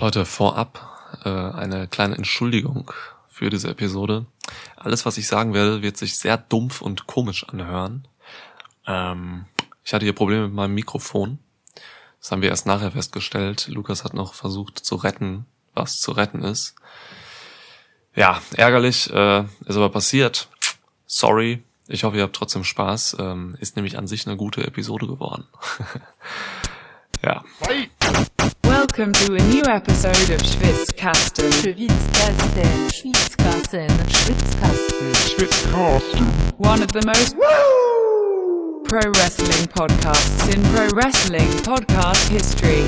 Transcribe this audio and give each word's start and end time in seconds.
Leute, 0.00 0.24
vorab 0.24 1.20
äh, 1.26 1.28
eine 1.28 1.86
kleine 1.86 2.16
Entschuldigung 2.16 2.90
für 3.28 3.50
diese 3.50 3.68
Episode. 3.68 4.24
Alles, 4.76 5.04
was 5.04 5.18
ich 5.18 5.26
sagen 5.26 5.52
werde, 5.52 5.82
wird 5.82 5.98
sich 5.98 6.16
sehr 6.18 6.38
dumpf 6.38 6.80
und 6.80 7.06
komisch 7.06 7.46
anhören. 7.46 8.08
Ähm, 8.86 9.44
ich 9.84 9.92
hatte 9.92 10.06
hier 10.06 10.14
Probleme 10.14 10.46
mit 10.46 10.54
meinem 10.54 10.74
Mikrofon. 10.74 11.38
Das 12.18 12.32
haben 12.32 12.40
wir 12.40 12.48
erst 12.48 12.64
nachher 12.64 12.92
festgestellt. 12.92 13.68
Lukas 13.68 14.02
hat 14.02 14.14
noch 14.14 14.32
versucht 14.32 14.78
zu 14.78 14.96
retten, 14.96 15.44
was 15.74 16.00
zu 16.00 16.12
retten 16.12 16.44
ist. 16.44 16.76
Ja, 18.14 18.40
ärgerlich, 18.54 19.12
äh, 19.12 19.40
ist 19.66 19.76
aber 19.76 19.90
passiert. 19.90 20.48
Sorry. 21.04 21.62
Ich 21.88 22.04
hoffe, 22.04 22.16
ihr 22.16 22.22
habt 22.22 22.36
trotzdem 22.36 22.64
Spaß. 22.64 23.18
Ähm, 23.20 23.54
ist 23.60 23.76
nämlich 23.76 23.98
an 23.98 24.06
sich 24.06 24.26
eine 24.26 24.38
gute 24.38 24.66
Episode 24.66 25.06
geworden. 25.06 25.46
ja. 27.22 27.44
Welcome 29.00 29.26
to 29.28 29.32
a 29.32 29.48
new 29.48 29.62
episode 29.62 30.28
of 30.28 30.42
Schwitzkasten. 30.42 31.50
Schwitzkasten, 31.50 32.90
Schwitzkasten, 32.92 33.88
Schwitzkasten, 34.10 35.14
Schwitzkasten. 35.14 36.26
One 36.58 36.82
of 36.82 36.92
the 36.92 37.00
most 37.06 37.34
pro 38.84 39.00
wrestling 39.12 39.66
podcasts 39.68 40.54
in 40.54 40.62
pro 40.74 40.86
wrestling 40.94 41.48
podcast 41.62 42.28
history. 42.28 42.84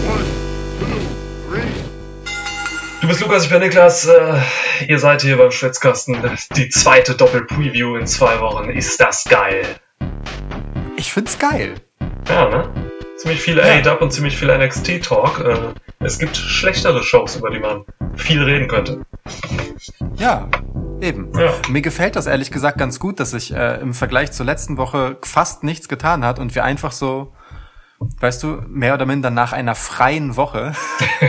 Du 3.00 3.08
bist 3.08 3.22
Lukas, 3.22 3.44
ich 3.44 3.50
bin 3.50 3.60
Niklas. 3.60 4.06
Äh, 4.06 4.38
ihr 4.88 4.98
seid 4.98 5.22
hier 5.22 5.38
beim 5.38 5.50
Schwitzkasten. 5.50 6.18
Die 6.56 6.68
zweite 6.68 7.14
Doppel-Preview 7.14 7.96
in 7.96 8.06
zwei 8.06 8.38
Wochen. 8.40 8.68
Ist 8.68 9.00
das 9.00 9.24
geil? 9.24 9.64
Ich 10.96 11.10
find's 11.10 11.38
geil. 11.38 11.76
Ja, 12.28 12.50
ne? 12.50 12.91
Ziemlich 13.22 13.40
viel 13.40 13.58
Ja. 13.58 13.64
A-Dub 13.78 14.02
und 14.02 14.12
ziemlich 14.12 14.36
viel 14.36 14.48
NXT-Talk. 14.48 15.38
Äh, 15.44 15.56
es 16.00 16.18
gibt 16.18 16.36
schlechtere 16.36 17.04
Shows, 17.04 17.36
über 17.36 17.50
die 17.50 17.60
man 17.60 17.84
viel 18.16 18.42
reden 18.42 18.66
könnte. 18.66 19.02
Ja, 20.16 20.48
eben. 21.00 21.32
Ja. 21.38 21.52
Mir 21.68 21.82
gefällt 21.82 22.16
das 22.16 22.26
ehrlich 22.26 22.50
gesagt 22.50 22.78
ganz 22.78 22.98
gut, 22.98 23.20
dass 23.20 23.30
sich 23.30 23.54
äh, 23.54 23.80
im 23.80 23.94
Vergleich 23.94 24.32
zur 24.32 24.44
letzten 24.44 24.76
Woche 24.76 25.18
fast 25.22 25.62
nichts 25.62 25.88
getan 25.88 26.24
hat 26.24 26.40
und 26.40 26.56
wir 26.56 26.64
einfach 26.64 26.90
so, 26.90 27.32
weißt 28.18 28.42
du, 28.42 28.62
mehr 28.66 28.94
oder 28.94 29.06
minder 29.06 29.30
nach 29.30 29.52
einer 29.52 29.76
freien 29.76 30.34
Woche 30.34 30.72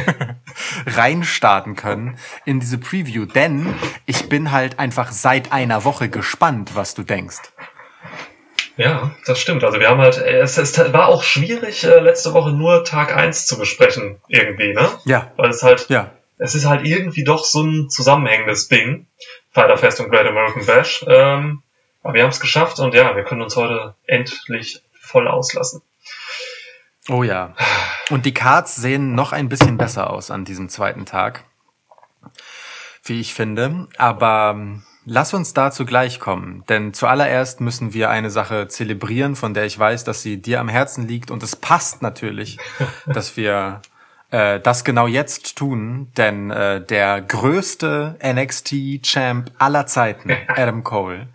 reinstarten 0.87 1.75
können 1.75 2.17
in 2.43 2.59
diese 2.59 2.79
Preview. 2.79 3.25
Denn 3.25 3.75
ich 4.07 4.29
bin 4.29 4.51
halt 4.51 4.79
einfach 4.79 5.11
seit 5.11 5.51
einer 5.51 5.83
Woche 5.83 6.09
gespannt, 6.09 6.71
was 6.73 6.95
du 6.95 7.03
denkst. 7.03 7.52
Ja, 8.75 9.11
das 9.25 9.39
stimmt. 9.39 9.63
Also 9.63 9.79
wir 9.79 9.89
haben 9.89 10.01
halt, 10.01 10.17
äh, 10.17 10.39
es, 10.39 10.57
es 10.57 10.77
war 10.93 11.07
auch 11.07 11.23
schwierig, 11.23 11.83
äh, 11.83 11.99
letzte 11.99 12.33
Woche 12.33 12.51
nur 12.51 12.83
Tag 12.83 13.15
1 13.15 13.45
zu 13.45 13.57
besprechen, 13.57 14.19
irgendwie, 14.27 14.73
ne? 14.73 14.89
Ja, 15.05 15.31
Weil 15.35 15.51
es 15.51 15.61
halt, 15.61 15.89
ja. 15.89 16.11
es 16.37 16.55
ist 16.55 16.65
halt 16.65 16.85
irgendwie 16.85 17.23
doch 17.23 17.45
so 17.45 17.61
ein 17.61 17.89
zusammenhängendes 17.89 18.67
Ding. 18.67 19.07
Fighter 19.51 19.77
Fest 19.77 19.99
und 19.99 20.09
Great 20.09 20.25
American 20.25 20.65
Bash. 20.65 21.05
Ähm, 21.07 21.61
aber 22.01 22.15
wir 22.15 22.23
haben 22.23 22.31
es 22.31 22.39
geschafft 22.39 22.79
und 22.79 22.93
ja, 22.95 23.15
wir 23.15 23.23
können 23.23 23.41
uns 23.41 23.55
heute 23.55 23.95
endlich 24.07 24.81
voll 24.99 25.27
auslassen. 25.27 25.81
Oh 27.09 27.23
ja. 27.23 27.53
Und 28.09 28.25
die 28.25 28.33
Cards 28.33 28.75
sehen 28.75 29.13
noch 29.13 29.31
ein 29.31 29.49
bisschen 29.49 29.77
besser 29.77 30.09
aus 30.09 30.31
an 30.31 30.45
diesem 30.45 30.69
zweiten 30.69 31.05
Tag, 31.05 31.43
wie 33.03 33.19
ich 33.19 33.33
finde. 33.33 33.87
Aber 33.97 34.53
ähm, 34.55 34.83
lass 35.05 35.33
uns 35.33 35.53
dazu 35.53 35.85
gleich 35.85 36.19
kommen, 36.19 36.63
denn 36.69 36.93
zuallererst 36.93 37.61
müssen 37.61 37.93
wir 37.93 38.09
eine 38.09 38.29
Sache 38.29 38.67
zelebrieren, 38.67 39.35
von 39.35 39.53
der 39.53 39.65
ich 39.65 39.77
weiß, 39.77 40.03
dass 40.03 40.21
sie 40.21 40.41
dir 40.41 40.59
am 40.59 40.69
Herzen 40.69 41.07
liegt. 41.07 41.31
Und 41.31 41.43
es 41.43 41.55
passt 41.55 42.01
natürlich, 42.01 42.57
dass 43.05 43.37
wir 43.37 43.81
äh, 44.31 44.59
das 44.59 44.83
genau 44.83 45.07
jetzt 45.07 45.57
tun, 45.57 46.11
denn 46.17 46.51
äh, 46.51 46.81
der 46.81 47.21
größte 47.21 48.17
NXT-Champ 48.23 49.51
aller 49.57 49.85
Zeiten, 49.85 50.31
Adam 50.47 50.83
Cole, 50.83 51.27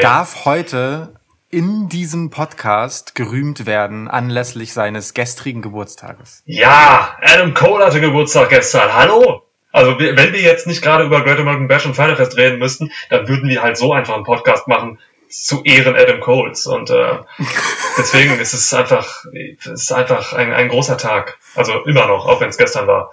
darf 0.00 0.44
heute 0.44 1.14
in 1.48 1.88
diesem 1.88 2.30
Podcast 2.30 3.16
gerühmt 3.16 3.66
werden 3.66 4.06
anlässlich 4.06 4.72
seines 4.72 5.14
gestrigen 5.14 5.62
Geburtstages. 5.62 6.42
Ja, 6.46 7.16
Adam 7.20 7.54
Cole 7.54 7.84
hatte 7.84 8.00
Geburtstag 8.00 8.50
gestern. 8.50 8.94
Hallo? 8.94 9.49
Also 9.72 9.98
wenn 9.98 10.32
wir 10.32 10.40
jetzt 10.40 10.66
nicht 10.66 10.82
gerade 10.82 11.04
über 11.04 11.22
Great 11.22 11.38
American 11.38 11.68
Bash 11.68 11.86
und 11.86 11.94
Final 11.94 12.16
Fest 12.16 12.36
reden 12.36 12.58
müssten, 12.58 12.90
dann 13.08 13.28
würden 13.28 13.48
wir 13.48 13.62
halt 13.62 13.76
so 13.76 13.92
einfach 13.92 14.14
einen 14.14 14.24
Podcast 14.24 14.68
machen 14.68 14.98
zu 15.30 15.62
Ehren 15.62 15.96
Adam 15.96 16.20
Coles. 16.20 16.66
Und 16.66 16.90
äh, 16.90 17.18
deswegen 17.98 18.38
ist 18.38 18.52
es 18.52 18.74
einfach, 18.74 19.24
es 19.32 19.82
ist 19.82 19.92
einfach 19.92 20.32
ein, 20.32 20.52
ein 20.52 20.68
großer 20.68 20.98
Tag. 20.98 21.38
Also 21.54 21.84
immer 21.84 22.06
noch, 22.06 22.26
auch 22.26 22.40
wenn 22.40 22.50
es 22.50 22.58
gestern 22.58 22.86
war. 22.86 23.12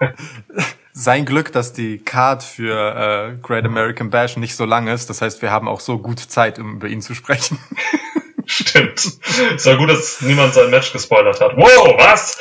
Sein 0.92 1.24
Glück, 1.24 1.50
dass 1.50 1.72
die 1.72 1.98
Card 1.98 2.44
für 2.44 3.34
äh, 3.34 3.36
Great 3.42 3.64
American 3.64 4.10
Bash 4.10 4.36
nicht 4.36 4.54
so 4.54 4.64
lang 4.64 4.86
ist. 4.86 5.10
Das 5.10 5.22
heißt, 5.22 5.42
wir 5.42 5.50
haben 5.50 5.66
auch 5.66 5.80
so 5.80 5.98
gut 5.98 6.20
Zeit, 6.20 6.60
um 6.60 6.76
über 6.76 6.86
ihn 6.86 7.02
zu 7.02 7.14
sprechen. 7.14 7.58
Stimmt. 8.46 9.00
Es 9.54 9.66
war 9.66 9.76
gut, 9.76 9.90
dass 9.90 10.20
niemand 10.20 10.54
sein 10.54 10.70
Match 10.70 10.92
gespoilert 10.92 11.40
hat. 11.40 11.56
Wow, 11.56 11.94
was? 11.98 12.38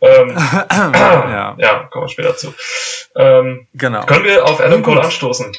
Ähm, 0.00 0.36
ja, 0.70 1.56
ja, 1.58 1.84
kommen 1.90 2.06
wir 2.06 2.08
später 2.08 2.36
zu. 2.36 2.54
Ähm, 3.16 3.66
genau. 3.74 4.06
können 4.06 4.24
wir 4.24 4.44
auf 4.44 4.60
Adam. 4.60 4.82
Cole 4.82 5.02
anstoßen? 5.02 5.52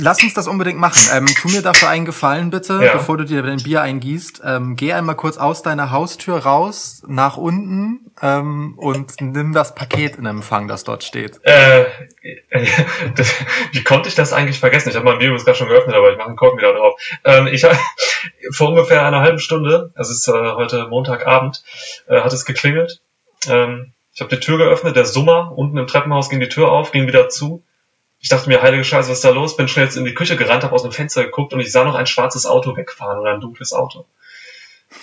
Lass 0.00 0.22
uns 0.22 0.32
das 0.32 0.46
unbedingt 0.46 0.78
machen. 0.78 1.00
Ähm, 1.12 1.26
tu 1.26 1.48
mir 1.48 1.60
dafür 1.60 1.88
einen 1.88 2.04
Gefallen, 2.04 2.50
bitte, 2.50 2.80
Ja. 2.82 2.92
bevor 2.92 3.16
du 3.16 3.24
dir 3.24 3.42
dein 3.42 3.58
Bier 3.60 3.82
eingießt. 3.82 4.42
Ähm, 4.44 4.76
geh 4.76 4.92
einmal 4.92 5.16
kurz 5.16 5.38
aus 5.38 5.62
deiner 5.62 5.90
Haustür 5.90 6.38
raus, 6.38 7.02
nach 7.08 7.36
unten 7.36 8.12
ähm, 8.22 8.74
und 8.76 9.20
nimm 9.20 9.52
das 9.52 9.74
Paket 9.74 10.14
in 10.16 10.26
Empfang, 10.26 10.68
das 10.68 10.84
dort 10.84 11.02
steht. 11.02 11.40
Äh, 11.42 11.84
das, 13.16 13.34
wie 13.72 13.82
konnte 13.82 14.08
ich 14.08 14.14
das 14.14 14.32
eigentlich 14.32 14.60
vergessen? 14.60 14.90
Ich 14.90 14.94
habe 14.94 15.04
mein 15.04 15.18
Bier 15.18 15.28
übrigens 15.28 15.44
gerade 15.44 15.58
schon 15.58 15.68
geöffnet, 15.68 15.96
aber 15.96 16.12
ich 16.12 16.16
mache 16.16 16.28
einen 16.28 16.36
Korken 16.36 16.58
wieder 16.58 16.74
drauf. 16.74 17.00
Ähm, 17.24 17.48
ich 17.48 17.64
hab, 17.64 17.76
vor 18.52 18.68
ungefähr 18.68 19.04
einer 19.04 19.20
halben 19.20 19.40
Stunde, 19.40 19.92
es 19.96 20.10
ist 20.10 20.28
äh, 20.28 20.32
heute 20.32 20.86
Montagabend, 20.86 21.64
äh, 22.06 22.20
hat 22.20 22.32
es 22.32 22.44
geklingelt. 22.44 23.00
Ähm, 23.48 23.92
ich 24.14 24.20
habe 24.20 24.34
die 24.34 24.40
Tür 24.40 24.58
geöffnet, 24.58 24.96
der 24.96 25.04
Summer 25.04 25.52
unten 25.56 25.76
im 25.78 25.86
Treppenhaus 25.86 26.28
ging 26.28 26.40
die 26.40 26.48
Tür 26.48 26.70
auf, 26.70 26.92
ging 26.92 27.06
wieder 27.08 27.28
zu. 27.28 27.64
Ich 28.20 28.28
dachte 28.28 28.48
mir, 28.48 28.62
heilige 28.62 28.84
Scheiße, 28.84 29.08
was 29.10 29.18
ist 29.18 29.24
da 29.24 29.30
los? 29.30 29.56
Bin 29.56 29.68
schnell 29.68 29.84
jetzt 29.86 29.96
in 29.96 30.04
die 30.04 30.14
Küche 30.14 30.36
gerannt, 30.36 30.64
habe 30.64 30.74
aus 30.74 30.82
dem 30.82 30.92
Fenster 30.92 31.24
geguckt 31.24 31.52
und 31.52 31.60
ich 31.60 31.70
sah 31.70 31.84
noch 31.84 31.94
ein 31.94 32.06
schwarzes 32.06 32.46
Auto 32.46 32.76
wegfahren 32.76 33.20
oder 33.20 33.32
ein 33.32 33.40
dunkles 33.40 33.72
Auto. 33.72 34.06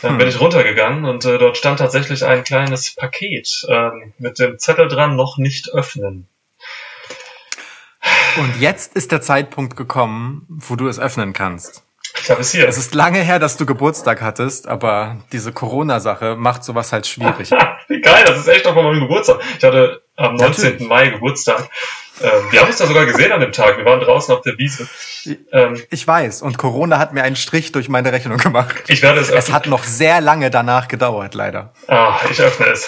Dann 0.01 0.11
Hm. 0.11 0.17
bin 0.17 0.27
ich 0.27 0.39
runtergegangen 0.39 1.05
und 1.05 1.23
äh, 1.25 1.37
dort 1.37 1.57
stand 1.57 1.79
tatsächlich 1.79 2.25
ein 2.25 2.43
kleines 2.43 2.93
Paket 2.95 3.65
ähm, 3.69 4.13
mit 4.17 4.39
dem 4.39 4.59
Zettel 4.59 4.87
dran, 4.87 5.15
noch 5.15 5.37
nicht 5.37 5.69
öffnen. 5.69 6.27
Und 8.37 8.59
jetzt 8.59 8.95
ist 8.95 9.11
der 9.11 9.21
Zeitpunkt 9.21 9.77
gekommen, 9.77 10.45
wo 10.49 10.75
du 10.75 10.87
es 10.87 10.99
öffnen 10.99 11.31
kannst. 11.33 11.83
Ich 12.21 12.29
habe 12.29 12.41
es 12.41 12.51
hier. 12.51 12.67
Es 12.67 12.77
ist 12.77 12.93
lange 12.93 13.19
her, 13.19 13.39
dass 13.39 13.57
du 13.57 13.65
Geburtstag 13.65 14.21
hattest, 14.21 14.67
aber 14.67 15.17
diese 15.31 15.53
Corona-Sache 15.53 16.35
macht 16.35 16.63
sowas 16.63 16.91
halt 16.91 17.07
schwierig. 17.07 17.51
Wie 17.87 18.01
geil, 18.01 18.23
das 18.25 18.39
ist 18.39 18.47
echt 18.47 18.65
noch 18.65 18.73
von 18.73 18.83
meinem 18.83 19.01
Geburtstag. 19.01 19.39
Ich 19.57 19.63
hatte 19.63 20.01
am 20.15 20.35
19. 20.35 20.63
Natürlich. 20.63 20.87
Mai 20.87 21.07
Geburtstag. 21.09 21.69
Ähm, 22.21 22.51
wir 22.51 22.61
haben 22.61 22.67
uns 22.67 22.77
da 22.77 22.87
sogar 22.87 23.05
gesehen 23.05 23.31
an 23.31 23.41
dem 23.41 23.51
Tag. 23.51 23.77
Wir 23.77 23.85
waren 23.85 23.99
draußen 23.99 24.33
auf 24.33 24.41
der 24.41 24.57
Wiese. 24.57 24.87
Ähm, 25.51 25.81
Ich 25.89 26.07
weiß, 26.07 26.41
und 26.43 26.57
Corona 26.57 26.97
hat 26.97 27.13
mir 27.13 27.23
einen 27.23 27.35
Strich 27.35 27.71
durch 27.71 27.89
meine 27.89 28.11
Rechnung 28.13 28.37
gemacht. 28.37 28.83
ich 28.87 29.01
werde 29.01 29.19
es 29.19 29.29
Es 29.29 29.35
öffnen. 29.35 29.55
hat 29.55 29.65
noch 29.67 29.83
sehr 29.83 30.21
lange 30.21 30.49
danach 30.49 30.87
gedauert, 30.87 31.33
leider. 31.33 31.73
Ah, 31.87 32.19
ich 32.31 32.39
öffne 32.41 32.67
es. 32.67 32.87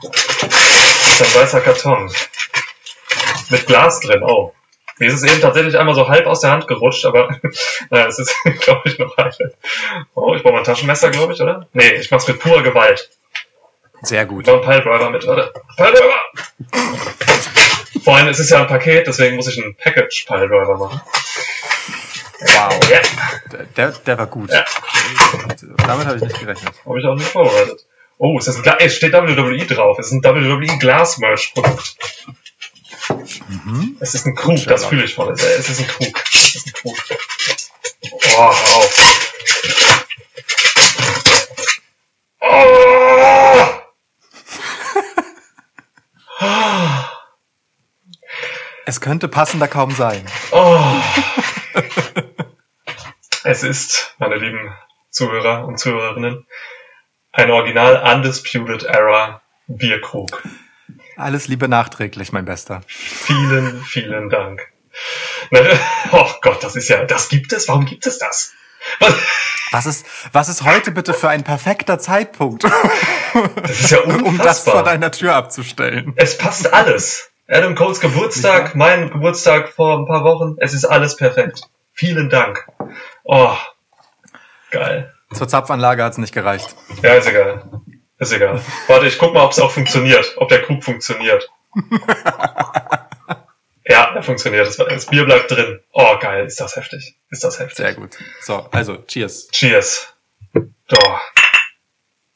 Das 0.00 1.20
ist 1.20 1.22
ein 1.36 1.42
weißer 1.42 1.60
Karton. 1.60 2.12
Mit 3.50 3.66
Glas 3.66 4.00
drin, 4.00 4.22
oh. 4.22 4.52
Mir 4.98 5.08
ist 5.08 5.22
es 5.22 5.30
eben 5.30 5.40
tatsächlich 5.42 5.76
einmal 5.78 5.94
so 5.94 6.08
halb 6.08 6.26
aus 6.26 6.40
der 6.40 6.50
Hand 6.52 6.68
gerutscht, 6.68 7.04
aber 7.04 7.28
naja, 7.90 8.06
es 8.06 8.18
ist, 8.18 8.34
glaube 8.60 8.82
ich, 8.86 8.98
noch 8.98 9.14
heil. 9.16 9.54
Oh, 10.14 10.34
ich 10.34 10.42
brauche 10.42 10.52
mal 10.54 10.58
ein 10.60 10.64
Taschenmesser, 10.64 11.10
glaube 11.10 11.32
ich, 11.34 11.40
oder? 11.40 11.68
Nee, 11.72 11.92
ich 11.94 12.10
mach's 12.10 12.26
mit 12.28 12.38
purer 12.38 12.62
Gewalt. 12.62 13.10
Sehr 14.06 14.24
gut. 14.24 14.48
Einen 14.48 14.60
Piledriver 14.60 15.10
mit, 15.10 15.26
warte. 15.26 15.52
Piledriver! 15.76 16.20
Vor 18.04 18.16
allem, 18.16 18.28
es 18.28 18.38
ist 18.38 18.50
ja 18.50 18.60
ein 18.60 18.68
Paket, 18.68 19.08
deswegen 19.08 19.34
muss 19.34 19.48
ich 19.48 19.60
einen 19.60 19.74
Package-Piledriver 19.74 20.76
machen. 20.78 21.00
Wow. 22.40 22.90
Ja, 22.90 23.00
Der, 23.76 23.90
der 23.90 24.18
war 24.18 24.26
gut. 24.26 24.50
Ja. 24.52 24.64
Damit 25.86 26.06
habe 26.06 26.18
ich 26.18 26.22
nicht 26.22 26.38
gerechnet. 26.38 26.72
habe 26.84 27.00
ich 27.00 27.06
auch 27.06 27.16
nicht 27.16 27.28
vorbereitet. 27.28 27.84
Oh, 28.18 28.38
ist 28.38 28.46
das 28.46 28.56
ein 28.56 28.62
Gla 28.62 28.76
es 28.78 28.94
steht 28.94 29.12
WWE 29.12 29.66
drauf. 29.66 29.98
Es 29.98 30.06
ist 30.06 30.12
ein 30.12 30.22
WWE 30.24 30.78
Merch 31.18 31.52
Produkt. 31.52 31.96
Es 34.00 34.14
ist 34.14 34.26
ein 34.26 34.36
Krug, 34.36 34.64
das 34.66 34.86
fühle 34.86 35.04
ich 35.04 35.14
voll. 35.14 35.32
Es 35.32 35.68
ist 35.68 35.80
ein 35.80 35.88
Krug. 35.88 36.22
Es 36.32 36.54
ist 36.54 36.66
ein 36.68 36.72
Krug. 36.74 36.96
Oh, 38.12 38.38
hör 38.38 38.76
auf. 38.76 39.26
Oh! 42.40 43.75
Es 48.88 49.00
könnte 49.00 49.26
passender 49.26 49.66
kaum 49.66 49.90
sein. 49.90 50.24
Oh. 50.52 50.80
es 53.44 53.64
ist, 53.64 54.14
meine 54.18 54.36
lieben 54.36 54.72
Zuhörer 55.10 55.66
und 55.66 55.78
Zuhörerinnen, 55.78 56.46
ein 57.32 57.50
Original 57.50 58.14
Undisputed 58.14 58.84
Era 58.84 59.42
Bierkrug. 59.66 60.40
Alles 61.16 61.48
Liebe 61.48 61.66
nachträglich, 61.68 62.32
mein 62.32 62.44
Bester. 62.44 62.82
Vielen, 62.86 63.82
vielen 63.82 64.30
Dank. 64.30 64.60
Na, 65.50 65.60
Oh 66.12 66.30
Gott, 66.42 66.62
das 66.62 66.76
ist 66.76 66.88
ja, 66.88 67.04
das 67.04 67.28
gibt 67.28 67.52
es? 67.52 67.66
Warum 67.68 67.86
gibt 67.86 68.06
es 68.06 68.18
das? 68.18 68.52
Was? 69.00 69.14
Was 69.72 69.86
ist, 69.86 70.06
was 70.32 70.48
ist 70.48 70.62
heute 70.62 70.92
bitte 70.92 71.12
für 71.12 71.28
ein 71.28 71.42
perfekter 71.42 71.98
Zeitpunkt, 71.98 72.62
Das 72.62 73.80
ist 73.80 73.90
ja 73.90 73.98
um 74.04 74.12
das 74.12 74.22
vor 74.62 74.74
unfassbar. 74.74 74.82
deiner 74.84 75.10
Tür 75.10 75.34
abzustellen? 75.34 76.12
Es 76.14 76.38
passt 76.38 76.72
alles. 76.72 77.30
Adam 77.48 77.76
Coles 77.76 78.00
Geburtstag, 78.00 78.74
mein 78.74 79.10
Geburtstag 79.10 79.68
vor 79.68 79.98
ein 79.98 80.06
paar 80.06 80.24
Wochen. 80.24 80.56
Es 80.58 80.74
ist 80.74 80.84
alles 80.84 81.16
perfekt. 81.16 81.60
Vielen 81.92 82.28
Dank. 82.28 82.66
Oh, 83.22 83.56
geil. 84.70 85.14
Zur 85.32 85.46
Zapfanlage 85.46 86.02
hat's 86.02 86.18
nicht 86.18 86.34
gereicht. 86.34 86.74
Ja, 87.02 87.14
ist 87.14 87.28
egal. 87.28 87.62
Ist 88.18 88.32
egal. 88.32 88.60
Warte, 88.88 89.06
ich 89.06 89.18
guck 89.18 89.32
mal, 89.32 89.44
ob 89.44 89.52
es 89.52 89.60
auch 89.60 89.70
funktioniert. 89.70 90.34
Ob 90.38 90.48
der 90.48 90.62
Krug 90.62 90.82
funktioniert. 90.82 91.48
ja, 93.84 94.14
er 94.14 94.22
funktioniert. 94.22 94.66
Das, 94.78 95.06
Bier 95.06 95.24
bleibt 95.24 95.50
drin. 95.50 95.80
Oh, 95.92 96.18
geil. 96.18 96.46
Ist 96.46 96.60
das 96.60 96.74
heftig. 96.74 97.16
Ist 97.30 97.44
das 97.44 97.60
heftig. 97.60 97.76
Sehr 97.76 97.94
gut. 97.94 98.16
So, 98.40 98.66
also, 98.72 98.96
cheers. 99.06 99.48
Cheers. 99.52 100.14
Doch. 100.88 101.20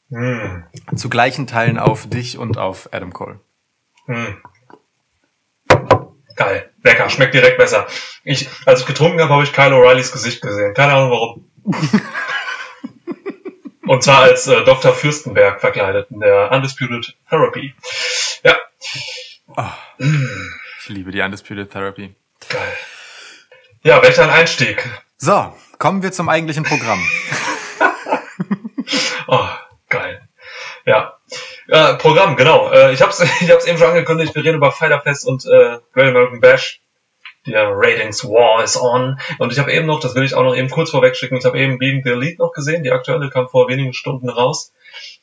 Hm. 0.09 0.63
Zu 0.95 1.09
gleichen 1.09 1.47
Teilen 1.47 1.79
auf 1.79 2.07
dich 2.07 2.37
und 2.37 2.57
auf 2.57 2.89
Adam 2.93 3.11
Cole. 3.11 3.39
Hm. 4.05 4.37
Geil. 6.35 6.69
Lecker. 6.83 7.09
Schmeckt 7.09 7.33
direkt 7.33 7.57
besser. 7.57 7.87
Ich, 8.23 8.47
als 8.65 8.81
ich 8.81 8.85
getrunken 8.85 9.19
habe, 9.21 9.33
habe 9.33 9.43
ich 9.43 9.53
Kyle 9.53 9.73
O'Reillys 9.75 10.11
Gesicht 10.11 10.41
gesehen. 10.41 10.73
Keine 10.73 10.93
Ahnung 10.93 11.11
warum. 11.11 11.51
Und 13.87 14.03
zwar 14.03 14.19
als 14.21 14.47
äh, 14.47 14.63
Dr. 14.63 14.93
Fürstenberg 14.93 15.59
verkleidet 15.59 16.09
in 16.11 16.19
der 16.21 16.51
Undisputed 16.51 17.15
Therapy. 17.29 17.73
Ja, 18.43 18.57
Ich 20.79 20.89
liebe 20.89 21.11
die 21.11 21.19
Undisputed 21.21 21.71
Therapy. 21.71 22.15
geil. 22.49 22.77
Ja, 23.83 24.01
welch 24.01 24.19
ein 24.21 24.29
Einstieg. 24.29 24.87
So, 25.17 25.53
kommen 25.77 26.03
wir 26.03 26.11
zum 26.11 26.29
eigentlichen 26.29 26.63
Programm. 26.63 26.99
Oh, 29.27 29.47
geil. 29.87 30.27
Ja. 30.85 31.17
Äh, 31.71 31.93
Programm, 31.95 32.35
genau. 32.35 32.69
Äh, 32.71 32.93
ich 32.93 33.01
hab's, 33.01 33.19
ich 33.41 33.49
hab's 33.49 33.65
eben 33.65 33.77
schon 33.77 33.87
angekündigt, 33.87 34.35
wir 34.35 34.43
reden 34.43 34.57
über 34.57 34.71
Fighter 34.71 34.99
Fest 35.01 35.25
und 35.25 35.45
äh, 35.45 35.77
Great 35.93 36.09
American 36.09 36.41
Bash. 36.41 36.81
Der 37.47 37.69
Ratings 37.73 38.23
War 38.25 38.63
is 38.63 38.79
on. 38.79 39.19
Und 39.39 39.51
ich 39.51 39.57
habe 39.57 39.71
eben 39.71 39.87
noch, 39.87 39.99
das 39.99 40.13
will 40.13 40.23
ich 40.23 40.35
auch 40.35 40.43
noch 40.43 40.55
eben 40.55 40.69
kurz 40.69 40.91
vorweg 40.91 41.15
schicken, 41.15 41.37
ich 41.37 41.45
habe 41.45 41.57
eben 41.57 41.79
Being 41.79 42.03
the 42.03 42.11
Elite 42.11 42.39
noch 42.39 42.51
gesehen, 42.53 42.83
die 42.83 42.91
aktuelle 42.91 43.29
kam 43.31 43.47
vor 43.49 43.67
wenigen 43.67 43.93
Stunden 43.93 44.29
raus. 44.29 44.73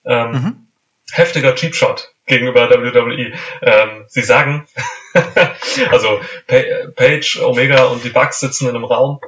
Ähm, 0.04 0.66
Heftiger 1.12 1.54
Cheap 1.54 1.74
Shot 1.76 2.12
gegenüber 2.26 2.68
WWE. 2.70 3.32
Ähm, 3.62 4.04
sie 4.08 4.22
sagen, 4.22 4.66
also 5.90 6.20
Pa- 6.48 6.90
Page, 6.96 7.40
Omega 7.42 7.84
und 7.84 8.02
die 8.02 8.10
Bucks 8.10 8.40
sitzen 8.40 8.68
in 8.68 8.74
einem 8.74 8.84
Raum 8.84 9.20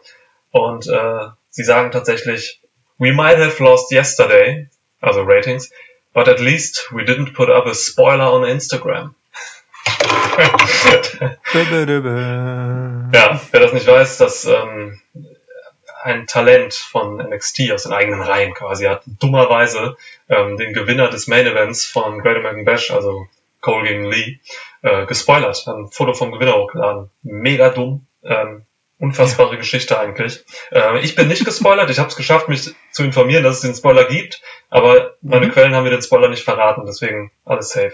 und 0.51 0.87
äh, 0.89 1.27
sie 1.51 1.65
sagen 1.65 1.91
tatsächlich, 1.93 2.61
we 2.99 3.13
might 3.13 3.39
have 3.39 3.63
lost 3.63 3.93
yesterday, 3.93 4.69
also 5.01 5.23
Ratings, 5.23 5.71
but 6.13 6.29
at 6.29 6.41
least 6.41 6.89
we 6.93 7.05
didn't 7.05 7.35
put 7.35 7.51
up 7.51 7.67
a 7.67 7.75
spoiler 7.75 8.25
on 8.25 8.45
Instagram. 8.45 9.15
Ja, 13.13 13.41
wer 13.51 13.61
das 13.61 13.73
nicht 13.73 13.87
weiß, 13.87 14.19
dass 14.19 14.45
ähm, 14.45 15.01
ein 16.03 16.27
Talent 16.27 16.75
von 16.75 17.17
NXT 17.17 17.73
aus 17.73 17.83
den 17.85 17.93
eigenen 17.93 18.23
Reihen 18.23 18.55
quasi 18.55 18.85
hat 18.87 19.03
dummerweise 19.07 19.97
ähm, 20.29 20.57
den 20.57 20.73
Gewinner 20.73 21.09
des 21.09 21.27
Main 21.27 21.47
Events 21.47 21.87
von 21.87 22.21
Great 22.21 22.37
American 22.37 22.65
Bash, 22.65 22.91
also 22.91 23.27
Cole 23.61 23.87
gegen 23.87 24.07
Lee, 24.07 24.41
äh, 24.83 25.07
gespoilert, 25.07 25.67
hat 25.67 25.77
ein 25.77 25.89
Foto 25.89 26.15
vom 26.15 26.33
Gewinner 26.33 26.55
hochgeladen. 26.55 27.11
Mega 27.23 27.69
dumm. 27.71 28.07
Ähm, 28.23 28.65
unfassbare 28.99 29.57
Geschichte 29.57 29.99
eigentlich. 29.99 30.45
Äh, 30.71 31.01
ich 31.01 31.15
bin 31.15 31.29
nicht 31.29 31.45
gespoilert, 31.45 31.91
ich 31.91 31.99
habe 31.99 32.09
es 32.09 32.17
geschafft, 32.17 32.49
mich 32.49 32.75
zu 32.91 33.03
informieren, 33.03 33.43
dass 33.43 33.57
es 33.57 33.63
den 33.63 33.75
Spoiler 33.75 34.05
gibt, 34.05 34.43
aber 34.71 35.17
meine 35.21 35.47
Mhm. 35.47 35.51
Quellen 35.53 35.75
haben 35.75 35.85
mir 35.85 35.91
den 35.91 36.03
Spoiler 36.03 36.29
nicht 36.29 36.45
verraten, 36.45 36.85
deswegen 36.87 37.31
alles 37.45 37.71
safe. 37.71 37.93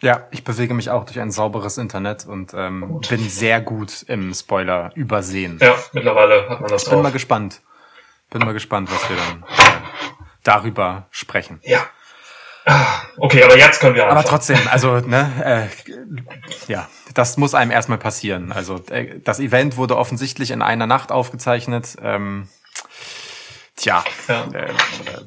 Ja, 0.00 0.26
ich 0.32 0.42
bewege 0.42 0.74
mich 0.74 0.90
auch 0.90 1.04
durch 1.04 1.20
ein 1.20 1.30
sauberes 1.30 1.78
Internet 1.78 2.26
und 2.26 2.54
ähm, 2.54 2.84
Gut. 2.88 3.08
bin 3.08 3.28
sehr 3.28 3.60
gut 3.60 4.02
im 4.08 4.34
Spoiler 4.34 4.90
übersehen. 4.96 5.58
Ja, 5.60 5.76
mittlerweile 5.92 6.48
hat 6.48 6.60
man 6.60 6.70
das 6.70 6.84
Bin 6.86 6.96
mal 6.98 7.02
drauf. 7.04 7.12
gespannt. 7.12 7.60
Bin 8.30 8.40
mal 8.44 8.52
gespannt, 8.52 8.90
was 8.92 9.08
wir 9.08 9.16
dann 9.16 9.44
äh, 9.48 9.80
darüber 10.42 11.06
sprechen. 11.10 11.60
Ja. 11.62 11.86
Okay, 13.16 13.42
aber 13.42 13.56
jetzt 13.58 13.80
können 13.80 13.94
wir 13.96 14.04
Aber 14.04 14.12
anfangen. 14.12 14.28
trotzdem, 14.28 14.58
also, 14.70 14.98
ne, 15.00 15.68
äh, 15.68 16.72
ja, 16.72 16.88
das 17.14 17.36
muss 17.36 17.54
einem 17.54 17.72
erstmal 17.72 17.98
passieren. 17.98 18.52
Also, 18.52 18.80
äh, 18.90 19.18
das 19.20 19.40
Event 19.40 19.76
wurde 19.76 19.96
offensichtlich 19.96 20.50
in 20.52 20.62
einer 20.62 20.86
Nacht 20.86 21.10
aufgezeichnet. 21.10 21.96
Ähm, 22.00 22.48
tja, 23.76 24.04
Ja. 24.28 24.44
äh, 24.52 24.72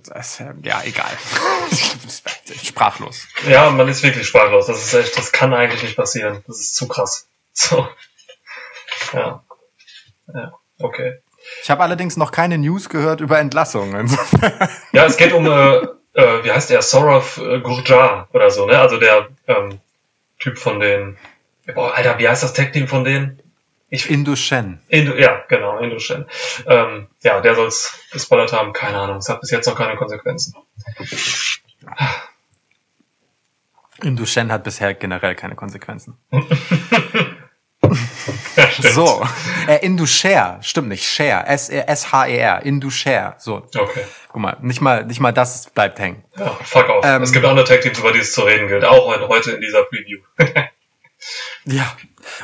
das, 0.08 0.40
äh, 0.40 0.54
ja, 0.64 0.82
egal. 0.84 1.12
Sprachlos. 2.64 3.28
Ja, 3.48 3.70
man 3.70 3.88
ist 3.88 4.04
wirklich 4.04 4.28
sprachlos. 4.28 4.68
Das 4.68 4.78
ist 4.84 4.94
echt, 4.94 5.18
das 5.18 5.32
kann 5.32 5.54
eigentlich 5.54 5.84
nicht 5.84 5.96
passieren. 5.96 6.44
Das 6.48 6.60
ist 6.60 6.76
zu 6.76 6.88
krass. 6.88 7.28
So. 7.58 7.88
Ja. 9.14 9.44
Ja, 10.34 10.54
okay. 10.80 11.20
Ich 11.64 11.70
habe 11.70 11.84
allerdings 11.84 12.18
noch 12.18 12.32
keine 12.32 12.58
News 12.58 12.90
gehört 12.90 13.22
über 13.22 13.40
Entlassungen. 13.40 14.10
Ja, 14.92 15.06
es 15.06 15.16
geht 15.16 15.32
um, 15.32 15.46
äh, 15.46 15.76
äh, 16.14 16.44
wie 16.44 16.52
heißt 16.52 16.70
der? 16.72 16.82
Saurav 16.82 17.38
äh, 17.38 17.60
Gurjar 17.62 18.28
oder 18.34 18.50
so, 18.52 18.66
ne? 18.66 18.78
Also 18.80 18.98
der 18.98 19.30
ähm, 19.48 19.80
Typ 20.40 20.58
von 20.60 20.80
den. 20.82 21.18
Boah, 21.74 21.94
Alter, 21.94 22.18
wie 22.20 22.28
heißt 22.28 22.44
das 22.44 22.54
Tag-Team 22.54 22.88
von 22.90 23.04
denen? 23.06 23.40
Ich, 23.90 24.10
Indu 24.10 24.36
Shen. 24.36 24.80
Indu, 24.90 25.14
ja, 25.16 25.44
genau, 25.48 25.78
Indushen. 25.80 26.26
Ähm, 26.66 27.08
ja, 27.22 27.40
der 27.40 27.56
soll 27.56 27.68
es 27.68 28.00
gespoilert 28.12 28.52
haben, 28.52 28.74
keine 28.74 28.98
Ahnung. 28.98 29.18
Es 29.18 29.30
hat 29.30 29.42
bis 29.42 29.52
jetzt 29.52 29.68
noch 29.68 29.76
keine 29.78 29.96
Konsequenzen. 29.96 30.56
Indu 34.02 34.26
Shen 34.26 34.52
hat 34.52 34.64
bisher 34.64 34.94
generell 34.94 35.36
keine 35.36 35.56
Konsequenzen. 35.56 36.18
Ja. 38.58 38.72
So, 38.94 39.24
äh, 39.68 39.86
Indu 39.86 40.06
Share, 40.08 40.58
stimmt 40.64 40.88
nicht, 40.88 41.08
Share, 41.08 41.46
S-H-E-R, 41.46 42.64
Indu 42.66 42.90
Share. 42.90 43.36
So, 43.38 43.58
Okay. 43.76 44.04
guck 44.30 44.42
mal, 44.42 44.58
nicht 44.62 44.82
mal, 44.82 45.06
nicht 45.06 45.20
mal 45.20 45.32
das 45.34 45.70
bleibt 45.70 46.00
hängen. 46.00 46.24
Ja, 46.38 46.50
fuck 46.64 46.90
off. 46.90 47.06
Ähm, 47.06 47.22
es 47.22 47.32
gibt 47.32 47.46
andere 47.46 47.66
Tag-Teams, 47.68 48.00
über 48.00 48.12
die 48.12 48.20
es 48.20 48.32
zu 48.34 48.42
reden 48.42 48.68
gilt. 48.70 48.86
Auch 48.86 49.06
heute- 49.08 49.28
heute 49.28 49.52
in 49.52 49.62
dieser 49.62 49.84
Preview. 49.84 50.20
Ja. 51.66 51.96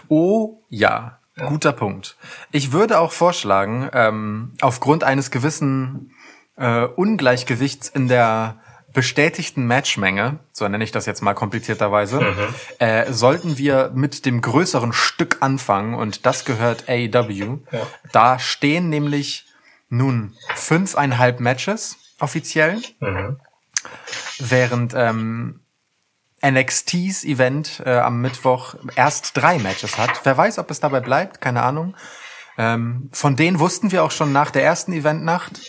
Oh 0.09 0.61
ja, 0.69 1.19
guter 1.47 1.73
Punkt. 1.73 2.17
Ich 2.51 2.71
würde 2.71 2.99
auch 2.99 3.11
vorschlagen, 3.11 3.89
ähm, 3.93 4.53
aufgrund 4.61 5.03
eines 5.03 5.31
gewissen 5.31 6.13
äh, 6.57 6.83
Ungleichgewichts 6.85 7.89
in 7.89 8.07
der 8.07 8.61
bestätigten 8.93 9.65
Matchmenge, 9.67 10.39
so 10.51 10.67
nenne 10.67 10.83
ich 10.83 10.91
das 10.91 11.05
jetzt 11.05 11.21
mal 11.21 11.33
komplizierterweise, 11.33 12.21
äh, 12.79 13.11
sollten 13.11 13.57
wir 13.57 13.91
mit 13.93 14.25
dem 14.25 14.41
größeren 14.41 14.93
Stück 14.93 15.37
anfangen 15.39 15.93
und 15.93 16.25
das 16.25 16.45
gehört 16.45 16.89
AEW. 16.89 17.59
Ja. 17.71 17.87
Da 18.11 18.39
stehen 18.39 18.89
nämlich 18.89 19.45
nun 19.89 20.35
fünfeinhalb 20.55 21.39
Matches 21.39 21.97
offiziell, 22.19 22.81
mhm. 22.99 23.39
während 24.39 24.93
ähm, 24.95 25.60
NXTs 26.43 27.23
Event 27.23 27.81
äh, 27.85 27.97
am 27.97 28.21
Mittwoch 28.21 28.75
erst 28.95 29.37
drei 29.37 29.59
Matches 29.59 29.97
hat. 29.97 30.21
Wer 30.23 30.37
weiß, 30.37 30.59
ob 30.59 30.71
es 30.71 30.79
dabei 30.79 30.99
bleibt, 30.99 31.41
keine 31.41 31.61
Ahnung. 31.61 31.95
Ähm, 32.57 33.09
von 33.11 33.35
denen 33.35 33.59
wussten 33.59 33.91
wir 33.91 34.03
auch 34.03 34.11
schon 34.11 34.31
nach 34.31 34.51
der 34.51 34.63
ersten 34.63 34.93
Eventnacht. 34.93 35.61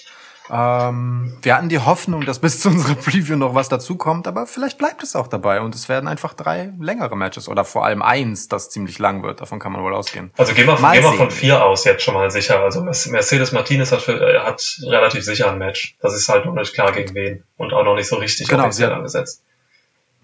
Ähm, 0.50 1.38
wir 1.40 1.56
hatten 1.56 1.68
die 1.68 1.78
Hoffnung, 1.78 2.26
dass 2.26 2.40
bis 2.40 2.60
zu 2.60 2.68
unserer 2.68 2.94
Preview 2.96 3.36
noch 3.36 3.54
was 3.54 3.68
dazukommt, 3.68 4.26
aber 4.26 4.46
vielleicht 4.46 4.76
bleibt 4.76 5.02
es 5.02 5.14
auch 5.14 5.28
dabei 5.28 5.60
und 5.60 5.74
es 5.74 5.88
werden 5.88 6.08
einfach 6.08 6.34
drei 6.34 6.72
längere 6.80 7.16
Matches 7.16 7.48
oder 7.48 7.64
vor 7.64 7.86
allem 7.86 8.02
eins, 8.02 8.48
das 8.48 8.68
ziemlich 8.68 8.98
lang 8.98 9.22
wird. 9.22 9.40
Davon 9.40 9.58
kann 9.58 9.72
man 9.72 9.82
wohl 9.82 9.94
ausgehen. 9.94 10.32
Also 10.36 10.52
gehen 10.52 10.66
wir, 10.66 10.78
Mal 10.80 10.92
gehen 10.92 11.04
wir 11.04 11.12
von 11.14 11.30
vier 11.30 11.64
aus 11.64 11.84
jetzt 11.84 12.02
schon 12.02 12.14
mal 12.14 12.30
sicher. 12.30 12.60
Also 12.60 12.82
Mercedes 12.82 13.52
Martinez 13.52 13.92
hat, 13.92 14.06
äh, 14.08 14.40
hat 14.40 14.78
relativ 14.82 15.24
sicher 15.24 15.50
ein 15.50 15.58
Match. 15.58 15.96
Das 16.00 16.14
ist 16.14 16.28
halt 16.28 16.44
noch 16.44 16.54
nicht 16.54 16.74
klar 16.74 16.92
gegen 16.92 17.14
wen 17.14 17.44
und 17.56 17.72
auch 17.72 17.84
noch 17.84 17.94
nicht 17.94 18.08
so 18.08 18.16
richtig 18.16 18.48
Genau, 18.48 18.64
offiziell 18.64 18.92
angesetzt. 18.92 19.42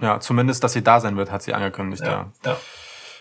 Ja, 0.00 0.20
zumindest, 0.20 0.62
dass 0.64 0.72
sie 0.72 0.82
da 0.82 1.00
sein 1.00 1.16
wird, 1.16 1.30
hat 1.30 1.42
sie 1.42 1.54
angekündigt, 1.54 2.02
ja. 2.02 2.10
Ja, 2.10 2.32
ja. 2.44 2.56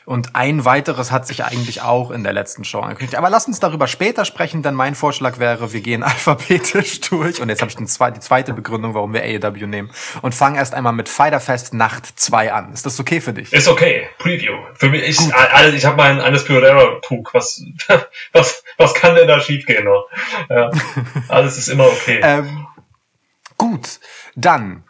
Und 0.07 0.37
ein 0.37 0.63
weiteres 0.63 1.11
hat 1.11 1.27
sich 1.27 1.43
eigentlich 1.43 1.81
auch 1.81 2.11
in 2.11 2.23
der 2.23 2.31
letzten 2.31 2.63
Show 2.63 2.79
angekündigt. 2.79 3.17
Aber 3.17 3.29
lass 3.29 3.45
uns 3.45 3.59
darüber 3.59 3.87
später 3.87 4.23
sprechen, 4.23 4.63
denn 4.63 4.73
mein 4.73 4.95
Vorschlag 4.95 5.37
wäre, 5.37 5.73
wir 5.73 5.81
gehen 5.81 6.01
alphabetisch 6.03 7.01
durch. 7.01 7.41
Und 7.41 7.49
jetzt 7.49 7.61
habe 7.61 7.69
ich 7.69 7.87
zwe 7.87 8.13
die 8.13 8.21
zweite 8.21 8.53
Begründung, 8.53 8.93
warum 8.93 9.13
wir 9.13 9.21
AEW 9.23 9.67
nehmen. 9.67 9.91
Und 10.21 10.33
fangen 10.33 10.55
erst 10.55 10.73
einmal 10.73 10.93
mit 10.93 11.09
Fighter 11.09 11.41
Fest 11.41 11.73
Nacht 11.73 12.05
2 12.05 12.53
an. 12.53 12.71
Ist 12.71 12.85
das 12.85 12.97
okay 13.01 13.19
für 13.19 13.33
dich? 13.33 13.51
Ist 13.51 13.67
okay. 13.67 14.07
Preview. 14.17 14.53
Für 14.75 14.87
mich, 14.87 15.03
ich, 15.03 15.35
alles, 15.35 15.75
ich 15.75 15.85
habe 15.85 15.97
mein 15.97 16.21
Undisputed 16.21 16.63
Era 16.63 17.01
Trug. 17.01 17.33
Was, 17.33 17.61
was, 18.31 18.63
was 18.77 18.93
kann 18.93 19.13
denn 19.15 19.27
da 19.27 19.41
schiefgehen 19.41 19.83
noch? 19.83 20.07
Ja, 20.49 20.71
alles 21.27 21.57
ist 21.57 21.67
immer 21.67 21.85
okay. 21.85 22.21
Ähm, 22.23 22.65
gut, 23.57 23.99
dann 24.35 24.86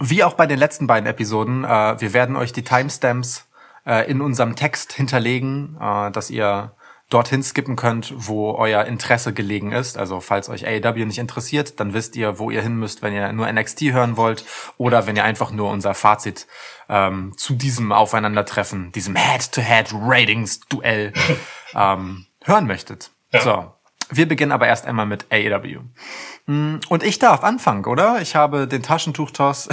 Wie 0.00 0.24
auch 0.24 0.34
bei 0.34 0.46
den 0.46 0.58
letzten 0.58 0.86
beiden 0.86 1.08
Episoden, 1.08 1.64
äh, 1.64 2.00
wir 2.00 2.12
werden 2.12 2.36
euch 2.36 2.52
die 2.52 2.64
Timestamps 2.64 3.48
äh, 3.86 4.10
in 4.10 4.20
unserem 4.20 4.56
Text 4.56 4.92
hinterlegen, 4.92 5.76
äh, 5.80 6.10
dass 6.10 6.28
ihr 6.30 6.74
dorthin 7.08 7.42
skippen 7.42 7.76
könnt, 7.76 8.12
wo 8.16 8.52
euer 8.52 8.84
Interesse 8.84 9.32
gelegen 9.34 9.70
ist. 9.72 9.98
Also 9.98 10.20
falls 10.20 10.48
euch 10.48 10.66
AEW 10.66 11.04
nicht 11.04 11.18
interessiert, 11.18 11.78
dann 11.78 11.92
wisst 11.92 12.16
ihr, 12.16 12.38
wo 12.38 12.50
ihr 12.50 12.62
hin 12.62 12.76
müsst, 12.76 13.02
wenn 13.02 13.12
ihr 13.12 13.30
nur 13.32 13.52
NXT 13.52 13.82
hören 13.92 14.16
wollt 14.16 14.44
oder 14.78 15.06
wenn 15.06 15.16
ihr 15.16 15.24
einfach 15.24 15.50
nur 15.50 15.70
unser 15.70 15.94
Fazit 15.94 16.46
ähm, 16.88 17.34
zu 17.36 17.54
diesem 17.54 17.92
Aufeinandertreffen, 17.92 18.92
diesem 18.92 19.14
Head-to-Head-Ratings-Duell 19.14 21.12
ähm, 21.74 22.26
hören 22.44 22.66
möchtet. 22.66 23.10
Ja. 23.30 23.40
So, 23.40 23.72
wir 24.10 24.26
beginnen 24.28 24.52
aber 24.52 24.66
erst 24.66 24.86
einmal 24.86 25.06
mit 25.06 25.26
AEW. 25.30 25.80
Mm, 26.46 26.76
Und 26.88 27.02
ich 27.02 27.18
darf 27.18 27.42
anfangen, 27.44 27.84
oder? 27.86 28.20
Ich 28.20 28.34
habe 28.36 28.66
den 28.66 28.82
Taschentuchtoss, 28.82 29.68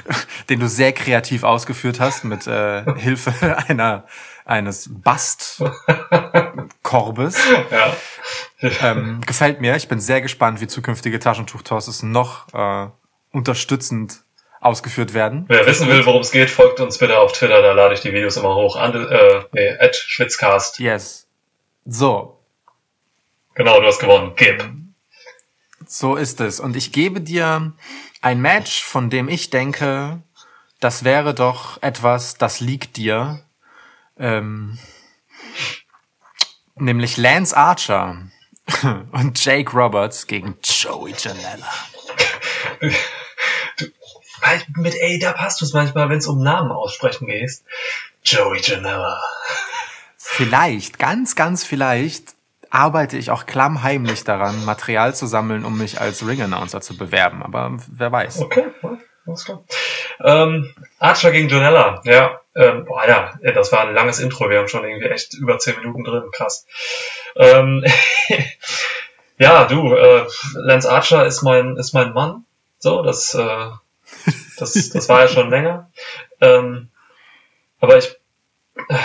den 0.48 0.60
du 0.60 0.68
sehr 0.68 0.92
kreativ 0.92 1.42
ausgeführt 1.44 2.00
hast, 2.00 2.24
mit 2.24 2.46
äh, 2.46 2.84
Hilfe 2.96 3.58
einer 3.68 4.04
eines 4.46 4.90
Bastkorbes. 4.92 5.72
Ja. 7.70 7.96
Ähm, 8.80 9.20
gefällt 9.26 9.60
mir. 9.60 9.76
Ich 9.76 9.88
bin 9.88 10.00
sehr 10.00 10.20
gespannt, 10.22 10.60
wie 10.60 10.66
zukünftige 10.66 11.18
Taschentuchtosses 11.18 12.02
noch 12.02 12.46
äh, 12.54 12.88
unterstützend 13.32 14.22
ausgeführt 14.60 15.12
werden. 15.12 15.44
Wer 15.48 15.66
wissen 15.66 15.86
will, 15.88 16.06
worum 16.06 16.22
es 16.22 16.30
geht, 16.30 16.48
folgt 16.50 16.80
uns 16.80 16.96
bitte 16.98 17.18
auf 17.18 17.32
Twitter, 17.32 17.60
da 17.60 17.72
lade 17.72 17.92
ich 17.94 18.00
die 18.00 18.12
Videos 18.14 18.38
immer 18.38 18.54
hoch. 18.54 18.76
Ande, 18.76 19.00
äh, 19.10 19.44
nee, 19.52 19.76
at 19.78 19.94
Schwitzcast. 19.96 20.78
Yes. 20.80 21.26
So, 21.84 22.33
Genau, 23.54 23.80
du 23.80 23.86
hast 23.86 24.00
gewonnen. 24.00 24.32
Gib. 24.36 24.68
So 25.86 26.16
ist 26.16 26.40
es. 26.40 26.60
Und 26.60 26.76
ich 26.76 26.92
gebe 26.92 27.20
dir 27.20 27.72
ein 28.20 28.40
Match, 28.40 28.82
von 28.82 29.10
dem 29.10 29.28
ich 29.28 29.50
denke, 29.50 30.22
das 30.80 31.04
wäre 31.04 31.34
doch 31.34 31.82
etwas, 31.82 32.36
das 32.36 32.60
liegt 32.60 32.96
dir. 32.96 33.44
Ähm, 34.18 34.78
nämlich 36.74 37.16
Lance 37.16 37.56
Archer 37.56 38.28
und 39.12 39.44
Jake 39.44 39.70
Roberts 39.72 40.26
gegen 40.26 40.58
Joey 40.62 41.14
Janela. 41.16 41.70
Mit 44.76 44.94
A-Dub 44.94 45.36
hast 45.38 45.60
du 45.60 45.64
es 45.64 45.72
manchmal, 45.72 46.08
wenn 46.08 46.18
es 46.18 46.26
um 46.26 46.42
Namen 46.42 46.70
aussprechen 46.70 47.26
geht. 47.26 47.62
Joey 48.24 48.60
Janela. 48.60 49.22
Vielleicht, 50.16 50.98
ganz, 50.98 51.36
ganz 51.36 51.64
vielleicht 51.64 52.33
arbeite 52.74 53.16
ich 53.16 53.30
auch 53.30 53.46
klammheimlich 53.46 54.24
daran, 54.24 54.64
Material 54.64 55.14
zu 55.14 55.26
sammeln, 55.26 55.64
um 55.64 55.78
mich 55.78 56.00
als 56.00 56.26
Ring-Announcer 56.26 56.80
zu 56.80 56.96
bewerben. 56.96 57.42
Aber 57.42 57.76
wer 57.88 58.10
weiß. 58.10 58.40
Okay, 58.40 58.66
alles 59.26 59.44
klar. 59.44 59.64
Ähm, 60.20 60.74
Archer 60.98 61.30
gegen 61.30 61.48
Janela. 61.48 62.00
Ja, 62.04 62.40
ähm, 62.56 62.84
boah, 62.84 63.06
ja, 63.06 63.38
das 63.52 63.70
war 63.70 63.86
ein 63.86 63.94
langes 63.94 64.18
Intro. 64.18 64.50
Wir 64.50 64.58
haben 64.58 64.68
schon 64.68 64.84
irgendwie 64.84 65.06
echt 65.06 65.34
über 65.34 65.56
10 65.58 65.76
Minuten 65.76 66.02
drin. 66.02 66.24
Krass. 66.32 66.66
Ähm, 67.36 67.84
ja, 69.38 69.64
du, 69.66 69.94
äh, 69.94 70.26
Lance 70.54 70.90
Archer 70.90 71.26
ist 71.26 71.42
mein, 71.42 71.76
ist 71.76 71.94
mein 71.94 72.12
Mann. 72.12 72.44
So, 72.80 73.02
das, 73.02 73.34
äh, 73.34 73.70
das, 74.58 74.72
das 74.72 75.08
war 75.08 75.20
ja 75.20 75.28
schon 75.28 75.48
länger. 75.48 75.90
Ähm, 76.40 76.90
aber 77.78 77.98
ich, 77.98 78.16
äh, 78.88 78.98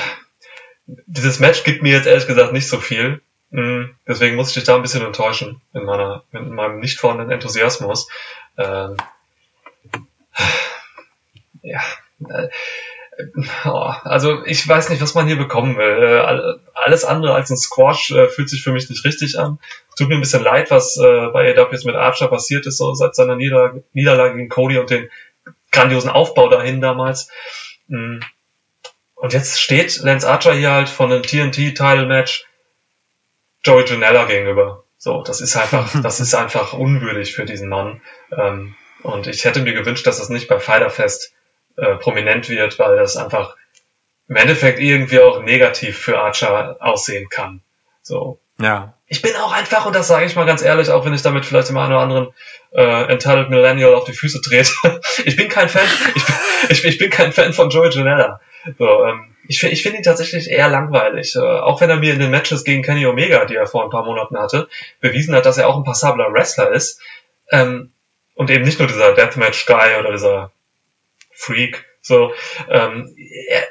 dieses 0.88 1.40
Match 1.40 1.64
gibt 1.64 1.84
mir 1.84 1.94
jetzt 1.94 2.08
ehrlich 2.08 2.26
gesagt 2.26 2.52
nicht 2.52 2.68
so 2.68 2.80
viel. 2.80 3.22
Mm, 3.52 3.86
Deswegen 4.08 4.36
muss 4.36 4.50
ich 4.50 4.54
dich 4.56 4.64
da 4.66 4.76
ein 4.76 4.82
bisschen 4.82 5.06
enttäuschen 5.06 5.62
in 5.74 5.84
meiner, 5.86 6.24
in 6.32 6.54
meinem 6.54 6.80
nicht 6.80 7.00
vorhandenen 7.00 7.32
Enthusiasmus. 7.32 8.08
Ähm, 8.58 8.98
ja, 11.62 11.82
äh, 12.30 12.48
oh, 13.66 13.92
also 14.04 14.46
ich 14.46 14.66
weiß 14.68 14.90
nicht, 14.90 15.02
was 15.02 15.16
man 15.16 15.28
hier 15.28 15.38
bekommen 15.38 15.78
will. 15.78 16.04
Äh, 16.04 16.20
all- 16.20 16.60
alles 16.74 17.04
andere 17.06 17.34
als 17.34 17.50
ein 17.50 17.58
Squash 17.58 18.12
äh, 18.12 18.28
fühlt 18.30 18.50
sich 18.50 18.64
für 18.64 18.72
mich 18.72 18.90
nicht 18.90 19.04
richtig 19.04 19.38
an. 19.40 19.60
Tut 19.98 20.08
mir 20.10 20.16
ein 20.16 20.22
bisschen 20.22 20.44
leid, 20.44 20.72
was 20.72 20.96
bei 20.96 21.54
AEW 21.56 21.72
jetzt 21.72 21.86
mit 21.86 21.96
Archer 21.96 22.28
passiert 22.30 22.66
ist, 22.66 22.78
so 22.78 22.94
seit 22.94 23.16
seiner 23.16 23.36
Nieder 23.36 23.74
Niederlage 23.94 24.36
gegen 24.36 24.48
Cody 24.50 24.78
und 24.78 24.90
den 24.90 25.10
grandiosen 25.72 26.10
Aufbau 26.10 26.48
dahin 26.50 26.80
damals. 26.82 27.30
Mm. 27.88 28.20
Und 29.16 29.34
jetzt 29.34 29.60
steht 29.60 29.98
Lance 29.98 30.30
Archer 30.30 30.54
hier 30.54 30.72
halt 30.72 30.88
von 30.88 31.12
einem 31.12 31.24
TNT-Title-Match 31.24 32.46
Joey 33.64 33.86
Janela 33.86 34.26
gegenüber. 34.26 34.84
So, 34.98 35.24
das 35.24 35.42
ist 35.42 35.56
einfach, 35.56 35.90
das 36.04 36.20
ist 36.20 36.34
einfach 36.34 36.74
unwürdig 36.74 37.34
für 37.34 37.46
diesen 37.46 37.70
Mann. 37.70 38.02
Ähm, 38.32 38.76
und 39.04 39.28
ich 39.28 39.46
hätte 39.46 39.62
mir 39.62 39.74
gewünscht, 39.74 40.06
dass 40.06 40.18
das 40.18 40.30
nicht 40.30 40.48
bei 40.48 40.60
Fighterfest 40.60 41.34
äh, 41.78 41.96
prominent 41.96 42.50
wird, 42.50 42.78
weil 42.80 42.98
das 42.98 43.16
einfach 43.16 43.56
im 44.28 44.36
Endeffekt 44.36 44.80
irgendwie 44.80 45.20
auch 45.20 45.42
negativ 45.42 45.98
für 45.98 46.20
Archer 46.20 46.78
aussehen 46.80 47.30
kann. 47.30 47.62
So. 48.02 48.40
Ja. 48.60 48.94
Ich 49.08 49.22
bin 49.22 49.36
auch 49.38 49.54
einfach, 49.54 49.86
und 49.86 49.96
das 49.96 50.08
sage 50.08 50.26
ich 50.26 50.36
mal 50.36 50.46
ganz 50.46 50.62
ehrlich, 50.62 50.92
auch 50.92 51.06
wenn 51.06 51.14
ich 51.14 51.22
damit 51.22 51.46
vielleicht 51.46 51.70
dem 51.70 51.78
einen 51.78 51.94
oder 51.94 52.02
anderen 52.02 52.34
äh, 52.72 53.12
Entitled 53.12 53.50
Millennial 53.50 53.96
auf 53.96 54.04
die 54.04 54.14
Füße 54.14 54.42
trete. 54.42 54.72
ich 55.26 55.36
bin 55.36 55.50
kein 55.50 55.70
Fan, 55.70 55.88
ich 56.14 56.26
bin, 56.26 56.36
ich, 56.70 56.86
ich 56.86 56.98
bin 56.98 57.10
kein 57.10 57.32
Fan 57.32 57.54
von 57.54 57.70
Joey 57.70 57.90
Janela. 57.90 58.40
So, 58.78 59.06
ähm, 59.06 59.36
ich 59.48 59.60
finde 59.60 59.74
ich 59.74 59.84
finde 59.84 59.98
ihn 59.98 60.04
tatsächlich 60.04 60.50
eher 60.50 60.70
langweilig. 60.70 61.36
Äh, 61.36 61.40
auch 61.40 61.82
wenn 61.82 61.90
er 61.90 61.98
mir 61.98 62.14
in 62.14 62.20
den 62.20 62.32
Matches 62.32 62.64
gegen 62.64 62.84
Kenny 62.84 63.06
Omega, 63.06 63.46
die 63.46 63.56
er 63.56 63.68
vor 63.68 63.84
ein 63.84 63.90
paar 63.90 64.06
Monaten 64.06 64.38
hatte, 64.38 64.68
bewiesen 65.00 65.36
hat, 65.36 65.46
dass 65.46 65.58
er 65.58 65.68
auch 65.68 65.78
ein 65.78 65.84
passabler 65.84 66.32
Wrestler 66.34 66.72
ist. 66.72 67.02
Ähm, 67.52 67.92
und 68.36 68.50
eben 68.50 68.64
nicht 68.64 68.80
nur 68.80 68.88
dieser 68.88 69.14
Deathmatch-Guy 69.16 70.00
oder 70.00 70.12
dieser 70.12 70.52
Freak. 71.34 71.86
So, 72.02 72.34
ähm, 72.70 73.16
er, 73.48 73.68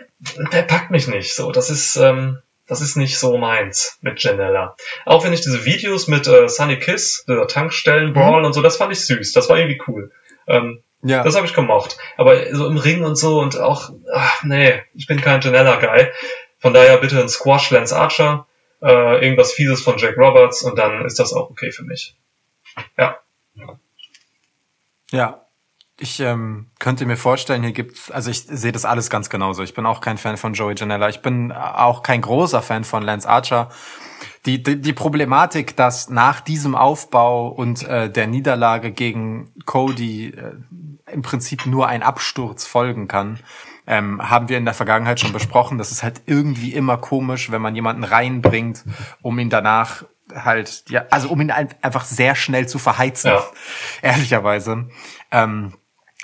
der 0.52 0.62
packt 0.62 0.90
mich 0.90 1.08
nicht. 1.08 1.34
So, 1.34 1.52
das 1.52 1.70
ist, 1.70 1.96
ähm, 1.96 2.42
das 2.66 2.80
ist 2.80 2.96
nicht 2.96 3.18
so 3.18 3.38
meins 3.38 3.98
mit 4.02 4.22
Janella. 4.22 4.76
Auch 5.06 5.24
wenn 5.24 5.32
ich 5.32 5.40
diese 5.40 5.64
Videos 5.64 6.06
mit 6.08 6.26
äh, 6.26 6.48
Sunny 6.48 6.78
Kiss, 6.78 7.24
dieser 7.26 7.46
Tankstellen-Brawl 7.46 8.44
und 8.44 8.52
so, 8.52 8.60
das 8.60 8.76
fand 8.76 8.92
ich 8.92 9.00
süß. 9.06 9.32
Das 9.32 9.48
war 9.48 9.58
irgendwie 9.58 9.80
cool. 9.86 10.12
Ähm, 10.46 10.82
Ja. 11.02 11.22
das 11.22 11.36
habe 11.36 11.46
ich 11.46 11.54
gemocht. 11.54 11.96
Aber 12.16 12.54
so 12.54 12.66
im 12.66 12.76
Ring 12.76 13.04
und 13.04 13.16
so 13.16 13.40
und 13.40 13.58
auch, 13.58 13.90
ach, 14.12 14.42
nee, 14.42 14.82
ich 14.94 15.06
bin 15.06 15.20
kein 15.20 15.40
Janella-Guy. 15.40 16.08
Von 16.58 16.74
daher 16.74 16.98
bitte 16.98 17.20
ein 17.20 17.28
Squash 17.28 17.70
Lance 17.70 17.96
Archer, 17.96 18.46
äh, 18.82 19.24
irgendwas 19.24 19.52
Fieses 19.52 19.82
von 19.82 19.96
Jake 19.96 20.20
Roberts 20.20 20.62
und 20.62 20.76
dann 20.76 21.04
ist 21.04 21.18
das 21.18 21.32
auch 21.32 21.50
okay 21.50 21.70
für 21.70 21.84
mich. 21.84 22.16
Ja. 22.96 23.18
Ja. 25.10 25.44
Ich 26.00 26.20
ähm, 26.20 26.70
könnte 26.78 27.06
mir 27.06 27.16
vorstellen, 27.16 27.62
hier 27.62 27.72
gibt's, 27.72 28.10
also 28.10 28.30
ich 28.30 28.44
sehe 28.44 28.70
das 28.70 28.84
alles 28.84 29.10
ganz 29.10 29.30
genauso. 29.30 29.64
Ich 29.64 29.74
bin 29.74 29.84
auch 29.84 30.00
kein 30.00 30.16
Fan 30.16 30.36
von 30.36 30.54
Joey 30.54 30.76
Janela. 30.76 31.08
Ich 31.08 31.22
bin 31.22 31.50
auch 31.50 32.04
kein 32.04 32.20
großer 32.20 32.62
Fan 32.62 32.84
von 32.84 33.02
Lance 33.02 33.28
Archer. 33.28 33.68
Die, 34.48 34.62
die, 34.62 34.80
die 34.80 34.92
Problematik, 34.94 35.76
dass 35.76 36.08
nach 36.08 36.40
diesem 36.40 36.74
Aufbau 36.74 37.48
und 37.48 37.82
äh, 37.82 38.08
der 38.10 38.26
Niederlage 38.26 38.92
gegen 38.92 39.52
Cody 39.66 40.28
äh, 40.30 40.54
im 41.12 41.20
Prinzip 41.20 41.66
nur 41.66 41.86
ein 41.86 42.02
Absturz 42.02 42.64
folgen 42.64 43.08
kann, 43.08 43.40
ähm, 43.86 44.26
haben 44.26 44.48
wir 44.48 44.56
in 44.56 44.64
der 44.64 44.72
Vergangenheit 44.72 45.20
schon 45.20 45.34
besprochen. 45.34 45.76
Das 45.76 45.92
ist 45.92 46.02
halt 46.02 46.22
irgendwie 46.24 46.72
immer 46.72 46.96
komisch, 46.96 47.50
wenn 47.50 47.60
man 47.60 47.74
jemanden 47.74 48.04
reinbringt, 48.04 48.84
um 49.20 49.38
ihn 49.38 49.50
danach 49.50 50.04
halt, 50.34 50.84
ja, 50.88 51.04
also 51.10 51.28
um 51.28 51.42
ihn 51.42 51.50
ein- 51.50 51.74
einfach 51.82 52.06
sehr 52.06 52.34
schnell 52.34 52.66
zu 52.66 52.78
verheizen, 52.78 53.30
Ja. 53.32 53.42
ehrlicherweise. 54.00 54.88
Ähm, 55.30 55.74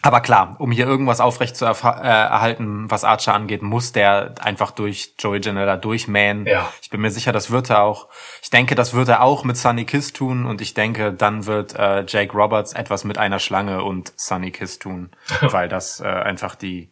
aber 0.04 0.20
klar, 0.20 0.56
um 0.58 0.70
hier 0.70 0.86
irgendwas 0.86 1.18
aufrecht 1.18 1.56
zu 1.56 1.64
äh, 1.64 1.68
erhalten, 1.68 2.90
was 2.90 3.04
Archer 3.04 3.32
angeht, 3.32 3.62
muss 3.62 3.92
der 3.92 4.34
einfach 4.38 4.70
durch 4.70 5.14
Joey 5.18 5.40
Janela 5.40 5.78
durchmähen. 5.78 6.44
Ja. 6.44 6.70
Ich 6.82 6.90
bin 6.90 7.00
mir 7.00 7.10
sicher, 7.10 7.32
das 7.32 7.50
wird 7.50 7.70
er 7.70 7.80
auch. 7.80 8.08
Ich 8.42 8.50
denke, 8.50 8.74
das 8.74 8.92
wird 8.92 9.08
er 9.08 9.22
auch 9.22 9.44
mit 9.44 9.56
Sunny 9.56 9.86
Kiss 9.86 10.12
tun 10.12 10.44
und 10.44 10.60
ich 10.60 10.74
denke, 10.74 11.14
dann 11.14 11.46
wird 11.46 11.74
äh, 11.74 12.04
Jake 12.06 12.36
Roberts 12.36 12.74
etwas 12.74 13.04
mit 13.04 13.16
einer 13.16 13.38
Schlange 13.38 13.82
und 13.82 14.12
Sunny 14.16 14.50
Kiss 14.50 14.78
tun, 14.78 15.08
weil 15.40 15.70
das 15.70 16.00
äh, 16.00 16.04
einfach 16.04 16.54
die 16.54 16.90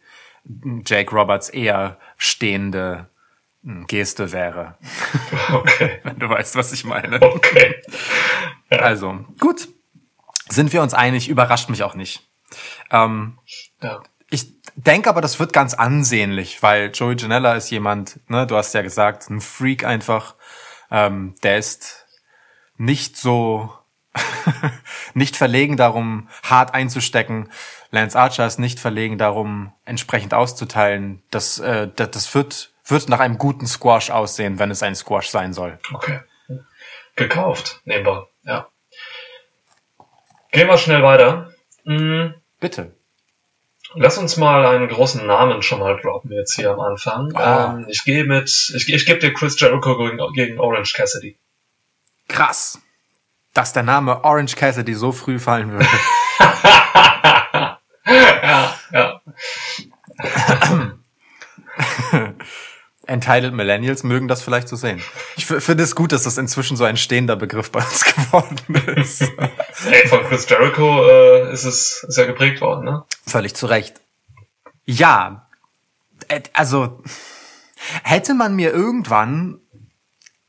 Jake 0.83 1.15
Roberts 1.15 1.49
eher 1.49 1.97
stehende 2.17 3.09
hm, 3.63 3.85
Geste 3.85 4.31
wäre, 4.31 4.79
Okay. 5.53 5.99
wenn 6.03 6.17
du 6.17 6.29
weißt, 6.29 6.55
was 6.55 6.73
ich 6.73 6.83
meine. 6.83 7.21
Okay. 7.21 7.75
Also, 8.71 9.19
gut. 9.39 9.67
Sind 10.49 10.73
wir 10.73 10.81
uns 10.81 10.95
einig, 10.95 11.29
überrascht 11.29 11.69
mich 11.69 11.83
auch 11.83 11.93
nicht. 11.93 12.27
Ähm, 12.91 13.37
Ja. 13.81 14.01
ich 14.29 14.53
denke 14.75 15.09
aber, 15.09 15.21
das 15.21 15.39
wird 15.39 15.53
ganz 15.53 15.73
ansehnlich, 15.73 16.61
weil 16.63 16.91
Joey 16.93 17.15
Janela 17.17 17.53
ist 17.53 17.69
jemand, 17.69 18.19
ne, 18.29 18.47
du 18.47 18.55
hast 18.55 18.73
ja 18.73 18.81
gesagt, 18.81 19.29
ein 19.29 19.41
Freak 19.41 19.83
einfach. 19.85 20.35
Ähm, 20.91 21.35
der 21.43 21.57
ist 21.57 22.05
nicht 22.77 23.17
so, 23.17 23.71
nicht 25.13 25.35
verlegen 25.35 25.77
darum, 25.77 26.29
hart 26.43 26.73
einzustecken. 26.73 27.49
Lance 27.91 28.17
Archer 28.17 28.45
ist 28.47 28.59
nicht 28.59 28.79
verlegen 28.79 29.17
darum, 29.17 29.73
entsprechend 29.85 30.33
auszuteilen. 30.33 31.21
Das, 31.29 31.59
äh, 31.59 31.89
das, 31.95 32.11
das 32.11 32.35
wird, 32.35 32.73
wird 32.85 33.09
nach 33.09 33.19
einem 33.19 33.37
guten 33.37 33.67
Squash 33.67 34.09
aussehen, 34.09 34.57
wenn 34.59 34.71
es 34.71 34.81
ein 34.83 34.95
Squash 34.95 35.29
sein 35.29 35.53
soll. 35.53 35.79
Okay. 35.93 36.19
Gekauft, 37.15 37.81
nehmen 37.85 38.05
wir. 38.05 38.27
Ja. 38.43 38.67
Gehen 40.51 40.67
wir 40.67 40.77
schnell 40.77 41.03
weiter. 41.03 41.51
Mm, 41.85 42.33
Bitte. 42.63 42.95
Lass 43.93 44.17
uns 44.17 44.37
mal 44.37 44.65
einen 44.65 44.87
großen 44.87 45.27
Namen 45.27 45.61
schon 45.61 45.79
mal 45.81 45.99
droppen 45.99 46.31
jetzt 46.31 46.55
hier 46.55 46.71
am 46.71 46.79
Anfang. 46.79 47.35
Ah. 47.35 47.73
Ähm, 47.73 47.87
ich 47.89 48.05
gehe 48.05 48.23
mit, 48.23 48.71
ich, 48.73 48.87
ich 48.87 49.05
gebe 49.05 49.19
dir 49.19 49.33
Chris 49.33 49.59
Jericho 49.59 49.97
gegen, 49.97 50.17
gegen 50.33 50.61
Orange 50.61 50.93
Cassidy. 50.93 51.37
Krass, 52.29 52.79
dass 53.53 53.73
der 53.73 53.83
Name 53.83 54.23
Orange 54.23 54.55
Cassidy 54.55 54.93
so 54.93 55.11
früh 55.11 55.39
fallen 55.39 55.73
würde. 55.73 55.85
ja, 58.05 58.79
ja. 58.93 59.21
Entitled 63.13 63.53
Millennials 63.53 64.03
mögen 64.03 64.27
das 64.27 64.41
vielleicht 64.41 64.67
so 64.67 64.75
sehen. 64.75 64.99
Ich 65.35 65.45
finde 65.45 65.83
es 65.83 65.95
gut, 65.95 66.11
dass 66.11 66.23
das 66.23 66.37
inzwischen 66.39 66.75
so 66.75 66.83
ein 66.83 66.97
stehender 66.97 67.35
Begriff 67.35 67.71
bei 67.71 67.79
uns 67.79 68.03
geworden 68.15 68.57
ist. 68.95 69.21
Ey, 69.21 70.07
von 70.07 70.23
Chris 70.23 70.49
Jericho 70.49 71.07
äh, 71.07 71.53
ist 71.53 71.63
es 71.63 72.03
ist 72.07 72.17
ja 72.17 72.25
geprägt 72.25 72.59
worden, 72.61 72.85
ne? 72.85 73.03
Völlig 73.25 73.53
zu 73.53 73.67
Recht. 73.67 74.01
Ja, 74.85 75.47
äh, 76.27 76.41
also 76.53 77.03
hätte 78.03 78.33
man 78.33 78.55
mir 78.55 78.71
irgendwann 78.71 79.59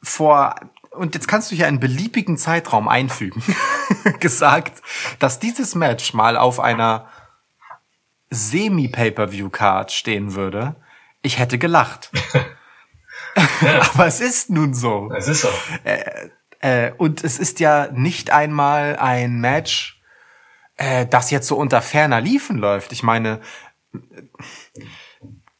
vor, 0.02 0.54
und 0.90 1.14
jetzt 1.14 1.28
kannst 1.28 1.50
du 1.50 1.56
hier 1.56 1.66
einen 1.66 1.80
beliebigen 1.80 2.38
Zeitraum 2.38 2.88
einfügen, 2.88 3.42
gesagt, 4.20 4.82
dass 5.18 5.38
dieses 5.38 5.74
Match 5.74 6.14
mal 6.14 6.38
auf 6.38 6.60
einer 6.60 7.08
Semi-Pay-Per-View-Card 8.30 9.92
stehen 9.92 10.34
würde, 10.34 10.76
ich 11.20 11.38
hätte 11.38 11.58
gelacht. 11.58 12.10
Aber 13.94 14.06
es 14.06 14.20
ist 14.20 14.50
nun 14.50 14.74
so. 14.74 15.10
Es 15.16 15.28
ist 15.28 15.42
so. 15.42 15.48
Äh, 16.60 16.92
und 16.96 17.24
es 17.24 17.38
ist 17.38 17.60
ja 17.60 17.88
nicht 17.92 18.30
einmal 18.30 18.96
ein 18.96 19.40
Match, 19.40 20.00
äh, 20.76 21.06
das 21.06 21.30
jetzt 21.30 21.46
so 21.46 21.56
unter 21.56 21.82
ferner 21.82 22.20
Liefen 22.20 22.56
läuft. 22.58 22.92
Ich 22.92 23.02
meine, 23.02 23.40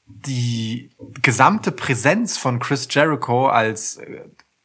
die 0.07 0.91
gesamte 1.23 1.73
Präsenz 1.73 2.39
von 2.39 2.59
Chris 2.59 2.89
Jericho 2.91 3.49
als 3.49 3.97
äh, 3.99 4.25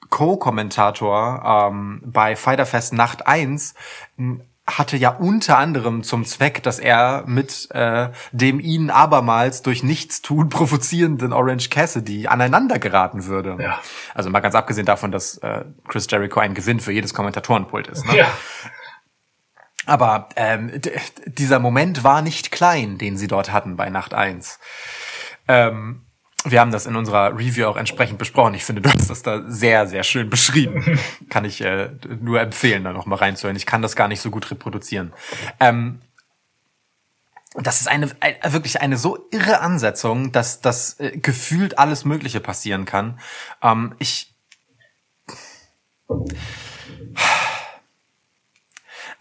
Co-Kommentator 0.09 1.69
ähm, 1.69 2.01
bei 2.03 2.35
Fighter 2.35 2.65
Fest 2.65 2.93
Nacht 2.93 3.27
1 3.27 3.75
m, 4.17 4.41
hatte 4.77 4.97
ja 4.97 5.09
unter 5.09 5.57
anderem 5.57 6.03
zum 6.03 6.25
Zweck, 6.25 6.63
dass 6.63 6.79
er 6.79 7.23
mit 7.25 7.69
äh, 7.71 8.09
dem 8.31 8.59
ihn 8.59 8.89
abermals 8.89 9.61
durch 9.61 9.83
Nichtstun 9.83 10.49
provozierenden 10.49 11.33
Orange 11.33 11.69
Cassidy 11.69 12.27
aneinander 12.27 12.79
geraten 12.79 13.25
würde. 13.25 13.57
Ja. 13.59 13.79
Also 14.13 14.29
mal 14.29 14.39
ganz 14.39 14.55
abgesehen 14.55 14.85
davon, 14.85 15.11
dass 15.11 15.37
äh, 15.39 15.65
Chris 15.87 16.07
Jericho 16.09 16.39
ein 16.39 16.53
Gewinn 16.53 16.79
für 16.79 16.91
jedes 16.91 17.13
Kommentatorenpult 17.13 17.87
ist. 17.87 18.05
Ne? 18.05 18.17
Ja. 18.17 18.27
Aber 19.85 20.29
ähm, 20.35 20.71
dieser 21.25 21.59
Moment 21.59 22.03
war 22.03 22.21
nicht 22.21 22.51
klein, 22.51 22.97
den 22.97 23.17
sie 23.17 23.27
dort 23.27 23.51
hatten 23.51 23.75
bei 23.75 23.89
Nacht 23.89 24.13
1. 24.13 24.59
Ähm, 25.47 26.05
wir 26.45 26.61
haben 26.61 26.71
das 26.71 26.85
in 26.85 26.95
unserer 26.95 27.37
Review 27.37 27.65
auch 27.67 27.75
entsprechend 27.75 28.17
besprochen. 28.17 28.53
Ich 28.53 28.63
finde, 28.63 28.81
du 28.81 28.89
hast 28.89 29.09
das 29.09 29.23
da 29.23 29.43
sehr, 29.47 29.87
sehr 29.87 30.03
schön 30.03 30.29
beschrieben. 30.29 30.99
kann 31.29 31.45
ich 31.45 31.61
äh, 31.61 31.89
nur 32.21 32.39
empfehlen, 32.39 32.83
da 32.83 32.93
noch 32.93 33.05
mal 33.05 33.17
reinzuhören. 33.17 33.57
Ich 33.57 33.65
kann 33.65 33.81
das 33.81 33.95
gar 33.95 34.07
nicht 34.07 34.21
so 34.21 34.31
gut 34.31 34.49
reproduzieren. 34.49 35.13
Ähm, 35.59 36.01
das 37.55 37.81
ist 37.81 37.87
eine 37.87 38.09
ein, 38.19 38.35
wirklich 38.53 38.79
eine 38.81 38.97
so 38.97 39.27
irre 39.31 39.59
Ansetzung, 39.59 40.31
dass 40.31 40.61
das 40.61 40.99
äh, 40.99 41.17
gefühlt 41.17 41.77
alles 41.79 42.05
Mögliche 42.05 42.39
passieren 42.39 42.85
kann. 42.85 43.19
Ähm, 43.61 43.95
ich 43.99 44.33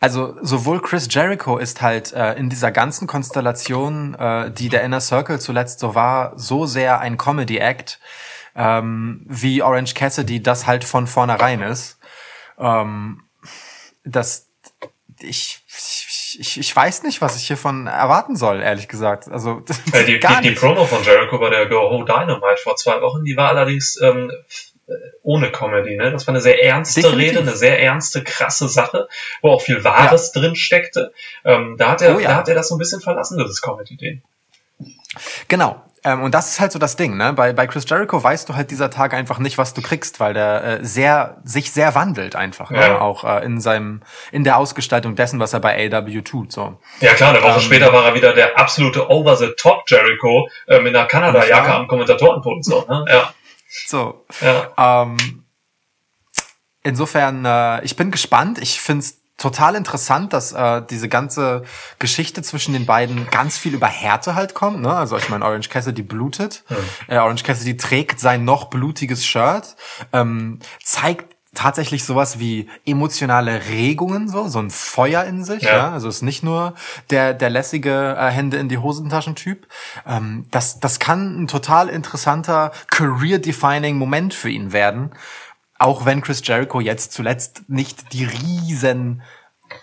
Also 0.00 0.36
sowohl 0.42 0.80
Chris 0.80 1.08
Jericho 1.10 1.58
ist 1.58 1.82
halt 1.82 2.12
äh, 2.12 2.34
in 2.34 2.48
dieser 2.48 2.70
ganzen 2.70 3.08
Konstellation, 3.08 4.14
äh, 4.14 4.50
die 4.50 4.68
der 4.68 4.82
Inner 4.82 5.00
Circle 5.00 5.40
zuletzt 5.40 5.80
so 5.80 5.94
war, 5.94 6.38
so 6.38 6.66
sehr 6.66 7.00
ein 7.00 7.18
Comedy-Act, 7.18 7.98
ähm, 8.54 9.24
wie 9.26 9.62
Orange 9.62 9.94
Cassidy 9.94 10.42
das 10.42 10.66
halt 10.66 10.84
von 10.84 11.06
vornherein 11.06 11.62
ist. 11.62 11.98
Ähm, 12.58 13.24
das 14.04 14.48
ich, 15.20 15.60
ich, 16.38 16.60
ich 16.60 16.76
weiß 16.76 17.02
nicht, 17.02 17.20
was 17.20 17.36
ich 17.36 17.46
hiervon 17.46 17.86
erwarten 17.86 18.36
soll, 18.36 18.60
ehrlich 18.60 18.88
gesagt. 18.88 19.28
Also 19.28 19.62
Äh, 19.92 20.04
die, 20.04 20.20
die, 20.20 20.42
die. 20.42 20.50
Promo 20.52 20.84
von 20.84 21.02
Jericho 21.02 21.38
bei 21.38 21.50
der 21.50 21.66
Go 21.66 21.90
Ho 21.90 22.04
Dynamite 22.04 22.60
vor 22.62 22.76
zwei 22.76 23.00
Wochen, 23.00 23.24
die 23.24 23.36
war 23.36 23.48
allerdings 23.48 24.00
ähm, 24.00 24.30
ohne 25.22 25.50
Comedy, 25.52 25.96
ne? 25.96 26.10
Das 26.10 26.26
war 26.26 26.32
eine 26.32 26.40
sehr 26.40 26.62
ernste 26.64 27.02
Definitiv. 27.02 27.30
Rede, 27.30 27.40
eine 27.40 27.56
sehr 27.56 27.80
ernste, 27.82 28.24
krasse 28.24 28.68
Sache, 28.68 29.08
wo 29.42 29.50
auch 29.50 29.60
viel 29.62 29.84
Wahres 29.84 30.32
drin 30.32 30.54
steckte. 30.56 31.12
Ähm, 31.44 31.76
da 31.78 31.90
hat 31.90 32.02
er, 32.02 32.16
Oh 32.16 32.18
ja. 32.18 32.28
da 32.30 32.36
hat 32.36 32.48
er 32.48 32.54
das 32.54 32.68
so 32.68 32.74
ein 32.74 32.78
bisschen 32.78 33.00
verlassen, 33.00 33.38
dieses 33.38 33.60
Comedy-Ding. 33.62 34.22
Genau. 35.48 35.82
Ähm, 36.04 36.22
und 36.22 36.32
das 36.32 36.48
ist 36.52 36.60
halt 36.60 36.70
so 36.70 36.78
das 36.78 36.94
Ding, 36.94 37.16
ne? 37.16 37.32
Bei, 37.32 37.52
bei 37.52 37.66
Chris 37.66 37.84
Jericho 37.88 38.22
weißt 38.22 38.48
du 38.48 38.54
halt 38.54 38.70
dieser 38.70 38.88
Tag 38.88 39.14
einfach 39.14 39.40
nicht, 39.40 39.58
was 39.58 39.74
du 39.74 39.82
kriegst, 39.82 40.20
weil 40.20 40.32
der 40.32 40.62
äh, 40.80 40.84
sehr, 40.84 41.38
sich 41.42 41.72
sehr 41.72 41.94
wandelt 41.96 42.36
einfach, 42.36 42.70
ne? 42.70 42.78
Ja. 42.78 43.00
Auch 43.00 43.24
äh, 43.24 43.44
in 43.44 43.60
seinem, 43.60 44.02
in 44.30 44.44
der 44.44 44.58
Ausgestaltung 44.58 45.16
dessen, 45.16 45.40
was 45.40 45.52
er 45.54 45.60
bei 45.60 45.90
AW 45.92 46.22
tut, 46.22 46.52
so. 46.52 46.78
Ja 47.00 47.14
klar, 47.14 47.30
eine 47.30 47.42
Woche 47.42 47.54
Ähm, 47.54 47.60
später 47.60 47.92
war 47.92 48.04
er 48.06 48.14
wieder 48.14 48.32
der 48.32 48.56
absolute 48.58 49.10
Over-the-Top 49.10 49.82
Jericho 49.88 50.48
äh, 50.68 50.78
mit 50.80 50.94
einer 50.94 51.06
Kanada-Jacke 51.06 51.68
Ja. 51.68 51.76
am 51.76 51.88
Kommentatorenpult. 51.88 52.64
So, 52.64 52.86
ne? 52.88 53.04
Ja, 53.08 53.34
So. 53.86 54.24
ja. 54.40 55.02
Ähm, 55.02 55.44
insofern, 56.82 57.44
äh, 57.44 57.84
ich 57.84 57.96
bin 57.96 58.10
gespannt. 58.10 58.58
Ich 58.58 58.80
find's 58.80 59.20
total 59.36 59.76
interessant, 59.76 60.32
dass 60.32 60.52
äh, 60.52 60.82
diese 60.90 61.08
ganze 61.08 61.62
Geschichte 61.98 62.42
zwischen 62.42 62.72
den 62.72 62.86
beiden 62.86 63.30
ganz 63.30 63.56
viel 63.56 63.72
über 63.72 63.86
Härte 63.86 64.34
halt 64.34 64.54
kommt. 64.54 64.82
Ne? 64.82 64.92
Also 64.92 65.16
ich 65.16 65.28
meine, 65.28 65.44
Orange 65.44 65.68
Cassidy 65.68 66.02
blutet. 66.02 66.64
Äh, 67.06 67.18
Orange 67.18 67.44
Cassidy 67.44 67.76
trägt 67.76 68.20
sein 68.20 68.44
noch 68.44 68.64
blutiges 68.64 69.24
Shirt, 69.24 69.76
ähm, 70.12 70.58
zeigt 70.82 71.37
tatsächlich 71.58 72.04
sowas 72.04 72.38
wie 72.38 72.68
emotionale 72.86 73.68
Regungen, 73.68 74.28
so 74.28 74.46
so 74.46 74.60
ein 74.60 74.70
Feuer 74.70 75.24
in 75.24 75.42
sich. 75.42 75.64
Ja. 75.64 75.76
Ja, 75.76 75.92
also 75.92 76.08
ist 76.08 76.22
nicht 76.22 76.44
nur 76.44 76.74
der 77.10 77.34
der 77.34 77.50
lässige 77.50 78.16
äh, 78.16 78.30
Hände 78.30 78.58
in 78.58 78.68
die 78.68 78.78
Hosentaschen 78.78 79.34
Typ. 79.34 79.66
Ähm, 80.06 80.46
das 80.52 80.78
das 80.78 81.00
kann 81.00 81.42
ein 81.42 81.48
total 81.48 81.88
interessanter 81.88 82.70
career-defining 82.92 83.96
Moment 83.96 84.34
für 84.34 84.50
ihn 84.50 84.72
werden, 84.72 85.10
auch 85.80 86.04
wenn 86.04 86.20
Chris 86.20 86.42
Jericho 86.44 86.78
jetzt 86.80 87.12
zuletzt 87.12 87.62
nicht 87.68 88.12
die 88.12 88.24
riesen 88.24 89.22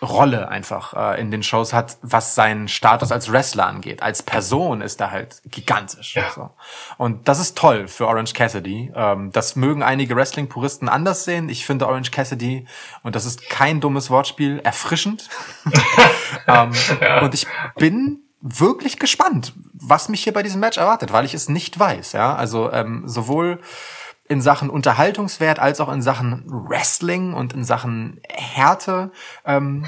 Rolle 0.02 0.50
einfach 0.50 0.94
äh, 0.94 1.22
in 1.22 1.32
den 1.32 1.44
Shows 1.44 1.74
hat, 1.74 1.98
was 2.02 2.36
seinen 2.36 2.68
Status 2.68 3.12
als 3.12 3.32
Wrestler 3.32 3.68
angeht. 3.68 4.02
Als 4.02 4.24
Person 4.24 4.82
ist 4.82 5.02
er 5.02 5.12
halt 5.12 5.42
gigantisch. 5.46 6.16
Ja. 6.16 6.30
So. 6.34 6.50
Und 6.98 7.28
das 7.28 7.40
ist 7.40 7.58
toll 7.58 7.88
für 7.88 8.08
Orange 8.08 8.34
Cassidy. 8.34 8.92
Ähm, 8.96 9.32
das 9.32 9.56
mögen 9.56 9.84
einige 9.84 10.16
Wrestling-Puristen 10.16 10.90
anders 10.90 11.26
sehen. 11.26 11.50
Ich 11.50 11.66
finde 11.66 11.88
Orange 11.88 12.12
Cassidy, 12.12 12.68
und 13.04 13.16
das 13.16 13.26
ist 13.26 13.50
kein 13.50 13.82
dummes 13.82 14.10
Wortspiel, 14.10 14.60
erfrischend. 14.64 15.30
ähm, 16.48 16.72
Und 17.22 17.34
ich 17.34 17.48
bin 17.76 18.22
wirklich 18.42 19.00
gespannt, 19.00 19.54
was 19.74 20.08
mich 20.10 20.24
hier 20.24 20.34
bei 20.34 20.44
diesem 20.44 20.60
Match 20.60 20.78
erwartet, 20.78 21.12
weil 21.12 21.26
ich 21.26 21.34
es 21.34 21.50
nicht 21.50 21.80
weiß. 21.80 22.14
Ja, 22.14 22.36
also 22.36 22.72
ähm, 22.72 23.04
sowohl 23.06 23.60
in 24.28 24.42
Sachen 24.42 24.70
Unterhaltungswert 24.70 25.60
als 25.60 25.80
auch 25.80 25.92
in 25.92 26.02
Sachen 26.02 26.44
Wrestling 26.48 27.34
und 27.34 27.54
in 27.54 27.64
Sachen 27.64 28.22
Härte 28.28 29.12
ähm, 29.46 29.88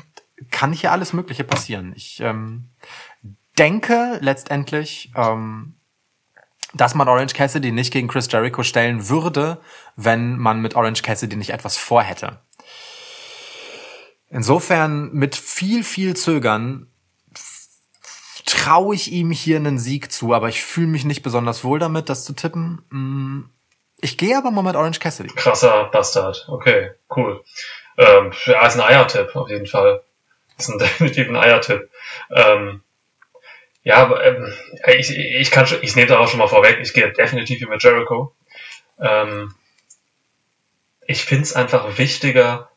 kann 0.52 0.74
hier 0.74 0.92
alles 0.92 1.14
Mögliche 1.14 1.44
passieren. 1.44 1.94
Ich 1.96 2.20
ähm, 2.20 2.70
denke 3.58 4.20
letztendlich, 4.22 5.12
ähm, 5.16 5.76
dass 6.74 6.94
man 6.94 7.08
Orange 7.08 7.34
Cassidy 7.34 7.72
nicht 7.72 7.92
gegen 7.92 8.08
Chris 8.08 8.28
Jericho 8.32 8.62
stellen 8.62 9.10
würde, 9.10 9.60
wenn 9.96 10.38
man 10.38 10.62
mit 10.62 10.76
Orange 10.76 11.02
Cassidy 11.02 11.36
nicht 11.36 11.52
etwas 11.52 11.78
vorhätte. 11.78 12.42
Insofern 14.30 15.12
mit 15.14 15.36
viel, 15.36 15.84
viel 15.84 16.16
Zögern 16.16 16.88
traue 18.46 18.96
ich 18.96 19.12
ihm 19.12 19.32
hier 19.32 19.58
einen 19.58 19.80
Sieg 19.80 20.12
zu, 20.12 20.34
aber 20.34 20.50
ich 20.50 20.64
fühle 20.64 20.88
mich 20.88 21.06
nicht 21.06 21.24
besonders 21.24 21.64
wohl 21.64 21.80
damit, 21.80 22.10
das 22.10 22.26
zu 22.26 22.34
tippen. 22.34 23.50
Ich 24.00 24.18
gehe 24.18 24.38
aber 24.38 24.52
mal 24.52 24.62
mit 24.62 24.76
Orange 24.76 25.00
Cassidy. 25.00 25.30
Krasser 25.34 25.86
Bastard. 25.86 26.46
Okay, 26.50 26.92
cool. 27.16 27.44
Ähm, 27.98 28.32
ja, 28.46 28.66
ist 28.66 28.76
ein 28.76 28.82
Eiertipp 28.82 29.36
auf 29.36 29.50
jeden 29.50 29.66
Fall. 29.66 30.04
Ist 30.58 30.70
ein 30.70 30.80
definitiv 30.80 31.28
ein 31.28 31.36
Eiertipp. 31.36 31.90
Ähm, 32.30 32.82
ja, 33.84 33.96
aber 33.96 34.24
ähm, 34.24 34.54
ich, 34.98 35.16
ich 35.16 35.50
kann 35.50 35.66
schon, 35.66 35.80
ich 35.82 35.96
nehme 35.96 36.08
da 36.08 36.20
auch 36.20 36.28
schon 36.28 36.40
mal 36.40 36.48
vorweg, 36.48 36.80
ich 36.82 36.94
gehe 36.94 37.12
definitiv 37.12 37.58
hier 37.60 37.70
mit 37.70 37.82
Jericho. 37.82 38.34
Ähm, 39.00 39.56
ich 41.06 41.24
finde 41.24 41.44
es 41.44 41.56
einfach 41.56 41.98
wichtiger, 41.98 42.70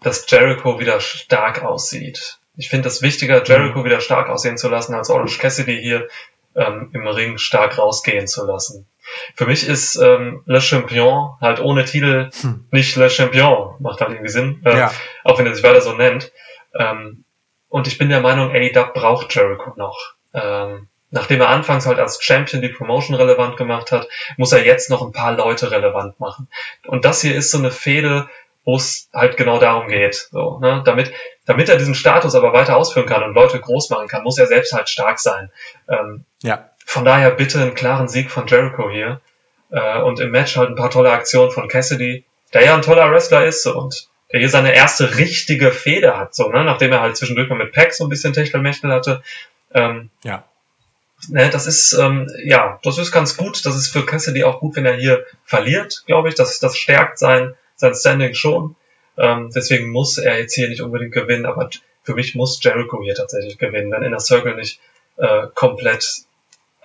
dass 0.00 0.28
Jericho 0.30 0.80
wieder 0.80 1.00
stark 1.00 1.62
aussieht. 1.62 2.38
Ich 2.56 2.70
finde 2.70 2.88
es 2.88 3.02
wichtiger, 3.02 3.44
Jericho 3.44 3.84
wieder 3.84 4.00
stark 4.00 4.28
aussehen 4.28 4.58
zu 4.58 4.68
lassen, 4.68 4.94
als 4.94 5.10
Orange 5.10 5.38
Cassidy 5.38 5.80
hier 5.80 6.08
ähm, 6.56 6.90
im 6.92 7.06
Ring 7.06 7.38
stark 7.38 7.78
rausgehen 7.78 8.26
zu 8.26 8.44
lassen. 8.44 8.86
Für 9.34 9.46
mich 9.46 9.66
ist 9.66 9.96
ähm, 9.96 10.42
Le 10.46 10.60
Champion 10.60 11.36
halt 11.40 11.60
ohne 11.60 11.84
Titel 11.84 12.30
nicht 12.70 12.96
Le 12.96 13.10
Champion. 13.10 13.74
Macht 13.80 14.00
halt 14.00 14.10
irgendwie 14.10 14.30
Sinn. 14.30 14.62
Äh, 14.64 14.76
Ja. 14.78 14.92
Auch 15.24 15.38
wenn 15.38 15.46
er 15.46 15.54
sich 15.54 15.64
weiter 15.64 15.80
so 15.80 15.92
nennt. 15.92 16.32
Ähm, 16.74 17.24
und 17.68 17.86
ich 17.86 17.98
bin 17.98 18.08
der 18.08 18.20
Meinung, 18.20 18.50
AEW 18.54 18.92
braucht 18.94 19.34
Jericho 19.34 19.72
noch. 19.76 20.14
ähm, 20.34 20.88
nachdem 21.10 21.40
er 21.40 21.48
anfangs 21.48 21.86
halt 21.86 21.98
als 21.98 22.22
Champion 22.22 22.60
die 22.60 22.68
Promotion 22.68 23.16
relevant 23.16 23.56
gemacht 23.56 23.92
hat, 23.92 24.08
muss 24.36 24.52
er 24.52 24.64
jetzt 24.66 24.90
noch 24.90 25.00
ein 25.02 25.12
paar 25.12 25.32
Leute 25.32 25.70
relevant 25.70 26.20
machen. 26.20 26.48
Und 26.86 27.04
das 27.06 27.22
hier 27.22 27.34
ist 27.34 27.50
so 27.50 27.56
eine 27.58 27.70
Fehde, 27.70 28.28
wo 28.64 28.76
es 28.76 29.08
halt 29.14 29.38
genau 29.38 29.58
darum 29.58 29.88
geht. 29.88 30.28
So, 30.30 30.58
ne? 30.58 30.82
damit, 30.84 31.10
damit 31.46 31.70
er 31.70 31.78
diesen 31.78 31.94
Status 31.94 32.34
aber 32.34 32.52
weiter 32.52 32.76
ausführen 32.76 33.06
kann 33.06 33.22
und 33.22 33.32
Leute 33.34 33.58
groß 33.58 33.88
machen 33.88 34.06
kann, 34.08 34.22
muss 34.22 34.36
er 34.38 34.46
selbst 34.46 34.74
halt 34.74 34.90
stark 34.90 35.18
sein. 35.18 35.50
Ähm, 35.88 36.26
Ja. 36.42 36.68
Von 36.88 37.04
daher 37.04 37.32
bitte 37.32 37.60
einen 37.60 37.74
klaren 37.74 38.08
Sieg 38.08 38.30
von 38.30 38.46
Jericho 38.46 38.88
hier. 38.88 39.20
Äh, 39.70 39.98
und 40.00 40.20
im 40.20 40.30
Match 40.30 40.56
halt 40.56 40.70
ein 40.70 40.74
paar 40.74 40.90
tolle 40.90 41.12
Aktionen 41.12 41.50
von 41.50 41.68
Cassidy, 41.68 42.24
der 42.54 42.64
ja 42.64 42.74
ein 42.74 42.80
toller 42.80 43.10
Wrestler 43.10 43.44
ist 43.44 43.66
und 43.66 44.08
der 44.32 44.40
hier 44.40 44.48
seine 44.48 44.74
erste 44.74 45.18
richtige 45.18 45.70
Fehde 45.70 46.16
hat, 46.16 46.34
so, 46.34 46.48
ne? 46.48 46.64
nachdem 46.64 46.90
er 46.92 47.02
halt 47.02 47.18
zwischendurch 47.18 47.50
mal 47.50 47.58
mit 47.58 47.72
Pack 47.72 47.92
so 47.92 48.04
ein 48.04 48.08
bisschen 48.08 48.32
Techtelmechtel 48.32 48.90
hatte. 48.90 49.22
Ähm, 49.74 50.08
Ja. 50.24 50.44
ne, 51.28 51.50
das 51.50 51.66
ist, 51.66 51.92
ähm, 51.92 52.26
ja, 52.42 52.78
das 52.82 52.96
ist 52.96 53.12
ganz 53.12 53.36
gut. 53.36 53.66
Das 53.66 53.76
ist 53.76 53.88
für 53.88 54.06
Cassidy 54.06 54.44
auch 54.44 54.58
gut, 54.58 54.76
wenn 54.76 54.86
er 54.86 54.96
hier 54.96 55.26
verliert, 55.44 56.04
glaube 56.06 56.30
ich. 56.30 56.36
Das, 56.36 56.58
das 56.58 56.78
stärkt 56.78 57.18
sein, 57.18 57.54
sein 57.76 57.94
Standing 57.94 58.32
schon. 58.32 58.76
Ähm, 59.18 59.50
deswegen 59.54 59.90
muss 59.90 60.16
er 60.16 60.38
jetzt 60.38 60.54
hier 60.54 60.70
nicht 60.70 60.80
unbedingt 60.80 61.12
gewinnen, 61.12 61.44
aber 61.44 61.68
für 62.02 62.14
mich 62.14 62.34
muss 62.34 62.64
Jericho 62.64 63.02
hier 63.02 63.14
tatsächlich 63.14 63.58
gewinnen, 63.58 63.92
wenn 63.92 64.02
Inner 64.02 64.20
Circle 64.20 64.54
nicht 64.54 64.80
äh, 65.18 65.48
komplett 65.54 66.22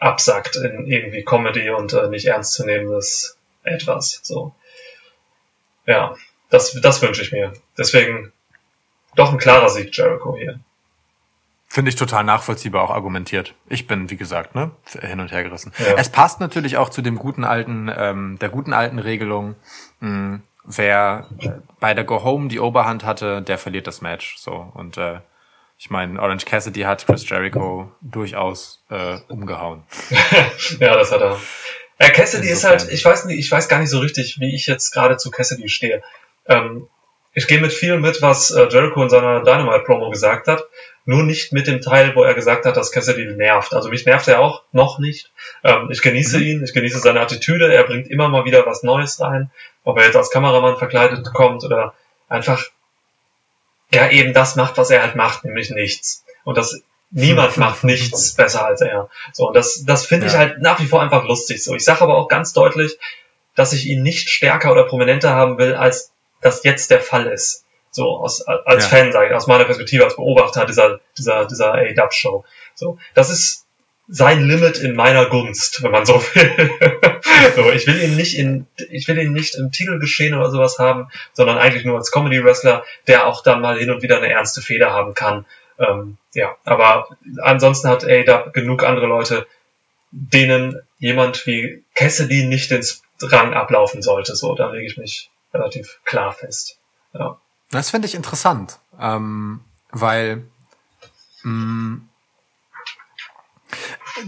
absackt 0.04 0.58
in 0.58 0.86
irgendwie 0.86 1.24
Comedy 1.24 1.70
und 1.70 1.94
äh, 1.94 2.10
nicht 2.10 2.26
ernstzunehmendes 2.26 3.38
etwas. 3.64 4.20
So. 4.24 4.54
Ja, 5.86 6.16
das, 6.50 6.80
das 6.82 7.02
wünsche 7.02 7.22
ich 7.22 7.32
mir. 7.32 7.54
Deswegen 7.78 8.32
doch 9.16 9.32
ein 9.32 9.38
klarer 9.38 9.70
Sieg 9.70 9.96
Jericho 9.96 10.36
hier. 10.36 10.60
Finde 11.68 11.90
ich 11.90 11.96
total 11.96 12.24
nachvollziehbar 12.24 12.84
auch 12.84 12.92
argumentiert. 12.92 13.56
Ich 13.68 13.88
bin, 13.88 14.10
wie 14.12 14.18
gesagt, 14.18 14.54
ne, 14.54 14.72
hin 15.02 15.20
und 15.20 15.32
her 15.32 15.44
gerissen. 15.44 15.72
Ja. 15.80 15.96
Es 15.98 16.10
passt 16.10 16.40
natürlich 16.40 16.78
auch 16.78 16.90
zu 16.90 17.02
dem 17.02 17.18
guten 17.18 17.44
alten, 17.44 17.92
ähm, 17.96 18.38
der 18.40 18.50
guten 18.50 18.74
alten 18.74 19.00
Regelung, 19.00 19.56
mh, 20.00 20.42
wer 20.66 21.28
äh, 21.40 21.50
bei 21.80 21.94
der 21.94 22.04
Go 22.04 22.24
Home 22.24 22.50
die 22.50 22.60
Oberhand 22.60 23.06
hatte, 23.06 23.42
der 23.42 23.58
verliert 23.58 23.88
das 23.88 24.02
Match. 24.02 24.38
So 24.38 24.72
und 24.76 24.98
äh, 24.98 25.20
ich 25.84 25.90
meine, 25.90 26.18
Orange 26.22 26.46
Cassidy 26.46 26.84
hat 26.84 27.06
Chris 27.06 27.28
Jericho 27.28 27.92
durchaus 28.00 28.82
äh, 28.90 29.18
umgehauen. 29.28 29.84
ja, 30.80 30.96
das 30.96 31.12
hat 31.12 31.20
er. 31.20 31.38
Äh, 31.98 32.10
Cassidy 32.12 32.48
ist 32.48 32.64
Insofern. 32.64 32.80
halt, 32.80 32.92
ich 32.94 33.04
weiß 33.04 33.26
nicht, 33.26 33.38
ich 33.38 33.52
weiß 33.52 33.68
gar 33.68 33.80
nicht 33.80 33.90
so 33.90 34.00
richtig, 34.00 34.40
wie 34.40 34.56
ich 34.56 34.66
jetzt 34.66 34.94
gerade 34.94 35.18
zu 35.18 35.30
Cassidy 35.30 35.68
stehe. 35.68 36.02
Ähm, 36.48 36.88
ich 37.34 37.48
gehe 37.48 37.60
mit 37.60 37.74
viel 37.74 38.00
mit, 38.00 38.22
was 38.22 38.52
äh, 38.52 38.70
Jericho 38.70 39.04
in 39.04 39.10
seiner 39.10 39.42
Dynamite-Promo 39.44 40.10
gesagt 40.10 40.48
hat, 40.48 40.64
nur 41.04 41.24
nicht 41.24 41.52
mit 41.52 41.68
dem 41.68 41.82
Teil, 41.82 42.16
wo 42.16 42.24
er 42.24 42.34
gesagt 42.34 42.66
hat, 42.66 42.78
dass 42.78 42.94
Cassidy 42.94 43.26
nervt. 43.36 43.74
Also 43.74 43.90
mich 43.90 44.06
nervt 44.06 44.30
er 44.30 44.40
auch 44.40 44.64
noch 44.72 45.00
nicht. 45.00 45.34
Ähm, 45.66 45.90
ich 45.92 46.02
genieße 46.02 46.42
ihn, 46.42 46.64
ich 46.64 46.74
genieße 46.74 47.00
seine 47.00 47.20
Attitüde, 47.20 47.74
er 47.74 47.84
bringt 47.84 48.08
immer 48.08 48.30
mal 48.30 48.46
wieder 48.46 48.66
was 48.66 48.84
Neues 48.84 49.20
rein, 49.20 49.52
ob 49.84 49.98
er 49.98 50.06
jetzt 50.06 50.16
als 50.16 50.32
Kameramann 50.32 50.78
verkleidet 50.78 51.26
kommt 51.34 51.66
oder 51.66 51.94
einfach 52.30 52.70
ja 53.94 54.10
eben 54.10 54.34
das 54.34 54.56
macht, 54.56 54.78
was 54.78 54.90
er 54.90 55.02
halt 55.02 55.16
macht, 55.16 55.46
nämlich 55.46 55.70
nichts. 55.70 56.24
Und 56.44 56.58
das 56.58 56.82
niemand 57.12 57.58
macht 57.58 57.84
nichts 57.84 58.34
besser 58.34 58.66
als 58.66 58.82
er. 58.82 59.10
So, 59.34 59.48
und 59.48 59.56
das, 59.56 59.84
das 59.86 60.06
finde 60.06 60.28
ich 60.28 60.34
Ja. 60.34 60.40
halt 60.40 60.62
nach 60.62 60.80
wie 60.80 60.86
vor 60.86 61.02
einfach 61.02 61.24
lustig. 61.26 61.64
So, 61.64 61.76
ich 61.76 61.84
sage 61.84 62.02
aber 62.02 62.18
auch 62.18 62.28
ganz 62.28 62.54
deutlich, 62.54 62.98
dass 63.56 63.74
ich 63.74 63.86
ihn 63.86 64.02
nicht 64.04 64.30
stärker 64.30 64.72
oder 64.72 64.84
prominenter 64.86 65.30
haben 65.32 65.58
will, 65.58 65.76
als 65.76 66.12
das 66.42 66.64
jetzt 66.64 66.90
der 66.90 67.02
Fall 67.02 67.28
ist. 67.28 67.64
So, 67.92 68.18
aus, 68.18 68.42
als 68.42 68.86
Ja. 68.86 68.90
Fan, 68.90 69.12
sage 69.12 69.28
ich, 69.30 69.34
aus 69.36 69.46
meiner 69.48 69.66
Perspektive, 69.66 70.04
als 70.04 70.16
Beobachter 70.16 70.66
dieser, 70.66 71.00
dieser, 71.18 71.46
dieser 71.46 71.74
A-Dub-Show. 71.76 72.44
So, 72.74 72.98
das 73.14 73.30
ist 73.30 73.63
sein 74.16 74.48
Limit 74.48 74.78
in 74.78 74.96
meiner 74.96 75.26
Gunst, 75.26 75.82
wenn 75.82 75.90
man 75.90 76.06
so 76.06 76.22
will. 76.22 76.70
so, 77.56 77.72
ich 77.72 77.88
will 77.88 78.00
ihn 78.00 78.16
nicht 78.16 78.38
in, 78.38 78.68
ich 78.92 79.08
will 79.08 79.18
ihn 79.18 79.34
nicht 79.34 79.56
im 79.56 79.72
Titelgeschehen 79.72 80.36
oder 80.36 80.52
sowas 80.52 80.78
haben, 80.78 81.10
sondern 81.34 81.58
eigentlich 81.58 81.84
nur 81.84 81.98
als 81.98 82.12
Comedy-Wrestler, 82.12 82.84
der 83.08 83.26
auch 83.26 83.42
dann 83.42 83.60
mal 83.60 83.76
hin 83.80 83.90
und 83.90 84.04
wieder 84.04 84.18
eine 84.18 84.30
ernste 84.30 84.62
Feder 84.62 84.92
haben 84.92 85.16
kann. 85.16 85.48
Ähm, 85.80 86.18
ja, 86.36 86.56
aber 86.64 87.18
ansonsten 87.42 87.90
hat 87.90 88.06
A 88.06 88.50
genug 88.54 88.84
andere 88.84 89.08
Leute, 89.08 89.48
denen 90.12 90.80
jemand 91.00 91.48
wie 91.48 91.84
Cassidy 91.96 92.46
nicht 92.46 92.72
ins 92.72 93.02
Rang 93.20 93.56
ablaufen 93.56 94.04
sollte. 94.04 94.36
So, 94.36 94.54
da 94.54 94.70
lege 94.70 94.86
ich 94.86 94.98
mich 94.98 95.32
relativ 95.56 96.00
klar 96.06 96.34
fest. 96.34 96.78
Ja. 97.16 97.40
Das 97.72 97.90
finde 97.90 98.08
ich 98.08 98.14
interessant, 98.14 98.78
ähm, 99.02 99.62
weil 99.92 100.44
mh, 101.42 101.98
du- 101.98 102.13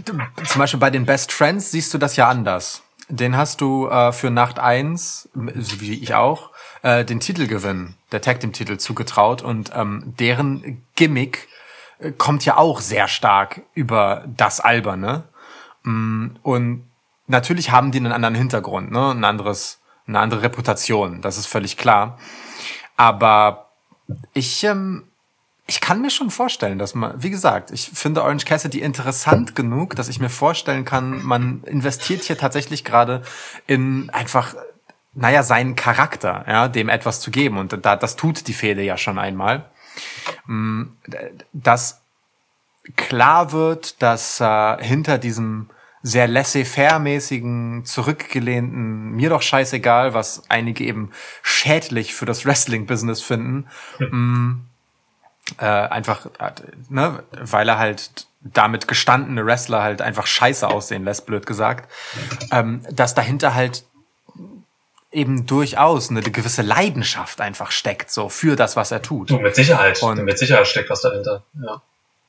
zum 0.04 0.58
Beispiel 0.58 0.80
bei 0.80 0.90
den 0.90 1.06
Best 1.06 1.32
Friends 1.32 1.70
siehst 1.70 1.92
du 1.94 1.98
das 1.98 2.16
ja 2.16 2.28
anders. 2.28 2.82
Den 3.08 3.36
hast 3.36 3.60
du 3.60 3.88
äh, 3.88 4.12
für 4.12 4.30
Nacht 4.30 4.58
eins, 4.58 5.28
wie 5.34 5.94
ich 5.94 6.14
auch, 6.14 6.50
äh, 6.82 7.04
den 7.04 7.20
Titelgewinn, 7.20 7.94
der 8.10 8.20
Tag 8.20 8.40
Team 8.40 8.52
Titel 8.52 8.78
zugetraut 8.78 9.42
und 9.42 9.70
ähm, 9.74 10.14
deren 10.18 10.82
Gimmick 10.96 11.48
äh, 11.98 12.10
kommt 12.10 12.44
ja 12.44 12.56
auch 12.56 12.80
sehr 12.80 13.06
stark 13.06 13.62
über 13.74 14.24
das 14.26 14.60
Alberne. 14.60 15.24
Mm, 15.84 16.30
Und 16.42 16.84
natürlich 17.28 17.70
haben 17.70 17.92
die 17.92 17.98
einen 17.98 18.12
anderen 18.12 18.34
Hintergrund, 18.34 18.90
ne? 18.90 19.12
ein 19.12 19.24
anderes, 19.24 19.80
eine 20.08 20.18
andere 20.18 20.42
Reputation, 20.42 21.22
das 21.22 21.38
ist 21.38 21.46
völlig 21.46 21.76
klar. 21.76 22.18
Aber 22.96 23.70
ich, 24.32 24.64
ähm, 24.64 25.04
ich 25.66 25.80
kann 25.80 26.00
mir 26.00 26.10
schon 26.10 26.30
vorstellen, 26.30 26.78
dass 26.78 26.94
man, 26.94 27.20
wie 27.20 27.30
gesagt, 27.30 27.72
ich 27.72 27.90
finde 27.92 28.22
Orange 28.22 28.44
Cassidy 28.44 28.80
interessant 28.80 29.56
genug, 29.56 29.96
dass 29.96 30.08
ich 30.08 30.20
mir 30.20 30.28
vorstellen 30.28 30.84
kann, 30.84 31.24
man 31.24 31.62
investiert 31.64 32.22
hier 32.22 32.38
tatsächlich 32.38 32.84
gerade 32.84 33.22
in 33.66 34.08
einfach, 34.10 34.54
naja, 35.14 35.42
seinen 35.42 35.74
Charakter, 35.74 36.44
ja, 36.46 36.68
dem 36.68 36.88
etwas 36.88 37.20
zu 37.20 37.32
geben. 37.32 37.58
Und 37.58 37.84
da, 37.84 37.96
das 37.96 38.14
tut 38.14 38.46
die 38.46 38.52
Fehde 38.52 38.82
ja 38.82 38.96
schon 38.96 39.18
einmal. 39.18 39.68
Mm, 40.46 40.84
Dass 41.52 42.02
klar 42.94 43.50
wird, 43.50 44.00
dass 44.02 44.40
äh, 44.40 44.84
hinter 44.84 45.18
diesem 45.18 45.70
sehr 46.02 46.28
laissez-faire-mäßigen, 46.28 47.84
zurückgelehnten, 47.84 49.10
mir 49.10 49.30
doch 49.30 49.42
scheißegal, 49.42 50.14
was 50.14 50.48
einige 50.48 50.84
eben 50.84 51.10
schädlich 51.42 52.14
für 52.14 52.26
das 52.26 52.46
Wrestling-Business 52.46 53.22
finden, 53.22 53.66
mm, 53.98 54.65
äh, 55.58 55.64
einfach, 55.64 56.26
äh, 56.38 56.52
ne, 56.88 57.22
weil 57.30 57.68
er 57.68 57.78
halt 57.78 58.26
damit 58.40 58.86
gestandene 58.86 59.44
Wrestler 59.44 59.82
halt 59.82 60.02
einfach 60.02 60.26
scheiße 60.26 60.68
aussehen 60.68 61.04
lässt, 61.04 61.26
blöd 61.26 61.46
gesagt, 61.46 61.90
ähm, 62.52 62.82
dass 62.90 63.14
dahinter 63.14 63.54
halt 63.54 63.84
eben 65.12 65.46
durchaus 65.46 66.10
eine 66.10 66.20
gewisse 66.20 66.62
Leidenschaft 66.62 67.40
einfach 67.40 67.70
steckt, 67.70 68.10
so 68.10 68.28
für 68.28 68.54
das, 68.54 68.76
was 68.76 68.90
er 68.90 69.02
tut. 69.02 69.30
Du, 69.30 69.38
mit 69.38 69.54
Sicherheit. 69.56 70.02
Und- 70.02 70.22
mit 70.24 70.38
Sicherheit 70.38 70.66
steckt 70.66 70.90
was 70.90 71.00
dahinter. 71.00 71.42
Ja. 71.64 71.80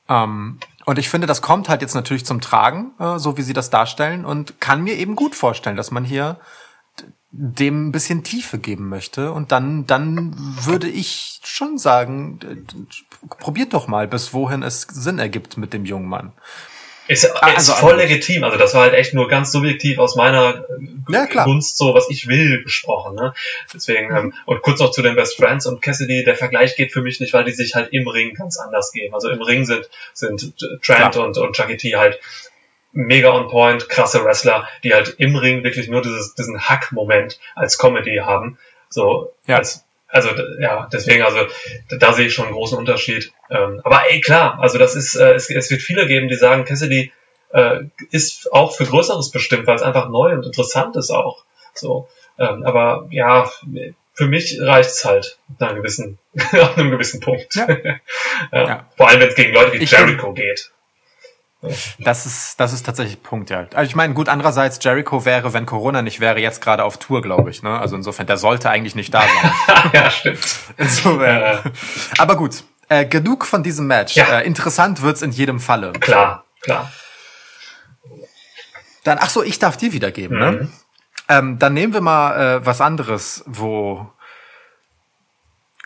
Ähm, 0.08 0.58
und 0.86 0.98
ich 0.98 1.10
finde, 1.10 1.26
das 1.26 1.42
kommt 1.42 1.68
halt 1.68 1.82
jetzt 1.82 1.94
natürlich 1.94 2.24
zum 2.24 2.40
Tragen, 2.40 2.92
äh, 2.98 3.18
so 3.18 3.36
wie 3.36 3.42
sie 3.42 3.52
das 3.52 3.68
darstellen, 3.68 4.24
und 4.24 4.58
kann 4.60 4.82
mir 4.82 4.94
eben 4.94 5.16
gut 5.16 5.34
vorstellen, 5.34 5.76
dass 5.76 5.90
man 5.90 6.02
hier 6.02 6.36
dem 7.30 7.88
ein 7.88 7.92
bisschen 7.92 8.24
Tiefe 8.24 8.58
geben 8.58 8.88
möchte. 8.88 9.32
Und 9.32 9.52
dann, 9.52 9.86
dann 9.86 10.34
würde 10.36 10.88
ich 10.88 11.40
schon 11.44 11.78
sagen, 11.78 12.66
probiert 13.40 13.74
doch 13.74 13.86
mal, 13.86 14.08
bis 14.08 14.32
wohin 14.32 14.62
es 14.62 14.82
Sinn 14.82 15.18
ergibt 15.18 15.56
mit 15.56 15.72
dem 15.72 15.84
jungen 15.84 16.08
Mann. 16.08 16.32
Ist, 17.06 17.24
ist 17.24 17.30
also 17.42 17.72
voll 17.72 17.92
anders. 17.92 18.10
legitim. 18.10 18.44
Also 18.44 18.58
das 18.58 18.74
war 18.74 18.82
halt 18.82 18.92
echt 18.92 19.14
nur 19.14 19.28
ganz 19.28 19.50
subjektiv 19.50 19.98
aus 19.98 20.14
meiner 20.14 20.66
Ja. 21.08 21.24
Gunst 21.44 21.78
so, 21.78 21.94
was 21.94 22.10
ich 22.10 22.28
will, 22.28 22.62
gesprochen. 22.62 23.14
Ne? 23.14 23.32
Deswegen, 23.72 24.14
ähm, 24.14 24.34
und 24.44 24.60
kurz 24.60 24.78
noch 24.80 24.90
zu 24.90 25.00
den 25.00 25.16
Best 25.16 25.36
Friends 25.36 25.64
und 25.64 25.80
Cassidy, 25.80 26.22
der 26.24 26.36
Vergleich 26.36 26.76
geht 26.76 26.92
für 26.92 27.00
mich 27.00 27.18
nicht, 27.18 27.32
weil 27.32 27.44
die 27.44 27.52
sich 27.52 27.74
halt 27.74 27.94
im 27.94 28.06
Ring 28.06 28.34
ganz 28.34 28.58
anders 28.58 28.92
geben. 28.92 29.14
Also 29.14 29.30
im 29.30 29.40
Ring 29.40 29.64
sind, 29.64 29.88
sind 30.12 30.54
Trent 30.58 30.82
Klar. 30.82 31.16
und, 31.16 31.38
und 31.38 31.56
Chucky 31.56 31.78
T 31.78 31.96
halt 31.96 32.20
mega 32.92 33.30
on 33.30 33.48
point, 33.48 33.88
krasse 33.88 34.24
Wrestler, 34.24 34.66
die 34.82 34.94
halt 34.94 35.14
im 35.18 35.36
Ring 35.36 35.62
wirklich 35.64 35.88
nur 35.88 36.02
dieses, 36.02 36.34
diesen 36.34 36.60
Hack-Moment 36.68 37.38
als 37.54 37.78
Comedy 37.78 38.16
haben. 38.16 38.58
So, 38.88 39.32
Ja. 39.46 39.56
als, 39.56 39.84
also 40.08 40.30
ja, 40.58 40.88
deswegen, 40.92 41.22
also 41.22 41.46
da, 41.90 42.12
sehe 42.12 42.26
ich 42.26 42.34
schon 42.34 42.46
einen 42.46 42.54
großen 42.54 42.78
Unterschied. 42.78 43.32
Ähm, 43.50 43.80
aber 43.84 44.10
ey, 44.10 44.20
klar, 44.20 44.58
also 44.60 44.78
das 44.78 44.94
ist, 44.96 45.14
äh, 45.14 45.34
es, 45.34 45.50
es 45.50 45.70
wird 45.70 45.82
viele 45.82 46.06
geben, 46.06 46.28
die 46.28 46.36
sagen, 46.36 46.64
Cassidy 46.64 47.12
äh, 47.52 47.80
ist 48.10 48.52
auch 48.52 48.74
für 48.74 48.84
Größeres 48.84 49.30
bestimmt, 49.30 49.66
weil 49.66 49.76
es 49.76 49.82
einfach 49.82 50.08
neu 50.08 50.32
und 50.32 50.46
interessant 50.46 50.96
ist 50.96 51.10
auch. 51.10 51.44
So, 51.74 52.08
ähm, 52.38 52.64
aber 52.64 53.06
ja, 53.10 53.50
für 54.14 54.26
mich 54.26 54.58
reicht's 54.60 55.04
halt 55.04 55.38
nach 55.58 55.68
einem 55.68 55.78
gewissen, 55.78 56.18
nach 56.52 56.76
einem 56.76 56.90
gewissen 56.90 57.20
Punkt. 57.20 57.54
Ja. 57.54 57.68
ja. 58.52 58.66
Ja. 58.66 58.86
Vor 58.96 59.08
allem, 59.08 59.20
wenn 59.20 59.28
es 59.28 59.34
gegen 59.34 59.52
Leute 59.52 59.74
wie 59.74 59.78
Ich 59.84 59.90
Jericho 59.90 60.32
geht. 60.32 60.72
Das 61.98 62.24
ist, 62.24 62.60
das 62.60 62.72
ist 62.72 62.86
tatsächlich 62.86 63.16
ein 63.18 63.22
Punkt, 63.22 63.50
ja. 63.50 63.66
Also 63.74 63.88
ich 63.88 63.96
meine, 63.96 64.14
gut, 64.14 64.28
andererseits, 64.28 64.78
Jericho 64.82 65.24
wäre, 65.24 65.52
wenn 65.52 65.66
Corona 65.66 66.02
nicht 66.02 66.20
wäre, 66.20 66.38
jetzt 66.38 66.60
gerade 66.62 66.84
auf 66.84 66.98
Tour, 66.98 67.20
glaube 67.20 67.50
ich. 67.50 67.62
Ne? 67.64 67.78
Also 67.78 67.96
insofern, 67.96 68.26
der 68.28 68.36
sollte 68.36 68.70
eigentlich 68.70 68.94
nicht 68.94 69.12
da 69.12 69.22
sein. 69.22 69.90
ja, 69.92 70.08
stimmt. 70.10 70.38
Insofern. 70.76 71.40
Ja. 71.42 71.62
Aber 72.18 72.36
gut, 72.36 72.62
äh, 72.88 73.04
genug 73.06 73.44
von 73.44 73.64
diesem 73.64 73.88
Match. 73.88 74.14
Ja. 74.14 74.38
Äh, 74.38 74.46
interessant 74.46 75.02
wird's 75.02 75.20
in 75.22 75.32
jedem 75.32 75.58
Falle. 75.58 75.92
Klar, 75.94 76.44
klar. 76.60 76.92
Dann, 79.04 79.18
ach 79.20 79.30
so, 79.30 79.42
ich 79.42 79.58
darf 79.58 79.76
dir 79.76 79.92
wiedergeben, 79.92 80.36
Mhm. 80.38 80.44
ne? 80.44 80.68
Ähm, 81.30 81.58
dann 81.58 81.74
nehmen 81.74 81.92
wir 81.92 82.00
mal 82.00 82.56
äh, 82.60 82.66
was 82.66 82.80
anderes, 82.80 83.42
wo 83.46 84.10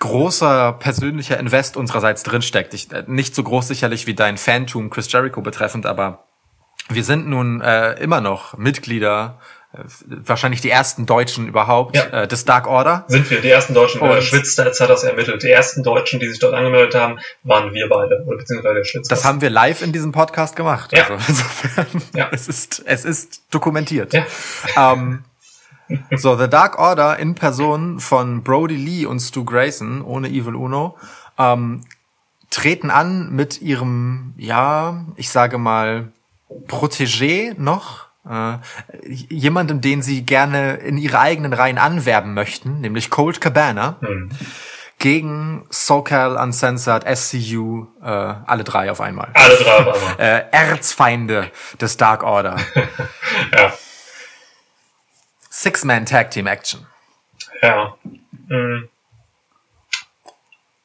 großer 0.03 0.73
persönlicher 0.75 1.38
Invest 1.38 1.77
unsererseits 1.77 2.25
drinsteckt. 2.25 2.75
Ich, 2.75 2.91
äh, 2.93 3.05
nicht 3.07 3.35
so 3.37 3.43
groß 3.45 3.69
sicherlich 3.69 4.07
wie 4.09 4.15
dein 4.15 4.37
Fantum 4.37 4.91
Chris 4.91 5.11
Jericho 5.11 5.41
betreffend, 5.43 5.87
aber 5.87 6.25
wir 6.88 7.05
sind 7.05 7.29
nun 7.29 7.61
äh, 7.61 7.93
immer 8.01 8.21
noch 8.21 8.59
Mitglieder, 8.59 9.38
äh, 9.73 9.79
wahrscheinlich 10.09 10.61
die 10.61 10.71
ersten 10.71 11.07
Deutschen 11.07 11.47
überhaupt, 11.47 11.95
Ja. 11.97 12.23
äh, 12.23 12.29
des 12.29 12.45
Dark 12.45 12.67
Order. 12.67 13.05
Sind 13.07 13.31
wir 13.31 13.41
die 13.41 13.49
ersten 13.51 13.75
Deutschen? 13.75 14.01
Und- 14.01 14.11
Äh, 14.11 14.21
Schwitzstats 14.23 14.81
hat 14.81 14.91
das 14.91 15.05
ermittelt. 15.05 15.45
Die 15.45 15.51
ersten 15.51 15.85
Deutschen, 15.85 16.19
die 16.19 16.29
sich 16.29 16.41
dort 16.41 16.55
angemeldet 16.55 16.97
haben, 16.97 17.21
waren 17.45 17.73
wir 17.73 17.88
beide. 17.88 18.25
Oder 18.27 18.38
beziehungsweise 18.38 18.75
der 18.75 18.85
Schwitz. 18.85 19.07
Das 19.09 19.25
haben 19.25 19.41
wir 19.41 19.51
live 19.51 19.81
in 19.83 19.93
diesem 19.93 20.11
Podcast 20.11 20.57
gemacht. 20.57 20.91
Ja. 20.93 21.05
Also 21.05 21.15
insofern, 21.29 21.87
Ja. 22.15 22.29
es 22.33 22.49
ist, 22.49 22.83
es 22.85 23.05
ist 23.05 23.43
dokumentiert. 23.55 24.12
Ja. 24.12 24.27
Ähm, 24.77 25.25
so, 26.17 26.37
The 26.37 26.49
Dark 26.49 26.79
Order 26.79 27.19
in 27.19 27.35
Person 27.35 28.01
von 28.01 28.43
Brody 28.43 28.77
Lee 28.77 29.07
und 29.07 29.21
Stu 29.21 29.45
Grayson, 29.45 30.03
ohne 30.03 30.29
Evil 30.29 30.55
Uno, 30.55 30.97
ähm, 31.39 31.83
treten 32.51 32.91
an 32.91 33.31
mit 33.33 33.63
ihrem, 33.63 34.35
ja, 34.37 35.07
ich 35.17 35.31
sage 35.31 35.59
mal, 35.59 36.13
Protégé 36.69 37.55
noch. 37.59 38.07
Äh, 38.29 38.59
jemandem, 39.09 39.81
den 39.81 40.01
sie 40.01 40.25
gerne 40.25 40.75
in 40.75 40.97
ihre 40.97 41.19
eigenen 41.19 41.53
Reihen 41.53 41.79
anwerben 41.79 42.35
möchten, 42.35 42.81
nämlich 42.81 43.11
Colt 43.11 43.41
Cabana, 43.41 43.97
Hm. 44.01 44.29
gegen 44.99 45.65
SoCal 45.71 46.37
Uncensored, 46.37 47.03
SCU, 47.17 47.87
äh, 48.01 48.07
alle 48.07 48.63
drei 48.63 48.93
auf 48.93 49.01
einmal. 49.01 49.31
Alle 49.35 49.57
drei 49.57 49.73
auf 49.73 49.97
einmal. 49.97 50.15
Äh, 50.19 50.45
Erzfeinde 50.53 51.51
des 51.81 51.97
Dark 51.97 52.23
Order. 52.23 52.57
Ja. 53.57 53.73
Six-Man 55.53 56.07
Tag 56.07 56.31
Team 56.31 56.47
Action. 56.47 56.87
Ja. 57.61 57.95
Mhm. 58.49 58.88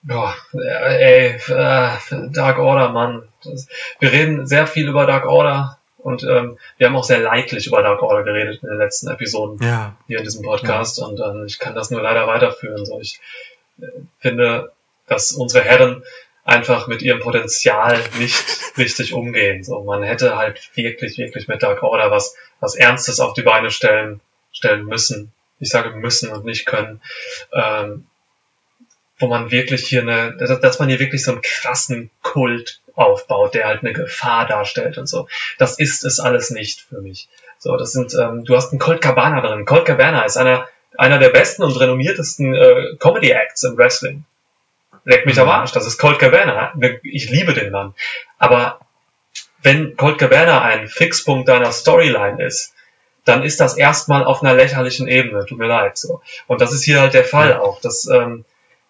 Boah, 0.04 0.36
ey, 0.54 1.38
äh, 1.48 2.30
Dark 2.32 2.60
Order, 2.60 2.90
Mann. 2.90 3.28
Das, 3.46 3.70
wir 4.00 4.12
reden 4.12 4.46
sehr 4.46 4.68
viel 4.68 4.90
über 4.90 5.06
Dark 5.06 5.26
Order 5.26 5.78
und 6.00 6.24
ähm, 6.24 6.58
wir 6.78 6.88
haben 6.88 6.98
auch 6.98 7.06
sehr 7.06 7.20
leidlich 7.20 7.68
über 7.68 7.82
Dark 7.82 8.02
Order 8.02 8.24
geredet 8.24 8.62
in 8.62 8.68
den 8.70 8.78
letzten 8.78 9.10
Episoden 9.10 9.66
Ja. 9.66 9.96
hier 10.08 10.18
in 10.18 10.26
diesem 10.26 10.44
Podcast 10.44 11.00
und 11.00 11.20
ähm, 11.22 11.46
ich 11.48 11.60
kann 11.60 11.74
das 11.74 11.90
nur 11.90 12.02
leider 12.02 12.28
weiterführen. 12.28 12.86
So, 12.86 13.00
ich 13.00 13.22
äh, 13.82 13.86
finde, 14.20 14.74
dass 15.08 15.32
unsere 15.32 15.64
Herren 15.64 16.04
einfach 16.44 16.88
mit 16.88 17.02
ihrem 17.02 17.22
Potenzial 17.22 18.02
nicht 18.20 18.44
richtig 18.78 19.14
umgehen. 19.14 19.64
So, 19.64 19.84
man 19.84 20.04
hätte 20.04 20.36
halt 20.38 20.72
wirklich, 20.76 21.18
wirklich 21.18 21.48
mit 21.48 21.64
Dark 21.64 21.84
Order 21.84 22.12
was, 22.12 22.36
was 22.60 22.76
Ernstes 22.76 23.22
auf 23.22 23.34
die 23.34 23.44
Beine 23.44 23.72
stellen, 23.72 24.20
stellen 24.52 24.86
müssen. 24.86 25.32
Ich 25.60 25.70
sage 25.70 25.92
müssen 25.92 26.32
und 26.32 26.46
nicht 26.46 26.66
können. 26.66 27.02
Ähm, 27.54 28.06
wo 29.20 29.28
man 29.28 29.52
wirklich 29.52 29.88
hier 29.88 30.02
eine, 30.02 30.38
dass 30.38 30.80
man 30.80 30.90
hier 30.90 31.00
wirklich 31.00 31.24
so 31.24 31.32
einen 31.32 31.42
krassen 31.42 32.12
Kult 32.22 32.82
aufbaut, 32.96 33.54
der 33.54 33.66
halt 33.66 33.82
eine 33.82 33.94
Gefahr 33.94 34.46
darstellt 34.46 34.98
und 34.98 35.08
so. 35.08 35.28
Das 35.58 35.80
ist 35.80 36.04
es 36.04 36.20
alles 36.20 36.52
nicht 36.52 36.82
für 36.82 37.02
mich. 37.02 37.28
So, 37.58 37.76
das 37.78 37.92
sind, 37.92 38.14
ähm, 38.14 38.46
du 38.46 38.56
hast 38.56 38.72
einen 38.72 38.80
Colt 38.80 39.02
Cabana 39.02 39.42
drin. 39.42 39.66
Colt 39.66 39.86
Cabana 39.86 40.24
ist 40.24 40.38
einer, 40.38 40.68
einer 40.98 41.20
der 41.20 41.30
besten 41.30 41.64
und 41.64 41.80
renommiertesten 41.80 42.54
äh, 42.54 42.96
Comedy 43.00 43.32
Acts 43.32 43.64
im 43.64 43.78
Wrestling. 43.78 44.24
Leck 45.06 45.26
mich 45.26 45.40
am 45.40 45.50
Arsch, 45.50 45.72
das 45.72 45.88
ist 45.88 45.98
Colt 45.98 46.20
Cabana. 46.20 46.74
Ich 47.04 47.30
liebe 47.30 47.54
den 47.54 47.72
Mann. 47.72 47.96
Aber 48.38 48.80
wenn 49.64 49.96
Colt 49.96 50.20
Cabana 50.20 50.62
ein 50.62 50.88
Fixpunkt 50.88 51.48
deiner 51.48 51.72
Storyline 51.72 52.44
ist, 52.44 52.74
dann 53.28 53.44
ist 53.44 53.60
das 53.60 53.78
erstmal 53.78 54.24
auf 54.24 54.42
einer 54.42 54.54
lächerlichen 54.54 55.08
Ebene. 55.08 55.46
Tut 55.46 55.58
mir 55.58 55.68
leid. 55.68 55.98
So. 55.98 56.22
Und 56.48 56.62
das 56.62 56.72
ist 56.74 56.84
hier 56.84 57.02
halt 57.02 57.14
der 57.14 57.26
Fall 57.26 57.58
auch. 57.58 57.82
Das, 57.82 58.08
ähm, 58.08 58.46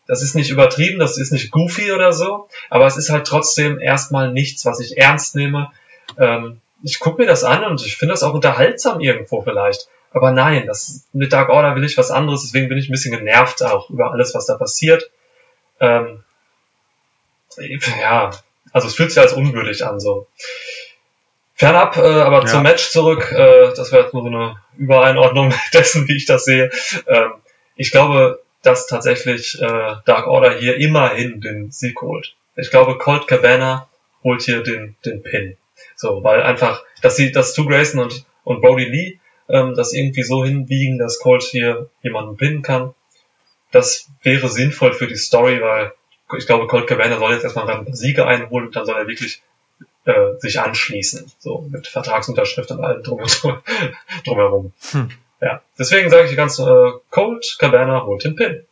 das 0.08 0.22
ist 0.22 0.36
nicht 0.36 0.50
übertrieben, 0.50 1.00
das 1.00 1.18
ist 1.18 1.32
nicht 1.32 1.52
goofy 1.52 1.92
oder 1.92 2.14
so, 2.14 2.48
aber 2.70 2.86
es 2.86 2.96
ist 2.98 3.10
halt 3.10 3.28
trotzdem 3.28 3.80
erstmal 3.80 4.32
nichts, 4.32 4.66
was 4.66 4.80
ich 4.80 4.98
ernst 4.98 5.36
nehme. 5.36 5.72
Ähm, 6.18 6.62
ich 6.84 7.00
gucke 7.00 7.22
mir 7.22 7.28
das 7.28 7.44
an 7.44 7.66
und 7.66 7.86
ich 7.86 7.98
finde 7.98 8.14
das 8.14 8.24
auch 8.24 8.34
unterhaltsam 8.34 9.02
irgendwo 9.02 9.42
vielleicht. 9.42 9.90
Aber 10.12 10.32
nein, 10.32 10.66
das 10.66 11.06
mit 11.12 11.34
Dark 11.34 11.50
Order 11.50 11.76
will 11.76 11.84
ich 11.84 11.98
was 11.98 12.12
anderes, 12.12 12.44
deswegen 12.44 12.70
bin 12.70 12.78
ich 12.78 12.88
ein 12.88 12.94
bisschen 12.94 13.16
genervt 13.16 13.62
auch 13.64 13.90
über 13.90 14.12
alles, 14.12 14.34
was 14.34 14.46
da 14.46 14.56
passiert. 14.56 15.12
Ähm, 15.80 16.24
ja, 18.02 18.32
also 18.72 18.88
es 18.88 18.96
fühlt 18.96 19.12
sich 19.12 19.20
als 19.20 19.34
unwürdig 19.34 19.86
an 19.86 20.00
so. 20.00 20.28
Fernab, 21.58 21.98
äh, 21.98 22.02
aber 22.02 22.42
Ja. 22.42 22.46
zum 22.46 22.64
Match 22.64 22.90
zurück, 22.92 23.32
äh, 23.32 23.74
das 23.76 23.92
wäre 23.92 24.04
jetzt 24.04 24.14
nur 24.14 24.24
so 24.24 24.30
eine 24.30 24.58
Übereinordnung 24.78 25.54
dessen, 25.74 26.08
wie 26.08 26.16
ich 26.16 26.26
das 26.26 26.46
sehe. 26.46 26.70
Ähm, 27.08 27.32
ich 27.76 27.92
glaube, 27.92 28.42
dass 28.62 28.88
tatsächlich 28.88 29.60
äh, 29.62 29.96
Dark 30.06 30.28
Order 30.28 30.58
hier 30.58 30.78
immerhin 30.78 31.42
den 31.42 31.72
Sieg 31.72 32.02
holt. 32.02 32.36
Ich 32.56 32.70
glaube, 32.70 32.98
Colt 32.98 33.28
Cabana 33.28 33.90
holt 34.24 34.44
hier 34.44 34.62
den, 34.64 34.96
den 35.06 35.24
Pin. 35.24 35.58
So, 35.96 36.24
weil 36.24 36.42
einfach, 36.44 36.84
dass 37.02 37.16
sie, 37.16 37.32
dass 37.32 37.52
Stu 37.54 37.66
Grayson 37.66 38.02
und, 38.02 38.26
und 38.44 38.62
Brody 38.62 38.86
Lee 38.86 39.20
ähm, 39.50 39.74
das 39.76 39.94
irgendwie 39.94 40.24
so 40.24 40.44
hinbiegen, 40.46 41.00
dass 41.00 41.20
Colt 41.20 41.44
hier 41.44 41.90
jemanden 42.04 42.38
pinnen 42.38 42.62
kann. 42.62 42.94
Das 43.72 44.10
wäre 44.22 44.48
sinnvoll 44.48 44.94
für 44.94 45.08
die 45.08 45.16
Story, 45.16 45.60
weil 45.62 45.92
ich 46.38 46.46
glaube, 46.46 46.68
Colt 46.68 46.88
Cabana 46.88 47.18
soll 47.18 47.34
jetzt 47.34 47.44
erstmal 47.44 47.66
dann 47.68 47.92
Siege 47.94 48.26
einholen 48.28 48.68
und 48.68 48.76
dann 48.76 48.86
soll 48.86 48.98
er 48.98 49.08
wirklich 49.08 49.42
äh, 50.08 50.40
sich 50.40 50.60
anschließen. 50.60 51.30
So, 51.38 51.68
mit 51.70 51.88
Vertragsunterschrift 51.88 52.72
und 52.72 52.84
allem 52.84 53.04
drum 53.04 53.20
und 53.20 53.44
drum, 53.44 53.58
drumherum. 54.26 54.74
Hm. 54.92 55.10
Ja, 55.42 55.62
deswegen 55.78 56.10
sage 56.10 56.30
ich 56.30 56.36
ganz 56.36 56.58
äh, 56.60 56.92
Colt 57.12 57.58
Cabana 57.60 58.04
holt 58.06 58.24
den 58.24 58.36
Pin. 58.36 58.66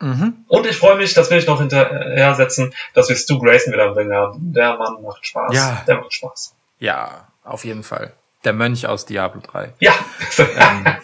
Mhm. 0.00 0.44
Und 0.48 0.66
ich 0.66 0.76
freue 0.76 0.96
mich, 0.96 1.14
das 1.14 1.30
will 1.30 1.38
ich 1.38 1.46
noch 1.46 1.60
hinterher 1.60 2.34
setzen, 2.34 2.74
dass 2.94 3.08
wir 3.08 3.14
Stu 3.14 3.38
Grayson 3.38 3.72
wieder 3.72 3.86
im 3.86 3.92
Ring 3.92 4.12
haben. 4.12 4.52
Der 4.52 4.76
Mann 4.76 5.00
macht 5.02 5.24
Spaß. 5.24 5.54
Ja. 5.54 5.84
Der 5.86 5.98
macht 5.98 6.12
Spaß. 6.12 6.56
Ja, 6.80 7.28
auf 7.44 7.64
jeden 7.64 7.84
Fall. 7.84 8.12
Der 8.42 8.52
Mönch 8.52 8.86
aus 8.88 9.06
Diablo 9.06 9.40
3. 9.40 9.74
Ja. 9.78 9.94
Ähm, 10.38 10.84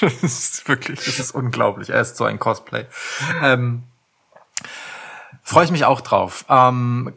das 0.00 0.22
ist 0.22 0.68
wirklich, 0.68 1.04
das 1.04 1.18
ist 1.18 1.32
unglaublich. 1.32 1.90
Er 1.90 2.02
ist 2.02 2.16
so 2.16 2.24
ein 2.24 2.38
Cosplay. 2.38 2.84
Ähm, 3.42 3.82
Freue 5.48 5.64
ich 5.64 5.70
mich 5.70 5.84
auch 5.84 6.00
drauf. 6.00 6.44
Ähm, 6.48 7.12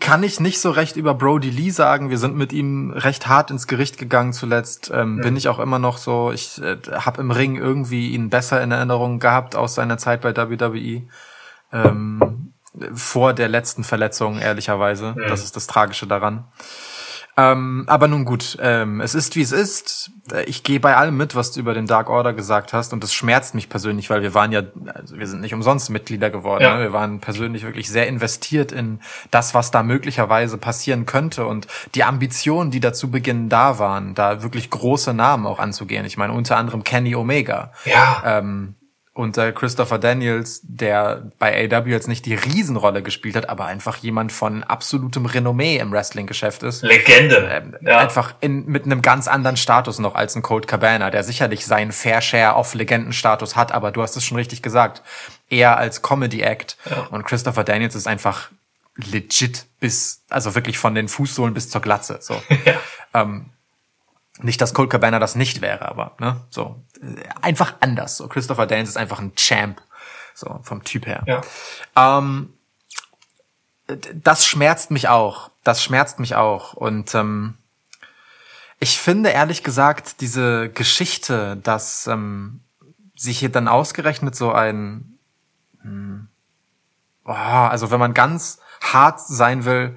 kann 0.00 0.22
ich 0.22 0.40
nicht 0.40 0.58
so 0.58 0.70
recht 0.70 0.96
über 0.96 1.12
Brody 1.12 1.50
Lee 1.50 1.68
sagen. 1.68 2.08
Wir 2.08 2.16
sind 2.16 2.34
mit 2.34 2.50
ihm 2.54 2.92
recht 2.92 3.28
hart 3.28 3.50
ins 3.50 3.66
Gericht 3.66 3.98
gegangen 3.98 4.32
zuletzt. 4.32 4.90
Ähm, 4.92 5.20
Bin 5.20 5.36
ich 5.36 5.48
auch 5.48 5.58
immer 5.58 5.78
noch 5.78 5.98
so. 5.98 6.32
Ich 6.32 6.62
äh, 6.62 6.78
habe 6.92 7.20
im 7.20 7.30
Ring 7.30 7.56
irgendwie 7.56 8.12
ihn 8.12 8.30
besser 8.30 8.62
in 8.62 8.70
Erinnerung 8.70 9.18
gehabt 9.18 9.54
aus 9.54 9.74
seiner 9.74 9.98
Zeit 9.98 10.22
bei 10.22 10.34
WWE. 10.34 11.02
Ähm, 11.74 12.54
vor 12.94 13.34
der 13.34 13.48
letzten 13.48 13.84
Verletzung, 13.84 14.38
ehrlicherweise. 14.38 15.12
Mhm. 15.14 15.28
Das 15.28 15.44
ist 15.44 15.54
das 15.54 15.66
Tragische 15.66 16.06
daran. 16.06 16.44
Ähm, 17.36 17.84
aber 17.88 18.06
nun 18.06 18.24
gut, 18.24 18.56
ähm, 18.60 19.00
es 19.00 19.14
ist 19.14 19.34
wie 19.36 19.42
es 19.42 19.52
ist. 19.52 20.12
Ich 20.46 20.62
gehe 20.62 20.78
bei 20.78 20.96
allem 20.96 21.16
mit, 21.16 21.34
was 21.34 21.50
du 21.52 21.60
über 21.60 21.74
den 21.74 21.86
Dark 21.86 22.08
Order 22.08 22.32
gesagt 22.32 22.72
hast, 22.72 22.92
und 22.92 23.02
das 23.02 23.12
schmerzt 23.12 23.54
mich 23.54 23.68
persönlich, 23.68 24.08
weil 24.08 24.22
wir 24.22 24.34
waren 24.34 24.52
ja, 24.52 24.62
also 24.94 25.18
wir 25.18 25.26
sind 25.26 25.40
nicht 25.40 25.52
umsonst 25.52 25.90
Mitglieder 25.90 26.30
geworden. 26.30 26.62
Ja. 26.62 26.76
Ne? 26.76 26.82
Wir 26.84 26.92
waren 26.92 27.20
persönlich 27.20 27.64
wirklich 27.64 27.88
sehr 27.90 28.06
investiert 28.06 28.72
in 28.72 29.00
das, 29.30 29.52
was 29.54 29.70
da 29.70 29.82
möglicherweise 29.82 30.58
passieren 30.58 31.06
könnte 31.06 31.46
und 31.46 31.66
die 31.94 32.04
Ambitionen, 32.04 32.70
die 32.70 32.80
dazu 32.80 33.10
beginnen 33.10 33.48
da 33.48 33.78
waren, 33.78 34.14
da 34.14 34.42
wirklich 34.42 34.70
große 34.70 35.12
Namen 35.12 35.46
auch 35.46 35.58
anzugehen. 35.58 36.04
Ich 36.04 36.16
meine 36.16 36.32
unter 36.32 36.56
anderem 36.56 36.84
Kenny 36.84 37.14
Omega 37.16 37.72
Ja. 37.84 38.22
ähm, 38.24 38.76
und 39.14 39.38
äh, 39.38 39.52
Christopher 39.52 39.98
Daniels, 39.98 40.60
der 40.64 41.30
bei 41.38 41.70
AW 41.70 41.88
jetzt 41.88 42.08
nicht 42.08 42.26
die 42.26 42.34
Riesenrolle 42.34 43.00
gespielt 43.00 43.36
hat, 43.36 43.48
aber 43.48 43.66
einfach 43.66 43.98
jemand 43.98 44.32
von 44.32 44.64
absolutem 44.64 45.24
Renommee 45.24 45.78
im 45.78 45.92
Wrestling-Geschäft 45.92 46.64
ist. 46.64 46.82
Legende. 46.82 47.48
Ähm, 47.48 47.76
ja. 47.80 47.98
Einfach 47.98 48.34
in, 48.40 48.66
mit 48.66 48.86
einem 48.86 49.02
ganz 49.02 49.28
anderen 49.28 49.56
Status 49.56 50.00
noch 50.00 50.16
als 50.16 50.34
ein 50.34 50.42
Colt 50.42 50.66
Cabana, 50.66 51.10
der 51.10 51.22
sicherlich 51.22 51.64
seinen 51.64 51.92
Fair 51.92 52.20
Share 52.20 52.56
of 52.56 52.74
Legendenstatus 52.74 53.54
hat, 53.54 53.70
aber 53.70 53.92
du 53.92 54.02
hast 54.02 54.16
es 54.16 54.24
schon 54.24 54.36
richtig 54.36 54.62
gesagt, 54.62 55.02
eher 55.48 55.78
als 55.78 56.02
Comedy 56.02 56.40
Act. 56.40 56.76
Ja. 56.90 57.06
Und 57.12 57.24
Christopher 57.24 57.62
Daniels 57.62 57.94
ist 57.94 58.08
einfach 58.08 58.50
legit 58.96 59.66
bis, 59.78 60.22
also 60.28 60.56
wirklich 60.56 60.76
von 60.76 60.96
den 60.96 61.06
Fußsohlen 61.06 61.54
bis 61.54 61.70
zur 61.70 61.80
Glatze. 61.80 62.18
So. 62.20 62.34
ja. 62.64 62.80
Ähm, 63.14 63.46
nicht, 64.40 64.60
dass 64.60 64.74
Colt 64.74 64.90
Cabana 64.90 65.18
das 65.18 65.36
nicht 65.36 65.60
wäre, 65.60 65.88
aber 65.88 66.12
ne, 66.18 66.40
so 66.50 66.82
einfach 67.40 67.74
anders. 67.80 68.16
So 68.16 68.28
Christopher 68.28 68.66
Daniels 68.66 68.90
ist 68.90 68.96
einfach 68.96 69.20
ein 69.20 69.34
Champ, 69.36 69.80
so 70.34 70.60
vom 70.62 70.82
Typ 70.82 71.06
her. 71.06 71.22
Ja. 71.26 71.42
Ähm, 71.96 72.52
das 74.14 74.46
schmerzt 74.46 74.90
mich 74.90 75.08
auch. 75.08 75.50
Das 75.62 75.82
schmerzt 75.82 76.18
mich 76.18 76.34
auch. 76.34 76.74
Und 76.74 77.14
ähm, 77.14 77.58
ich 78.80 78.98
finde 78.98 79.30
ehrlich 79.30 79.62
gesagt 79.62 80.20
diese 80.20 80.68
Geschichte, 80.68 81.56
dass 81.58 82.06
ähm, 82.06 82.60
sich 83.16 83.38
hier 83.38 83.50
dann 83.50 83.68
ausgerechnet 83.68 84.34
so 84.34 84.52
ein, 84.52 85.18
hm, 85.82 86.28
oh, 87.24 87.32
also 87.32 87.90
wenn 87.90 88.00
man 88.00 88.14
ganz 88.14 88.58
hart 88.80 89.20
sein 89.20 89.64
will, 89.64 89.96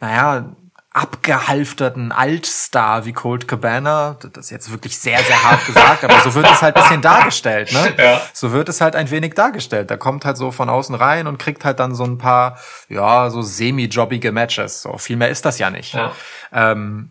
naja, 0.00 0.56
abgehalfterten 0.94 2.12
Altstar 2.12 3.04
wie 3.04 3.12
Colt 3.12 3.48
Cabana. 3.48 4.16
Das 4.32 4.46
ist 4.46 4.50
jetzt 4.50 4.70
wirklich 4.70 4.96
sehr, 4.96 5.18
sehr 5.24 5.42
hart 5.42 5.66
gesagt, 5.66 6.04
aber 6.04 6.20
so 6.20 6.34
wird 6.34 6.48
es 6.48 6.62
halt 6.62 6.76
ein 6.76 6.82
bisschen 6.82 7.02
dargestellt, 7.02 7.72
ne? 7.72 7.94
Ja. 7.98 8.22
So 8.32 8.52
wird 8.52 8.68
es 8.68 8.80
halt 8.80 8.94
ein 8.94 9.10
wenig 9.10 9.34
dargestellt. 9.34 9.90
Da 9.90 9.96
kommt 9.96 10.24
halt 10.24 10.36
so 10.36 10.52
von 10.52 10.70
außen 10.70 10.94
rein 10.94 11.26
und 11.26 11.38
kriegt 11.38 11.64
halt 11.64 11.80
dann 11.80 11.96
so 11.96 12.04
ein 12.04 12.16
paar, 12.16 12.58
ja, 12.88 13.28
so 13.28 13.42
semi-jobbige 13.42 14.30
Matches. 14.30 14.82
So 14.82 14.96
viel 14.96 15.16
mehr 15.16 15.30
ist 15.30 15.44
das 15.44 15.58
ja 15.58 15.68
nicht. 15.68 15.94
Ja. 15.94 16.12
Ähm, 16.52 17.10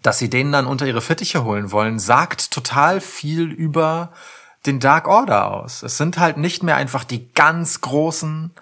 dass 0.00 0.18
sie 0.18 0.30
den 0.30 0.50
dann 0.50 0.66
unter 0.66 0.86
ihre 0.86 1.02
Fittiche 1.02 1.44
holen 1.44 1.72
wollen, 1.72 1.98
sagt 1.98 2.50
total 2.50 3.02
viel 3.02 3.50
über 3.50 4.12
den 4.64 4.80
Dark 4.80 5.06
Order 5.06 5.52
aus. 5.52 5.82
Es 5.82 5.98
sind 5.98 6.18
halt 6.18 6.38
nicht 6.38 6.62
mehr 6.62 6.76
einfach 6.76 7.04
die 7.04 7.30
ganz 7.34 7.82
großen, 7.82 8.54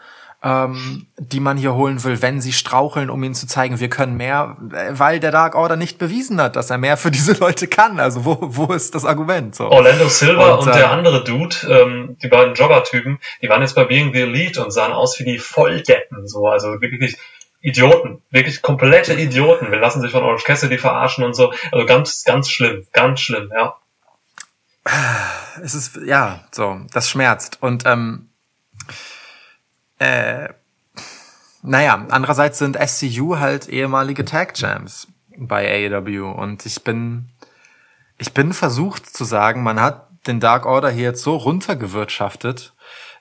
ähm, 0.45 1.07
die 1.17 1.41
man 1.41 1.57
hier 1.57 1.75
holen 1.75 2.05
will, 2.05 2.21
wenn 2.21 2.43
sie 2.43 2.53
straucheln, 2.53 3.09
um 3.09 3.25
ihnen 3.25 3.35
zu 3.35 3.47
zeigen, 3.47 3.81
wir 3.81 3.89
können 3.89 4.19
mehr, 4.19 4.59
äh, 4.73 4.91
weil 4.91 5.19
der 5.19 5.31
Dark 5.31 5.55
Order 5.55 5.77
nicht 5.77 5.97
bewiesen 5.97 6.39
hat, 6.41 6.55
dass 6.57 6.69
er 6.69 6.77
mehr 6.77 6.99
für 6.99 7.11
diese 7.11 7.33
Leute 7.33 7.67
kann. 7.67 7.99
Also 7.99 8.27
wo, 8.27 8.37
wo 8.41 8.73
ist 8.75 8.95
das 8.95 9.07
Argument? 9.07 9.55
So. 9.55 9.71
Orlando 9.71 10.07
Silver 10.07 10.59
und, 10.59 10.67
Und, 10.67 10.75
äh, 10.75 10.79
der 10.79 10.91
andere 10.91 11.25
Dude, 11.25 11.57
ähm, 11.69 12.19
die 12.23 12.29
beiden 12.29 12.55
Jobber-Typen, 12.55 13.19
die 13.41 13.49
waren 13.49 13.63
jetzt 13.63 13.75
bei 13.75 13.85
Being 13.85 14.13
the 14.13 14.21
Elite 14.21 14.63
und 14.63 14.71
sahen 14.71 14.93
aus 14.93 15.19
wie 15.19 15.25
die 15.25 15.39
Volldeppen, 15.39 16.29
so, 16.29 16.47
also 16.47 16.81
wirklich 16.83 17.17
Idioten, 17.63 18.21
wirklich 18.31 18.61
komplette 18.61 19.15
Idioten. 19.15 19.71
Wir 19.71 19.81
lassen 19.81 20.03
sich 20.03 20.13
von 20.13 20.23
Orange 20.23 20.45
Cassidy 20.45 20.77
verarschen 20.77 21.25
und 21.25 21.33
so, 21.33 21.55
also 21.73 21.87
ganz, 21.87 22.23
ganz 22.25 22.51
schlimm, 22.51 22.87
ganz 22.93 23.21
schlimm, 23.21 23.51
ja. 23.55 23.77
es 25.63 25.75
ist, 25.75 25.99
ja, 26.05 26.41
so, 26.51 26.83
das 26.93 27.09
schmerzt. 27.09 27.57
Und 27.63 27.85
ähm, 27.87 28.29
äh, 30.05 30.49
naja, 31.63 32.07
andererseits 32.11 32.59
sind 32.59 32.77
SCU 32.77 33.39
halt 33.39 33.69
ehemalige 33.69 34.27
Tag 34.27 34.55
Champs 34.55 35.09
bei 35.37 35.91
AEW 35.91 36.31
und 36.31 36.67
ich 36.67 36.85
bin, 36.85 37.31
ich 38.19 38.35
bin 38.35 38.53
versucht 38.53 39.07
zu 39.07 39.25
sagen, 39.25 39.63
man 39.63 39.81
hat 39.81 40.09
den 40.27 40.41
Dark 40.41 40.67
Order 40.67 40.91
hier 40.91 41.05
jetzt 41.05 41.23
so 41.23 41.37
runtergewirtschaftet, 41.37 42.75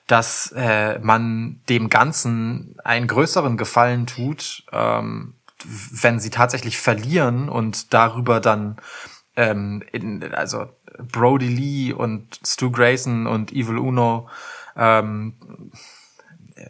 dass 0.06 0.52
äh, 0.54 0.98
man 0.98 1.60
dem 1.70 1.88
Ganzen 1.88 2.76
einen 2.84 3.06
größeren 3.06 3.56
Gefallen 3.56 4.06
tut, 4.06 4.64
ähm, 4.70 5.34
wenn 5.64 6.20
sie 6.20 6.30
tatsächlich 6.30 6.76
verlieren 6.76 7.48
und 7.48 7.94
darüber 7.94 8.40
dann 8.40 8.76
ähm, 9.36 9.82
in, 9.90 10.34
also 10.34 10.66
Brody 10.98 11.48
Lee 11.48 11.92
und 11.94 12.38
Stu 12.46 12.70
Grayson 12.70 13.26
und 13.26 13.52
Evil 13.52 13.78
Uno 13.78 14.28
ähm, 14.76 15.34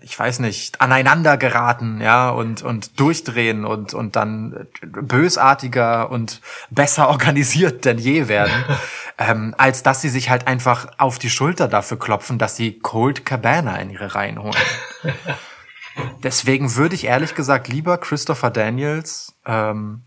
ich 0.00 0.18
weiß 0.18 0.38
nicht, 0.38 0.80
aneinander 0.80 1.36
geraten, 1.36 2.00
ja, 2.00 2.30
und, 2.30 2.62
und 2.62 2.98
durchdrehen 2.98 3.64
und, 3.64 3.92
und 3.92 4.16
dann 4.16 4.66
bösartiger 4.82 6.10
und 6.10 6.40
besser 6.70 7.08
organisiert 7.14 7.84
denn 7.84 7.98
je 7.98 8.28
werden, 8.28 8.64
ähm, 9.18 9.54
als 9.58 9.82
dass 9.82 10.00
sie 10.00 10.08
sich 10.08 10.30
halt 10.30 10.46
einfach 10.46 10.88
auf 10.98 11.18
die 11.18 11.30
Schulter 11.30 11.68
dafür 11.68 11.98
klopfen, 11.98 12.38
dass 12.38 12.56
sie 12.56 12.78
Cold 12.78 13.26
Cabana 13.26 13.76
in 13.76 13.90
ihre 13.90 14.14
Reihen 14.14 14.42
holen. 14.42 14.54
Deswegen 16.22 16.74
würde 16.74 16.94
ich 16.94 17.04
ehrlich 17.04 17.34
gesagt 17.34 17.68
lieber 17.68 17.98
Christopher 17.98 18.50
Daniels 18.50 19.34
ähm, 19.46 20.02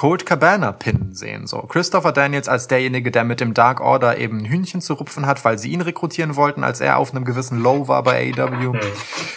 Cold 0.00 0.24
Cabana 0.24 0.72
pinnen 0.72 1.14
sehen. 1.14 1.46
So 1.46 1.58
Christopher 1.58 2.12
Daniels 2.12 2.48
als 2.48 2.68
derjenige, 2.68 3.10
der 3.10 3.22
mit 3.22 3.38
dem 3.38 3.52
Dark 3.52 3.82
Order 3.82 4.16
eben 4.16 4.38
ein 4.38 4.44
Hühnchen 4.46 4.80
zu 4.80 4.94
rupfen 4.94 5.26
hat, 5.26 5.44
weil 5.44 5.58
sie 5.58 5.72
ihn 5.72 5.82
rekrutieren 5.82 6.36
wollten, 6.36 6.64
als 6.64 6.80
er 6.80 6.96
auf 6.96 7.10
einem 7.10 7.26
gewissen 7.26 7.58
Low 7.58 7.86
war 7.86 8.02
bei 8.02 8.32
AEW. 8.34 8.80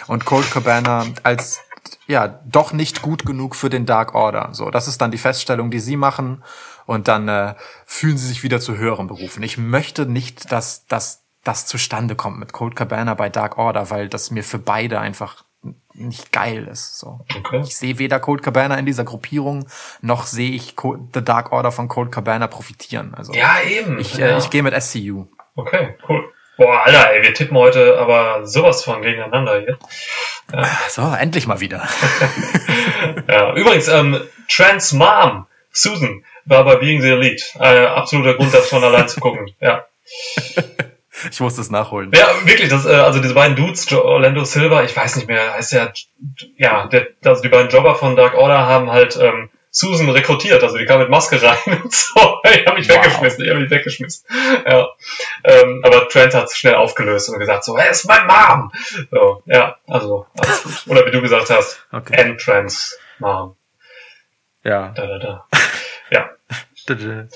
Und 0.06 0.24
Cold 0.24 0.50
Cabana 0.50 1.04
als 1.22 1.60
ja 2.06 2.40
doch 2.46 2.72
nicht 2.72 3.02
gut 3.02 3.26
genug 3.26 3.56
für 3.56 3.68
den 3.68 3.84
Dark 3.84 4.14
Order. 4.14 4.48
So, 4.52 4.70
das 4.70 4.88
ist 4.88 5.02
dann 5.02 5.10
die 5.10 5.18
Feststellung, 5.18 5.70
die 5.70 5.80
sie 5.80 5.96
machen. 5.96 6.42
Und 6.86 7.08
dann 7.08 7.28
äh, 7.28 7.56
fühlen 7.84 8.16
sie 8.16 8.28
sich 8.28 8.42
wieder 8.42 8.58
zu 8.58 8.78
höheren 8.78 9.06
Berufen. 9.06 9.42
Ich 9.42 9.58
möchte 9.58 10.06
nicht, 10.06 10.50
dass, 10.50 10.86
dass 10.86 11.24
das 11.42 11.66
zustande 11.66 12.16
kommt 12.16 12.38
mit 12.38 12.54
Cold 12.54 12.74
Cabana 12.74 13.12
bei 13.12 13.28
Dark 13.28 13.58
Order, 13.58 13.90
weil 13.90 14.08
das 14.08 14.30
mir 14.30 14.42
für 14.42 14.58
beide 14.58 14.98
einfach 14.98 15.43
nicht 15.94 16.32
geil 16.32 16.66
ist. 16.70 16.98
So. 16.98 17.20
Okay. 17.36 17.60
Ich 17.64 17.76
sehe 17.76 17.98
weder 17.98 18.20
Cold 18.20 18.42
Cabana 18.42 18.76
in 18.78 18.86
dieser 18.86 19.04
Gruppierung, 19.04 19.66
noch 20.00 20.26
sehe 20.26 20.50
ich 20.50 20.76
Co 20.76 20.96
The 21.14 21.24
Dark 21.24 21.52
Order 21.52 21.72
von 21.72 21.88
Cold 21.88 22.12
Cabana 22.12 22.46
profitieren. 22.46 23.14
Also 23.14 23.32
Ja, 23.32 23.60
eben. 23.62 23.98
ich, 23.98 24.14
ja. 24.16 24.26
äh, 24.28 24.38
ich 24.38 24.50
gehe 24.50 24.62
mit 24.62 24.74
SCU. 24.82 25.26
Okay, 25.56 25.96
cool. 26.08 26.30
Boah, 26.56 26.84
Alter, 26.86 27.12
ey, 27.12 27.22
wir 27.22 27.34
tippen 27.34 27.56
heute 27.56 27.98
aber 27.98 28.46
sowas 28.46 28.84
von 28.84 29.02
gegeneinander 29.02 29.60
hier. 29.60 29.76
So, 30.88 31.02
endlich 31.02 31.46
mal 31.46 31.60
wieder. 31.60 31.82
Ja, 33.28 33.54
übrigens, 33.54 33.88
ähm, 33.88 34.20
Trans 34.48 34.92
Mom, 34.92 35.46
Susan, 35.70 36.24
war 36.44 36.64
bei 36.64 36.76
Being 36.76 37.00
the 37.00 37.10
Elite. 37.10 37.42
Äh, 37.58 37.86
absoluter 37.86 38.34
Grund, 38.34 38.52
das 38.52 38.68
schon 38.68 38.84
allein 38.84 39.08
zu 39.08 39.20
gucken. 39.20 39.50
Ja. 39.60 39.84
Ich 41.30 41.40
muss 41.40 41.56
das 41.56 41.70
nachholen. 41.70 42.10
Ja, 42.14 42.28
wirklich, 42.44 42.68
das, 42.68 42.86
äh, 42.86 42.90
also 42.94 43.20
diese 43.20 43.34
beiden 43.34 43.56
Dudes, 43.56 43.90
Orlando 43.92 44.44
Silver, 44.44 44.82
ich 44.84 44.96
weiß 44.96 45.16
nicht 45.16 45.28
mehr, 45.28 45.54
heißt 45.54 45.72
ja, 45.72 45.92
ja, 46.56 46.86
der, 46.88 47.08
also 47.24 47.42
die 47.42 47.48
beiden 47.48 47.70
Jobber 47.70 47.94
von 47.94 48.16
Dark 48.16 48.34
Order 48.34 48.66
haben 48.66 48.90
halt 48.90 49.16
ähm, 49.20 49.48
Susan 49.70 50.08
rekrutiert, 50.10 50.62
also 50.62 50.76
die 50.78 50.86
kam 50.86 51.00
mit 51.00 51.10
Maske 51.10 51.40
rein 51.42 51.58
und 51.82 51.92
so. 51.92 52.38
Ich 52.44 52.66
habe 52.66 52.78
mich 52.78 52.88
Wow. 52.88 52.96
weggeschmissen, 52.96 53.44
ich 53.44 53.50
habe 53.50 53.60
mich 53.60 53.70
weggeschmissen. 53.70 54.24
Ja. 54.66 54.88
Ähm, 55.44 55.82
aber 55.84 56.08
Trent 56.08 56.34
hat 56.34 56.44
es 56.44 56.56
schnell 56.56 56.74
aufgelöst 56.76 57.28
und 57.28 57.38
gesagt 57.38 57.64
so, 57.64 57.76
hey, 57.76 57.90
ist 57.90 58.06
mein 58.06 58.26
Mom. 58.26 58.70
So, 59.10 59.42
ja, 59.46 59.76
also 59.88 60.26
alles 60.38 60.62
gut. 60.62 60.82
Oder 60.86 61.06
wie 61.06 61.10
du 61.10 61.20
gesagt 61.20 61.50
hast, 61.50 61.84
Okay. 61.92 62.14
Entrance 62.16 62.96
Mom. 63.18 63.56
Ja. 64.62 64.88
Da, 64.94 65.06
da, 65.06 65.18
da. 65.18 65.46
Ja. 66.10 66.30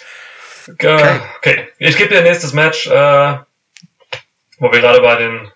Okay. 0.71 0.95
Okay. 0.95 1.21
okay. 1.39 1.69
Ich 1.79 1.97
gebe 1.97 2.15
dir 2.15 2.21
nächstes 2.23 2.53
Match, 2.53 2.87
äh, 2.87 3.39
wo 4.59 4.73
wir 4.73 4.81
gerade 4.81 5.01
bei 5.01 5.17
den 5.17 5.51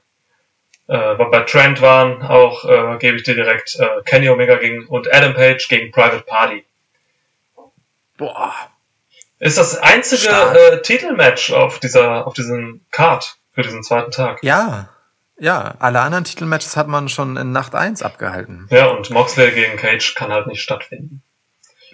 äh, 0.89 1.15
bei 1.15 1.41
Trent 1.41 1.81
waren, 1.81 2.23
auch 2.23 2.65
äh, 2.65 2.99
gebe 2.99 3.17
ich 3.17 3.23
dir 3.23 3.35
direkt 3.35 3.77
äh, 3.79 4.03
Kenny 4.05 4.29
Omega 4.29 4.57
gegen 4.57 4.87
und 4.87 5.13
Adam 5.13 5.35
Page 5.35 5.67
gegen 5.69 5.93
Private 5.93 6.25
Party. 6.25 6.65
Boah. 8.17 8.55
Ist 9.39 9.59
das 9.59 9.77
einzige 9.79 10.23
Stark. 10.23 10.57
äh, 10.57 10.83
Titelmatch 10.83 11.53
auf 11.53 11.79
dieser 11.79 12.27
auf 12.27 12.35
diesem 12.35 12.85
Card 12.91 13.37
für 13.53 13.63
diesen 13.63 13.83
zweiten 13.83 14.11
Tag. 14.11 14.43
Ja. 14.43 14.89
Ja, 15.39 15.75
alle 15.81 16.01
anderen 16.01 16.23
Titelmatches 16.23 16.77
hat 16.77 16.87
man 16.87 17.09
schon 17.09 17.37
in 17.37 17.51
Nacht 17.51 17.75
1 17.75 18.03
abgehalten. 18.03 18.69
Ja, 18.71 18.87
und 18.89 19.11
Moxley 19.11 19.51
gegen 19.51 19.77
Cage 19.77 20.15
kann 20.15 20.31
halt 20.31 20.47
nicht 20.47 20.63
stattfinden. 20.63 21.23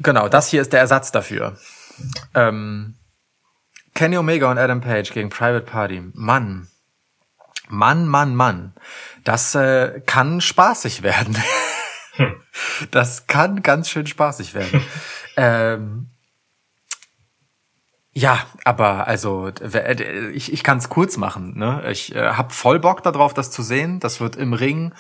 Genau, 0.01 0.29
das 0.29 0.51
hier 0.51 0.61
ist 0.61 0.75
der 0.75 0.81
Ersatz 0.81 1.13
dafür. 1.13 1.57
Ähm, 2.35 2.97
Kenny 3.95 4.19
Omega 4.19 4.51
und 4.51 4.59
Adam 4.59 4.83
Page 4.83 5.13
gegen 5.13 5.31
Private 5.31 5.65
Party. 5.65 6.03
Mann. 6.13 6.69
Mann, 7.69 8.07
Mann, 8.07 8.35
Mann. 8.35 8.75
Das 9.25 9.55
äh, 9.55 10.01
kann 10.07 10.41
spaßig 10.41 11.03
werden. 11.03 11.37
Das 12.91 13.29
kann 13.29 13.63
ganz 13.63 13.89
schön 13.89 14.07
spaßig 14.07 14.53
werden. 14.55 14.83
ähm, 15.37 16.11
ja, 18.13 18.41
aber 18.65 19.07
also 19.07 19.53
w- 19.61 20.33
ich, 20.33 20.53
ich 20.53 20.65
kann 20.65 20.79
es 20.79 20.89
kurz 20.89 21.17
machen. 21.17 21.57
Ne? 21.57 21.85
Ich 21.89 22.15
äh, 22.17 22.31
habe 22.33 22.53
voll 22.53 22.81
Bock 22.81 23.05
darauf, 23.05 23.35
das 23.35 23.53
zu 23.53 23.63
sehen. 23.63 24.01
Das 24.01 24.21
wird 24.21 24.35
im 24.35 24.53
Ring 24.53 24.93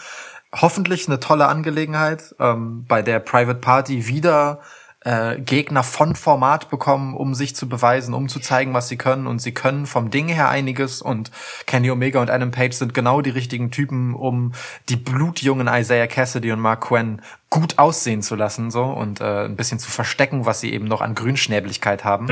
hoffentlich 0.54 1.08
eine 1.08 1.18
tolle 1.18 1.48
Angelegenheit, 1.48 2.36
ähm, 2.38 2.84
bei 2.86 3.02
der 3.02 3.18
Private 3.18 3.58
Party 3.58 4.06
wieder 4.06 4.60
äh, 5.08 5.40
Gegner 5.40 5.82
von 5.82 6.14
Format 6.14 6.68
bekommen, 6.68 7.16
um 7.16 7.34
sich 7.34 7.56
zu 7.56 7.66
beweisen, 7.66 8.12
um 8.12 8.28
zu 8.28 8.40
zeigen, 8.40 8.74
was 8.74 8.88
sie 8.88 8.98
können. 8.98 9.26
Und 9.26 9.40
sie 9.40 9.52
können 9.52 9.86
vom 9.86 10.10
Ding 10.10 10.28
her 10.28 10.50
einiges. 10.50 11.00
Und 11.00 11.30
Kenny 11.64 11.90
Omega 11.90 12.20
und 12.20 12.30
Adam 12.30 12.50
Page 12.50 12.74
sind 12.74 12.92
genau 12.92 13.22
die 13.22 13.30
richtigen 13.30 13.70
Typen, 13.70 14.14
um 14.14 14.52
die 14.90 14.96
blutjungen 14.96 15.66
Isaiah 15.66 16.06
Cassidy 16.06 16.52
und 16.52 16.60
Mark 16.60 16.82
Quinn 16.82 17.22
gut 17.48 17.78
aussehen 17.78 18.20
zu 18.20 18.34
lassen 18.34 18.70
so 18.70 18.84
und 18.84 19.22
äh, 19.22 19.46
ein 19.46 19.56
bisschen 19.56 19.78
zu 19.78 19.90
verstecken, 19.90 20.44
was 20.44 20.60
sie 20.60 20.74
eben 20.74 20.84
noch 20.84 21.00
an 21.00 21.14
Grünschnäbligkeit 21.14 22.04
haben. 22.04 22.28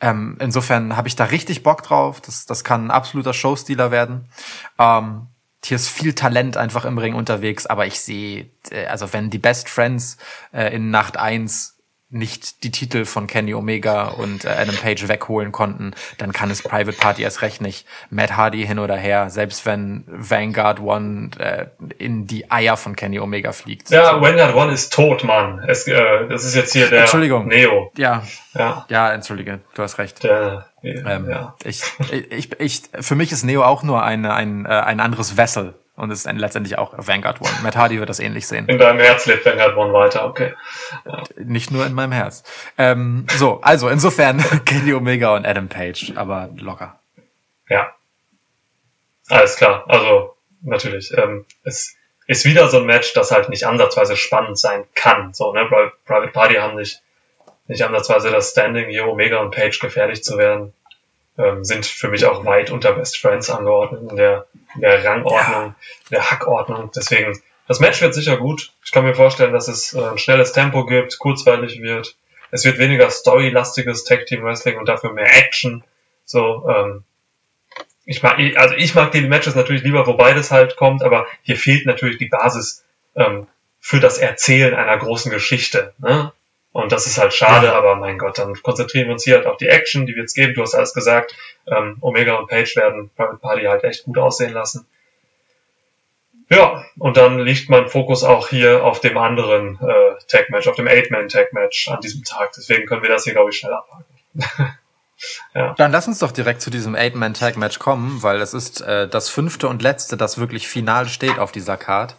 Ähm, 0.00 0.36
insofern 0.38 0.96
habe 0.96 1.08
ich 1.08 1.16
da 1.16 1.24
richtig 1.24 1.64
Bock 1.64 1.82
drauf. 1.82 2.20
Das, 2.20 2.46
das 2.46 2.62
kann 2.62 2.86
ein 2.86 2.90
absoluter 2.92 3.32
Showstealer 3.32 3.90
werden. 3.90 4.28
Ähm, 4.78 5.26
hier 5.64 5.74
ist 5.74 5.88
viel 5.88 6.14
Talent 6.14 6.56
einfach 6.56 6.84
im 6.84 6.98
Ring 6.98 7.14
unterwegs, 7.14 7.66
aber 7.66 7.86
ich 7.86 8.00
sehe, 8.00 8.48
äh, 8.70 8.86
also 8.86 9.12
wenn 9.12 9.30
die 9.30 9.38
Best 9.38 9.68
Friends 9.68 10.18
äh, 10.52 10.72
in 10.72 10.90
Nacht 10.90 11.16
1 11.16 11.75
nicht 12.08 12.62
die 12.62 12.70
Titel 12.70 13.04
von 13.04 13.26
Kenny 13.26 13.52
Omega 13.54 14.04
und 14.04 14.44
äh, 14.44 14.48
Adam 14.48 14.76
Page 14.76 15.08
wegholen 15.08 15.50
konnten, 15.50 15.94
dann 16.18 16.32
kann 16.32 16.50
es 16.50 16.62
Private 16.62 16.96
Party 16.96 17.22
erst 17.22 17.42
recht 17.42 17.60
nicht. 17.60 17.86
Matt 18.10 18.36
Hardy 18.36 18.64
hin 18.64 18.78
oder 18.78 18.96
her, 18.96 19.28
selbst 19.28 19.66
wenn 19.66 20.04
Vanguard 20.06 20.80
One 20.80 21.30
äh, 21.38 21.66
in 21.98 22.26
die 22.26 22.50
Eier 22.50 22.76
von 22.76 22.94
Kenny 22.94 23.18
Omega 23.18 23.52
fliegt. 23.52 23.90
Ja, 23.90 24.20
Vanguard 24.20 24.54
One 24.54 24.72
ist 24.72 24.92
tot, 24.92 25.24
Mann. 25.24 25.64
Es, 25.66 25.86
äh, 25.88 26.28
das 26.28 26.44
ist 26.44 26.54
jetzt 26.54 26.72
hier 26.72 26.88
der 26.88 27.00
Entschuldigung. 27.00 27.48
Neo. 27.48 27.90
ja, 27.96 28.22
Ja, 28.54 28.86
ja, 28.88 29.12
entschuldige, 29.12 29.60
du 29.74 29.82
hast 29.82 29.98
recht. 29.98 30.22
der, 30.22 30.66
Ähm, 30.82 31.28
ja. 31.28 31.56
ich, 31.64 31.82
ich, 32.30 32.60
ich, 32.60 32.82
für 33.00 33.16
mich 33.16 33.32
ist 33.32 33.42
Neo 33.42 33.64
auch 33.64 33.82
nur 33.82 34.04
ein, 34.04 34.24
ein, 34.26 34.64
äh, 34.64 34.68
ein 34.68 35.00
anderes 35.00 35.36
Vessel. 35.36 35.74
Und 35.96 36.10
es 36.10 36.18
ist 36.18 36.26
dann 36.26 36.36
letztendlich 36.36 36.76
auch 36.76 36.92
Vanguard 36.96 37.40
One. 37.40 37.50
Matt 37.62 37.74
Hardy 37.74 37.98
wird 37.98 38.10
das 38.10 38.20
ähnlich 38.20 38.46
sehen. 38.46 38.68
In 38.68 38.78
deinem 38.78 39.00
Herz 39.00 39.24
lebt 39.26 39.46
Vanguard 39.46 39.76
One 39.76 39.92
weiter, 39.94 40.26
okay. 40.26 40.52
Nicht 41.38 41.70
nur 41.70 41.86
in 41.86 41.94
meinem 41.94 42.12
Herz. 42.12 42.42
Ähm, 42.76 43.26
so, 43.36 43.60
also 43.62 43.88
insofern 43.88 44.44
Kenny 44.66 44.92
Omega 44.92 45.34
und 45.34 45.46
Adam 45.46 45.68
Page, 45.68 46.12
aber 46.14 46.50
locker. 46.56 46.98
Ja. 47.70 47.94
Alles 49.28 49.56
klar. 49.56 49.84
Also, 49.88 50.36
natürlich. 50.62 51.12
Ähm, 51.16 51.46
es 51.64 51.96
ist 52.26 52.44
wieder 52.44 52.68
so 52.68 52.78
ein 52.80 52.86
Match, 52.86 53.14
das 53.14 53.30
halt 53.30 53.48
nicht 53.48 53.66
ansatzweise 53.66 54.16
spannend 54.16 54.58
sein 54.58 54.84
kann. 54.94 55.32
So, 55.32 55.52
ne? 55.52 55.62
Pri- 55.62 55.92
Private 56.04 56.32
Party 56.32 56.54
haben 56.56 56.76
nicht, 56.76 57.00
nicht 57.68 57.82
ansatzweise 57.82 58.30
das 58.30 58.50
Standing, 58.50 58.88
hier 58.90 59.06
Omega 59.08 59.38
und 59.38 59.50
Page 59.54 59.78
gefährlich 59.80 60.22
zu 60.22 60.36
werden. 60.36 60.72
Ähm, 61.38 61.64
sind 61.64 61.84
für 61.84 62.08
mich 62.08 62.24
auch 62.24 62.44
weit 62.46 62.70
unter 62.70 62.92
Best 62.92 63.18
Friends 63.18 63.50
angeordnet 63.50 64.10
in 64.10 64.16
der, 64.16 64.46
in 64.74 64.80
der 64.80 65.04
Rangordnung, 65.04 65.74
in 66.08 66.14
der 66.14 66.30
Hackordnung. 66.30 66.90
Deswegen, 66.96 67.38
das 67.68 67.78
Match 67.78 68.00
wird 68.00 68.14
sicher 68.14 68.38
gut. 68.38 68.72
Ich 68.84 68.92
kann 68.92 69.04
mir 69.04 69.14
vorstellen, 69.14 69.52
dass 69.52 69.68
es 69.68 69.92
äh, 69.92 70.00
ein 70.00 70.18
schnelles 70.18 70.52
Tempo 70.52 70.86
gibt, 70.86 71.18
kurzweilig 71.18 71.82
wird. 71.82 72.16
Es 72.50 72.64
wird 72.64 72.78
weniger 72.78 73.10
storylastiges 73.10 74.04
Tag 74.04 74.26
Team 74.26 74.44
Wrestling 74.44 74.78
und 74.78 74.88
dafür 74.88 75.12
mehr 75.12 75.36
Action. 75.36 75.84
So, 76.24 76.66
ähm, 76.68 77.04
ich 78.06 78.22
mag, 78.22 78.38
also 78.56 78.74
ich 78.76 78.94
mag 78.94 79.10
die 79.10 79.20
Matches 79.22 79.56
natürlich 79.56 79.82
lieber, 79.82 80.06
wo 80.06 80.14
beides 80.14 80.52
halt 80.52 80.76
kommt, 80.76 81.02
aber 81.02 81.26
hier 81.42 81.56
fehlt 81.56 81.86
natürlich 81.86 82.18
die 82.18 82.28
Basis 82.28 82.84
ähm, 83.16 83.48
für 83.80 84.00
das 84.00 84.18
Erzählen 84.18 84.74
einer 84.74 84.96
großen 84.96 85.30
Geschichte. 85.30 85.92
Ne? 85.98 86.32
Und 86.76 86.92
das 86.92 87.06
ist 87.06 87.16
halt 87.16 87.32
schade, 87.32 87.72
aber 87.72 87.96
mein 87.96 88.18
Gott, 88.18 88.36
dann 88.36 88.52
konzentrieren 88.62 89.06
wir 89.06 89.14
uns 89.14 89.24
hier 89.24 89.36
halt 89.36 89.46
auf 89.46 89.56
die 89.56 89.66
Action, 89.66 90.04
die 90.04 90.14
wir 90.14 90.20
jetzt 90.20 90.34
geben. 90.34 90.52
Du 90.52 90.60
hast 90.60 90.74
alles 90.74 90.92
gesagt. 90.92 91.34
Ähm, 91.66 91.96
Omega 92.02 92.34
und 92.34 92.48
Page 92.50 92.76
werden 92.76 93.08
Private 93.16 93.38
Party 93.38 93.64
halt 93.64 93.82
echt 93.82 94.04
gut 94.04 94.18
aussehen 94.18 94.52
lassen. 94.52 94.86
Ja, 96.50 96.84
und 96.98 97.16
dann 97.16 97.38
liegt 97.38 97.70
mein 97.70 97.88
Fokus 97.88 98.24
auch 98.24 98.48
hier 98.48 98.84
auf 98.84 99.00
dem 99.00 99.16
anderen 99.16 99.78
äh, 99.80 100.22
Tag-Match, 100.28 100.68
auf 100.68 100.76
dem 100.76 100.86
Eight-Man-Tag-Match 100.86 101.88
an 101.88 102.02
diesem 102.02 102.24
Tag. 102.24 102.52
Deswegen 102.54 102.84
können 102.84 103.00
wir 103.02 103.08
das 103.08 103.24
hier, 103.24 103.32
glaube 103.32 103.48
ich, 103.48 103.56
schnell 103.56 103.72
abhaken. 103.72 104.76
Dann 105.78 105.92
lass 105.92 106.06
uns 106.06 106.18
doch 106.18 106.30
direkt 106.30 106.60
zu 106.60 106.68
diesem 106.68 106.94
Eight-Man-Tag-Match 106.94 107.78
kommen, 107.78 108.22
weil 108.22 108.42
es 108.42 108.52
ist 108.52 108.82
äh, 108.82 109.08
das 109.08 109.30
fünfte 109.30 109.66
und 109.66 109.80
letzte, 109.80 110.18
das 110.18 110.36
wirklich 110.36 110.68
final 110.68 111.08
steht 111.08 111.38
auf 111.38 111.52
dieser 111.52 111.78
Card. 111.78 112.16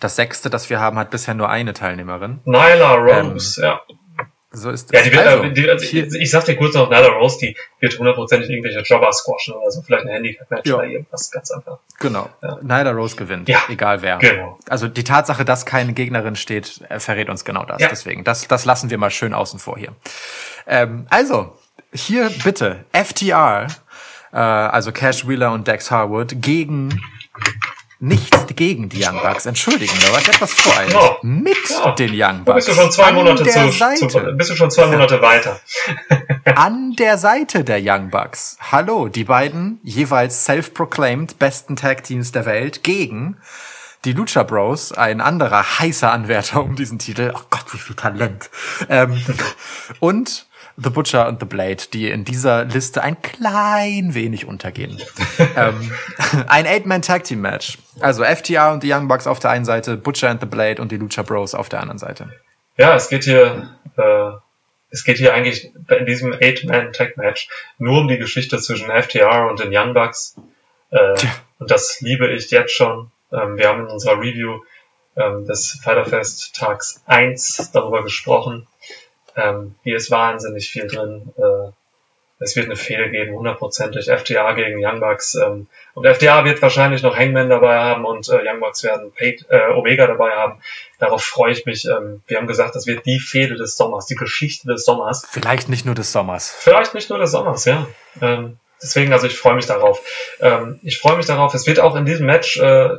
Das 0.00 0.16
sechste, 0.16 0.50
das 0.50 0.70
wir 0.70 0.80
haben, 0.80 0.98
hat 0.98 1.10
bisher 1.10 1.34
nur 1.34 1.48
eine 1.48 1.72
Teilnehmerin. 1.74 2.40
Nyla 2.44 2.94
Rose, 2.94 3.60
ja. 3.62 3.80
So 4.50 4.70
ist 4.70 4.90
Ja, 4.92 5.00
es. 5.00 5.04
die 5.04 5.12
wird, 5.12 5.26
also, 5.26 5.42
äh, 5.44 5.52
die, 5.52 5.68
also, 5.68 5.84
hier- 5.84 6.06
ich 6.10 6.30
sag 6.30 6.44
dir 6.46 6.56
kurz 6.56 6.74
noch, 6.74 6.88
Nyla 6.88 7.08
Rose, 7.08 7.38
die 7.40 7.56
wird 7.80 7.98
hundertprozentig 7.98 8.48
irgendwelche 8.48 8.80
Jobber 8.80 9.12
squashen 9.12 9.52
oder 9.54 9.70
so, 9.70 9.82
vielleicht 9.82 10.04
ein 10.06 10.10
Handicap-Match 10.12 10.66
Ja. 10.68 10.76
oder 10.76 10.84
irgendwas, 10.84 11.30
ganz 11.30 11.50
einfach. 11.50 11.78
Genau. 11.98 12.30
Ja. 12.42 12.58
Nyla 12.62 12.92
Rose 12.92 13.14
gewinnt. 13.16 13.48
Ja, 13.48 13.62
Egal 13.68 14.00
wer. 14.00 14.16
genau. 14.18 14.58
Also 14.68 14.88
die 14.88 15.04
Tatsache, 15.04 15.44
dass 15.44 15.66
keine 15.66 15.92
Gegnerin 15.92 16.34
steht, 16.36 16.80
äh, 16.88 16.98
verrät 16.98 17.28
uns 17.28 17.44
genau 17.44 17.64
das. 17.66 17.80
Ja. 17.82 17.88
Deswegen, 17.88 18.24
das, 18.24 18.48
das 18.48 18.64
lassen 18.64 18.88
wir 18.88 18.96
mal 18.98 19.10
schön 19.10 19.34
außen 19.34 19.58
vor 19.58 19.76
hier. 19.76 19.94
Ähm, 20.66 21.06
also, 21.10 21.58
hier 21.92 22.30
bitte 22.42 22.84
FTR, 22.92 23.66
äh, 24.32 24.36
also 24.36 24.92
Cash 24.92 25.28
Wheeler 25.28 25.52
und 25.52 25.66
Dex 25.68 25.90
Harwood, 25.90 26.40
gegen 26.40 27.02
nicht 28.00 28.56
gegen 28.56 28.88
die 28.88 29.04
Young 29.04 29.20
Bucks. 29.22 29.46
Entschuldigen, 29.46 29.92
da 30.06 30.12
war 30.12 30.20
ich 30.20 30.28
etwas 30.28 30.52
voreilig. 30.52 30.94
Oh. 30.96 31.16
Mit 31.22 31.56
Ja. 31.70 31.92
den 31.92 32.12
Young 32.14 32.44
Bucks. 32.44 32.66
bist 32.66 32.68
du 32.68 32.80
schon 32.82 32.90
zwei 32.92 33.12
Monate 33.12 33.44
zu, 33.44 33.70
Seite. 33.72 34.08
zu, 34.08 34.20
bist 34.36 34.50
du 34.50 34.56
schon 34.56 34.70
zwei 34.70 34.86
Monate 34.86 35.20
weiter. 35.20 35.60
an 36.54 36.92
der 36.94 37.18
Seite 37.18 37.64
der 37.64 37.80
Young 37.82 38.10
Bucks. 38.10 38.56
Hallo, 38.70 39.08
die 39.08 39.24
beiden 39.24 39.80
jeweils 39.82 40.44
self-proclaimed 40.44 41.38
besten 41.38 41.76
Tag 41.76 42.04
Teams 42.04 42.32
der 42.32 42.46
Welt 42.46 42.82
gegen 42.84 43.36
die 44.04 44.12
Lucha 44.12 44.44
Bros, 44.44 44.92
ein 44.92 45.20
anderer 45.20 45.80
heißer 45.80 46.12
Anwärter 46.12 46.62
um 46.62 46.76
diesen 46.76 46.98
Titel. 47.00 47.32
Oh 47.34 47.40
Gott, 47.50 47.64
wie 47.72 47.78
viel 47.78 47.96
Talent. 47.96 48.48
Ähm, 48.88 49.20
und 50.00 50.46
The 50.80 50.90
Butcher 50.90 51.26
und 51.26 51.40
The 51.40 51.46
Blade, 51.46 51.84
die 51.92 52.08
in 52.08 52.24
dieser 52.24 52.64
Liste 52.64 53.02
ein 53.02 53.20
klein 53.20 54.14
wenig 54.14 54.46
untergehen. 54.46 55.00
ähm, 55.56 55.92
ein 56.46 56.66
Eight-Man-Tag-Team-Match. 56.66 57.78
Also 58.00 58.22
FTR 58.22 58.72
und 58.72 58.82
die 58.84 58.92
Young 58.92 59.08
Bucks 59.08 59.26
auf 59.26 59.40
der 59.40 59.50
einen 59.50 59.64
Seite, 59.64 59.96
Butcher 59.96 60.30
and 60.30 60.40
The 60.40 60.46
Blade 60.46 60.80
und 60.80 60.92
die 60.92 60.96
Lucha 60.96 61.22
Bros 61.22 61.54
auf 61.54 61.68
der 61.68 61.80
anderen 61.80 61.98
Seite. 61.98 62.32
Ja, 62.76 62.94
es 62.94 63.08
geht 63.08 63.24
hier, 63.24 63.76
äh, 63.96 64.30
es 64.90 65.04
geht 65.04 65.18
hier 65.18 65.34
eigentlich 65.34 65.72
in 65.88 66.06
diesem 66.06 66.32
Eight-Man-Tag-Match 66.32 67.48
nur 67.78 68.00
um 68.00 68.08
die 68.08 68.18
Geschichte 68.18 68.58
zwischen 68.58 68.88
FTR 68.88 69.48
und 69.50 69.58
den 69.58 69.76
Young 69.76 69.94
Bucks. 69.94 70.36
Äh, 70.90 71.16
und 71.58 71.70
das 71.70 72.00
liebe 72.00 72.28
ich 72.28 72.50
jetzt 72.52 72.72
schon. 72.72 73.10
Ähm, 73.32 73.56
wir 73.56 73.68
haben 73.68 73.80
in 73.80 73.86
unserer 73.86 74.20
Review 74.20 74.60
ähm, 75.16 75.44
des 75.44 75.80
Fighterfest 75.82 76.54
Tags 76.54 77.02
1 77.06 77.72
darüber 77.72 78.04
gesprochen. 78.04 78.68
Ähm, 79.38 79.76
hier 79.84 79.96
ist 79.96 80.10
wahnsinnig 80.10 80.68
viel 80.68 80.86
drin. 80.86 81.32
Äh, 81.38 81.70
es 82.40 82.54
wird 82.54 82.66
eine 82.66 82.76
Fehde 82.76 83.10
geben, 83.10 83.34
hundertprozentig. 83.34 84.06
FTA 84.06 84.52
gegen 84.52 84.84
Young 84.84 85.00
Bucks. 85.00 85.34
Ähm, 85.34 85.66
und 85.94 86.06
FTA 86.06 86.44
wird 86.44 86.62
wahrscheinlich 86.62 87.02
noch 87.02 87.16
Hangman 87.16 87.48
dabei 87.48 87.78
haben 87.78 88.04
und 88.04 88.28
äh, 88.28 88.40
Young 88.44 88.60
Bucks 88.60 88.84
werden 88.84 89.12
Pate, 89.12 89.44
äh, 89.48 89.72
Omega 89.72 90.06
dabei 90.06 90.30
haben. 90.30 90.60
Darauf 90.98 91.24
freue 91.24 91.52
ich 91.52 91.66
mich. 91.66 91.84
Ähm, 91.86 92.22
wir 92.26 92.36
haben 92.36 92.46
gesagt, 92.46 92.76
das 92.76 92.86
wird 92.86 93.06
die 93.06 93.18
Fehde 93.18 93.56
des 93.56 93.76
Sommers, 93.76 94.06
die 94.06 94.14
Geschichte 94.14 94.68
des 94.68 94.84
Sommers. 94.84 95.26
Vielleicht 95.28 95.68
nicht 95.68 95.84
nur 95.84 95.94
des 95.94 96.12
Sommers. 96.12 96.54
Vielleicht 96.58 96.94
nicht 96.94 97.10
nur 97.10 97.18
des 97.18 97.32
Sommers, 97.32 97.64
ja. 97.64 97.88
Ähm, 98.20 98.58
deswegen, 98.80 99.12
also 99.12 99.26
ich 99.26 99.36
freue 99.36 99.54
mich 99.54 99.66
darauf. 99.66 100.00
Ähm, 100.40 100.78
ich 100.82 100.98
freue 100.98 101.16
mich 101.16 101.26
darauf. 101.26 101.54
Es 101.54 101.66
wird 101.66 101.80
auch 101.80 101.96
in 101.96 102.04
diesem 102.04 102.26
Match 102.26 102.58
äh, 102.58 102.90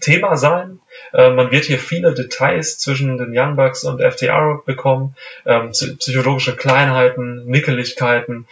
Thema 0.00 0.36
sein. 0.36 0.80
Äh, 1.12 1.30
man 1.30 1.50
wird 1.50 1.64
hier 1.64 1.78
viele 1.78 2.14
Details 2.14 2.78
zwischen 2.78 3.16
den 3.18 3.32
Young 3.36 3.56
Bucks 3.56 3.84
und 3.84 4.00
FTR 4.00 4.62
bekommen. 4.66 5.14
Ähm, 5.46 5.70
psy- 5.70 5.96
psychologische 5.96 6.56
Kleinheiten, 6.56 7.46
Nickeligkeiten, 7.46 8.46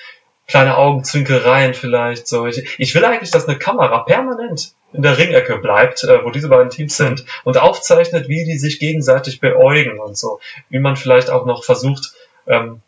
kleine 0.49 0.77
Augenzwinkereien 0.77 1.75
vielleicht. 1.75 2.27
So, 2.29 2.47
ich, 2.47 2.77
ich 2.79 2.95
will 2.95 3.05
eigentlich, 3.05 3.31
dass 3.31 3.49
eine 3.49 3.59
Kamera 3.59 3.99
permanent 4.01 4.73
in 4.93 5.03
der 5.03 5.19
Ringecke 5.19 5.59
bleibt, 5.59 6.05
äh, 6.05 6.25
wo 6.25 6.31
diese 6.31 6.49
beiden 6.49 6.71
Teams 6.71 6.97
sind 6.97 7.25
und 7.45 7.59
aufzeichnet, 7.59 8.29
wie 8.29 8.45
die 8.45 8.59
sich 8.59 8.79
gegenseitig 8.79 9.41
beäugen 9.41 9.99
und 9.99 10.17
so, 10.17 10.41
wie 10.71 10.79
man 10.79 10.97
vielleicht 10.97 11.29
auch 11.31 11.45
noch 11.45 11.65
versucht, 11.65 12.13
ähm, 12.47 12.81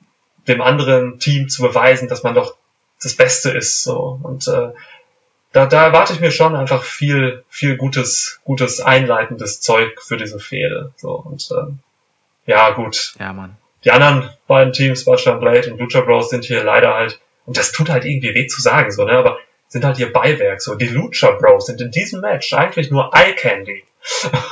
dem 0.46 0.62
anderen 0.62 1.18
Team 1.18 1.48
zu 1.50 1.60
beweisen, 1.62 2.08
dass 2.08 2.22
man 2.22 2.34
doch 2.34 2.56
das 3.02 3.14
Beste 3.14 3.50
ist. 3.50 3.82
So 3.82 4.18
und 4.22 4.48
äh, 4.48 4.70
da, 5.52 5.66
da 5.66 5.86
erwarte 5.86 6.12
ich 6.12 6.20
mir 6.20 6.30
schon 6.30 6.54
einfach 6.54 6.82
viel, 6.82 7.44
viel 7.48 7.76
gutes, 7.76 8.40
gutes 8.44 8.80
einleitendes 8.80 9.60
Zeug 9.60 10.00
für 10.02 10.16
diese 10.16 10.38
Fehde. 10.38 10.92
So 10.96 11.12
und 11.12 11.48
ähm, 11.52 11.78
ja 12.46 12.70
gut, 12.70 13.14
Ja, 13.18 13.32
Mann. 13.32 13.56
die 13.84 13.90
anderen 13.90 14.30
beiden 14.46 14.72
Teams, 14.72 15.06
and 15.06 15.40
Blade 15.40 15.72
und 15.72 15.78
Lucha 15.80 16.00
Bros, 16.00 16.30
sind 16.30 16.44
hier 16.44 16.64
leider 16.64 16.94
halt, 16.94 17.20
und 17.46 17.56
das 17.56 17.72
tut 17.72 17.88
halt 17.90 18.04
irgendwie 18.04 18.34
weh 18.34 18.46
zu 18.46 18.60
sagen, 18.60 18.90
so, 18.90 19.04
ne, 19.04 19.12
aber 19.12 19.38
sind 19.68 19.84
halt 19.84 19.98
hier 19.98 20.12
Beiwerk, 20.12 20.62
so. 20.62 20.74
Die 20.74 20.88
Lucha 20.88 21.32
Bros 21.32 21.66
sind 21.66 21.80
in 21.80 21.90
diesem 21.90 22.20
Match 22.22 22.52
eigentlich 22.54 22.90
nur 22.90 23.10
Eye 23.14 23.34
Candy. 23.34 23.84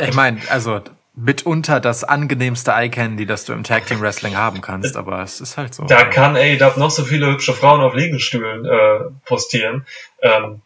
Ich 0.00 0.14
meine, 0.14 0.40
also 0.48 0.80
mitunter 1.14 1.80
das 1.80 2.04
angenehmste 2.04 2.72
Eye 2.72 2.88
Candy, 2.88 3.26
das 3.26 3.44
du 3.44 3.52
im 3.52 3.64
Tag 3.64 3.86
Team 3.86 4.00
Wrestling 4.00 4.36
haben 4.36 4.60
kannst, 4.60 4.96
aber 4.96 5.22
es 5.22 5.40
ist 5.40 5.56
halt 5.56 5.74
so. 5.74 5.84
da 5.84 6.04
kann 6.04 6.36
AEW 6.36 6.78
noch 6.78 6.90
so 6.90 7.04
viele 7.04 7.26
hübsche 7.26 7.52
Frauen 7.52 7.80
auf 7.80 7.94
Liegenstühlen 7.94 8.64
äh, 8.64 9.10
postieren. 9.26 9.86
Ähm, 10.20 10.62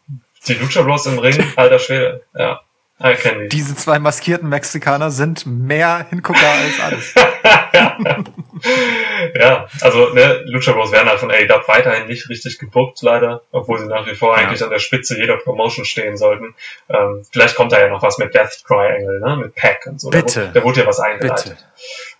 die 0.47 0.53
Lucha 0.53 0.81
Bros 0.83 1.05
im 1.05 1.19
Ring, 1.19 1.43
alter 1.57 1.79
Schwede, 1.79 2.23
ja. 2.33 2.61
Eye 2.99 3.15
Candy. 3.15 3.47
Diese 3.49 3.75
zwei 3.75 3.99
maskierten 3.99 4.49
Mexikaner 4.49 5.11
sind 5.11 5.45
mehr 5.45 6.05
Hingucker 6.09 6.39
als 6.49 6.79
alles. 6.79 7.13
ja, 9.35 9.67
also 9.81 10.13
ne, 10.13 10.41
Lucha 10.45 10.71
Bros 10.71 10.91
werden 10.91 11.07
halt 11.09 11.19
von 11.19 11.31
AEW 11.31 11.67
weiterhin 11.67 12.07
nicht 12.07 12.29
richtig 12.29 12.57
gebuckt, 12.59 13.01
leider, 13.01 13.41
obwohl 13.51 13.79
sie 13.79 13.85
nach 13.87 14.05
wie 14.07 14.15
vor 14.15 14.35
Ja. 14.37 14.47
eigentlich 14.47 14.63
an 14.63 14.69
der 14.69 14.79
Spitze 14.79 15.17
jeder 15.17 15.37
Promotion 15.37 15.85
stehen 15.85 16.17
sollten. 16.17 16.55
Ähm, 16.89 17.23
vielleicht 17.31 17.55
kommt 17.55 17.71
da 17.71 17.79
ja 17.79 17.89
noch 17.89 18.01
was 18.01 18.17
mit 18.17 18.33
Death 18.33 18.63
Triangle, 18.65 19.19
ne, 19.19 19.37
mit 19.37 19.55
Pack 19.55 19.85
und 19.85 20.01
so. 20.01 20.09
Bitte. 20.09 20.39
Da, 20.39 20.41
wurde- 20.47 20.53
da 20.53 20.63
wurde 20.63 20.79
ja 20.81 20.87
was 20.87 20.99
eingeleitet. 20.99 21.43
Bitte. 21.45 21.57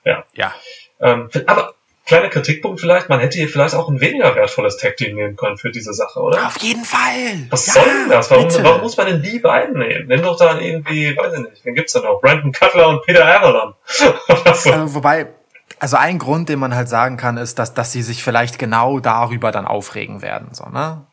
Ja. 0.05 0.23
Ja. 0.33 0.53
Ähm, 0.99 1.29
aber 1.47 1.73
kleiner 2.07 2.29
Kritikpunkt 2.29 2.79
vielleicht, 2.79 3.09
man 3.09 3.19
hätte 3.19 3.37
hier 3.37 3.49
vielleicht 3.49 3.75
auch 3.75 3.89
ein 3.89 3.99
weniger 3.99 4.33
wertvolles 4.35 4.77
Tag 4.77 4.97
Team 4.97 5.15
nehmen 5.15 5.35
können 5.35 5.57
für 5.57 5.71
diese 5.71 5.93
Sache, 5.93 6.19
oder? 6.19 6.47
Auf 6.47 6.57
jeden 6.59 6.85
Fall. 6.85 7.47
Was 7.49 7.67
ja, 7.67 7.73
soll 7.73 7.83
denn 7.83 8.09
das? 8.09 8.31
Warum, 8.31 8.63
warum 8.63 8.81
muss 8.81 8.97
man 8.97 9.07
denn 9.07 9.21
die 9.21 9.39
beiden 9.39 9.77
nehmen? 9.77 10.07
Nimm 10.07 10.23
doch 10.23 10.37
dann 10.37 10.61
irgendwie, 10.61 11.15
weiß 11.15 11.33
ich 11.33 11.39
nicht, 11.39 11.65
wen 11.65 11.75
gibt's 11.75 11.93
da 11.93 11.99
noch? 11.99 12.21
Brandon 12.21 12.51
Cutler 12.51 12.87
und 12.89 13.03
Peter 13.03 13.25
Avalon. 13.25 13.75
So. 14.53 14.71
Also, 14.71 14.95
wobei, 14.95 15.27
also 15.79 15.97
ein 15.97 16.17
Grund, 16.17 16.49
den 16.49 16.59
man 16.59 16.73
halt 16.73 16.89
sagen 16.89 17.17
kann, 17.17 17.37
ist, 17.37 17.59
dass, 17.59 17.73
dass 17.73 17.91
sie 17.91 18.01
sich 18.01 18.23
vielleicht 18.23 18.57
genau 18.57 18.99
darüber 18.99 19.51
dann 19.51 19.67
aufregen 19.67 20.21
werden, 20.21 20.49
so, 20.53 20.65
ne? 20.65 21.05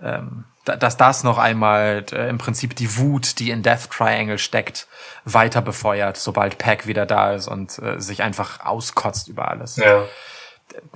Ähm, 0.00 0.44
dass 0.66 0.96
das 0.96 1.22
noch 1.22 1.38
einmal 1.38 2.04
äh, 2.12 2.28
im 2.28 2.38
Prinzip 2.38 2.74
die 2.74 2.98
Wut, 2.98 3.38
die 3.38 3.50
in 3.50 3.62
Death 3.62 3.90
Triangle 3.90 4.38
steckt, 4.38 4.88
weiter 5.24 5.62
befeuert, 5.62 6.16
sobald 6.16 6.58
Pack 6.58 6.86
wieder 6.86 7.06
da 7.06 7.32
ist 7.32 7.48
und 7.48 7.78
äh, 7.78 8.00
sich 8.00 8.22
einfach 8.22 8.64
auskotzt 8.64 9.28
über 9.28 9.48
alles. 9.48 9.76
ja. 9.76 10.04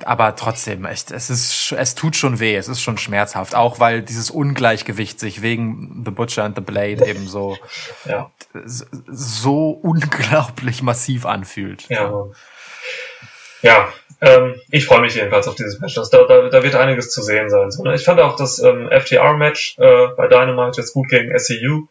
aber 0.04 0.34
trotzdem, 0.34 0.84
echt, 0.84 1.12
es 1.12 1.30
ist, 1.30 1.72
es 1.72 1.94
tut 1.94 2.16
schon 2.16 2.40
weh, 2.40 2.56
es 2.56 2.68
ist 2.68 2.82
schon 2.82 2.98
schmerzhaft, 2.98 3.54
auch 3.54 3.78
weil 3.78 4.02
dieses 4.02 4.30
Ungleichgewicht 4.30 5.20
sich 5.20 5.40
wegen 5.42 6.02
The 6.04 6.10
Butcher 6.10 6.44
and 6.44 6.56
the 6.56 6.62
Blade 6.62 7.06
eben 7.06 7.28
so, 7.28 7.56
Ja, 8.04 8.30
so 8.64 9.70
unglaublich 9.70 10.82
massiv 10.82 11.24
anfühlt. 11.26 11.88
ja. 11.88 12.12
Ja, 13.62 13.92
ähm, 14.20 14.60
ich 14.70 14.86
freue 14.86 15.00
mich 15.00 15.14
jedenfalls 15.14 15.48
auf 15.48 15.54
dieses 15.54 15.80
Match. 15.80 15.94
Das, 15.94 16.10
da, 16.10 16.24
da, 16.24 16.48
da 16.48 16.62
wird 16.62 16.74
einiges 16.74 17.10
zu 17.10 17.22
sehen 17.22 17.48
sein. 17.50 17.70
So, 17.70 17.82
ne? 17.82 17.94
Ich 17.94 18.04
fand 18.04 18.20
auch 18.20 18.36
das 18.36 18.58
ähm, 18.58 18.88
FTR-Match 18.90 19.78
äh, 19.78 20.08
bei 20.16 20.28
Dynamite 20.28 20.80
jetzt 20.80 20.92
gut 20.92 21.08
gegen 21.08 21.36
SCU. 21.38 21.86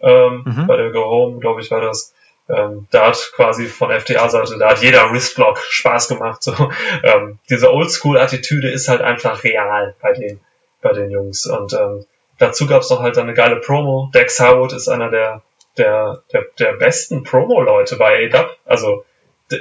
Ähm, 0.00 0.42
Mhm. 0.44 0.66
Bei 0.66 0.76
der 0.76 0.90
Go 0.90 1.04
Home, 1.04 1.40
glaube 1.40 1.60
ich, 1.60 1.70
war 1.70 1.80
das. 1.80 2.12
Ähm, 2.48 2.86
da 2.92 3.08
hat 3.08 3.32
quasi 3.34 3.66
von 3.66 3.90
FTA-Seite, 3.90 4.56
da 4.58 4.70
hat 4.70 4.80
jeder 4.80 5.10
Wristblock 5.10 5.58
Spaß 5.58 6.08
gemacht. 6.08 6.42
So. 6.42 6.52
Ähm, 7.02 7.38
diese 7.50 7.72
Oldschool-Attitüde 7.72 8.70
ist 8.70 8.88
halt 8.88 9.00
einfach 9.00 9.42
real 9.42 9.94
bei 10.00 10.12
den, 10.12 10.40
bei 10.82 10.92
den 10.92 11.10
Jungs. 11.10 11.46
Und 11.46 11.72
ähm, 11.72 12.04
dazu 12.38 12.66
gab's 12.68 12.88
doch 12.88 13.00
halt 13.00 13.18
eine 13.18 13.34
geile 13.34 13.56
Promo. 13.56 14.10
Dex 14.14 14.38
Harwood 14.38 14.72
ist 14.72 14.88
einer 14.88 15.10
der, 15.10 15.42
der, 15.78 16.22
der, 16.32 16.44
der 16.58 16.72
besten 16.74 17.24
Promo-Leute 17.24 17.96
bei 17.96 18.30
AW. 18.32 18.46
Also 18.64 19.04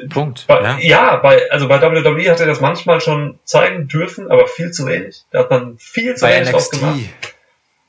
Punkt. 0.09 0.45
bei, 0.47 0.61
Ja. 0.61 0.77
ja, 0.79 1.15
bei, 1.17 1.49
also 1.51 1.67
bei 1.67 1.81
WWE 1.81 2.29
hat 2.31 2.39
er 2.39 2.47
das 2.47 2.59
manchmal 2.61 3.01
schon 3.01 3.39
zeigen 3.43 3.87
dürfen, 3.87 4.31
aber 4.31 4.47
viel 4.47 4.71
zu 4.71 4.85
wenig. 4.87 5.23
Da 5.31 5.39
hat 5.39 5.49
man 5.51 5.77
viel 5.77 6.15
zu 6.15 6.25
Bei 6.25 6.35
wenig 6.41 6.53
NXT, 6.53 6.71
gemacht. 6.79 6.97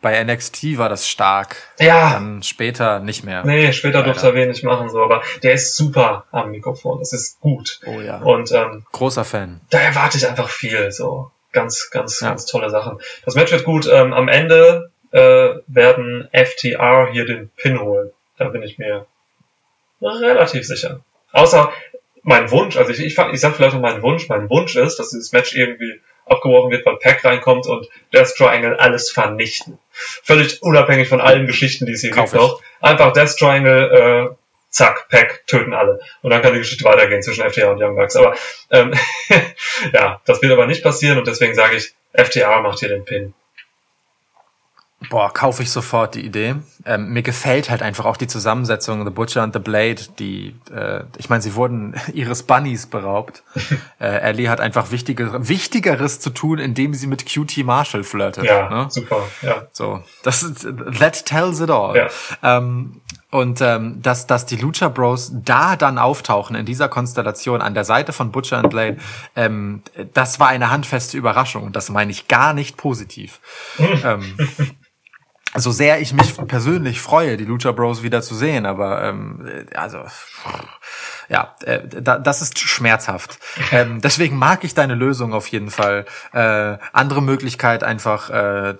bei 0.02 0.22
NXT 0.24 0.76
war 0.78 0.88
das 0.90 1.08
stark. 1.08 1.56
Ja, 1.80 2.12
Dann 2.14 2.42
später 2.42 3.00
nicht 3.00 3.24
mehr. 3.24 3.44
nee, 3.44 3.72
später 3.72 4.00
Leider. 4.00 4.12
durfte 4.12 4.26
er 4.28 4.34
wenig 4.34 4.62
machen, 4.62 4.90
so, 4.90 5.02
aber 5.02 5.22
der 5.42 5.54
ist 5.54 5.74
super 5.76 6.26
am 6.32 6.50
Mikrofon. 6.50 6.98
Das 6.98 7.12
ist 7.14 7.40
gut. 7.40 7.80
Oh 7.86 8.00
ja. 8.00 8.18
Und 8.18 8.52
ähm, 8.52 8.84
Großer 8.92 9.24
Fan. 9.24 9.60
da 9.70 9.78
erwarte 9.78 10.18
ich 10.18 10.28
einfach 10.28 10.50
viel. 10.50 10.92
So 10.92 11.30
ganz, 11.52 11.88
ganz, 11.90 12.20
Ja. 12.20 12.28
ganz 12.28 12.44
tolle 12.44 12.68
Sachen. 12.68 12.98
Das 13.24 13.34
Match 13.36 13.52
wird 13.52 13.64
gut. 13.64 13.86
Ähm, 13.90 14.12
am 14.12 14.28
Ende 14.28 14.90
äh, 15.12 15.54
werden 15.66 16.28
FTR 16.32 17.08
hier 17.10 17.24
den 17.24 17.48
Pin 17.56 17.80
holen. 17.80 18.10
Da 18.36 18.48
bin 18.50 18.62
ich 18.62 18.76
mir 18.76 19.06
relativ 20.02 20.66
sicher. 20.66 21.00
Außer 21.36 21.70
mein 22.22 22.50
Wunsch, 22.50 22.76
also 22.76 22.90
ich, 22.90 23.00
ich, 23.00 23.18
ich 23.18 23.40
sag 23.40 23.54
vielleicht 23.54 23.74
noch 23.74 23.82
meinen 23.82 24.02
Wunsch. 24.02 24.28
Mein 24.28 24.48
Wunsch 24.48 24.74
ist, 24.74 24.96
dass 24.96 25.10
dieses 25.10 25.32
Match 25.32 25.54
irgendwie 25.54 26.00
abgebrochen 26.24 26.70
wird, 26.70 26.84
weil 26.86 26.96
Pack 26.96 27.24
reinkommt 27.24 27.66
und 27.66 27.88
Death 28.12 28.34
Triangle 28.36 28.80
alles 28.80 29.10
vernichten. 29.10 29.78
Völlig 29.92 30.62
unabhängig 30.62 31.08
von 31.08 31.20
allen 31.20 31.46
Geschichten, 31.46 31.86
die 31.86 31.92
es 31.92 32.00
hier 32.00 32.10
Kauf 32.10 32.32
gibt 32.32 32.42
ich. 32.42 32.48
noch. 32.48 32.62
Einfach 32.80 33.12
Death 33.12 33.36
Triangle, 33.38 34.32
äh, 34.32 34.34
zack, 34.70 35.08
Pack, 35.08 35.46
töten 35.46 35.74
alle. 35.74 36.00
Und 36.22 36.30
dann 36.30 36.40
kann 36.40 36.54
die 36.54 36.58
Geschichte 36.58 36.84
weitergehen 36.84 37.22
zwischen 37.22 37.48
FTA 37.48 37.70
und 37.70 37.82
Young 37.82 37.96
Bucks. 37.96 38.16
Aber 38.16 38.34
ähm, 38.70 38.94
ja, 39.92 40.20
das 40.24 40.40
wird 40.40 40.52
aber 40.52 40.66
nicht 40.66 40.82
passieren 40.82 41.18
und 41.18 41.28
deswegen 41.28 41.54
sage 41.54 41.76
ich, 41.76 41.94
FTA 42.14 42.60
macht 42.62 42.80
hier 42.80 42.88
den 42.88 43.04
Pin. 43.04 43.34
Boah, 45.10 45.32
kaufe 45.32 45.62
ich 45.62 45.70
sofort 45.70 46.14
die 46.14 46.24
Idee. 46.24 46.56
Ähm, 46.86 47.08
mir 47.08 47.22
gefällt 47.22 47.68
halt 47.68 47.82
einfach 47.82 48.04
auch 48.04 48.16
die 48.16 48.28
Zusammensetzung 48.28 49.04
The 49.04 49.10
Butcher 49.10 49.42
and 49.42 49.52
the 49.52 49.58
Blade, 49.58 50.02
die, 50.18 50.54
äh, 50.72 51.02
ich 51.18 51.28
meine, 51.28 51.42
sie 51.42 51.54
wurden 51.56 51.94
ihres 52.12 52.44
Bunnies 52.44 52.86
beraubt. 52.86 53.42
äh, 54.00 54.06
Ellie 54.06 54.48
hat 54.48 54.60
einfach 54.60 54.92
wichtiger, 54.92 55.48
Wichtigeres 55.48 56.20
zu 56.20 56.30
tun, 56.30 56.58
indem 56.58 56.94
sie 56.94 57.08
mit 57.08 57.26
QT 57.26 57.64
Marshall 57.64 58.04
flirtet. 58.04 58.44
Ja, 58.44 58.70
ne? 58.70 58.86
super. 58.88 59.24
Ja. 59.42 59.66
So, 59.72 60.02
das 60.22 60.44
ist, 60.44 60.66
that 60.98 61.26
tells 61.26 61.60
it 61.60 61.70
all. 61.70 61.96
Ja. 61.96 62.08
Ähm, 62.42 63.00
und 63.30 63.60
ähm, 63.60 64.00
dass, 64.02 64.26
dass 64.26 64.46
die 64.46 64.56
Lucha 64.56 64.88
Bros 64.88 65.32
da 65.34 65.76
dann 65.76 65.98
auftauchen 65.98 66.54
in 66.54 66.64
dieser 66.64 66.88
Konstellation 66.88 67.60
an 67.60 67.74
der 67.74 67.84
Seite 67.84 68.12
von 68.12 68.30
Butcher 68.30 68.58
and 68.58 68.70
Blade, 68.70 68.96
ähm, 69.34 69.82
das 70.14 70.38
war 70.38 70.48
eine 70.48 70.70
handfeste 70.70 71.18
Überraschung 71.18 71.64
und 71.64 71.74
das 71.74 71.90
meine 71.90 72.12
ich 72.12 72.28
gar 72.28 72.54
nicht 72.54 72.76
positiv. 72.76 73.40
ähm, 73.78 74.36
so 75.58 75.70
sehr 75.70 76.00
ich 76.00 76.12
mich 76.12 76.36
persönlich 76.46 77.00
freue, 77.00 77.36
die 77.36 77.44
Lucha 77.44 77.72
Bros 77.72 78.02
wieder 78.02 78.22
zu 78.22 78.34
sehen, 78.34 78.66
aber 78.66 79.04
ähm, 79.04 79.46
äh, 79.46 79.74
also 79.74 79.98
ja, 81.28 81.54
äh, 81.64 81.80
da, 81.86 82.18
das 82.18 82.42
ist 82.42 82.58
schmerzhaft. 82.58 83.38
Ähm, 83.72 84.00
deswegen 84.00 84.36
mag 84.36 84.64
ich 84.64 84.74
deine 84.74 84.94
Lösung 84.94 85.32
auf 85.32 85.48
jeden 85.48 85.70
Fall. 85.70 86.04
Äh, 86.32 86.78
andere 86.92 87.22
Möglichkeit 87.22 87.82
einfach 87.82 88.30
äh, 88.30 88.74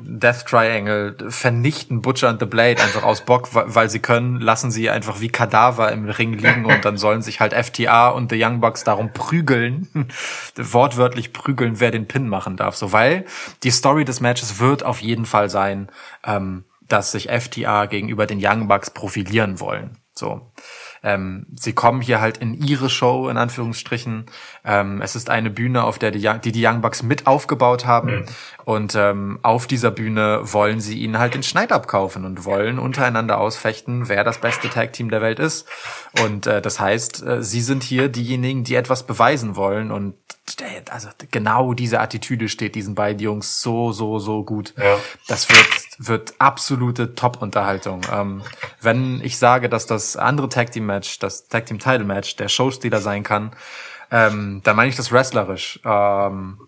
Death 0.00 0.46
Triangle 0.46 1.16
vernichten 1.28 2.02
Butcher 2.02 2.28
and 2.28 2.40
the 2.40 2.46
Blade 2.46 2.82
einfach 2.82 3.04
aus 3.04 3.24
Bock, 3.24 3.48
weil 3.52 3.88
sie 3.88 4.00
können, 4.00 4.40
lassen 4.40 4.70
sie 4.70 4.90
einfach 4.90 5.20
wie 5.20 5.28
Kadaver 5.28 5.92
im 5.92 6.08
Ring 6.08 6.34
liegen 6.34 6.64
und 6.64 6.84
dann 6.84 6.96
sollen 6.96 7.22
sich 7.22 7.40
halt 7.40 7.52
FTA 7.52 8.08
und 8.08 8.30
The 8.30 8.42
Young 8.42 8.60
Bucks 8.60 8.84
darum 8.84 9.12
prügeln, 9.12 9.88
wortwörtlich 10.56 11.32
prügeln, 11.32 11.80
wer 11.80 11.90
den 11.90 12.08
Pin 12.08 12.28
machen 12.28 12.56
darf. 12.56 12.76
So, 12.76 12.92
weil 12.92 13.24
die 13.62 13.70
Story 13.70 14.04
des 14.04 14.20
Matches 14.20 14.58
wird 14.58 14.82
auf 14.82 15.00
jeden 15.00 15.26
Fall 15.26 15.48
sein, 15.48 15.88
ähm, 16.24 16.64
dass 16.82 17.12
sich 17.12 17.28
FTA 17.28 17.86
gegenüber 17.86 18.26
den 18.26 18.38
Young 18.42 18.68
Bucks 18.68 18.90
profilieren 18.90 19.60
wollen. 19.60 19.98
So. 20.16 20.52
Ähm, 21.02 21.46
sie 21.58 21.72
kommen 21.72 22.00
hier 22.00 22.20
halt 22.20 22.38
in 22.38 22.54
ihre 22.54 22.88
Show, 22.88 23.28
in 23.28 23.36
Anführungsstrichen. 23.36 24.26
Ähm, 24.64 25.02
es 25.02 25.16
ist 25.16 25.28
eine 25.28 25.50
Bühne, 25.50 25.82
auf 25.82 25.98
der 25.98 26.12
die, 26.12 26.24
Young- 26.26 26.40
die 26.40 26.52
die 26.52 26.64
Young 26.64 26.80
Bucks 26.80 27.02
mit 27.02 27.26
aufgebaut 27.26 27.84
haben. 27.84 28.24
Und 28.64 28.94
ähm, 28.94 29.40
auf 29.42 29.66
dieser 29.66 29.90
Bühne 29.90 30.40
wollen 30.44 30.80
sie 30.80 30.98
ihnen 31.00 31.18
halt 31.18 31.34
den 31.34 31.42
Schneid 31.42 31.72
abkaufen 31.72 32.24
und 32.24 32.44
wollen 32.44 32.78
untereinander 32.78 33.38
ausfechten, 33.38 34.08
wer 34.08 34.22
das 34.24 34.38
beste 34.38 34.70
Tag-Team 34.70 35.10
der 35.10 35.20
Welt 35.20 35.40
ist. 35.40 35.66
Und 36.22 36.46
äh, 36.46 36.62
das 36.62 36.78
heißt, 36.78 37.22
äh, 37.22 37.42
sie 37.42 37.60
sind 37.60 37.82
hier 37.82 38.08
diejenigen, 38.08 38.62
die 38.64 38.76
etwas 38.76 39.04
beweisen 39.04 39.56
wollen. 39.56 39.90
Und 39.90 40.14
äh, 40.60 40.90
also 40.90 41.08
genau 41.30 41.74
diese 41.74 42.00
Attitüde 42.00 42.48
steht 42.48 42.76
diesen 42.76 42.94
beiden 42.94 43.20
Jungs 43.20 43.60
so, 43.60 43.92
so, 43.92 44.20
so 44.20 44.44
gut. 44.44 44.72
Ja. 44.78 44.96
Das 45.26 45.50
wird, 45.50 45.66
wird 45.98 46.34
absolute 46.38 47.14
Top-Unterhaltung. 47.14 48.00
Ähm, 48.12 48.42
wenn 48.80 49.20
ich 49.22 49.38
sage, 49.38 49.68
dass 49.68 49.86
das 49.86 50.16
andere 50.16 50.48
Tag 50.48 50.72
Team 50.72 50.86
Match, 50.86 51.18
das 51.18 51.48
Tag 51.48 51.66
Team 51.66 51.78
Title 51.78 52.04
Match, 52.04 52.36
der 52.36 52.48
Showstealer 52.48 53.00
sein 53.00 53.22
kann, 53.22 53.52
ähm, 54.10 54.60
dann 54.64 54.76
meine 54.76 54.88
ich 54.88 54.96
das 54.96 55.12
wrestlerisch. 55.12 55.80
Ähm, 55.84 56.58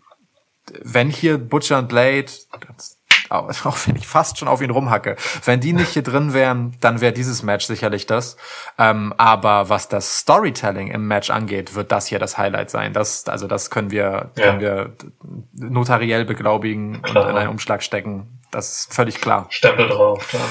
wenn 0.83 1.11
hier 1.11 1.39
Butcher 1.39 1.79
und 1.79 1.89
Blade, 1.89 2.27
auch 3.29 3.77
wenn 3.87 3.97
ich 3.97 4.07
fast 4.07 4.39
schon 4.39 4.49
auf 4.49 4.61
ihn 4.63 4.71
rumhacke, 4.71 5.17
wenn 5.45 5.61
die 5.61 5.73
nicht 5.73 5.89
hier 5.91 6.03
drin 6.03 6.33
wären, 6.33 6.77
dann 6.81 7.01
wäre 7.01 7.13
dieses 7.13 7.43
Match 7.43 7.67
sicherlich 7.67 8.07
das. 8.07 8.37
Ähm, 8.79 9.13
aber 9.17 9.69
was 9.69 9.89
das 9.89 10.19
Storytelling 10.19 10.89
im 10.89 11.07
Match 11.09 11.31
angeht, 11.31 11.75
wird 11.75 11.91
das 11.93 12.07
hier 12.07 12.19
das 12.19 12.39
Highlight 12.39 12.71
sein. 12.71 12.93
Das, 12.93 13.27
also 13.29 13.47
das 13.49 13.71
können 13.71 13.91
wir, 13.91 14.31
Ja. 14.37 14.45
können 14.45 14.61
wir 14.61 14.93
notariell 15.55 16.25
beglaubigen 16.25 17.03
Klar. 17.03 17.25
und 17.25 17.31
in 17.31 17.37
einen 17.37 17.51
Umschlag 17.51 17.83
stecken. 17.83 18.36
Das 18.57 18.71
ist 18.71 18.95
völlig 18.95 19.21
klar. 19.21 19.49
Stempel 19.51 19.87
drauf, 19.87 20.27
klar. 20.29 20.49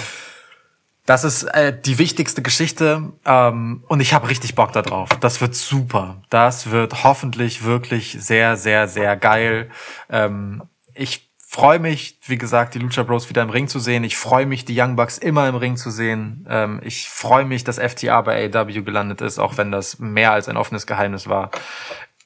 Das 1.07 1.23
ist 1.23 1.41
äh, 1.41 1.75
die 1.75 1.97
wichtigste 1.97 2.43
Geschichte 2.43 3.13
ähm, 3.25 3.83
und 3.87 3.99
ich 3.99 4.13
habe 4.13 4.29
richtig 4.29 4.53
Bock 4.53 4.73
da 4.73 4.83
drauf. 4.83 5.09
Das 5.21 5.41
wird 5.41 5.55
super. 5.55 6.21
Das 6.29 6.69
wird 6.69 7.03
hoffentlich 7.03 7.63
wirklich 7.63 8.15
sehr, 8.19 8.57
sehr, 8.57 8.87
sehr 8.87 9.17
geil. 9.17 9.71
Ähm, 10.07 10.61
ich 10.93 11.31
freue 11.47 11.79
mich, 11.79 12.19
wie 12.27 12.37
gesagt, 12.37 12.75
die 12.75 12.79
Lucha 12.79 13.01
Bros 13.01 13.27
wieder 13.27 13.41
im 13.41 13.49
Ring 13.49 13.67
zu 13.67 13.79
sehen. 13.79 14.03
Ich 14.03 14.17
freue 14.17 14.45
mich, 14.45 14.65
die 14.65 14.79
Young 14.79 14.95
Bucks 14.95 15.17
immer 15.17 15.49
im 15.49 15.55
Ring 15.55 15.75
zu 15.75 15.89
sehen. 15.89 16.45
Ähm, 16.47 16.81
ich 16.83 17.09
freue 17.09 17.45
mich, 17.45 17.63
dass 17.63 17.79
FTA 17.79 18.21
bei 18.21 18.51
AW 18.53 18.83
gelandet 18.83 19.21
ist, 19.21 19.39
auch 19.39 19.57
wenn 19.57 19.71
das 19.71 19.97
mehr 19.97 20.31
als 20.31 20.47
ein 20.47 20.57
offenes 20.57 20.85
Geheimnis 20.85 21.27
war. 21.27 21.49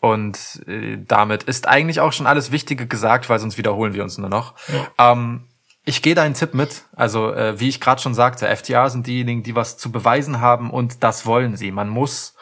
Und 0.01 0.61
äh, 0.67 0.97
damit 1.05 1.43
ist 1.43 1.69
eigentlich 1.69 1.99
auch 2.01 2.11
schon 2.11 2.27
alles 2.27 2.51
Wichtige 2.51 2.85
gesagt, 2.85 3.29
weil 3.29 3.39
sonst 3.39 3.57
wiederholen 3.57 3.93
wir 3.93 4.03
uns 4.03 4.17
nur 4.17 4.29
noch. 4.29 4.55
Ähm, 4.97 5.48
ich 5.85 6.01
gehe 6.01 6.15
deinen 6.15 6.33
Tipp 6.33 6.53
mit. 6.53 6.83
Also, 6.95 7.33
äh, 7.33 7.59
wie 7.59 7.69
ich 7.69 7.79
gerade 7.79 8.01
schon 8.01 8.13
sagte, 8.13 8.53
FTA 8.55 8.89
sind 8.89 9.07
diejenigen, 9.07 9.43
die 9.43 9.55
was 9.55 9.77
zu 9.77 9.91
beweisen 9.91 10.41
haben 10.41 10.69
und 10.71 11.03
das 11.03 11.25
wollen 11.25 11.55
sie. 11.55 11.71
Man 11.71 11.89
muss 11.89 12.35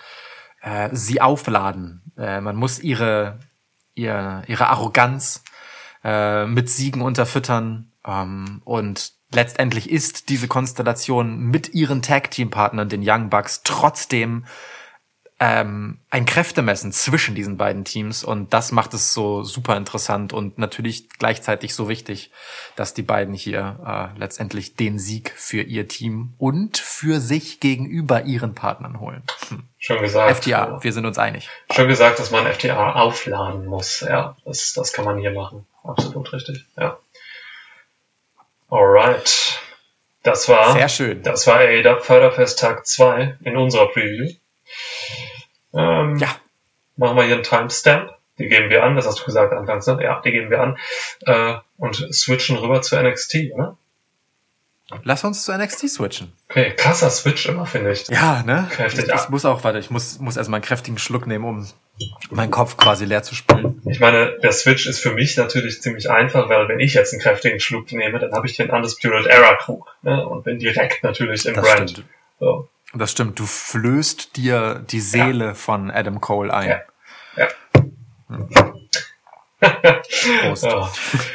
äh, 0.62 0.90
sie 0.92 1.22
aufladen. 1.22 2.12
Äh, 2.18 2.42
man 2.42 2.56
muss 2.56 2.80
ihre, 2.80 3.40
ihre, 3.94 4.44
ihre 4.48 4.68
Arroganz 4.68 5.44
äh, 6.04 6.46
mit 6.46 6.70
Siegen 6.70 7.02
unterfüttern. 7.02 7.92
Ähm, 8.06 8.62
und 8.66 9.14
letztendlich 9.32 9.90
ist 9.90 10.30
diese 10.30 10.48
Konstellation 10.48 11.38
mit 11.38 11.74
ihren 11.74 12.02
Tag-Team-Partnern, 12.02 12.90
den 12.90 13.04
Young 13.04 13.30
Bucks, 13.30 13.62
trotzdem 13.64 14.46
ähm, 15.40 16.00
ein 16.10 16.26
Kräftemessen 16.26 16.92
zwischen 16.92 17.36
diesen 17.36 17.58
beiden 17.58 17.86
Teams 17.86 18.24
und 18.24 18.54
das 18.54 18.72
macht 18.72 18.96
es 18.96 19.14
so 19.14 19.44
super 19.44 19.78
interessant 19.78 20.34
und 20.34 20.58
natürlich 20.58 21.10
gleichzeitig 21.10 21.76
so 21.76 21.88
wichtig, 21.90 22.32
dass 22.76 22.96
die 22.96 23.04
beiden 23.04 23.36
hier 23.36 23.80
äh, 23.86 24.20
letztendlich 24.20 24.76
den 24.76 24.98
Sieg 24.98 25.32
für 25.36 25.62
ihr 25.62 25.88
Team 25.88 26.34
und 26.40 26.80
für 26.80 27.20
sich 27.20 27.60
gegenüber 27.60 28.24
ihren 28.24 28.56
Partnern 28.56 29.00
holen. 29.00 29.22
Hm. 29.50 29.64
Schön 29.78 30.02
gesagt. 30.02 30.38
FTA, 30.38 30.84
wir 30.84 30.92
sind 30.92 31.06
uns 31.06 31.20
einig. 31.20 31.50
Schön 31.72 31.88
gesagt, 31.88 32.18
dass 32.18 32.32
man 32.32 32.52
FTA 32.52 32.94
aufladen 32.94 33.68
muss. 33.68 34.00
Ja, 34.02 34.36
das, 34.44 34.74
das 34.74 34.92
kann 34.92 35.06
man 35.06 35.20
hier 35.20 35.32
machen. 35.32 35.68
Absolut 35.84 36.34
richtig. 36.34 36.66
Ja. 36.76 36.98
Alright. 38.70 39.60
Das 40.24 40.50
war, 40.50 40.74
Sehr 40.74 40.90
schön. 40.90 41.22
das 41.22 41.46
war 41.46 41.60
AEW 41.60 42.02
Förderfest 42.02 42.60
Tag 42.60 42.86
2 42.88 43.38
in 43.46 43.56
unserer 43.56 43.88
Preview. 43.88 44.34
Ähm, 45.78 46.18
Ja, 46.18 46.30
Machen 46.96 47.16
wir 47.16 47.24
hier 47.24 47.36
einen 47.36 47.44
Timestamp. 47.44 48.12
die 48.40 48.48
geben 48.48 48.70
wir 48.70 48.84
an, 48.84 48.96
das 48.96 49.06
hast 49.08 49.20
du 49.20 49.26
gesagt 49.26 49.54
anfangs, 49.54 49.86
ne? 49.88 50.00
Ja, 50.02 50.20
die 50.26 50.32
geben 50.32 50.50
wir 50.50 50.60
an. 50.62 50.78
Äh, 51.26 51.56
und 51.78 51.96
switchen 52.14 52.58
rüber 52.58 52.82
zu 52.82 52.96
NXT, 53.02 53.52
oder? 53.54 53.78
Lass 55.04 55.24
uns 55.26 55.44
zu 55.44 55.52
NXT 55.52 55.90
switchen. 55.90 56.32
Okay, 56.50 56.72
krasser 56.78 57.10
Switch 57.10 57.46
immer, 57.48 57.66
finde 57.66 57.92
ich. 57.92 58.08
Ja, 58.08 58.42
ne? 58.44 58.68
Kräftig, 58.72 59.06
ich, 59.10 59.14
ich 59.14 59.30
muss 59.30 59.44
auch, 59.44 59.64
warte, 59.66 59.80
ich 59.80 59.90
muss, 59.92 60.18
muss 60.20 60.38
erstmal 60.38 60.60
einen 60.60 60.66
kräftigen 60.66 60.98
Schluck 60.98 61.28
nehmen, 61.28 61.44
um 61.44 61.68
meinen 62.30 62.52
Kopf 62.52 62.78
quasi 62.78 63.04
leer 63.04 63.22
zu 63.22 63.36
spülen. 63.36 63.82
Ich 63.86 64.00
meine, 64.00 64.40
der 64.42 64.54
Switch 64.54 64.88
ist 64.88 65.00
für 65.02 65.12
mich 65.12 65.36
natürlich 65.36 65.82
ziemlich 65.82 66.10
einfach, 66.10 66.48
weil 66.48 66.70
wenn 66.70 66.80
ich 66.80 66.94
jetzt 66.94 67.12
einen 67.12 67.22
kräftigen 67.22 67.60
Schluck 67.60 67.92
nehme, 67.92 68.18
dann 68.20 68.32
habe 68.32 68.48
ich 68.48 68.56
den 68.56 68.70
Undisputed 68.70 69.26
Era 69.28 69.56
Krug 69.56 69.94
ne? 70.04 70.26
und 70.26 70.44
bin 70.46 70.58
direkt 70.58 71.04
natürlich 71.04 71.46
im 71.46 71.56
Das 71.56 71.66
Brand. 71.66 71.90
stimmt. 71.90 72.08
So. 72.40 72.70
Das 72.94 73.12
stimmt. 73.12 73.38
Du 73.40 73.46
flößt 73.46 74.36
dir 74.38 74.76
die 74.90 75.02
Seele 75.02 75.56
von 75.56 75.92
Adam 75.92 76.22
Cole 76.22 76.54
ein. 76.54 76.70
Ja. 77.36 77.48
Ja. 78.30 78.74
Prost. 80.42 80.64
Ja. 80.64 80.92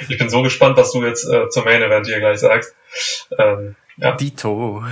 Ich 0.08 0.18
bin 0.18 0.30
so 0.30 0.42
gespannt, 0.42 0.76
was 0.76 0.92
du 0.92 1.04
jetzt 1.04 1.24
äh, 1.28 1.48
zum 1.48 1.64
Main 1.64 1.82
Event 1.82 2.06
hier 2.06 2.20
gleich 2.20 2.38
sagst. 2.40 2.74
Ähm, 3.38 3.76
ja, 3.96 4.12
Dito. 4.12 4.84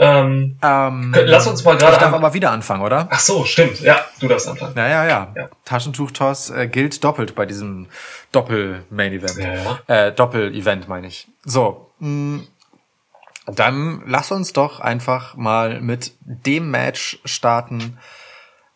Ähm, 0.00 0.56
Ähm, 0.62 1.14
lass 1.24 1.46
uns 1.48 1.64
mal 1.64 1.76
gerade 1.76 1.94
Ich 1.94 1.98
darf 1.98 2.14
aber 2.14 2.32
wieder 2.32 2.52
anfangen, 2.52 2.82
oder? 2.82 3.08
Ach 3.10 3.18
so, 3.18 3.44
stimmt. 3.44 3.80
Ja, 3.80 4.04
du 4.20 4.28
darfst 4.28 4.46
anfangen. 4.48 4.74
Ja, 4.76 4.88
ja, 4.88 5.06
ja. 5.06 5.32
Ja. 5.36 5.48
Taschentuchtoss 5.64 6.50
äh, 6.50 6.68
gilt 6.68 7.02
doppelt 7.02 7.34
bei 7.34 7.46
diesem 7.46 7.88
Doppel-Main-Event. 8.30 9.36
Ja, 9.36 9.54
ja. 9.54 10.06
Äh, 10.06 10.12
Doppel-Event 10.12 10.86
meine 10.88 11.08
ich. 11.08 11.26
So, 11.44 11.90
mh, 11.98 12.42
dann 13.54 14.02
lass 14.06 14.30
uns 14.30 14.52
doch 14.52 14.80
einfach 14.80 15.36
mal 15.36 15.80
mit 15.80 16.12
dem 16.20 16.70
Match 16.70 17.18
starten, 17.24 17.98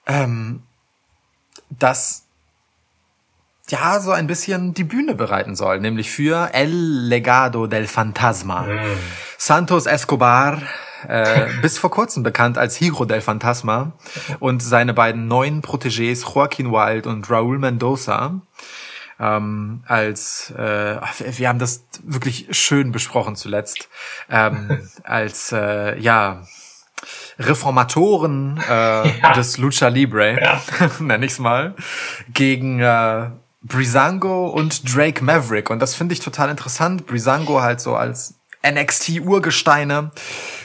ähm, 0.06 0.62
das 1.70 2.26
ja 3.68 4.00
so 4.00 4.10
ein 4.10 4.26
bisschen 4.26 4.74
die 4.74 4.84
Bühne 4.84 5.14
bereiten 5.14 5.56
soll, 5.56 5.80
nämlich 5.80 6.10
für 6.10 6.50
El 6.52 6.70
Legado 6.70 7.66
del 7.66 7.86
Fantasma. 7.86 8.62
Mhm. 8.62 8.98
Santos 9.38 9.86
Escobar, 9.86 10.62
äh, 11.08 11.48
bis 11.62 11.78
vor 11.78 11.90
kurzem 11.90 12.22
bekannt 12.22 12.58
als 12.58 12.76
Hiro 12.76 13.04
del 13.04 13.20
Fantasma 13.20 13.92
und 14.40 14.62
seine 14.62 14.94
beiden 14.94 15.26
neuen 15.26 15.62
Protégés 15.62 16.22
Joaquin 16.34 16.70
Wild 16.70 17.06
und 17.06 17.28
Raúl 17.30 17.58
Mendoza 17.58 18.40
ähm, 19.22 19.84
als 19.86 20.50
äh, 20.50 21.00
wir 21.36 21.48
haben 21.48 21.60
das 21.60 21.84
wirklich 22.02 22.48
schön 22.50 22.90
besprochen 22.90 23.36
zuletzt 23.36 23.88
ähm, 24.28 24.88
als 25.04 25.52
äh, 25.52 25.98
ja 26.00 26.42
Reformatoren 27.38 28.60
äh, 28.68 29.10
des 29.36 29.58
Lucha 29.58 29.88
Libre, 29.88 30.40
Ja. 30.40 30.60
nenn 30.98 31.22
ich's 31.22 31.38
mal, 31.38 31.74
gegen 32.32 32.80
äh, 32.80 33.30
Brizango 33.62 34.48
und 34.48 34.94
Drake 34.94 35.22
Maverick. 35.22 35.70
Und 35.70 35.80
das 35.80 35.94
finde 35.94 36.14
ich 36.14 36.20
total 36.20 36.50
interessant. 36.50 37.06
Brizango 37.06 37.62
halt 37.62 37.80
so 37.80 37.94
als 37.94 38.34
NXT-Urgesteine 38.66 40.10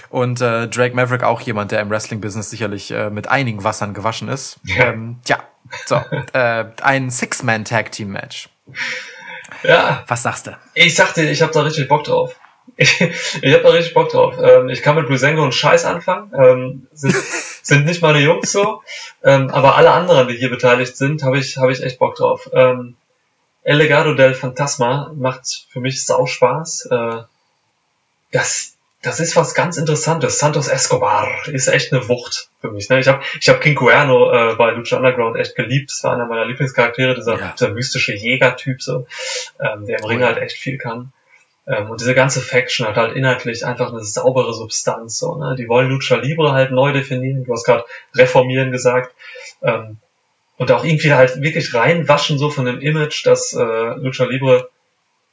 und 0.10 0.41
äh, 0.41 0.68
Drake 0.68 0.95
Maverick 0.95 1.24
auch 1.24 1.41
jemand, 1.41 1.72
der 1.72 1.82
im 1.82 1.89
Wrestling-Business 1.89 2.49
sicherlich 2.49 2.91
äh, 2.91 3.10
mit 3.10 3.28
einigen 3.28 3.64
Wassern 3.64 3.93
gewaschen 3.93 4.28
ist. 4.28 4.60
Ja. 4.64 4.86
Ähm, 4.86 5.20
ja, 5.26 5.39
so, 5.86 6.01
äh, 6.34 6.65
ein 6.82 7.09
Six-Man-Tag-Team-Match. 7.09 8.49
Ja, 9.63 10.03
Was 10.07 10.24
sagst 10.24 10.47
du? 10.47 10.57
ich 10.74 10.95
sagte, 10.95 11.24
ich 11.24 11.41
habe 11.41 11.53
da 11.53 11.61
richtig 11.61 11.88
Bock 11.88 12.03
drauf. 12.03 12.36
Ich, 12.80 12.99
ich 13.01 13.53
habe 13.53 13.63
da 13.63 13.70
richtig 13.70 13.93
Bock 13.95 14.09
drauf. 14.09 14.36
Ähm, 14.43 14.70
ich 14.70 14.84
kann 14.84 14.95
mit 14.95 15.07
Brisengo 15.07 15.41
einen 15.41 15.53
Scheiß 15.53 15.86
anfangen. 15.86 16.32
Ähm, 16.38 16.88
sind, 16.93 17.15
sind 17.63 17.86
nicht 17.86 18.01
meine 18.03 18.20
Jungs 18.20 18.51
so. 18.51 18.84
Ähm, 19.24 19.49
aber 19.49 19.78
alle 19.78 19.91
anderen, 19.91 20.28
die 20.28 20.36
hier 20.36 20.49
beteiligt 20.49 20.95
sind, 20.95 21.24
habe 21.24 21.39
ich, 21.39 21.57
habe 21.57 21.72
ich 21.72 21.82
echt 21.82 21.97
Bock 21.97 22.15
drauf. 22.15 22.49
Ähm, 22.53 22.95
El 23.63 23.78
Legado 23.78 24.13
del 24.13 24.34
Fantasma 24.36 25.11
macht 25.15 25.65
für 25.70 25.80
mich 25.80 26.05
sau 26.05 26.26
Spaß. 26.26 26.89
Äh, 26.91 27.22
das, 28.32 28.77
das 29.08 29.22
ist 29.22 29.38
was 29.38 29.53
ganz 29.53 29.78
Interessantes. 29.78 30.38
Santos 30.38 30.68
Escobar 30.68 31.30
ist 31.47 31.70
echt 31.70 31.93
eine 31.93 32.10
Wucht 32.10 32.49
für 32.60 32.72
mich. 32.72 32.89
Ne? 32.89 32.99
Ich 32.99 33.08
habe 33.08 33.24
ich 33.39 33.47
hab 33.47 33.62
King 33.62 33.76
Cuerno 33.76 34.32
äh, 34.34 34.55
bei 34.55 34.72
Lucha 34.72 34.97
Underground 34.97 35.38
echt 35.38 35.55
geliebt. 35.55 35.91
Das 35.91 36.03
war 36.03 36.14
einer 36.14 36.26
meiner 36.26 36.43
Lieblingscharaktere, 36.45 37.16
dieser, 37.16 37.39
Ja. 37.39 37.53
dieser 37.58 37.70
mystische 37.72 38.14
Jägertyp, 38.14 38.82
so, 38.82 39.08
ähm, 39.62 39.86
der 39.86 39.99
im 39.99 40.05
Ring 40.05 40.24
halt 40.24 40.39
echt 40.39 40.58
viel 40.58 40.78
kann. 40.78 41.14
Ähm, 41.68 41.89
und 41.89 42.01
diese 42.01 42.16
ganze 42.16 42.41
Faction 42.41 42.86
hat 42.86 42.97
halt 42.97 43.16
inhaltlich 43.16 43.66
einfach 43.66 43.93
eine 43.93 44.03
saubere 44.03 44.53
Substanz. 44.53 45.20
So, 45.20 45.36
ne? 45.38 45.55
Die 45.58 45.70
wollen 45.70 45.89
Lucha 45.89 46.18
Libre 46.18 46.51
halt 46.51 46.72
neu 46.72 46.91
definieren. 46.91 47.45
Du 47.45 47.53
hast 47.53 47.64
gerade 47.64 47.86
reformieren 48.14 48.74
gesagt. 48.74 49.16
Ähm, 49.62 49.99
und 50.58 50.70
auch 50.74 50.84
irgendwie 50.84 51.14
halt 51.14 51.41
wirklich 51.41 51.74
reinwaschen 51.74 52.38
so 52.38 52.49
von 52.49 52.66
dem 52.66 52.82
Image, 52.82 53.26
das 53.26 53.53
äh, 53.53 53.64
Lucha 53.64 54.26
Libre 54.26 54.70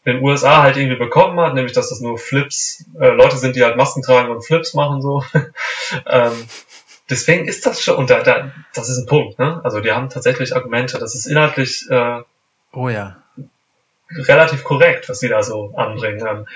in 0.04 0.16
den 0.16 0.22
USA 0.22 0.62
halt 0.62 0.76
irgendwie 0.76 0.96
bekommen 0.96 1.40
hat, 1.40 1.54
nämlich 1.54 1.72
dass 1.72 1.88
das 1.88 2.00
nur 2.00 2.18
Flips, 2.18 2.84
äh, 3.00 3.08
Leute 3.08 3.38
sind, 3.38 3.56
die 3.56 3.64
halt 3.64 3.76
Masken 3.76 4.02
tragen 4.02 4.30
und 4.30 4.44
Flips 4.44 4.74
machen 4.74 5.00
so. 5.00 5.24
ähm, 6.06 6.32
deswegen 7.08 7.46
ist 7.46 7.66
das 7.66 7.82
schon, 7.82 7.96
und 7.96 8.10
da, 8.10 8.22
da, 8.22 8.52
das 8.74 8.88
ist 8.90 8.98
ein 8.98 9.06
Punkt, 9.06 9.38
ne? 9.38 9.60
Also 9.64 9.80
die 9.80 9.92
haben 9.92 10.10
tatsächlich 10.10 10.54
Argumente, 10.54 10.98
das 10.98 11.14
ist 11.14 11.26
inhaltlich 11.26 11.88
äh, 11.90 12.20
Oh 12.72 12.88
ja. 12.88 13.22
relativ 14.10 14.64
korrekt, 14.64 15.08
was 15.08 15.20
sie 15.20 15.28
da 15.28 15.42
so 15.42 15.72
anbringen. 15.76 16.26
Ähm, 16.26 16.46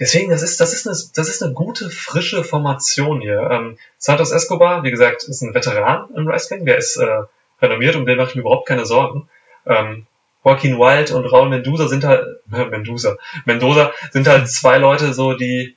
deswegen, 0.00 0.30
das 0.30 0.42
ist, 0.42 0.60
das 0.60 0.74
ist 0.74 0.86
eine, 0.86 0.96
das 1.14 1.28
ist 1.28 1.42
eine 1.42 1.54
gute, 1.54 1.88
frische 1.88 2.44
Formation 2.44 3.20
hier. 3.20 3.48
Ähm, 3.50 3.78
Santos 3.96 4.32
Escobar, 4.32 4.82
wie 4.82 4.90
gesagt, 4.90 5.24
ist 5.24 5.42
ein 5.42 5.54
Veteran 5.54 6.08
im 6.16 6.26
Wrestling, 6.26 6.66
der 6.66 6.76
ist 6.76 6.96
äh, 6.96 7.22
renommiert, 7.62 7.96
um 7.96 8.04
den 8.04 8.18
mache 8.18 8.30
ich 8.30 8.34
mir 8.34 8.42
überhaupt 8.42 8.68
keine 8.68 8.84
Sorgen. 8.84 9.28
Ähm, 9.64 10.06
Joaquin 10.44 10.78
Wild 10.78 11.10
und 11.10 11.24
Raul 11.26 11.48
Mendoza 11.48 11.88
sind 11.88 12.04
halt, 12.04 12.40
äh, 12.52 12.64
Mendoza, 12.70 13.16
Mendoza 13.44 13.92
sind 14.10 14.28
halt 14.28 14.48
zwei 14.48 14.78
Leute 14.78 15.12
so, 15.14 15.32
die, 15.34 15.76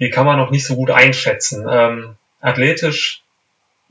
die 0.00 0.10
kann 0.10 0.24
man 0.26 0.38
noch 0.38 0.50
nicht 0.50 0.66
so 0.66 0.76
gut 0.76 0.90
einschätzen. 0.90 1.66
Ähm, 1.70 2.14
athletisch 2.40 3.22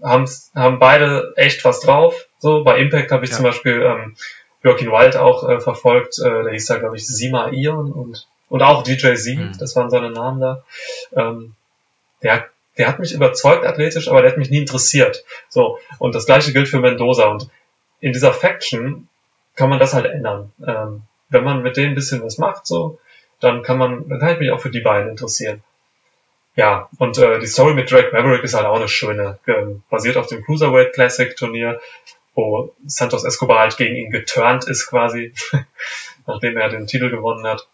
haben, 0.01 0.29
haben 0.55 0.79
beide 0.79 1.33
echt 1.35 1.65
was 1.65 1.81
drauf. 1.81 2.27
So, 2.39 2.63
bei 2.63 2.79
Impact 2.79 3.11
habe 3.11 3.25
ich 3.25 3.31
Ja. 3.31 3.37
zum 3.37 3.45
Beispiel 3.45 3.81
ähm, 3.81 4.15
Joaquin 4.63 4.91
Wild 4.91 5.17
auch 5.17 5.47
äh, 5.47 5.59
verfolgt, 5.59 6.19
äh, 6.19 6.43
der 6.43 6.51
hieß 6.53 6.65
da, 6.67 6.77
glaube 6.77 6.95
ich, 6.97 7.05
Sima 7.07 7.49
Ion 7.49 7.91
und, 7.91 8.27
und 8.49 8.61
auch 8.63 8.83
DJ 8.83 9.15
Z, 9.15 9.37
Mhm. 9.37 9.57
das 9.59 9.75
waren 9.75 9.89
seine 9.89 10.11
Namen 10.11 10.39
da. 10.39 10.63
Ähm, 11.15 11.53
der, 12.23 12.47
der 12.77 12.87
hat 12.87 12.99
mich 12.99 13.13
überzeugt 13.13 13.65
athletisch, 13.65 14.07
aber 14.07 14.21
der 14.21 14.31
hat 14.31 14.37
mich 14.37 14.49
nie 14.49 14.57
interessiert. 14.59 15.23
So, 15.49 15.79
und 15.99 16.15
das 16.15 16.25
gleiche 16.25 16.53
gilt 16.53 16.67
für 16.69 16.79
Mendoza. 16.79 17.25
Und 17.25 17.49
in 17.99 18.13
dieser 18.13 18.33
Faction 18.33 19.09
kann 19.57 19.69
man 19.69 19.79
das 19.79 19.93
halt 19.93 20.05
ändern. 20.05 20.53
Ähm, 20.65 21.03
wenn 21.29 21.43
man 21.43 21.61
mit 21.61 21.75
denen 21.75 21.89
ein 21.89 21.95
bisschen 21.95 22.23
was 22.23 22.37
macht, 22.37 22.65
so, 22.65 22.99
dann 23.41 23.63
kann 23.63 23.77
man, 23.77 24.07
dann 24.07 24.19
kann 24.19 24.33
ich 24.33 24.39
mich 24.39 24.51
auch 24.51 24.61
für 24.61 24.69
die 24.69 24.79
beiden 24.79 25.09
interessieren. 25.09 25.61
Ja, 26.55 26.89
und 26.97 27.17
äh, 27.17 27.39
die 27.39 27.47
Story 27.47 27.73
mit 27.73 27.91
Drake 27.91 28.11
Maverick 28.13 28.43
ist 28.43 28.55
halt 28.55 28.65
auch 28.65 28.77
eine 28.77 28.87
schöne, 28.87 29.37
ähm, 29.45 29.83
basiert 29.89 30.17
auf 30.17 30.27
dem 30.27 30.43
Cruiserweight 30.43 30.93
Classic 30.93 31.35
Turnier, 31.35 31.79
wo 32.33 32.73
Santos 32.85 33.25
Escobar 33.25 33.59
halt 33.59 33.77
gegen 33.77 33.95
ihn 33.95 34.09
geturnt 34.09 34.65
ist 34.65 34.87
quasi, 34.87 35.33
nachdem 36.27 36.57
er 36.57 36.69
den 36.69 36.87
Titel 36.87 37.09
gewonnen 37.09 37.45
hat. 37.45 37.67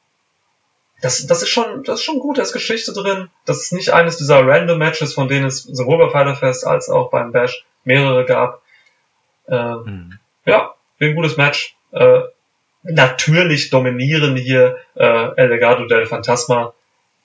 Das, 1.01 1.27
das 1.27 1.43
ist 1.43 1.49
schon, 1.49 1.84
das 1.84 1.99
ist 1.99 2.05
schon 2.05 2.19
gut, 2.19 2.38
da 2.38 2.41
ist 2.41 2.53
Geschichte 2.53 2.93
drin. 2.93 3.29
Das 3.45 3.61
ist 3.61 3.73
nicht 3.73 3.91
eines 3.91 4.17
dieser 4.17 4.45
random 4.47 4.79
Matches, 4.79 5.13
von 5.13 5.27
denen 5.27 5.45
es 5.45 5.63
sowohl 5.63 5.97
bei 5.97 6.09
Fighter 6.09 6.36
Fest 6.36 6.65
als 6.65 6.89
auch 6.89 7.09
beim 7.09 7.34
Bash 7.34 7.65
mehrere 7.84 8.25
gab. 8.25 8.61
Ähm, 9.49 9.84
Hm. 9.86 10.19
ja, 10.45 10.72
ein 11.09 11.15
gutes 11.15 11.37
Match. 11.37 11.75
Äh, 11.91 12.21
natürlich 12.83 13.69
dominieren 13.69 14.35
hier 14.35 14.77
äh, 14.95 15.35
El 15.35 15.49
Legado 15.49 15.85
del 15.87 16.05
Fantasma. 16.05 16.73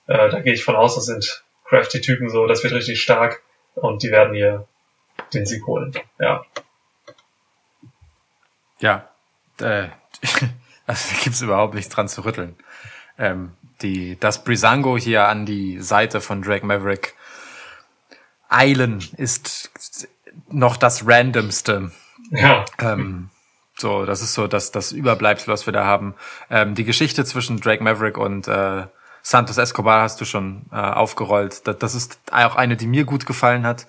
Äh, 0.06 0.30
da 0.30 0.40
gehe 0.40 0.54
ich 0.54 0.64
von 0.64 0.76
aus, 0.76 0.94
das 0.94 1.06
sind 1.06 1.44
crafty 1.64 2.00
Typen 2.00 2.30
so, 2.30 2.46
das 2.46 2.62
wird 2.64 2.72
richtig 2.72 3.00
stark 3.00 3.42
und 3.74 4.02
die 4.02 4.10
werden 4.10 4.34
hier 4.34 4.66
den 5.34 5.46
Sieg 5.46 5.66
holen. 5.66 5.92
Ja. 6.18 6.44
Ja, 8.80 9.08
äh, 9.60 9.88
also 10.86 11.14
da 11.14 11.20
gibt's 11.22 11.42
überhaupt 11.42 11.74
nichts 11.74 11.94
dran 11.94 12.08
zu 12.08 12.24
rütteln. 12.24 12.56
Ähm, 13.18 13.52
die, 13.82 14.18
dass 14.18 14.44
Brizango 14.44 14.96
hier 14.96 15.26
an 15.28 15.44
die 15.44 15.80
Seite 15.80 16.20
von 16.20 16.42
Drake 16.42 16.64
Maverick 16.64 17.14
eilen, 18.48 19.04
ist 19.16 19.70
noch 20.48 20.76
das 20.76 21.06
Randomste. 21.06 21.92
Ja. 22.30 22.64
Ähm, 22.80 23.30
so, 23.78 24.04
das 24.04 24.22
ist 24.22 24.34
so 24.34 24.46
das, 24.46 24.72
das 24.72 24.92
Überbleibsel, 24.92 25.52
was 25.52 25.66
wir 25.66 25.72
da 25.72 25.84
haben. 25.84 26.14
Ähm, 26.50 26.74
die 26.74 26.84
Geschichte 26.84 27.24
zwischen 27.24 27.60
Drake 27.60 27.82
Maverick 27.82 28.18
und 28.18 28.48
äh, 28.48 28.86
Santos 29.22 29.58
Escobar 29.58 30.02
hast 30.02 30.20
du 30.20 30.24
schon 30.24 30.66
äh, 30.72 30.76
aufgerollt. 30.76 31.66
Das, 31.66 31.78
das 31.78 31.94
ist 31.94 32.18
auch 32.30 32.56
eine, 32.56 32.76
die 32.76 32.86
mir 32.86 33.04
gut 33.04 33.26
gefallen 33.26 33.66
hat. 33.66 33.86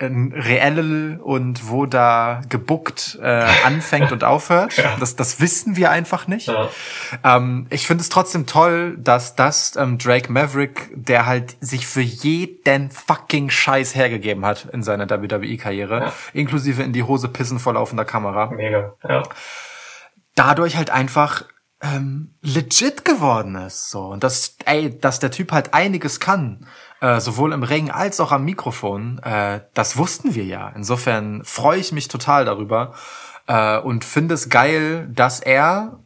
reell 0.00 1.18
und 1.22 1.68
wo 1.70 1.86
da 1.86 2.42
gebuckt 2.48 3.18
äh, 3.22 3.26
anfängt 3.64 4.12
und 4.12 4.24
aufhört. 4.24 4.74
Das, 5.00 5.14
das 5.16 5.40
wissen 5.40 5.76
wir 5.76 5.90
einfach 5.90 6.26
nicht. 6.26 6.48
Ja. 6.48 6.68
Ähm, 7.22 7.66
ich 7.70 7.86
finde 7.86 8.02
es 8.02 8.08
trotzdem 8.08 8.46
toll, 8.46 8.96
dass 8.98 9.36
das 9.36 9.76
ähm, 9.76 9.98
Drake 9.98 10.32
Maverick, 10.32 10.90
der 10.94 11.26
halt 11.26 11.56
sich 11.60 11.86
für 11.86 12.00
jeden 12.00 12.90
fucking 12.90 13.50
Scheiß 13.50 13.94
hergegeben 13.94 14.44
hat 14.46 14.66
in 14.72 14.82
seiner 14.82 15.08
WWE-Karriere, 15.08 16.00
Ja. 16.00 16.12
inklusive 16.32 16.82
in 16.82 16.92
die 16.92 17.02
Hose 17.02 17.28
pissen 17.28 17.58
vor 17.58 17.74
laufender 17.74 18.04
Kamera, 18.04 18.50
Mega, 18.50 18.94
ja. 19.06 19.22
dadurch 20.34 20.76
halt 20.76 20.90
einfach 20.90 21.44
ähm, 21.82 22.34
legit 22.42 23.04
geworden 23.04 23.54
ist. 23.56 23.90
So 23.90 24.00
und 24.06 24.24
dass 24.24 24.56
ey, 24.64 24.98
dass 24.98 25.18
der 25.20 25.30
Typ 25.30 25.52
halt 25.52 25.74
einiges 25.74 26.20
kann, 26.20 26.66
äh, 27.00 27.20
sowohl 27.20 27.52
im 27.52 27.62
Ring 27.62 27.90
als 27.90 28.20
auch 28.20 28.32
am 28.32 28.44
Mikrofon, 28.44 29.18
äh, 29.18 29.60
das 29.74 29.96
wussten 29.96 30.34
wir 30.34 30.44
ja. 30.44 30.72
Insofern 30.74 31.44
freue 31.44 31.78
ich 31.78 31.92
mich 31.92 32.08
total 32.08 32.44
darüber 32.44 32.94
äh, 33.46 33.78
und 33.78 34.04
finde 34.04 34.34
es 34.34 34.48
geil, 34.48 35.08
dass 35.12 35.40
er 35.40 36.00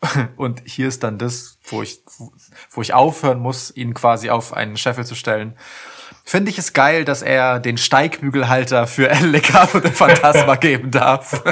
und 0.36 0.62
hier 0.64 0.88
ist 0.88 1.02
dann 1.02 1.18
das, 1.18 1.58
wo 1.64 1.82
ich 1.82 2.02
wo 2.70 2.82
ich 2.82 2.94
aufhören 2.94 3.40
muss, 3.40 3.74
ihn 3.74 3.94
quasi 3.94 4.30
auf 4.30 4.52
einen 4.52 4.76
Scheffel 4.76 5.04
zu 5.04 5.14
stellen. 5.14 5.56
Finde 6.24 6.50
ich 6.50 6.58
es 6.58 6.72
geil, 6.72 7.04
dass 7.04 7.22
er 7.22 7.60
den 7.60 7.78
Steigbügelhalter 7.78 8.86
für 8.86 9.08
El 9.10 9.28
Legado 9.28 9.80
de 9.80 9.92
Fantasma 9.92 10.56
geben 10.56 10.90
darf. 10.90 11.42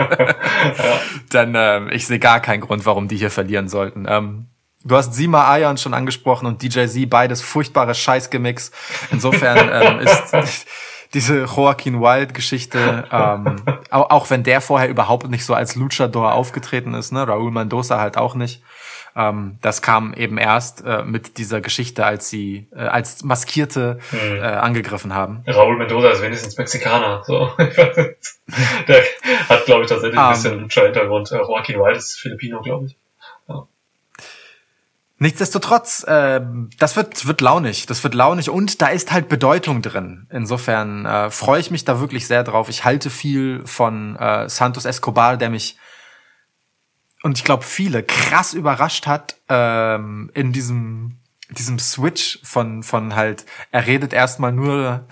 Dann 1.30 1.54
ähm, 1.56 1.88
ich 1.90 2.06
sehe 2.06 2.18
gar 2.18 2.40
keinen 2.40 2.60
Grund, 2.60 2.84
warum 2.84 3.08
die 3.08 3.16
hier 3.16 3.30
verlieren 3.30 3.68
sollten. 3.68 4.06
Ähm, 4.08 4.46
du 4.84 4.96
hast 4.96 5.14
Sima 5.14 5.48
Ayan 5.50 5.76
schon 5.76 5.94
angesprochen 5.94 6.46
und 6.46 6.62
DJ 6.62 6.86
Z, 6.86 7.08
beides 7.10 7.42
furchtbare 7.42 7.94
Scheißgemix. 7.94 8.70
Insofern 9.10 9.70
ähm, 9.72 9.98
ist 10.00 10.66
diese 11.14 11.44
Joaquin 11.44 12.00
Wild-Geschichte, 12.00 13.04
ähm, 13.10 13.56
auch, 13.90 14.10
auch 14.10 14.30
wenn 14.30 14.42
der 14.42 14.60
vorher 14.60 14.88
überhaupt 14.88 15.28
nicht 15.28 15.44
so 15.44 15.54
als 15.54 15.76
Luchador 15.76 16.32
aufgetreten 16.32 16.94
ist, 16.94 17.12
ne, 17.12 17.26
Raúl 17.26 17.52
Mendoza 17.52 18.00
halt 18.00 18.16
auch 18.16 18.34
nicht. 18.34 18.62
Ähm, 19.16 19.58
das 19.60 19.80
kam 19.80 20.12
eben 20.14 20.38
erst 20.38 20.84
äh, 20.84 21.04
mit 21.04 21.38
dieser 21.38 21.60
Geschichte, 21.60 22.04
als 22.04 22.28
sie 22.30 22.66
äh, 22.74 22.80
als 22.80 23.22
Maskierte 23.22 24.00
äh, 24.12 24.40
angegriffen 24.40 25.14
haben. 25.14 25.44
Raúl 25.46 25.76
Mendoza 25.76 26.08
ist 26.10 26.20
wenigstens 26.22 26.58
Mexikaner. 26.58 27.22
So. 27.24 27.48
Der 28.88 29.02
hat, 29.48 29.66
glaube 29.66 29.84
ich, 29.84 29.88
tatsächlich 29.88 30.18
ein 30.18 30.26
Ähm. 30.26 30.32
bisschen 30.32 30.60
Lucha-Hintergrund. 30.62 31.30
Äh, 31.30 31.36
Joaquin 31.36 31.78
Wild 31.78 31.96
ist 31.96 32.18
Filipino, 32.18 32.60
glaube 32.60 32.86
ich. 32.86 32.96
Nichtsdestotrotz, 35.24 36.04
äh, 36.06 36.42
das 36.78 36.96
wird, 36.96 37.26
wird 37.26 37.40
launig. 37.40 37.86
Das 37.86 38.04
wird 38.04 38.12
launig 38.12 38.50
und 38.50 38.82
da 38.82 38.88
ist 38.88 39.10
halt 39.10 39.30
Bedeutung 39.30 39.80
drin. 39.80 40.26
Insofern 40.30 41.06
äh, 41.06 41.30
freue 41.30 41.60
ich 41.60 41.70
mich 41.70 41.86
da 41.86 41.98
wirklich 41.98 42.26
sehr 42.26 42.44
drauf. 42.44 42.68
Ich 42.68 42.84
halte 42.84 43.08
viel 43.08 43.62
von 43.64 44.16
äh, 44.16 44.50
Santos 44.50 44.84
Escobar, 44.84 45.38
der 45.38 45.48
mich 45.48 45.78
und 47.22 47.38
ich 47.38 47.44
glaube 47.44 47.62
viele 47.62 48.02
krass 48.02 48.52
überrascht 48.52 49.06
hat 49.06 49.36
ähm, 49.48 50.30
in 50.34 50.52
diesem 50.52 51.16
diesem 51.50 51.78
Switch 51.78 52.38
von 52.42 52.82
von 52.82 53.14
halt 53.14 53.44
er 53.70 53.86
redet 53.86 54.12
erstmal 54.12 54.50
nur 54.52 55.06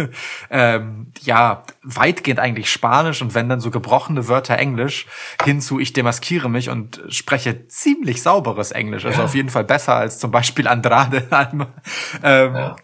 ähm, 0.50 1.12
ja 1.20 1.64
weitgehend 1.82 2.40
eigentlich 2.40 2.70
Spanisch 2.70 3.22
und 3.22 3.34
wenn 3.34 3.48
dann 3.48 3.60
so 3.60 3.70
gebrochene 3.70 4.28
Wörter 4.28 4.58
Englisch 4.58 5.06
hinzu 5.44 5.78
ich 5.80 5.94
demaskiere 5.94 6.50
mich 6.50 6.68
und 6.68 7.02
spreche 7.08 7.66
ziemlich 7.68 8.22
sauberes 8.22 8.70
Englisch 8.70 9.06
also 9.06 9.20
Ja. 9.20 9.24
auf 9.24 9.34
jeden 9.34 9.48
Fall 9.48 9.64
besser 9.64 9.94
als 9.96 10.18
zum 10.18 10.30
Beispiel 10.30 10.68
Andrade 10.68 11.26
ähm, 12.22 12.54
Ja. 12.54 12.76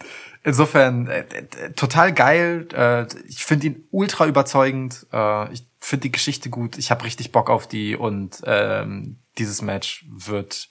Insofern 0.47 1.07
äh, 1.07 1.21
äh, 1.21 1.73
total 1.73 2.13
geil. 2.13 2.69
Äh, 2.75 3.07
ich 3.27 3.47
finde 3.47 3.67
ihn 3.69 3.85
ultra 3.91 4.27
überzeugend. 4.27 5.07
Äh, 5.11 5.51
ich 5.55 5.67
finde 5.81 6.03
die 6.03 6.13
Geschichte 6.13 6.51
gut. 6.51 6.77
Ich 6.77 6.91
habe 6.91 7.03
richtig 7.05 7.33
Bock 7.33 7.49
auf 7.49 7.67
die 7.67 7.97
und 7.97 8.43
ähm, 8.45 9.21
dieses 9.39 9.63
Match 9.63 10.05
wird 10.07 10.69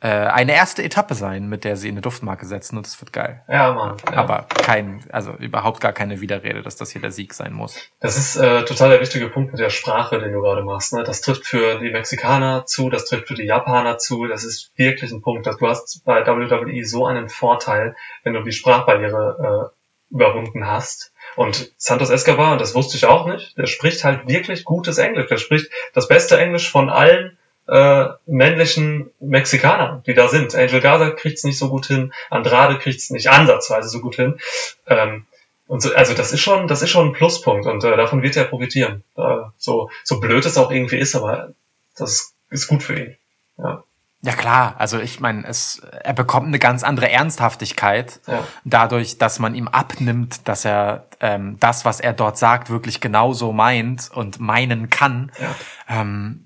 äh, 0.00 0.08
eine 0.08 0.54
erste 0.54 0.82
Etappe 0.82 1.14
sein, 1.14 1.48
mit 1.48 1.64
der 1.64 1.76
sie 1.76 1.88
in 1.88 1.94
eine 1.94 2.02
Duftmarke 2.02 2.44
setzen 2.44 2.76
und 2.76 2.86
es 2.86 3.00
wird 3.00 3.14
geil. 3.14 3.42
Ja, 3.48 3.72
Mann. 3.72 3.96
Ja. 4.10 4.18
Aber 4.18 4.46
kein, 4.62 5.02
also 5.10 5.32
überhaupt 5.32 5.80
gar 5.80 5.92
keine 5.92 6.20
Widerrede, 6.20 6.62
dass 6.62 6.76
das 6.76 6.90
hier 6.90 7.00
der 7.00 7.12
Sieg 7.12 7.32
sein 7.32 7.54
muss. 7.54 7.80
Das 8.00 8.18
ist 8.18 8.36
äh, 8.36 8.64
total 8.64 8.90
der 8.90 9.00
wichtige 9.00 9.28
Punkt 9.30 9.52
mit 9.52 9.60
der 9.60 9.70
Sprache, 9.70 10.18
den 10.18 10.32
du 10.32 10.42
gerade 10.42 10.62
machst. 10.62 10.92
Ne? 10.92 11.02
Das 11.02 11.22
trifft 11.22 11.46
für 11.46 11.78
die 11.78 11.90
Mexikaner 11.90 12.66
zu, 12.66 12.90
das 12.90 13.06
trifft 13.06 13.28
für 13.28 13.34
die 13.34 13.46
Japaner 13.46 13.96
zu. 13.96 14.26
Das 14.26 14.44
ist 14.44 14.70
wirklich 14.76 15.10
ein 15.12 15.22
Punkt. 15.22 15.46
Dass 15.46 15.56
du 15.56 15.66
hast 15.66 16.04
bei 16.04 16.26
WWE 16.26 16.84
so 16.84 17.06
einen 17.06 17.30
Vorteil, 17.30 17.96
wenn 18.22 18.34
du 18.34 18.42
die 18.42 18.52
Sprachbarriere 18.52 19.72
äh, 19.72 20.14
überwunden 20.14 20.66
hast. 20.66 21.12
Und 21.36 21.72
Santos 21.78 22.10
Escobar, 22.10 22.52
und 22.52 22.60
das 22.60 22.74
wusste 22.74 22.96
ich 22.96 23.06
auch 23.06 23.26
nicht, 23.26 23.56
der 23.56 23.66
spricht 23.66 24.04
halt 24.04 24.28
wirklich 24.28 24.64
gutes 24.64 24.98
Englisch. 24.98 25.28
Der 25.28 25.38
spricht 25.38 25.70
das 25.94 26.06
beste 26.06 26.38
Englisch 26.38 26.70
von 26.70 26.90
allen 26.90 27.38
äh, 27.68 28.06
männlichen 28.26 29.10
Mexikanern, 29.20 30.02
die 30.06 30.14
da 30.14 30.28
sind. 30.28 30.54
Angel 30.54 30.80
Gaza 30.80 31.10
kriegt's 31.10 31.44
nicht 31.44 31.58
so 31.58 31.68
gut 31.68 31.86
hin, 31.86 32.12
Andrade 32.30 32.78
kriegt's 32.78 33.10
nicht 33.10 33.28
ansatzweise 33.30 33.88
so 33.88 34.00
gut 34.00 34.16
hin. 34.16 34.38
Ähm, 34.86 35.26
und 35.66 35.82
so, 35.82 35.92
also 35.94 36.14
das 36.14 36.32
ist 36.32 36.40
schon, 36.40 36.68
das 36.68 36.82
ist 36.82 36.90
schon 36.90 37.08
ein 37.08 37.12
Pluspunkt 37.12 37.66
und 37.66 37.82
äh, 37.82 37.96
davon 37.96 38.22
wird 38.22 38.36
er 38.36 38.44
profitieren. 38.44 39.02
Äh, 39.16 39.38
so, 39.58 39.90
so 40.04 40.20
blöd 40.20 40.46
es 40.46 40.58
auch 40.58 40.70
irgendwie 40.70 40.98
ist, 40.98 41.16
aber 41.16 41.52
das 41.96 42.34
ist 42.50 42.68
gut 42.68 42.82
für 42.84 42.98
ihn. 42.98 43.16
Ja, 43.58 43.82
Ja 44.22 44.32
klar, 44.32 44.76
also 44.78 45.00
ich 45.00 45.18
meine, 45.18 45.44
es 45.46 45.80
er 46.04 46.12
bekommt 46.12 46.46
eine 46.46 46.60
ganz 46.60 46.84
andere 46.84 47.10
Ernsthaftigkeit 47.10 48.20
Ja. 48.28 48.46
dadurch, 48.64 49.18
dass 49.18 49.40
man 49.40 49.56
ihm 49.56 49.66
abnimmt, 49.66 50.46
dass 50.46 50.64
er 50.64 51.06
ähm, 51.20 51.56
das, 51.58 51.84
was 51.84 51.98
er 51.98 52.12
dort 52.12 52.38
sagt, 52.38 52.70
wirklich 52.70 53.00
genauso 53.00 53.52
meint 53.52 54.10
und 54.14 54.38
meinen 54.38 54.88
kann, 54.88 55.32
ja, 55.40 55.54
ähm, 55.88 56.45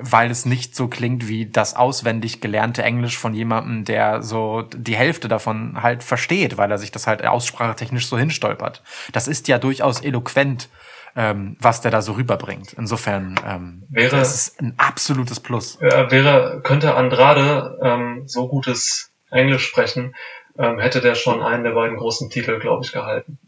weil 0.00 0.30
es 0.30 0.44
nicht 0.46 0.74
so 0.74 0.88
klingt 0.88 1.28
wie 1.28 1.46
das 1.46 1.76
auswendig 1.76 2.40
gelernte 2.40 2.82
Englisch 2.82 3.16
von 3.18 3.34
jemandem, 3.34 3.84
der 3.84 4.22
so 4.22 4.62
die 4.62 4.96
Hälfte 4.96 5.28
davon 5.28 5.82
halt 5.82 6.02
versteht, 6.02 6.56
weil 6.56 6.70
er 6.70 6.78
sich 6.78 6.90
das 6.90 7.06
halt 7.06 7.24
aussprachetechnisch 7.24 8.06
so 8.06 8.18
hinstolpert. 8.18 8.82
Das 9.12 9.28
ist 9.28 9.46
ja 9.48 9.58
durchaus 9.58 10.00
eloquent, 10.00 10.68
ähm, 11.16 11.56
was 11.60 11.80
der 11.80 11.90
da 11.90 12.02
so 12.02 12.12
rüberbringt. 12.12 12.72
Insofern 12.74 13.40
ähm, 13.46 13.84
Wäre- 13.90 14.16
das 14.16 14.34
ist 14.34 14.60
ein 14.60 14.74
absolutes 14.76 15.40
Plus. 15.40 15.80
äh, 15.80 16.10
wäre 16.10 16.60
könnte 16.62 16.94
Andrade 16.94 17.78
ähm, 17.82 18.22
so 18.26 18.48
gutes 18.48 19.10
Englisch 19.30 19.66
sprechen, 19.66 20.14
ähm, 20.58 20.78
hätte 20.78 21.00
der 21.00 21.14
schon 21.14 21.42
einen 21.42 21.64
der 21.64 21.72
beiden 21.72 21.96
großen 21.96 22.30
Titel, 22.30 22.58
glaube 22.58 22.84
ich, 22.84 22.92
gehalten. 22.92 23.38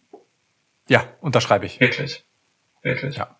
Ja, 0.88 1.04
unterschreibe 1.20 1.66
ich. 1.66 1.80
Wirklich, 1.80 2.24
wirklich. 2.82 3.16
Ja. 3.16 3.36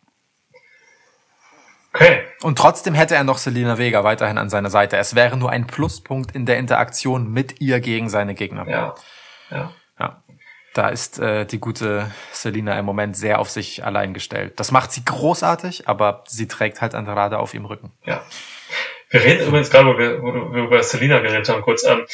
Okay, 1.92 2.22
Und 2.42 2.56
trotzdem 2.56 2.94
hätte 2.94 3.14
er 3.14 3.24
noch 3.24 3.38
Selena 3.38 3.76
Vega 3.78 4.02
weiterhin 4.02 4.38
an 4.38 4.48
seiner 4.48 4.70
Seite. 4.70 4.96
Es 4.96 5.14
wäre 5.14 5.36
nur 5.36 5.50
ein 5.50 5.66
Pluspunkt 5.66 6.34
in 6.34 6.46
der 6.46 6.58
Interaktion 6.58 7.30
mit 7.30 7.60
ihr 7.60 7.80
gegen 7.80 8.08
seine 8.08 8.34
Gegner. 8.34 8.66
ja, 8.68 8.94
ja. 9.50 9.72
Ja. 9.98 10.22
Da 10.72 10.88
ist 10.88 11.18
äh, 11.18 11.44
die 11.44 11.58
gute 11.58 12.10
Selena 12.32 12.78
im 12.78 12.84
Moment 12.84 13.16
sehr 13.16 13.40
auf 13.40 13.50
sich 13.50 13.84
allein 13.84 14.14
gestellt. 14.14 14.58
Das 14.60 14.70
macht 14.70 14.92
sie 14.92 15.04
großartig, 15.04 15.88
aber 15.88 16.24
sie 16.26 16.46
trägt 16.48 16.80
halt 16.80 16.94
Andrade 16.94 17.38
auf 17.38 17.54
ihrem 17.54 17.66
Rücken. 17.66 17.92
Ja. 18.04 18.24
Wir 19.10 19.24
reden 19.24 19.48
übrigens 19.48 19.70
gerade, 19.70 19.88
wo 19.88 19.98
wir, 19.98 20.22
wo 20.22 20.54
wir 20.54 20.62
über 20.62 20.82
Selina 20.82 21.18
geredet 21.18 21.48
haben, 21.48 21.62
kurz. 21.62 21.84
Ähm, 21.84 22.06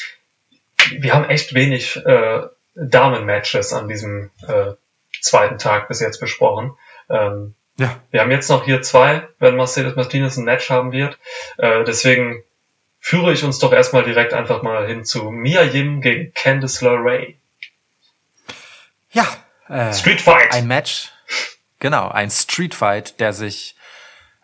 wir 0.99 1.13
haben 1.13 1.27
echt 1.27 1.55
wenig 1.55 1.97
äh, 2.05 2.43
Damen-Matches 2.75 3.75
an 3.75 3.89
diesem 3.89 4.31
äh, 4.49 4.73
zweiten 5.21 5.59
Tag 5.59 5.89
bis 5.89 6.01
jetzt 6.01 6.21
besprochen. 6.21 6.77
Ähm, 7.11 7.55
Ja. 7.79 8.01
wir 8.11 8.23
haben 8.23 8.31
jetzt 8.31 8.49
noch 8.49 8.65
hier 8.65 8.81
zwei, 8.81 9.29
wenn 9.39 9.57
Mercedes 9.57 9.97
Martinez 9.97 10.37
ein 10.37 10.45
Match 10.45 10.71
haben 10.71 10.93
wird. 10.93 11.19
Äh, 11.59 11.85
deswegen 11.85 12.43
führe 13.01 13.33
ich 13.33 13.45
uns 13.45 13.59
doch 13.59 13.73
erstmal 13.73 14.03
direkt 14.03 14.33
einfach 14.33 14.63
mal 14.63 14.87
hin 14.87 15.05
zu 15.05 15.31
Mia 15.31 15.63
Yim 15.63 16.01
gegen 16.01 16.33
Candice 16.33 16.81
LeRae. 16.81 17.35
Ja. 19.11 19.27
Äh, 19.69 19.93
Street 19.93 20.21
Fight! 20.21 20.53
Ein 20.53 20.67
Match. 20.67 21.13
Genau, 21.79 22.09
ein 22.09 22.31
Street 22.31 22.75
Fight, 22.75 23.21
der 23.21 23.33
sich 23.33 23.77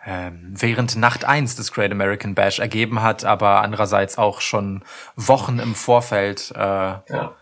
ähm, 0.04 0.54
während 0.56 0.96
Nacht 0.96 1.24
1 1.24 1.56
des 1.56 1.72
Great 1.72 1.92
American 1.92 2.34
Bash 2.34 2.58
ergeben 2.58 3.02
hat, 3.02 3.24
aber 3.24 3.62
andererseits 3.62 4.18
auch 4.18 4.40
schon 4.40 4.84
Wochen 5.16 5.58
im 5.58 5.74
Vorfeld 5.74 6.52
äh, 6.54 6.58
ja. 6.58 7.36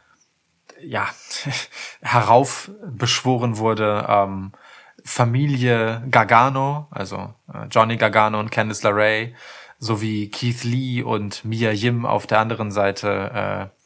ja, 0.81 1.09
heraufbeschworen 2.03 3.57
wurde, 3.57 4.07
ähm, 4.09 4.53
Familie 5.11 6.03
Gargano, 6.09 6.87
also 6.91 7.35
äh, 7.53 7.67
Johnny 7.69 7.97
Gargano 7.97 8.39
und 8.39 8.51
Candice 8.51 8.85
LeRae, 8.85 9.35
sowie 9.79 10.31
Keith 10.31 10.63
Lee 10.63 11.03
und 11.03 11.45
Mia 11.45 11.73
Yim 11.73 12.07
auf 12.07 12.29
der 12.29 12.39
anderen 12.39 12.71
Seite 12.71 13.71
äh, 13.75 13.81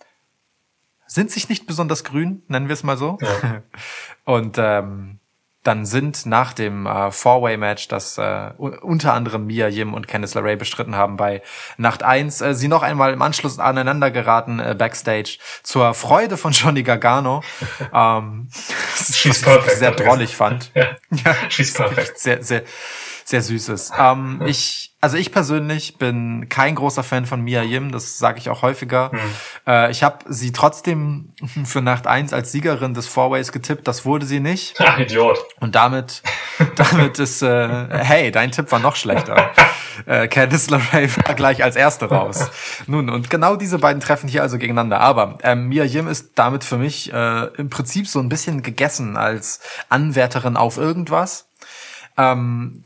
sind 1.06 1.30
sich 1.30 1.48
nicht 1.48 1.66
besonders 1.66 2.04
grün, 2.04 2.42
nennen 2.48 2.68
wir 2.68 2.74
es 2.74 2.82
mal 2.82 2.98
so. 2.98 3.18
Ja. 3.22 3.62
Und 4.24 4.56
ähm, 4.58 5.20
dann 5.64 5.86
sind 5.86 6.26
nach 6.26 6.52
dem 6.52 6.86
äh, 6.86 7.10
Four-Way-Match, 7.10 7.88
das 7.88 8.18
äh, 8.18 8.50
unter 8.58 9.14
anderem 9.14 9.46
Mia 9.46 9.68
Yim 9.68 9.94
und 9.94 10.06
Candice 10.06 10.34
LeRae 10.34 10.56
bestritten 10.56 10.94
haben 10.94 11.16
bei 11.16 11.42
Nacht 11.78 12.02
1, 12.02 12.40
äh, 12.42 12.54
sie 12.54 12.68
noch 12.68 12.82
einmal 12.82 13.12
im 13.12 13.22
Anschluss 13.22 13.58
aneinander 13.58 14.10
geraten 14.10 14.60
äh, 14.60 14.74
backstage 14.78 15.38
zur 15.62 15.94
Freude 15.94 16.36
von 16.36 16.52
Johnny 16.52 16.82
Gargano. 16.82 17.42
ähm, 17.92 18.48
She's 18.94 19.28
was 19.28 19.38
ich 19.38 19.42
perfect, 19.42 19.78
sehr 19.78 19.90
hat 19.90 20.00
er 20.00 20.06
drollig 20.06 20.36
fand. 20.36 20.70
Ja. 21.24 21.34
She's 21.48 21.72
perfect. 21.72 22.18
Sehr, 22.18 22.42
sehr, 22.42 22.62
sehr 23.24 23.42
süßes. 23.42 23.92
Ähm, 23.98 24.42
ich, 24.46 24.93
also 25.04 25.18
ich 25.18 25.32
persönlich 25.32 25.98
bin 25.98 26.48
kein 26.48 26.76
großer 26.76 27.02
Fan 27.02 27.26
von 27.26 27.42
Mia 27.42 27.62
Yim, 27.62 27.92
das 27.92 28.18
sage 28.18 28.38
ich 28.38 28.48
auch 28.48 28.62
häufiger. 28.62 29.10
Hm. 29.12 29.20
Äh, 29.66 29.90
ich 29.90 30.02
habe 30.02 30.24
sie 30.30 30.50
trotzdem 30.50 31.34
für 31.66 31.82
Nacht 31.82 32.06
eins 32.06 32.32
als 32.32 32.52
Siegerin 32.52 32.94
des 32.94 33.06
Fourways 33.06 33.52
getippt, 33.52 33.86
das 33.86 34.06
wurde 34.06 34.24
sie 34.24 34.40
nicht. 34.40 34.74
Ah, 34.84 34.98
Idiot. 34.98 35.38
Und 35.60 35.74
damit, 35.74 36.22
damit 36.76 37.18
ist, 37.18 37.42
äh, 37.42 37.86
hey, 37.90 38.30
dein 38.30 38.50
Tipp 38.50 38.70
war 38.70 38.78
noch 38.78 38.96
schlechter. 38.96 39.50
Äh, 40.04 40.28
Candice 40.28 40.68
LeRae 40.68 41.08
war 41.26 41.34
gleich 41.34 41.64
als 41.64 41.74
Erste 41.74 42.06
raus. 42.06 42.50
Nun, 42.86 43.08
und 43.08 43.30
genau 43.30 43.56
diese 43.56 43.78
beiden 43.78 44.00
treffen 44.00 44.28
hier 44.28 44.42
also 44.42 44.58
gegeneinander. 44.58 45.00
Aber 45.00 45.38
ähm, 45.42 45.68
Mia 45.68 45.84
Yim 45.84 46.06
ist 46.06 46.32
damit 46.34 46.64
für 46.64 46.76
mich 46.76 47.12
äh, 47.12 47.46
im 47.56 47.70
Prinzip 47.70 48.06
so 48.06 48.20
ein 48.20 48.28
bisschen 48.28 48.62
gegessen 48.62 49.16
als 49.16 49.60
Anwärterin 49.88 50.56
auf 50.56 50.76
irgendwas. 50.76 51.46
Ähm, 52.16 52.82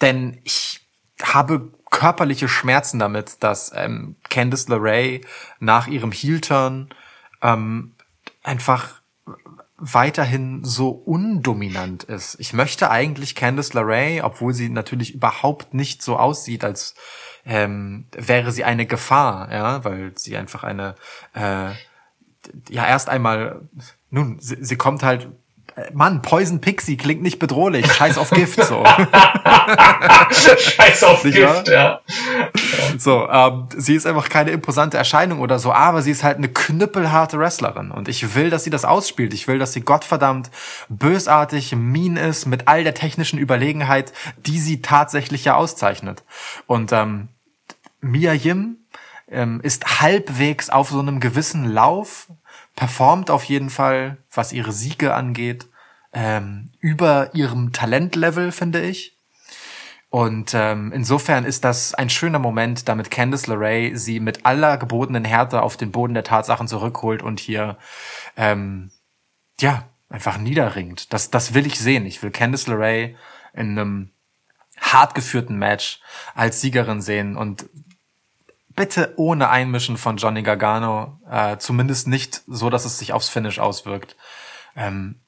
denn 0.00 0.40
ich 0.44 0.86
habe 1.22 1.72
körperliche 1.90 2.48
Schmerzen 2.48 2.98
damit, 2.98 3.42
dass 3.42 3.72
ähm, 3.74 4.16
Candice 4.28 4.68
LeRae 4.68 5.20
nach 5.60 5.86
ihrem 5.86 6.10
Heel-Turn 6.10 6.88
ähm, 7.40 7.94
einfach 8.42 9.00
weiterhin 9.76 10.64
so 10.64 10.90
undominant 10.90 12.04
ist. 12.04 12.36
Ich 12.38 12.52
möchte 12.52 12.90
eigentlich 12.90 13.34
Candice 13.34 13.74
LeRae, 13.74 14.22
obwohl 14.22 14.54
sie 14.54 14.68
natürlich 14.68 15.14
überhaupt 15.14 15.74
nicht 15.74 16.02
so 16.02 16.16
aussieht, 16.16 16.64
als 16.64 16.94
ähm, 17.44 18.06
wäre 18.12 18.52
sie 18.52 18.64
eine 18.64 18.86
Gefahr, 18.86 19.52
ja, 19.52 19.84
weil 19.84 20.12
sie 20.16 20.36
einfach 20.36 20.64
eine, 20.64 20.94
äh, 21.34 21.70
ja, 22.70 22.86
erst 22.86 23.08
einmal, 23.08 23.68
nun, 24.10 24.38
sie, 24.40 24.56
sie 24.60 24.76
kommt 24.76 25.02
halt, 25.02 25.28
Mann, 25.92 26.22
Poison 26.22 26.60
Pixie 26.60 26.96
klingt 26.96 27.22
nicht 27.22 27.40
bedrohlich, 27.40 27.92
scheiß 27.92 28.16
auf 28.16 28.30
Gift, 28.30 28.62
so. 28.62 28.84
Scheiß 30.30 31.02
auf 31.02 31.24
Nicht 31.24 31.36
Gift, 31.36 31.68
ja. 31.68 32.00
So, 32.96 33.28
ähm, 33.28 33.68
sie 33.76 33.96
ist 33.96 34.06
einfach 34.06 34.28
keine 34.28 34.52
imposante 34.52 34.96
Erscheinung 34.96 35.40
oder 35.40 35.58
so, 35.58 35.72
aber 35.72 36.02
sie 36.02 36.12
ist 36.12 36.22
halt 36.22 36.36
eine 36.36 36.48
knüppelharte 36.48 37.40
Wrestlerin. 37.40 37.90
Und 37.90 38.08
ich 38.08 38.36
will, 38.36 38.50
dass 38.50 38.62
sie 38.62 38.70
das 38.70 38.84
ausspielt. 38.84 39.34
Ich 39.34 39.48
will, 39.48 39.58
dass 39.58 39.72
sie 39.72 39.80
gottverdammt 39.80 40.50
bösartig, 40.88 41.74
mean 41.74 42.16
ist, 42.16 42.46
mit 42.46 42.68
all 42.68 42.84
der 42.84 42.94
technischen 42.94 43.40
Überlegenheit, 43.40 44.12
die 44.46 44.60
sie 44.60 44.80
tatsächlich 44.80 45.44
ja 45.44 45.56
auszeichnet. 45.56 46.22
Und 46.66 46.92
ähm, 46.92 47.28
Mia 48.00 48.32
Yim 48.32 48.76
ähm, 49.28 49.60
ist 49.62 50.00
halbwegs 50.00 50.70
auf 50.70 50.90
so 50.90 51.00
einem 51.00 51.18
gewissen 51.18 51.64
Lauf, 51.64 52.28
performt 52.76 53.30
auf 53.30 53.44
jeden 53.44 53.70
Fall, 53.70 54.18
was 54.32 54.52
ihre 54.52 54.72
Siege 54.72 55.14
angeht, 55.14 55.66
ähm, 56.12 56.72
über 56.80 57.34
ihrem 57.34 57.72
Talentlevel, 57.72 58.52
finde 58.52 58.82
ich. 58.82 59.16
Und 60.10 60.54
ähm, 60.54 60.92
insofern 60.92 61.44
ist 61.44 61.64
das 61.64 61.92
ein 61.92 62.08
schöner 62.08 62.38
Moment, 62.38 62.88
damit 62.88 63.10
Candice 63.10 63.48
LeRae 63.48 63.96
sie 63.96 64.20
mit 64.20 64.46
aller 64.46 64.76
gebotenen 64.76 65.24
Härte 65.24 65.60
auf 65.60 65.76
den 65.76 65.90
Boden 65.90 66.14
der 66.14 66.22
Tatsachen 66.22 66.68
zurückholt 66.68 67.20
und 67.20 67.40
hier 67.40 67.78
ähm, 68.36 68.92
ja 69.58 69.88
einfach 70.08 70.38
niederringt. 70.38 71.12
Das, 71.12 71.30
das 71.30 71.52
will 71.52 71.66
ich 71.66 71.80
sehen. 71.80 72.06
Ich 72.06 72.22
will 72.22 72.30
Candice 72.30 72.68
LeRae 72.68 73.16
in 73.54 73.76
einem 73.76 74.10
hart 74.78 75.16
geführten 75.16 75.56
Match 75.56 76.00
als 76.36 76.60
Siegerin 76.60 77.00
sehen 77.00 77.36
und 77.36 77.66
bitte 78.76 79.14
ohne 79.16 79.50
Einmischen 79.50 79.96
von 79.96 80.16
Johnny 80.16 80.42
Gargano, 80.42 81.18
äh, 81.30 81.58
zumindest 81.58 82.08
nicht 82.08 82.42
so, 82.46 82.70
dass 82.70 82.84
es 82.84 82.98
sich 82.98 83.12
aufs 83.12 83.28
Finish 83.28 83.58
auswirkt. 83.58 84.16
Ähm, 84.76 85.20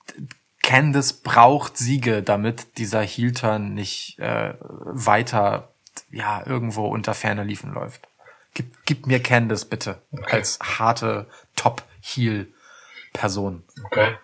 Candice 0.63 1.13
braucht 1.13 1.77
Siege, 1.77 2.23
damit 2.23 2.79
dieser 2.79 3.03
Heel-Turn 3.03 3.75
nicht 3.75 4.19
äh, 4.19 4.55
weiter 4.61 5.73
ja 6.11 6.43
irgendwo 6.45 6.87
unter 6.87 7.15
ferner 7.15 7.45
Liefen 7.45 7.73
läuft. 7.73 8.09
Gib, 8.55 8.85
gib 8.85 9.07
mir 9.07 9.23
Candice 9.23 9.67
bitte 9.67 10.03
als 10.31 10.59
harte 10.61 11.29
Top-Heel-Person. 11.55 13.63
Okay. 13.85 14.17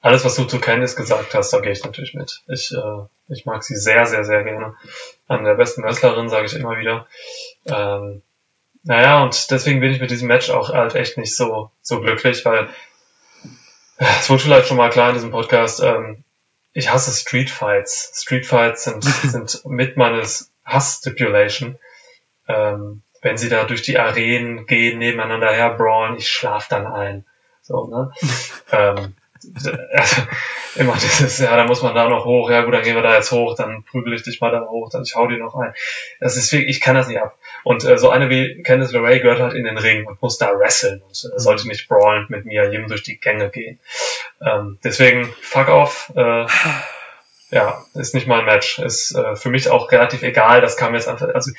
Alles, 0.00 0.24
was 0.24 0.34
du 0.34 0.44
zu 0.44 0.60
Candice 0.60 0.96
gesagt 0.96 1.34
hast, 1.34 1.52
da 1.52 1.60
gehe 1.60 1.72
ich 1.72 1.84
natürlich 1.84 2.14
mit. 2.14 2.42
Ich, 2.48 2.72
äh, 2.72 3.06
ich 3.28 3.46
mag 3.46 3.62
sie 3.62 3.76
sehr, 3.76 4.06
sehr, 4.06 4.24
sehr 4.24 4.42
gerne. 4.42 4.74
An 5.28 5.44
der 5.44 5.54
besten 5.54 5.84
Wrestlerin, 5.84 6.28
sage 6.28 6.46
ich 6.46 6.54
immer 6.54 6.76
wieder. 6.76 7.06
Ähm, 7.66 8.22
naja, 8.84 9.22
und 9.22 9.50
deswegen 9.50 9.80
bin 9.80 9.92
ich 9.92 10.00
mit 10.00 10.10
diesem 10.10 10.28
Match 10.28 10.50
auch 10.50 10.70
halt 10.70 10.94
echt 10.94 11.16
nicht 11.16 11.36
so, 11.36 11.70
so 11.82 12.00
glücklich, 12.00 12.44
weil 12.44 12.68
äh, 13.98 14.06
es 14.20 14.28
wurde 14.28 14.42
vielleicht 14.42 14.66
schon 14.66 14.76
mal 14.76 14.90
klar 14.90 15.10
in 15.10 15.14
diesem 15.14 15.30
Podcast, 15.30 15.80
ähm, 15.82 16.24
ich 16.72 16.90
hasse 16.90 17.12
Street 17.12 17.50
Fights. 17.50 18.12
Street 18.22 18.46
Fights 18.46 18.84
sind, 18.84 19.04
sind 19.04 19.64
mit 19.66 19.96
meines 19.96 20.50
Hass-Stipulation. 20.64 21.78
Ähm, 22.48 23.02
wenn 23.20 23.36
sie 23.36 23.48
da 23.48 23.64
durch 23.64 23.82
die 23.82 23.98
Arenen 23.98 24.66
gehen, 24.66 24.98
nebeneinander 24.98 25.52
her 25.52 25.74
brawlen, 25.74 26.16
ich 26.16 26.28
schlaf 26.28 26.66
dann 26.68 26.86
ein. 26.86 27.24
So, 27.60 27.86
ne? 27.86 28.12
ähm, 28.72 29.14
immer 30.76 30.94
dieses, 30.94 31.38
ja, 31.38 31.56
da 31.56 31.64
muss 31.64 31.82
man 31.82 31.94
da 31.94 32.08
noch 32.08 32.24
hoch, 32.24 32.50
ja 32.50 32.62
gut, 32.62 32.74
dann 32.74 32.82
gehen 32.82 32.94
wir 32.94 33.02
da 33.02 33.14
jetzt 33.14 33.32
hoch, 33.32 33.54
dann 33.56 33.84
prügel 33.84 34.14
ich 34.14 34.22
dich 34.22 34.40
mal 34.40 34.50
da 34.50 34.66
hoch, 34.68 34.90
dann 34.90 35.02
ich 35.02 35.14
hau 35.14 35.26
dir 35.26 35.38
noch 35.38 35.54
ein. 35.54 35.74
Das 36.20 36.36
ist 36.36 36.52
wirklich, 36.52 36.76
ich 36.76 36.80
kann 36.80 36.94
das 36.94 37.08
nicht 37.08 37.20
ab. 37.20 37.36
Und 37.64 37.84
äh, 37.84 37.98
so 37.98 38.10
eine 38.10 38.30
wie 38.30 38.62
Candice 38.62 38.92
LeRae 38.92 39.20
gehört 39.20 39.40
halt 39.40 39.54
in 39.54 39.64
den 39.64 39.78
Ring 39.78 40.06
und 40.06 40.22
muss 40.22 40.38
da 40.38 40.58
wresteln 40.58 41.02
und 41.02 41.10
äh, 41.10 41.38
sollte 41.38 41.68
nicht 41.68 41.88
brawlend 41.88 42.30
mit 42.30 42.44
mir 42.44 42.70
jedem 42.70 42.88
durch 42.88 43.02
die 43.02 43.18
Gänge 43.18 43.50
gehen. 43.50 43.78
Ähm, 44.40 44.78
deswegen, 44.82 45.32
fuck 45.40 45.68
off, 45.68 46.12
äh, 46.16 46.46
ja, 47.50 47.84
ist 47.94 48.14
nicht 48.14 48.26
mein 48.26 48.44
Match. 48.44 48.78
Ist 48.78 49.14
äh, 49.14 49.36
für 49.36 49.50
mich 49.50 49.68
auch 49.70 49.90
relativ 49.92 50.22
egal, 50.22 50.60
das 50.60 50.76
kam 50.76 50.94
jetzt 50.94 51.08
einfach, 51.08 51.28
also 51.34 51.50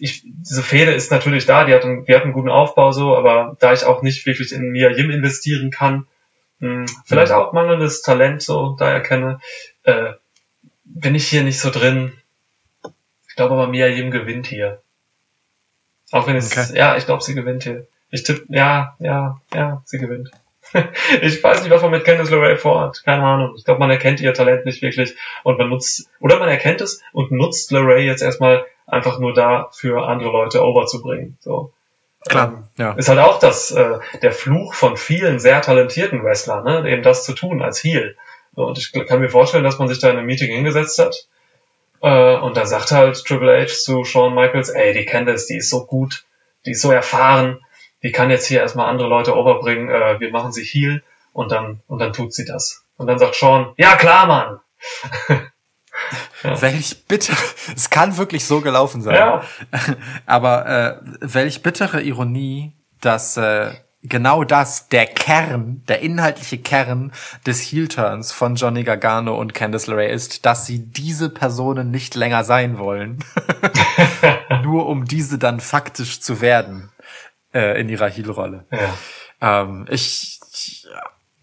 ich, 0.00 0.24
diese 0.24 0.62
Fehde 0.62 0.92
ist 0.92 1.12
natürlich 1.12 1.46
da, 1.46 1.64
die 1.64 1.72
hat, 1.72 1.84
einen, 1.84 2.04
die 2.04 2.14
hat 2.14 2.24
einen 2.24 2.32
guten 2.32 2.48
Aufbau 2.48 2.90
so, 2.90 3.16
aber 3.16 3.56
da 3.60 3.72
ich 3.72 3.84
auch 3.84 4.02
nicht 4.02 4.26
wirklich 4.26 4.52
in 4.52 4.70
Mia 4.70 4.90
Yim 4.90 5.10
investieren 5.10 5.70
kann, 5.70 6.06
mh, 6.60 6.86
vielleicht 7.04 7.32
auch 7.32 7.52
mangelndes 7.52 8.02
Talent 8.02 8.42
so 8.42 8.76
da 8.78 8.90
erkenne, 8.90 9.40
äh, 9.84 10.12
bin 10.84 11.14
ich 11.14 11.28
hier 11.28 11.42
nicht 11.42 11.60
so 11.60 11.70
drin. 11.70 12.12
Ich 13.28 13.36
glaube 13.36 13.54
aber 13.54 13.66
Mia 13.66 13.86
Yim 13.86 14.10
gewinnt 14.10 14.46
hier. 14.46 14.80
Auch 16.12 16.26
wenn 16.26 16.36
es, 16.36 16.50
Okay. 16.56 16.76
ja, 16.78 16.96
ich 16.96 17.06
glaube, 17.06 17.22
sie 17.22 17.34
gewinnt 17.34 17.64
hier. 17.64 17.86
Ich 18.10 18.22
tippe, 18.22 18.44
ja, 18.48 18.96
ja, 18.98 19.40
ja, 19.52 19.82
sie 19.84 19.98
gewinnt. 19.98 20.30
ich 21.22 21.42
weiß 21.42 21.62
nicht, 21.62 21.70
was 21.70 21.82
man 21.82 21.90
mit 21.90 22.04
Candice 22.04 22.30
LeRae 22.30 22.56
vorhat. 22.56 23.02
Keine 23.04 23.22
Ahnung. 23.22 23.54
Ich 23.56 23.64
glaube, 23.64 23.80
man 23.80 23.90
erkennt 23.90 24.20
ihr 24.20 24.32
Talent 24.34 24.64
nicht 24.64 24.82
wirklich 24.82 25.16
und 25.44 25.58
man 25.58 25.68
nutzt, 25.68 26.08
oder 26.20 26.38
man 26.38 26.48
erkennt 26.48 26.80
es 26.80 27.02
und 27.12 27.30
nutzt 27.32 27.70
LeRae 27.72 28.00
jetzt 28.04 28.22
erstmal 28.22 28.64
einfach 28.86 29.18
nur 29.18 29.34
da, 29.34 29.68
für 29.72 30.06
andere 30.06 30.30
Leute 30.30 30.64
overzubringen. 30.64 31.36
So. 31.40 31.72
Klar, 32.28 32.68
ja. 32.76 32.92
Ist 32.92 33.08
halt 33.08 33.18
auch 33.18 33.38
das, 33.38 33.70
äh, 33.70 33.98
der 34.22 34.32
Fluch 34.32 34.74
von 34.74 34.96
vielen 34.96 35.38
sehr 35.38 35.62
talentierten 35.62 36.22
Wrestlern, 36.24 36.64
ne? 36.64 36.90
eben 36.90 37.02
das 37.02 37.24
zu 37.24 37.32
tun 37.32 37.62
als 37.62 37.82
Heel. 37.82 38.16
Und 38.54 38.78
ich 38.78 38.92
kann 39.06 39.20
mir 39.20 39.28
vorstellen, 39.28 39.64
dass 39.64 39.78
man 39.78 39.88
sich 39.88 39.98
da 39.98 40.10
in 40.10 40.16
einem 40.16 40.26
Meeting 40.26 40.50
hingesetzt 40.50 40.98
hat 40.98 41.28
äh, 42.02 42.36
und 42.36 42.56
dann 42.56 42.66
sagt 42.66 42.90
halt 42.90 43.22
Triple 43.24 43.60
H 43.62 43.66
zu 43.66 44.04
Shawn 44.04 44.34
Michaels, 44.34 44.70
ey, 44.70 44.92
die 44.94 45.04
Candice, 45.04 45.46
die 45.46 45.58
ist 45.58 45.70
so 45.70 45.86
gut, 45.86 46.24
die 46.64 46.72
ist 46.72 46.82
so 46.82 46.90
erfahren, 46.90 47.60
die 48.02 48.12
kann 48.12 48.30
jetzt 48.30 48.46
hier 48.46 48.60
erstmal 48.60 48.88
andere 48.88 49.08
Leute 49.08 49.36
overbringen, 49.36 49.88
äh, 49.88 50.20
wir 50.20 50.30
machen 50.30 50.52
sie 50.52 50.64
Heel 50.64 51.02
und 51.32 51.52
dann, 51.52 51.80
und 51.86 51.98
dann 51.98 52.12
tut 52.12 52.32
sie 52.32 52.44
das. 52.44 52.84
Und 52.96 53.06
dann 53.08 53.18
sagt 53.18 53.36
Shawn, 53.36 53.74
ja 53.76 53.96
klar, 53.96 54.26
Mann! 54.26 54.60
Welch 56.60 57.06
bitter, 57.06 57.36
es 57.74 57.90
kann 57.90 58.16
wirklich 58.16 58.44
so 58.44 58.60
gelaufen 58.60 59.02
sein. 59.02 59.14
Ja. 59.14 59.42
Aber 60.26 60.66
äh, 60.66 60.96
welch 61.20 61.62
bittere 61.62 62.02
Ironie, 62.02 62.72
dass 63.00 63.36
äh, 63.36 63.72
genau 64.08 64.44
das 64.44 64.88
der 64.88 65.06
Kern, 65.06 65.82
der 65.88 66.00
inhaltliche 66.00 66.58
Kern 66.58 67.12
des 67.46 67.60
Heel-Turns 67.60 68.32
von 68.32 68.54
Johnny 68.54 68.84
Gargano 68.84 69.38
und 69.38 69.54
Candice 69.54 69.88
LeRae 69.88 70.10
ist, 70.10 70.46
dass 70.46 70.66
sie 70.66 70.78
diese 70.78 71.30
Personen 71.30 71.90
nicht 71.90 72.14
länger 72.14 72.44
sein 72.44 72.78
wollen, 72.78 73.24
nur 74.62 74.86
um 74.86 75.04
diese 75.04 75.38
dann 75.38 75.60
faktisch 75.60 76.20
zu 76.20 76.40
werden 76.40 76.90
äh, 77.52 77.80
in 77.80 77.88
ihrer 77.88 78.08
Heel-Rolle. 78.08 78.64
Ja. 78.70 79.62
Ähm, 79.62 79.86
ich, 79.90 80.40
ich 80.52 80.86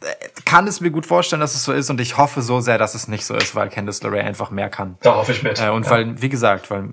äh, 0.01 0.32
kann 0.53 0.67
es 0.67 0.81
mir 0.81 0.91
gut 0.91 1.07
vorstellen, 1.07 1.39
dass 1.39 1.55
es 1.55 1.63
so 1.63 1.73
ist 1.73 1.89
und 1.89 1.99
ich 1.99 2.15
hoffe 2.15 2.43
so 2.43 2.59
sehr, 2.59 2.77
dass 2.77 2.93
es 2.93 3.07
nicht 3.07 3.25
so 3.25 3.33
ist, 3.33 3.55
weil 3.55 3.69
Candice 3.69 4.03
LeRae 4.03 4.21
einfach 4.21 4.51
mehr 4.51 4.69
kann. 4.69 4.97
Da 5.01 5.15
hoffe 5.15 5.31
ich 5.31 5.41
mit. 5.41 5.59
Äh, 5.59 5.69
und 5.69 5.85
ja. 5.85 5.89
weil, 5.91 6.21
wie 6.21 6.29
gesagt, 6.29 6.69
weil 6.69 6.89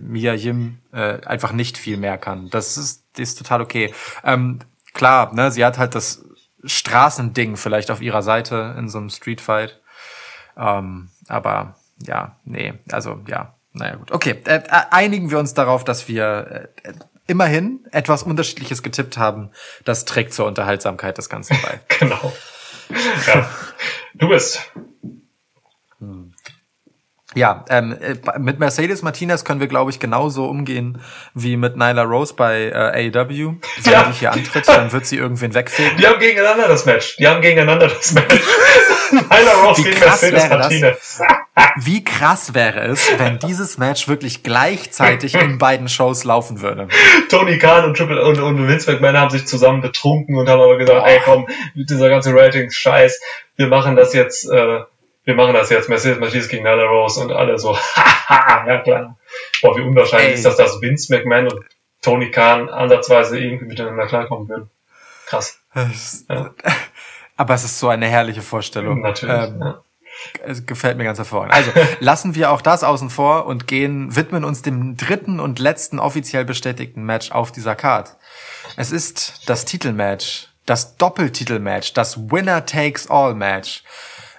Mia 0.00 0.34
Yim 0.34 0.78
äh, 0.92 1.20
einfach 1.24 1.52
nicht 1.52 1.78
viel 1.78 1.96
mehr 1.96 2.18
kann. 2.18 2.50
Das 2.50 2.76
ist, 2.76 3.04
das 3.12 3.28
ist 3.28 3.38
total 3.38 3.60
okay. 3.60 3.94
Ähm, 4.24 4.58
klar, 4.94 5.32
ne, 5.32 5.52
sie 5.52 5.64
hat 5.64 5.78
halt 5.78 5.94
das 5.94 6.24
Straßending 6.64 7.56
vielleicht 7.56 7.92
auf 7.92 8.00
ihrer 8.02 8.22
Seite 8.22 8.74
in 8.76 8.88
so 8.88 8.98
einem 8.98 9.10
Streetfight. 9.10 9.80
Ähm, 10.56 11.10
aber 11.28 11.76
ja, 12.04 12.34
nee, 12.44 12.74
also 12.90 13.20
ja, 13.28 13.54
naja 13.74 13.94
gut. 13.94 14.10
Okay, 14.10 14.40
äh, 14.44 14.56
äh, 14.56 14.62
einigen 14.90 15.30
wir 15.30 15.38
uns 15.38 15.54
darauf, 15.54 15.84
dass 15.84 16.08
wir 16.08 16.68
äh, 16.82 16.92
immerhin 17.28 17.86
etwas 17.92 18.24
Unterschiedliches 18.24 18.82
getippt 18.82 19.18
haben, 19.18 19.50
das 19.84 20.04
trägt 20.04 20.32
zur 20.32 20.46
Unterhaltsamkeit 20.46 21.16
des 21.16 21.28
Ganzen 21.28 21.56
bei. 21.62 21.78
Genau. 22.00 22.32
Ja. 23.26 23.50
Du 24.14 24.28
bist. 24.28 24.60
Ja, 27.38 27.64
ähm, 27.70 27.96
äh, 28.00 28.16
mit 28.40 28.58
Mercedes 28.58 29.02
Martinez 29.02 29.44
können 29.44 29.60
wir, 29.60 29.68
glaube 29.68 29.92
ich, 29.92 30.00
genauso 30.00 30.46
umgehen 30.46 31.00
wie 31.34 31.56
mit 31.56 31.76
Nyla 31.76 32.02
Rose 32.02 32.34
bei 32.34 32.64
äh, 32.64 33.10
AEW. 33.14 33.54
Wenn 33.84 33.92
Ja. 33.92 34.02
die 34.04 34.12
hier 34.18 34.32
antritt, 34.32 34.66
dann 34.66 34.90
wird 34.90 35.06
sie 35.06 35.16
irgendwen 35.18 35.54
wegfegen. 35.54 35.96
Die 35.98 36.06
haben 36.08 36.18
gegeneinander 36.18 36.66
das 36.66 36.84
Match. 36.84 37.16
Die 37.16 37.28
haben 37.28 37.40
gegeneinander 37.40 37.86
das 37.86 38.12
Match. 38.12 38.34
Nyla 39.12 39.52
Rose 39.64 39.78
Wie 39.84 39.88
gegen 39.90 40.00
Mercedes 40.00 40.42
wäre 40.42 40.48
das? 40.48 40.58
Martinez. 40.58 41.20
Wie 41.76 42.02
krass 42.04 42.54
wäre 42.54 42.80
es, 42.86 43.08
wenn 43.18 43.38
dieses 43.38 43.78
Match 43.78 44.08
wirklich 44.08 44.42
gleichzeitig 44.42 45.34
in 45.36 45.58
beiden 45.58 45.88
Shows 45.88 46.24
laufen 46.24 46.60
würde? 46.60 46.88
Tony 47.28 47.56
Khan 47.58 47.84
und 47.84 47.96
Triple 47.96 48.20
und, 48.24 48.40
und 48.40 48.66
Vince 48.66 48.90
McMahon 48.90 49.16
haben 49.16 49.30
sich 49.30 49.46
zusammen 49.46 49.80
betrunken 49.80 50.36
und 50.36 50.48
haben 50.48 50.60
aber 50.60 50.76
gesagt, 50.76 51.06
ey 51.06 51.20
komm, 51.24 51.46
dieser 51.76 52.08
ganze 52.08 52.34
Ratings-Scheiß, 52.34 53.20
wir 53.56 53.68
machen 53.68 53.94
das 53.96 54.12
jetzt, 54.12 54.48
äh, 54.50 54.80
wir 55.28 55.34
machen 55.34 55.52
das 55.52 55.68
jetzt, 55.68 55.90
Mercedes 55.90 56.18
Martinez 56.18 56.48
gegen 56.48 56.64
Nyla 56.64 56.84
Rose 56.84 57.20
und 57.20 57.32
alle 57.32 57.58
so, 57.58 57.76
haha, 57.94 58.66
ja 58.66 58.78
klar. 58.78 59.18
Boah, 59.60 59.76
wie 59.76 59.82
unwahrscheinlich 59.82 60.30
Ey. 60.30 60.34
ist 60.36 60.46
das, 60.46 60.56
dass 60.56 60.80
Vince 60.80 61.14
McMahon 61.14 61.52
und 61.52 61.66
Tony 62.00 62.30
Khan 62.30 62.70
ansatzweise 62.70 63.38
irgendwie 63.38 63.66
miteinander 63.66 64.06
klarkommen 64.06 64.48
würden. 64.48 64.70
Krass. 65.26 65.58
Ja. 65.74 66.54
Aber 67.36 67.54
es 67.54 67.62
ist 67.62 67.78
so 67.78 67.90
eine 67.90 68.06
herrliche 68.06 68.40
Vorstellung. 68.40 69.02
Natürlich. 69.02 69.50
Ähm, 69.50 69.60
ja. 69.60 69.82
Es 70.44 70.64
gefällt 70.64 70.96
mir 70.96 71.04
ganz 71.04 71.18
hervorragend. 71.18 71.52
Also 71.52 71.72
lassen 72.00 72.34
wir 72.34 72.50
auch 72.50 72.62
das 72.62 72.82
außen 72.82 73.10
vor 73.10 73.44
und 73.44 73.66
gehen, 73.66 74.16
widmen 74.16 74.44
uns 74.44 74.62
dem 74.62 74.96
dritten 74.96 75.40
und 75.40 75.58
letzten 75.58 75.98
offiziell 75.98 76.46
bestätigten 76.46 77.02
Match 77.02 77.32
auf 77.32 77.52
dieser 77.52 77.74
Card. 77.74 78.16
Es 78.78 78.92
ist 78.92 79.42
das 79.44 79.66
Titelmatch, 79.66 80.48
das 80.64 80.96
Doppeltitelmatch, 80.96 81.92
das 81.92 82.30
Winner 82.30 82.64
Takes 82.64 83.10
All 83.10 83.34
Match 83.34 83.82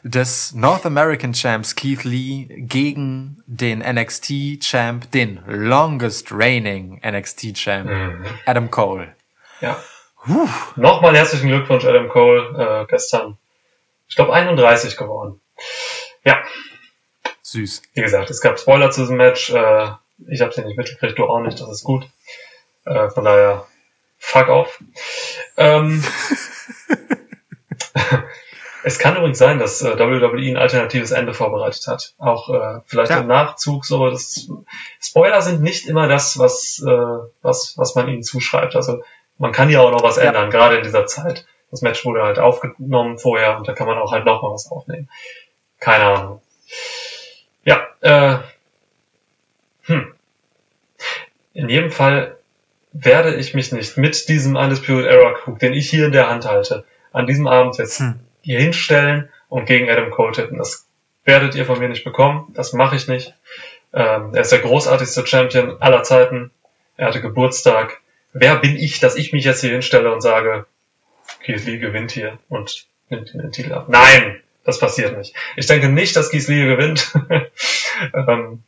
des 0.04 0.54
North 0.54 0.86
American 0.86 1.34
Champs 1.34 1.76
Keith 1.76 2.04
Lee 2.04 2.46
gegen 2.50 3.44
den 3.46 3.80
NXT 3.80 4.60
Champ, 4.62 5.12
den 5.12 5.42
longest 5.46 6.32
reigning 6.32 7.00
NXT 7.04 7.54
Champ 7.56 7.90
Mhm. 7.90 8.26
Adam 8.46 8.72
Cole. 8.72 9.14
Ja. 9.62 9.78
Nochmal 10.76 11.16
herzlichen 11.16 11.48
Glückwunsch, 11.48 11.86
Adam 11.86 12.10
Cole, 12.10 12.84
äh, 12.84 12.86
gestern, 12.90 13.38
ich 14.08 14.16
glaube, 14.16 14.34
31 14.34 14.98
geworden. 14.98 15.40
Ja, 16.26 16.44
Süß. 17.42 17.82
wie 17.94 18.02
gesagt, 18.02 18.30
es 18.30 18.42
gab 18.42 18.60
Spoiler 18.60 18.92
zu 18.92 19.02
diesem 19.02 19.18
Match. 19.18 19.50
Äh, 19.50 19.92
ich 20.28 20.42
habe 20.42 20.54
sie 20.54 20.62
nicht 20.64 20.78
mitgekriegt, 20.78 21.18
du 21.18 21.26
auch 21.26 21.40
nicht, 21.40 21.60
das 21.60 21.70
ist 21.70 21.84
gut. 21.84 22.06
Äh, 22.86 23.10
von 23.10 23.24
daher, 23.24 23.66
fuck 24.18 24.50
off. 24.50 24.80
Ähm, 25.58 26.04
es 28.84 29.00
kann 29.00 29.16
übrigens 29.18 29.38
sein, 29.38 29.60
dass 29.60 29.82
äh, 29.82 29.98
WWE 29.98 30.50
ein 30.50 30.58
alternatives 30.58 31.12
Ende 31.12 31.34
vorbereitet 31.34 31.86
hat. 31.88 32.14
Auch 32.18 32.50
äh, 32.50 32.80
vielleicht 32.86 33.12
Ja. 33.12 33.20
im 33.20 33.28
Nachzug 33.28 33.86
so. 33.86 34.10
Das, 34.10 34.50
Spoiler 35.02 35.42
sind 35.42 35.62
nicht 35.62 35.88
immer 35.88 36.08
das, 36.08 36.40
was, 36.40 36.84
äh, 36.86 37.18
was, 37.42 37.74
was 37.78 37.96
man 37.96 38.08
ihnen 38.08 38.24
zuschreibt. 38.24 38.76
Also 38.76 39.04
man 39.38 39.52
kann 39.52 39.70
ja 39.70 39.82
auch 39.82 39.92
noch 39.92 40.04
was 40.04 40.18
Ja. 40.18 40.24
ändern, 40.24 40.50
gerade 40.52 40.78
in 40.78 40.84
dieser 40.84 41.06
Zeit. 41.06 41.46
Das 41.72 41.82
Match 41.82 42.04
wurde 42.06 42.24
halt 42.24 42.40
aufgenommen 42.40 43.20
vorher 43.20 43.58
und 43.58 43.68
da 43.68 43.74
kann 43.74 43.88
man 43.88 43.98
auch 43.98 44.12
halt 44.12 44.26
noch 44.26 44.42
mal 44.42 44.52
was 44.54 44.72
aufnehmen. 44.72 45.10
Keine 45.80 46.06
Ahnung. 46.06 46.42
Ja, 47.64 47.86
äh, 48.02 48.38
hm. 49.84 50.14
In 51.54 51.70
jedem 51.70 51.92
Fall 51.92 52.38
werde 52.92 53.36
ich 53.36 53.54
mich 53.54 53.72
nicht 53.72 53.98
mit 53.98 54.30
diesem 54.30 54.56
Undisputed 54.56 55.06
Era 55.06 55.34
Krug, 55.34 55.60
den 55.60 55.74
ich 55.74 55.90
hier 55.90 56.06
in 56.08 56.12
der 56.12 56.30
Hand 56.30 56.46
halte, 56.46 56.86
an 57.12 57.28
diesem 57.28 57.48
Abend 57.48 57.78
jetzt 57.78 58.00
Hm. 58.00 58.20
Hier 58.42 58.60
hinstellen 58.60 59.30
und 59.50 59.66
gegen 59.66 59.90
Adam 59.90 60.12
Cole 60.12 60.32
tippen. 60.32 60.58
Das 60.58 60.88
werdet 61.26 61.56
ihr 61.56 61.66
von 61.66 61.80
mir 61.80 61.90
nicht 61.90 62.04
bekommen. 62.04 62.52
Das 62.56 62.74
mache 62.74 62.96
ich 62.96 63.08
nicht. 63.08 63.34
Ähm, 63.94 64.34
er 64.34 64.42
ist 64.42 64.52
der 64.52 64.60
großartigste 64.60 65.26
Champion 65.26 65.82
aller 65.82 66.04
Zeiten. 66.04 66.52
Er 66.98 67.08
hatte 67.08 67.22
Geburtstag. 67.22 68.02
Wer 68.34 68.58
bin 68.58 68.76
ich, 68.76 69.00
dass 69.00 69.16
ich 69.16 69.34
mich 69.34 69.46
jetzt 69.46 69.62
hier 69.62 69.72
hinstelle 69.72 70.14
und 70.14 70.22
sage, 70.22 70.66
Keith 71.44 71.66
Lee 71.66 71.78
gewinnt 71.78 72.12
hier 72.12 72.38
und 72.50 72.86
nimmt 73.10 73.34
den 73.34 73.52
Titel 73.52 73.74
ab? 73.74 73.86
Nein, 73.90 74.42
das 74.64 74.80
passiert 74.80 75.18
nicht. 75.18 75.34
Ich 75.56 75.66
denke 75.66 75.90
nicht, 75.90 76.16
dass 76.16 76.30
Keith 76.30 76.48
Lee 76.48 76.66
gewinnt. 76.66 77.14
ähm, 78.14 78.64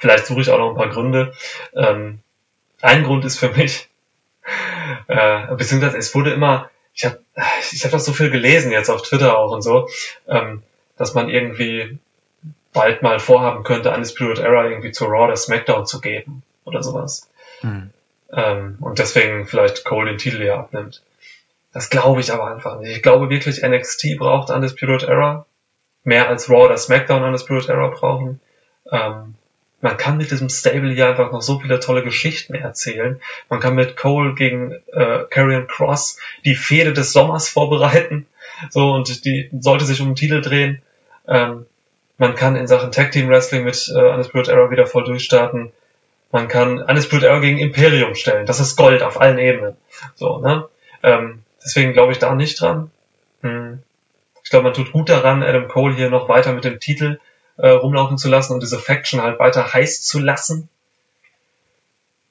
vielleicht 0.00 0.26
suche 0.26 0.40
ich 0.40 0.50
auch 0.50 0.58
noch 0.58 0.70
ein 0.70 0.76
paar 0.76 0.88
Gründe. 0.88 1.34
Ähm, 1.74 2.20
ein 2.80 3.04
Grund 3.04 3.24
ist 3.24 3.38
für 3.38 3.50
mich, 3.50 3.88
äh, 5.08 5.54
beziehungsweise 5.54 5.98
es 5.98 6.14
wurde 6.14 6.32
immer, 6.32 6.70
ich 6.94 7.04
habe 7.04 7.18
ich 7.72 7.84
hab 7.84 7.90
das 7.90 8.04
so 8.04 8.12
viel 8.12 8.30
gelesen 8.30 8.72
jetzt 8.72 8.90
auf 8.90 9.02
Twitter 9.02 9.38
auch 9.38 9.52
und 9.52 9.62
so, 9.62 9.88
ähm, 10.28 10.62
dass 10.96 11.14
man 11.14 11.28
irgendwie 11.28 11.98
bald 12.72 13.02
mal 13.02 13.18
vorhaben 13.18 13.64
könnte, 13.64 13.90
Undisputed 13.90 14.38
Era 14.38 14.68
irgendwie 14.68 14.92
zu 14.92 15.04
Raw 15.04 15.24
oder 15.24 15.36
SmackDown 15.36 15.86
zu 15.86 16.00
geben 16.00 16.42
oder 16.64 16.82
sowas. 16.82 17.30
Hm. 17.60 17.90
Ähm, 18.32 18.78
und 18.80 18.98
deswegen 18.98 19.46
vielleicht 19.46 19.84
Cole 19.84 20.10
den 20.10 20.18
Titel 20.18 20.38
hier 20.38 20.56
abnimmt. 20.56 21.02
Das 21.72 21.90
glaube 21.90 22.20
ich 22.20 22.32
aber 22.32 22.46
einfach 22.46 22.78
nicht. 22.78 22.96
Ich 22.96 23.02
glaube 23.02 23.30
wirklich, 23.30 23.62
NXT 23.62 24.18
braucht 24.18 24.50
Undisputed 24.50 25.08
Era. 25.08 25.46
Mehr 26.04 26.28
als 26.28 26.50
Raw 26.50 26.64
oder 26.64 26.76
SmackDown 26.76 27.22
Undisputed 27.22 27.68
Era 27.68 27.88
brauchen. 27.88 28.40
Ähm, 28.90 29.34
man 29.82 29.96
kann 29.96 30.16
mit 30.16 30.30
diesem 30.30 30.48
Stable 30.48 30.94
hier 30.94 31.08
einfach 31.08 31.32
noch 31.32 31.42
so 31.42 31.58
viele 31.58 31.80
tolle 31.80 32.04
Geschichten 32.04 32.54
erzählen. 32.54 33.20
Man 33.48 33.58
kann 33.58 33.74
mit 33.74 33.96
Cole 33.96 34.34
gegen 34.34 34.72
äh, 34.92 35.24
Karrion 35.28 35.66
Cross 35.66 36.18
die 36.44 36.54
Fehde 36.54 36.92
des 36.92 37.12
Sommers 37.12 37.48
vorbereiten. 37.48 38.26
So, 38.70 38.92
und 38.92 39.24
die 39.24 39.50
sollte 39.58 39.84
sich 39.84 40.00
um 40.00 40.10
den 40.10 40.14
Titel 40.14 40.40
drehen. 40.40 40.80
Ähm, 41.26 41.66
man 42.16 42.36
kann 42.36 42.54
in 42.54 42.68
Sachen 42.68 42.92
Tag 42.92 43.10
Team 43.10 43.28
Wrestling 43.28 43.64
mit 43.64 43.92
äh, 43.92 43.98
Undisputed 43.98 44.48
Era 44.48 44.70
wieder 44.70 44.86
voll 44.86 45.02
durchstarten. 45.02 45.72
Man 46.30 46.46
kann 46.46 46.80
Undisputed 46.80 47.24
Era 47.24 47.40
gegen 47.40 47.58
Imperium 47.58 48.14
stellen. 48.14 48.46
Das 48.46 48.60
ist 48.60 48.76
Gold 48.76 49.02
auf 49.02 49.20
allen 49.20 49.38
Ebenen. 49.38 49.76
So, 50.14 50.38
ne? 50.38 50.68
Ähm, 51.02 51.42
deswegen 51.62 51.92
glaube 51.92 52.12
ich 52.12 52.20
da 52.20 52.32
nicht 52.36 52.60
dran. 52.60 52.92
Hm. 53.42 53.82
Ich 54.44 54.50
glaube, 54.50 54.64
man 54.64 54.74
tut 54.74 54.92
gut 54.92 55.08
daran, 55.08 55.42
Adam 55.42 55.66
Cole 55.66 55.96
hier 55.96 56.08
noch 56.08 56.28
weiter 56.28 56.52
mit 56.52 56.64
dem 56.64 56.78
Titel 56.78 57.18
äh, 57.56 57.68
rumlaufen 57.68 58.18
zu 58.18 58.28
lassen 58.28 58.54
und 58.54 58.62
diese 58.62 58.78
Faction 58.78 59.22
halt 59.22 59.38
weiter 59.38 59.72
heiß 59.72 60.02
zu 60.02 60.18
lassen. 60.18 60.68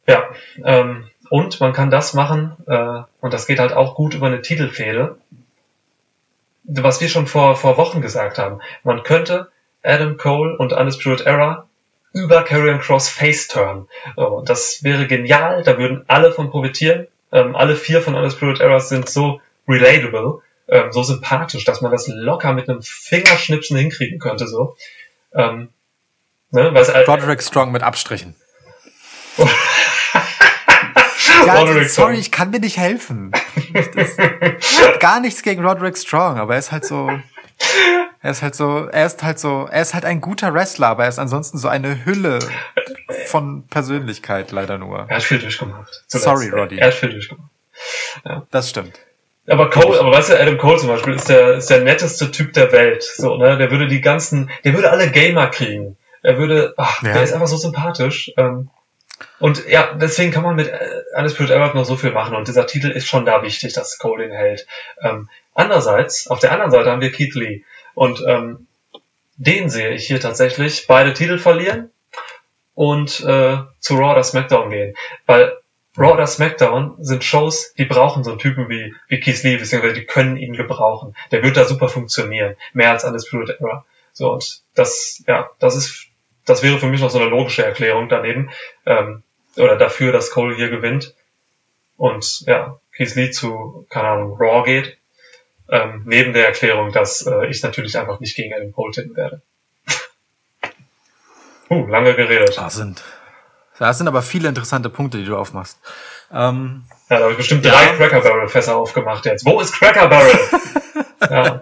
Ja, 0.08 0.30
ähm, 0.64 1.10
und 1.30 1.60
man 1.62 1.74
kann 1.74 1.92
das 1.92 2.14
machen, 2.14 2.58
äh, 2.68 3.04
und 3.22 3.34
das 3.34 3.48
geht 3.48 3.60
halt 3.60 3.74
auch 3.74 3.96
gut 3.96 4.14
über 4.14 4.28
eine 4.28 4.42
Titelfehde, 4.42 5.18
was 6.64 7.02
wir 7.02 7.10
schon 7.10 7.28
vor, 7.28 7.56
vor 7.56 7.78
Wochen 7.78 8.02
gesagt 8.02 8.38
haben. 8.38 8.60
Man 8.84 9.04
könnte 9.04 9.52
Adam 9.84 10.18
Cole 10.18 10.58
und 10.58 10.74
Undisputed 10.74 11.26
Era 11.26 11.68
über 12.14 12.44
Karrion 12.44 12.80
Cross 12.80 13.10
Face 13.10 13.48
Turn. 13.48 13.88
So, 14.16 14.44
das 14.46 14.84
wäre 14.84 15.08
genial, 15.08 15.64
da 15.64 15.78
würden 15.78 16.04
alle 16.08 16.32
von 16.32 16.50
profitieren. 16.52 17.08
Ähm, 17.32 17.56
alle 17.56 17.76
vier 17.76 18.02
von 18.02 18.16
Undisputed 18.16 18.60
Eras 18.60 18.90
sind 18.90 19.08
so 19.10 19.40
relatable, 19.68 20.42
ähm, 20.68 20.92
so 20.92 21.04
sympathisch, 21.04 21.64
dass 21.64 21.82
man 21.82 21.92
das 21.92 22.08
locker 22.08 22.54
mit 22.54 22.70
einem 22.70 22.82
Fingerschnipsen 22.82 23.78
hinkriegen 23.78 24.20
könnte, 24.20 24.48
so. 24.48 24.76
Ähm, 25.34 25.70
ne, 26.52 26.72
es 26.76 26.94
halt- 26.94 27.08
Roderick 27.08 27.42
Strong 27.42 27.72
mit 27.72 27.84
Abstrichen. 27.84 28.36
Roderick 31.44 31.90
sorry, 31.90 31.90
Strong. 31.90 32.14
ich 32.16 32.32
kann 32.32 32.50
mir 32.52 32.60
nicht 32.60 32.78
helfen. 32.78 33.32
Das, 33.94 34.18
ich 34.18 34.82
hab 34.86 35.00
gar 35.00 35.20
nichts 35.20 35.42
gegen 35.44 35.66
Roderick 35.66 35.98
Strong, 35.98 36.38
aber 36.38 36.54
er 36.54 36.60
ist 36.60 36.72
halt 36.72 36.86
so. 36.86 37.10
Er 38.24 38.32
ist 38.32 38.42
halt 38.44 38.56
so, 38.56 38.86
er 38.88 39.06
ist 39.08 39.24
halt 39.24 39.40
so, 39.40 39.68
er 39.72 39.82
ist 39.82 39.94
halt 39.94 40.06
ein 40.06 40.22
guter 40.22 40.54
Wrestler, 40.54 40.88
aber 40.90 41.04
er 41.04 41.10
ist 41.10 41.18
ansonsten 41.20 41.58
so 41.58 41.68
eine 41.68 42.06
Hülle 42.06 42.40
von 43.28 43.66
Persönlichkeit 43.68 44.52
leider 44.52 44.78
nur. 44.78 45.06
Er 45.10 45.16
hat 45.18 45.24
viel 45.24 45.40
durchgemacht. 45.40 46.04
zuletzt. 46.08 46.26
Sorry, 46.26 46.50
Roddy. 46.50 46.78
Er 46.78 46.88
hat 46.88 46.94
viel 46.96 47.10
durchgemacht. 47.10 47.50
Das 48.52 48.70
stimmt. 48.70 49.00
Aber 49.48 49.70
Cole, 49.70 50.00
aber 50.00 50.12
weißt 50.12 50.30
du, 50.30 50.40
Adam 50.40 50.58
Cole 50.58 50.78
zum 50.78 50.90
Beispiel 50.90 51.14
ist 51.14 51.28
der, 51.30 51.56
ist 51.56 51.70
der 51.70 51.82
netteste 51.82 52.32
Typ 52.32 52.54
der 52.54 52.72
Welt. 52.72 53.04
So, 53.04 53.38
ne? 53.38 53.58
Der 53.58 53.72
würde 53.72 53.88
die 53.88 54.02
ganzen, 54.02 54.52
der 54.64 54.74
würde 54.74 54.92
alle 54.92 55.10
Gamer 55.10 55.48
kriegen. 55.48 55.98
Er 56.22 56.38
würde, 56.38 56.74
ach, 56.78 57.02
Ja. 57.02 57.14
der 57.14 57.24
ist 57.24 57.34
einfach 57.34 57.48
so 57.48 57.58
sympathisch. 57.58 58.32
Ähm, 58.38 58.70
und 59.40 59.68
ja, 59.68 59.94
deswegen 59.96 60.32
kann 60.32 60.44
man 60.44 60.56
mit 60.56 60.68
äh, 60.68 60.80
Undisputed 61.18 61.52
Era 61.52 61.74
noch 61.74 61.86
so 61.86 61.96
viel 61.96 62.12
machen. 62.12 62.36
Und 62.36 62.48
dieser 62.48 62.68
Titel 62.68 62.92
ist 62.92 63.08
schon 63.08 63.26
da 63.26 63.42
wichtig, 63.42 63.74
dass 63.74 63.98
Cole 63.98 64.28
den 64.28 64.36
hält. 64.36 64.68
Ähm, 65.02 65.30
andererseits, 65.56 66.28
auf 66.28 66.40
der 66.40 66.52
anderen 66.52 66.72
Seite 66.72 66.92
haben 66.92 67.02
wir 67.02 67.12
Keith 67.12 67.34
Lee. 67.34 67.64
Und 67.96 68.24
ähm, 68.28 68.68
den 69.38 69.70
sehe 69.70 69.90
ich 69.90 70.06
hier 70.06 70.20
tatsächlich 70.20 70.86
beide 70.88 71.14
Titel 71.14 71.40
verlieren 71.40 71.90
und 72.76 73.20
äh, 73.22 73.58
zu 73.80 73.96
Raw 73.96 74.12
oder 74.12 74.24
SmackDown 74.24 74.70
gehen. 74.70 74.96
Weil 75.26 75.54
Raw 75.98 76.14
oder 76.14 76.28
SmackDown 76.28 76.96
sind 77.00 77.24
Shows, 77.24 77.74
die 77.74 77.86
brauchen 77.86 78.24
so 78.24 78.32
einen 78.32 78.40
Typen 78.40 78.70
wie, 78.70 78.96
wie 79.08 79.20
Keith 79.20 79.44
Lee, 79.44 79.58
beziehungsweise 79.58 79.96
die 79.96 80.06
können 80.06 80.38
ihn 80.38 80.54
gebrauchen. 80.54 81.16
Der 81.32 81.44
wird 81.44 81.58
da 81.58 81.66
super 81.66 81.90
funktionieren. 81.90 82.56
Mehr 82.74 82.92
als 82.92 83.04
Undisputed 83.04 83.60
Era. 83.60 83.86
So, 84.14 84.32
und 84.32 84.62
das, 84.74 85.24
ja, 85.28 85.50
das 85.60 85.76
ist, 85.76 86.08
das 86.46 86.64
wäre 86.64 86.80
für 86.80 86.88
mich 86.88 87.02
noch 87.02 87.10
so 87.10 87.20
eine 87.20 87.30
logische 87.30 87.66
Erklärung 87.66 88.08
daneben. 88.08 88.52
Ähm, 88.86 89.24
oder 89.58 89.76
dafür, 89.78 90.14
dass 90.14 90.32
Cole 90.32 90.56
hier 90.56 90.70
gewinnt 90.70 91.14
und 91.98 92.42
ja, 92.48 92.80
Keith 92.94 93.16
Lee 93.16 93.32
zu, 93.32 93.86
keine 93.90 94.08
Ahnung, 94.08 94.38
Raw 94.40 94.64
geht. 94.64 94.98
Ähm, 95.70 96.04
neben 96.06 96.34
der 96.34 96.48
Erklärung, 96.48 96.92
dass 96.92 97.26
äh, 97.26 97.48
ich 97.48 97.64
natürlich 97.64 97.98
einfach 97.98 98.20
nicht 98.20 98.36
gegen 98.36 98.54
Adam 98.54 98.72
Cole 98.72 98.92
tippen 98.92 99.16
werde. 99.16 99.42
uh, 101.70 101.88
lange 101.88 102.16
geredet. 102.16 102.58
Das 102.58 102.84
das 103.88 103.98
sind 103.98 104.08
aber 104.08 104.22
viele 104.22 104.48
interessante 104.50 104.90
Punkte, 104.90 105.18
die 105.18 105.26
du 105.26 105.38
aufmachst. 105.38 105.80
Ähm, 106.32 106.84
Ja, 107.10 107.18
da 107.18 107.24
habe 107.24 107.32
ich 107.32 107.38
bestimmt 107.38 107.66
drei 107.66 107.88
Cracker 107.98 108.22
Barrel 108.22 108.48
Fässer 108.48 108.76
aufgemacht 108.76 109.26
jetzt. 109.26 109.46
Wo 109.46 109.60
ist 109.60 109.74
Cracker 109.74 110.08
Barrel? 110.08 110.40
ja, 111.30 111.62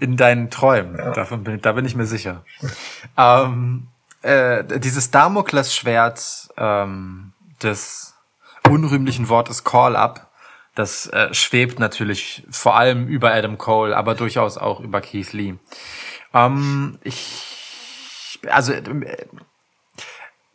in 0.00 0.16
deinen 0.16 0.50
Träumen. 0.50 0.96
Davon 1.14 1.44
bin, 1.44 1.60
da 1.60 1.72
bin 1.72 1.84
ich 1.84 1.94
mir 1.94 2.06
sicher. 2.06 2.44
ähm, 3.16 3.88
äh, 4.22 4.64
dieses 4.78 5.10
Damoklesschwert 5.10 6.48
ähm, 6.56 7.32
des 7.62 8.14
unrühmlichen 8.68 9.28
Wortes 9.28 9.64
Call-Up, 9.64 10.30
das 10.74 11.06
äh, 11.08 11.32
schwebt 11.34 11.78
natürlich 11.78 12.44
vor 12.50 12.76
allem 12.76 13.06
über 13.08 13.32
Adam 13.32 13.58
Cole, 13.58 13.96
aber 13.96 14.14
durchaus 14.14 14.56
auch 14.56 14.80
über 14.80 15.00
Keith 15.00 15.32
Lee. 15.32 15.54
Ähm, 16.32 16.98
ich, 17.02 18.38
also 18.48 18.72
äh, 18.72 18.82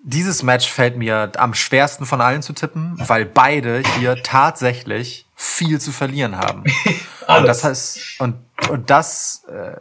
dieses 0.07 0.43
Match 0.43 0.69
fällt 0.69 0.97
mir 0.97 1.31
am 1.37 1.55
schwersten 1.55 2.05
von 2.05 2.21
allen 2.21 2.43
zu 2.43 2.53
tippen, 2.53 2.93
weil 2.97 3.25
beide 3.25 3.81
hier 3.97 4.21
tatsächlich 4.21 5.25
viel 5.35 5.81
zu 5.81 5.91
verlieren 5.91 6.37
haben. 6.37 6.63
Und 7.27 7.47
das 7.47 7.63
heißt, 7.63 8.19
und, 8.19 8.35
und 8.69 8.91
das 8.91 9.45
äh, 9.49 9.77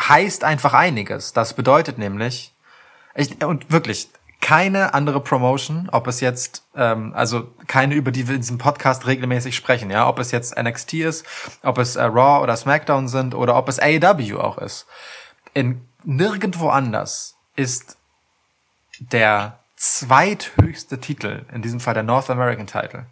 heißt 0.00 0.42
einfach 0.42 0.74
einiges. 0.74 1.32
Das 1.32 1.54
bedeutet 1.54 1.96
nämlich, 1.96 2.52
ich, 3.14 3.40
und 3.44 3.70
wirklich, 3.70 4.08
keine 4.40 4.94
andere 4.94 5.20
Promotion, 5.20 5.88
ob 5.92 6.08
es 6.08 6.20
jetzt, 6.20 6.64
ähm, 6.74 7.12
also 7.14 7.54
keine, 7.68 7.94
über 7.94 8.10
die 8.10 8.26
wir 8.26 8.34
in 8.34 8.40
diesem 8.40 8.58
Podcast 8.58 9.06
regelmäßig 9.06 9.54
sprechen, 9.54 9.90
ja, 9.90 10.08
ob 10.08 10.18
es 10.18 10.32
jetzt 10.32 10.60
NXT 10.60 10.94
ist, 10.94 11.24
ob 11.62 11.78
es 11.78 11.94
äh, 11.94 12.02
Raw 12.02 12.42
oder 12.42 12.56
SmackDown 12.56 13.06
sind 13.06 13.32
oder 13.32 13.54
ob 13.54 13.68
es 13.68 13.78
AEW 13.78 14.40
auch 14.40 14.58
ist. 14.58 14.86
In 15.54 15.86
nirgendwo 16.02 16.68
anders 16.68 17.36
ist 17.54 17.96
der 18.98 19.57
zweithöchste 19.78 21.00
Titel, 21.00 21.44
in 21.52 21.62
diesem 21.62 21.80
Fall 21.80 21.94
der 21.94 22.02
North 22.02 22.30
American 22.30 22.66
Title, 22.66 23.06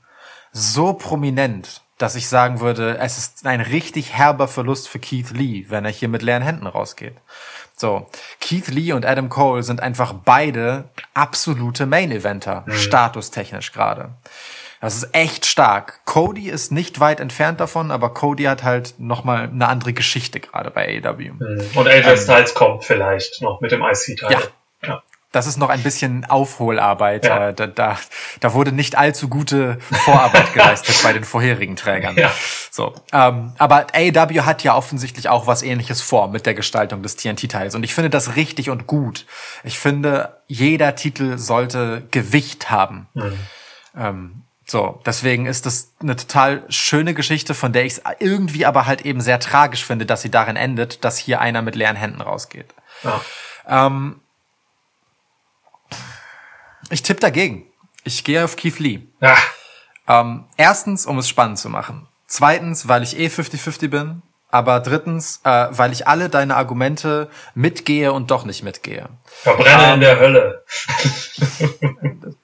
so 0.52 0.92
prominent, 0.92 1.82
dass 1.98 2.14
ich 2.14 2.28
sagen 2.28 2.60
würde, 2.60 2.98
es 2.98 3.18
ist 3.18 3.46
ein 3.46 3.60
richtig 3.60 4.12
herber 4.12 4.48
Verlust 4.48 4.88
für 4.88 4.98
Keith 4.98 5.30
Lee, 5.30 5.66
wenn 5.68 5.84
er 5.84 5.90
hier 5.90 6.08
mit 6.08 6.22
leeren 6.22 6.42
Händen 6.42 6.66
rausgeht. 6.66 7.16
So, 7.76 8.06
Keith 8.40 8.68
Lee 8.68 8.92
und 8.92 9.04
Adam 9.04 9.28
Cole 9.28 9.62
sind 9.62 9.80
einfach 9.80 10.12
beide 10.12 10.88
absolute 11.14 11.86
Main-Eventer, 11.86 12.64
statustechnisch 12.68 13.72
gerade. 13.72 14.14
Das 14.80 14.94
ist 14.94 15.14
echt 15.14 15.46
stark. 15.46 16.00
Cody 16.04 16.48
ist 16.48 16.70
nicht 16.70 17.00
weit 17.00 17.20
entfernt 17.20 17.60
davon, 17.60 17.90
aber 17.90 18.10
Cody 18.10 18.44
hat 18.44 18.62
halt 18.62 18.94
nochmal 18.98 19.44
eine 19.44 19.68
andere 19.68 19.92
Geschichte 19.92 20.40
gerade 20.40 20.70
bei 20.70 21.02
AEW. 21.02 21.32
Und 21.74 21.88
AJ 21.88 22.18
Styles 22.18 22.54
kommt 22.54 22.84
vielleicht 22.84 23.42
noch 23.42 23.60
mit 23.60 23.72
dem 23.72 23.82
IC-Teil. 23.82 24.32
Ja. 24.32 24.40
ja. 24.86 25.02
Das 25.33 25.47
ist 25.47 25.59
noch 25.59 25.68
ein 25.68 25.83
bisschen 25.83 26.24
Aufholarbeit. 26.24 27.27
Ja. 27.27 27.49
Äh, 27.49 27.55
Da, 27.55 27.66
da, 27.66 27.99
da 28.41 28.55
wurde 28.55 28.72
nicht 28.72 28.97
allzu 28.97 29.29
gute 29.29 29.79
Vorarbeit 30.05 30.53
geleistet 30.55 31.01
bei 31.03 31.12
den 31.12 31.24
vorherigen 31.24 31.77
Trägern. 31.77 32.16
Ja. 32.16 32.31
So, 32.70 32.95
ähm, 33.12 33.53
aber 33.59 33.87
AEW 33.95 34.43
hat 34.43 34.62
ja 34.62 34.74
offensichtlich 34.77 35.29
auch 35.29 35.47
was 35.47 35.62
Ähnliches 35.62 36.01
vor 36.01 36.29
mit 36.29 36.47
der 36.47 36.55
Gestaltung 36.55 37.03
des 37.03 37.16
TNT-Teils 37.16 37.74
und 37.74 37.83
ich 37.85 37.95
finde 37.95 38.11
das 38.11 38.37
richtig 38.37 38.70
und 38.70 38.87
gut. 38.87 39.27
Ich 39.64 39.79
finde, 39.79 40.41
jeder 40.47 40.95
Titel 40.95 41.39
sollte 41.39 42.03
Gewicht 42.11 42.70
haben. 42.70 43.09
Ähm, 43.97 44.43
so, 44.66 45.01
deswegen 45.07 45.47
ist 45.47 45.64
das 45.64 45.93
eine 46.01 46.16
total 46.16 46.64
schöne 46.68 47.14
Geschichte, 47.14 47.55
von 47.55 47.72
der 47.72 47.85
ich 47.85 47.95
es 47.95 48.03
irgendwie 48.18 48.66
aber 48.66 48.87
halt 48.87 49.03
eben 49.03 49.20
sehr 49.20 49.39
tragisch 49.39 49.85
finde, 49.85 50.07
dass 50.07 50.22
sie 50.22 50.31
darin 50.31 50.57
endet, 50.57 51.05
dass 51.05 51.18
hier 51.18 51.41
einer 51.41 51.62
mit 51.62 51.77
leeren 51.77 51.97
Händen 51.97 52.20
rausgeht. 52.20 52.74
Ja. 53.05 53.20
Ähm, 53.68 54.20
ich 56.91 57.03
tippe 57.03 57.20
dagegen. 57.20 57.66
Ich 58.05 58.24
gehe 58.24 58.45
auf 58.45 58.57
Keith 58.57 58.78
Lee. 58.78 59.01
Ja. 59.20 59.37
Ähm, 60.09 60.45
erstens, 60.57 61.07
um 61.07 61.18
es 61.18 61.28
spannend 61.28 61.59
zu 61.59 61.68
machen. 61.68 62.07
Zweitens, 62.26 62.89
weil 62.89 63.03
ich 63.03 63.18
eh 63.18 63.26
50-50 63.26 63.89
bin. 63.89 64.22
Aber 64.51 64.78
drittens, 64.80 65.41
äh, 65.45 65.66
weil 65.70 65.93
ich 65.93 66.07
alle 66.07 66.28
deine 66.28 66.57
Argumente 66.57 67.28
mitgehe 67.55 68.12
und 68.12 68.30
doch 68.30 68.45
nicht 68.45 68.62
mitgehe. 68.62 69.09
Verbrenne 69.24 69.95
in 69.95 70.01
der 70.01 70.18
Hölle. 70.20 70.64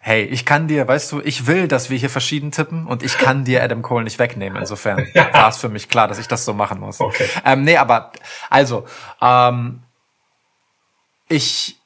Hey, 0.00 0.24
ich 0.24 0.46
kann 0.46 0.68
dir, 0.68 0.88
weißt 0.88 1.12
du, 1.12 1.20
ich 1.20 1.46
will, 1.46 1.68
dass 1.68 1.90
wir 1.90 1.98
hier 1.98 2.08
verschieden 2.08 2.50
tippen 2.50 2.86
und 2.86 3.02
ich 3.02 3.18
kann 3.18 3.44
dir 3.44 3.62
Adam 3.62 3.82
Cole 3.82 4.04
nicht 4.04 4.18
wegnehmen. 4.18 4.56
Insofern 4.58 5.06
Ja. 5.14 5.30
war 5.34 5.48
es 5.50 5.58
für 5.58 5.68
mich 5.68 5.90
klar, 5.90 6.08
dass 6.08 6.18
ich 6.18 6.28
das 6.28 6.46
so 6.46 6.54
machen 6.54 6.80
muss. 6.80 6.98
Okay. 6.98 7.28
Ähm, 7.44 7.64
nee, 7.64 7.76
aber 7.76 8.12
also, 8.48 8.86
ähm, 9.20 9.82
ich 11.28 11.77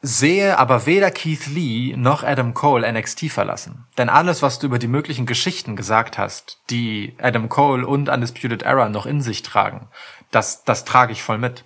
sehe 0.00 0.58
aber 0.58 0.86
weder 0.86 1.10
Keith 1.10 1.46
Lee 1.46 1.94
noch 1.96 2.22
Adam 2.22 2.54
Cole 2.54 2.90
NXT 2.90 3.30
verlassen. 3.30 3.86
Denn 3.96 4.08
alles, 4.08 4.42
was 4.42 4.58
du 4.58 4.66
über 4.66 4.78
die 4.78 4.86
möglichen 4.86 5.26
Geschichten 5.26 5.74
gesagt 5.74 6.18
hast, 6.18 6.60
die 6.70 7.14
Adam 7.20 7.48
Cole 7.48 7.86
und 7.86 8.08
Undisputed 8.08 8.62
Era 8.62 8.88
noch 8.88 9.06
in 9.06 9.20
sich 9.20 9.42
tragen, 9.42 9.88
das, 10.30 10.64
das 10.64 10.84
trage 10.84 11.12
ich 11.12 11.22
voll 11.22 11.38
mit. 11.38 11.64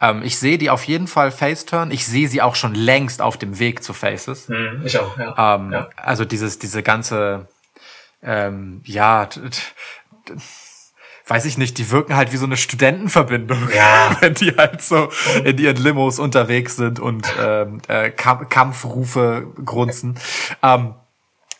Ähm, 0.00 0.22
ich 0.22 0.38
sehe 0.38 0.58
die 0.58 0.70
auf 0.70 0.84
jeden 0.84 1.08
Fall 1.08 1.30
Faceturn. 1.30 1.90
Ich 1.90 2.06
sehe 2.06 2.28
sie 2.28 2.40
auch 2.40 2.54
schon 2.54 2.74
längst 2.74 3.20
auf 3.20 3.36
dem 3.36 3.58
Weg 3.58 3.82
zu 3.82 3.92
Faces. 3.92 4.48
Hm, 4.48 4.82
ich 4.84 4.98
auch, 4.98 5.18
ja. 5.18 5.56
Ähm, 5.56 5.72
ja. 5.72 5.88
Also 5.96 6.24
dieses, 6.24 6.58
diese 6.58 6.82
ganze, 6.82 7.48
ähm, 8.22 8.80
ja, 8.84 9.28
weiß 11.28 11.44
ich 11.44 11.58
nicht, 11.58 11.78
die 11.78 11.90
wirken 11.90 12.16
halt 12.16 12.32
wie 12.32 12.36
so 12.38 12.46
eine 12.46 12.56
Studentenverbindung, 12.56 13.68
Ja. 13.74 14.16
wenn 14.20 14.34
die 14.34 14.52
halt 14.56 14.82
so 14.82 15.10
in 15.44 15.58
ihren 15.58 15.76
Limos 15.76 16.18
unterwegs 16.18 16.76
sind 16.76 16.98
und 17.00 17.32
ähm, 17.40 17.80
äh, 17.88 18.10
Kamp 18.10 18.50
Kampfrufe 18.50 19.46
grunzen. 19.64 20.18
Ähm, 20.62 20.94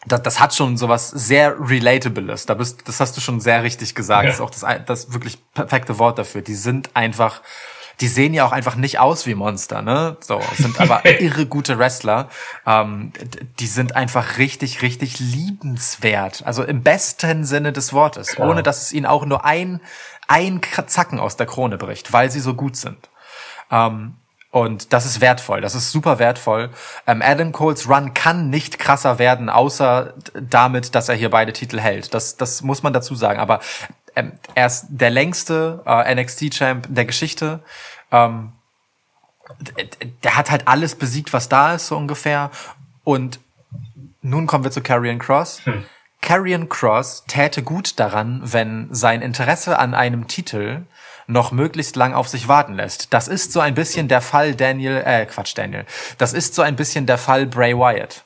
das, 0.06 0.22
das 0.22 0.40
hat 0.40 0.54
schon 0.54 0.76
sowas 0.76 1.10
sehr 1.10 1.56
Relatables. 1.58 2.46
Da 2.46 2.54
bist, 2.54 2.88
das 2.88 3.00
hast 3.00 3.16
du 3.16 3.20
schon 3.20 3.40
sehr 3.40 3.62
richtig 3.62 3.94
gesagt. 3.94 4.24
Ja. 4.24 4.30
Das 4.30 4.36
ist 4.36 4.40
auch 4.40 4.50
das, 4.50 4.64
das 4.86 5.12
wirklich 5.12 5.38
perfekte 5.52 5.98
Wort 5.98 6.18
dafür. 6.18 6.40
Die 6.40 6.54
sind 6.54 6.90
einfach, 6.94 7.42
die 8.00 8.08
sehen 8.08 8.32
ja 8.34 8.46
auch 8.46 8.52
einfach 8.52 8.76
nicht 8.76 9.00
aus 9.00 9.26
wie 9.26 9.34
Monster, 9.34 9.82
ne? 9.82 10.16
So, 10.20 10.40
sind 10.56 10.80
aber 10.80 11.04
irre 11.20 11.46
gute 11.46 11.78
Wrestler. 11.78 12.28
Ähm, 12.66 13.12
die 13.58 13.66
sind 13.66 13.96
einfach 13.96 14.38
richtig, 14.38 14.82
richtig 14.82 15.18
liebenswert. 15.18 16.42
Also 16.46 16.62
im 16.62 16.82
besten 16.82 17.44
Sinne 17.44 17.72
des 17.72 17.92
Wortes. 17.92 18.36
Klar. 18.36 18.48
Ohne 18.48 18.62
dass 18.62 18.82
es 18.82 18.92
ihnen 18.92 19.06
auch 19.06 19.24
nur 19.24 19.44
ein, 19.44 19.80
ein 20.28 20.60
Zacken 20.86 21.18
aus 21.18 21.36
der 21.36 21.46
Krone 21.46 21.76
bricht, 21.76 22.12
weil 22.12 22.30
sie 22.30 22.40
so 22.40 22.54
gut 22.54 22.76
sind. 22.76 23.08
Ähm, 23.70 24.14
und 24.50 24.94
das 24.94 25.04
ist 25.04 25.20
wertvoll, 25.20 25.60
das 25.60 25.74
ist 25.74 25.92
super 25.92 26.18
wertvoll. 26.18 26.70
Ähm, 27.06 27.20
Adam 27.22 27.52
Coles 27.52 27.88
Run 27.88 28.14
kann 28.14 28.48
nicht 28.48 28.78
krasser 28.78 29.18
werden, 29.18 29.50
außer 29.50 30.14
damit, 30.40 30.94
dass 30.94 31.10
er 31.10 31.16
hier 31.16 31.28
beide 31.28 31.52
Titel 31.52 31.78
hält. 31.78 32.14
Das, 32.14 32.38
das 32.38 32.62
muss 32.62 32.82
man 32.82 32.94
dazu 32.94 33.14
sagen. 33.14 33.40
Aber 33.40 33.60
ähm, 34.16 34.32
er 34.54 34.66
ist 34.66 34.86
der 34.88 35.10
längste 35.10 35.82
äh, 35.86 36.14
NXT-Champ 36.14 36.86
der 36.88 37.04
Geschichte. 37.04 37.60
Ähm, 38.10 38.52
der 40.22 40.36
hat 40.36 40.50
halt 40.50 40.68
alles 40.68 40.94
besiegt, 40.94 41.32
was 41.32 41.48
da 41.48 41.74
ist, 41.74 41.86
so 41.86 41.96
ungefähr. 41.96 42.50
Und 43.04 43.40
nun 44.20 44.46
kommen 44.46 44.64
wir 44.64 44.70
zu 44.70 44.82
Karrion 44.82 45.18
Cross. 45.18 45.62
Karrion 46.20 46.68
Cross 46.68 47.24
täte 47.26 47.62
gut 47.62 47.98
daran, 47.98 48.40
wenn 48.44 48.88
sein 48.90 49.22
Interesse 49.22 49.78
an 49.78 49.94
einem 49.94 50.26
Titel 50.28 50.82
noch 51.26 51.52
möglichst 51.52 51.96
lang 51.96 52.14
auf 52.14 52.28
sich 52.28 52.48
warten 52.48 52.74
lässt. 52.74 53.12
Das 53.12 53.28
ist 53.28 53.52
so 53.52 53.60
ein 53.60 53.74
bisschen 53.74 54.08
der 54.08 54.20
Fall 54.20 54.54
Daniel, 54.54 55.02
äh, 55.04 55.26
Quatsch, 55.26 55.56
Daniel. 55.56 55.84
Das 56.16 56.32
ist 56.32 56.54
so 56.54 56.62
ein 56.62 56.74
bisschen 56.74 57.06
der 57.06 57.18
Fall 57.18 57.46
Bray 57.46 57.76
Wyatt. 57.76 58.24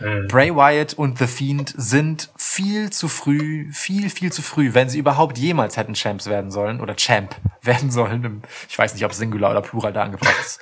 Bray 0.00 0.54
Wyatt 0.54 0.94
und 0.94 1.18
The 1.18 1.26
Fiend 1.26 1.74
sind 1.76 2.30
viel 2.36 2.90
zu 2.90 3.08
früh, 3.08 3.72
viel, 3.72 4.10
viel 4.10 4.32
zu 4.32 4.42
früh, 4.42 4.74
wenn 4.74 4.88
sie 4.88 4.98
überhaupt 4.98 5.38
jemals 5.38 5.76
hätten 5.76 5.94
Champs 5.94 6.26
werden 6.26 6.50
sollen 6.50 6.80
oder 6.80 6.94
Champ 6.96 7.34
werden 7.62 7.90
sollen. 7.90 8.42
Ich 8.68 8.78
weiß 8.78 8.94
nicht, 8.94 9.04
ob 9.04 9.12
Singular 9.12 9.50
oder 9.50 9.62
Plural 9.62 9.92
da 9.92 10.02
angebracht 10.02 10.36
ist. 10.40 10.60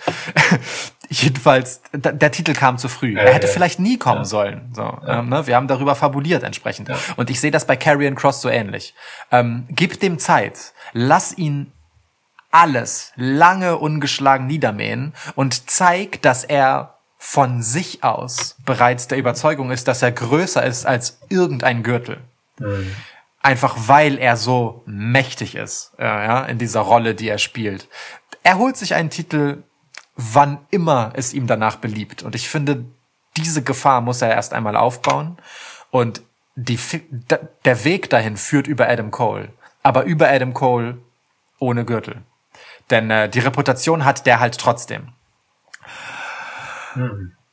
Jedenfalls, 1.09 1.83
da- 1.93 2.13
der 2.13 2.33
Titel 2.33 2.55
kam 2.55 2.79
zu 2.79 2.89
früh. 2.89 3.17
Er 3.17 3.33
hätte 3.33 3.47
ja. 3.47 3.53
vielleicht 3.53 3.79
nie 3.79 3.99
kommen 3.99 4.25
sollen. 4.25 4.73
So, 4.75 4.99
ähm, 5.07 5.29
ne? 5.29 5.47
Wir 5.47 5.55
haben 5.57 5.69
darüber 5.69 5.95
fabuliert 5.95 6.43
entsprechend. 6.43 6.91
Und 7.17 7.31
ich 7.31 7.41
sehe 7.41 7.51
das 7.51 7.67
bei 7.67 7.77
Karrion 7.77 8.15
Cross 8.15 8.41
so 8.41 8.49
ähnlich. 8.49 8.95
Ähm, 9.31 9.67
gib 9.69 10.01
dem 10.01 10.19
Zeit. 10.19 10.73
Lass 10.93 11.37
ihn 11.37 11.73
alles 12.51 13.13
lange 13.17 13.77
ungeschlagen 13.77 14.47
niedermähen 14.47 15.13
und 15.35 15.69
zeig, 15.71 16.23
dass 16.23 16.43
er 16.43 16.96
von 17.19 17.63
sich 17.63 18.05
aus 18.05 18.57
bereits 18.65 19.09
der 19.09 19.19
Überzeugung 19.19 19.71
ist, 19.71 19.89
dass 19.89 20.03
er 20.03 20.13
größer 20.13 20.65
ist 20.65 20.87
als 20.87 21.19
irgendein 21.29 21.83
Gürtel. 21.83 22.21
Einfach 23.43 23.77
weil 23.87 24.19
er 24.19 24.37
so 24.37 24.83
mächtig 24.87 25.55
ist, 25.55 25.93
äh, 25.99 26.05
ja, 26.05 26.45
in 26.45 26.59
dieser 26.59 26.81
Rolle, 26.81 27.15
die 27.15 27.29
er 27.29 27.39
spielt. 27.39 27.89
Er 28.43 28.59
holt 28.59 28.77
sich 28.77 28.95
einen 28.95 29.11
Titel 29.11 29.63
wann 30.17 30.59
immer 30.71 31.13
es 31.15 31.35
ihm 31.35 31.47
danach 31.47 31.77
beliebt. 31.77 32.23
Und 32.23 32.35
ich 32.35 32.49
finde, 32.49 32.85
diese 33.37 33.63
Gefahr 33.63 34.01
muss 34.01 34.23
er 34.23 34.31
erst 34.31 34.55
einmal 34.55 34.77
aufbauen. 34.77 35.37
Und 35.91 36.23
die, 36.57 36.79
der 37.65 37.85
Weg 37.85 38.11
dahin 38.11 38.37
führt 38.37 38.67
über 38.67 38.89
Adam 38.89 39.11
Cole. 39.11 39.51
Aber 39.83 40.05
über 40.05 40.29
Adam 40.29 40.55
Cole 40.55 40.99
ohne 41.59 41.85
Gürtel. 41.85 42.23
Denn 42.91 43.11
äh, 43.11 43.29
die 43.29 43.41
Reputation 43.41 44.05
hat 44.05 44.27
der 44.27 44.41
halt 44.41 44.59
trotzdem. 44.59 45.13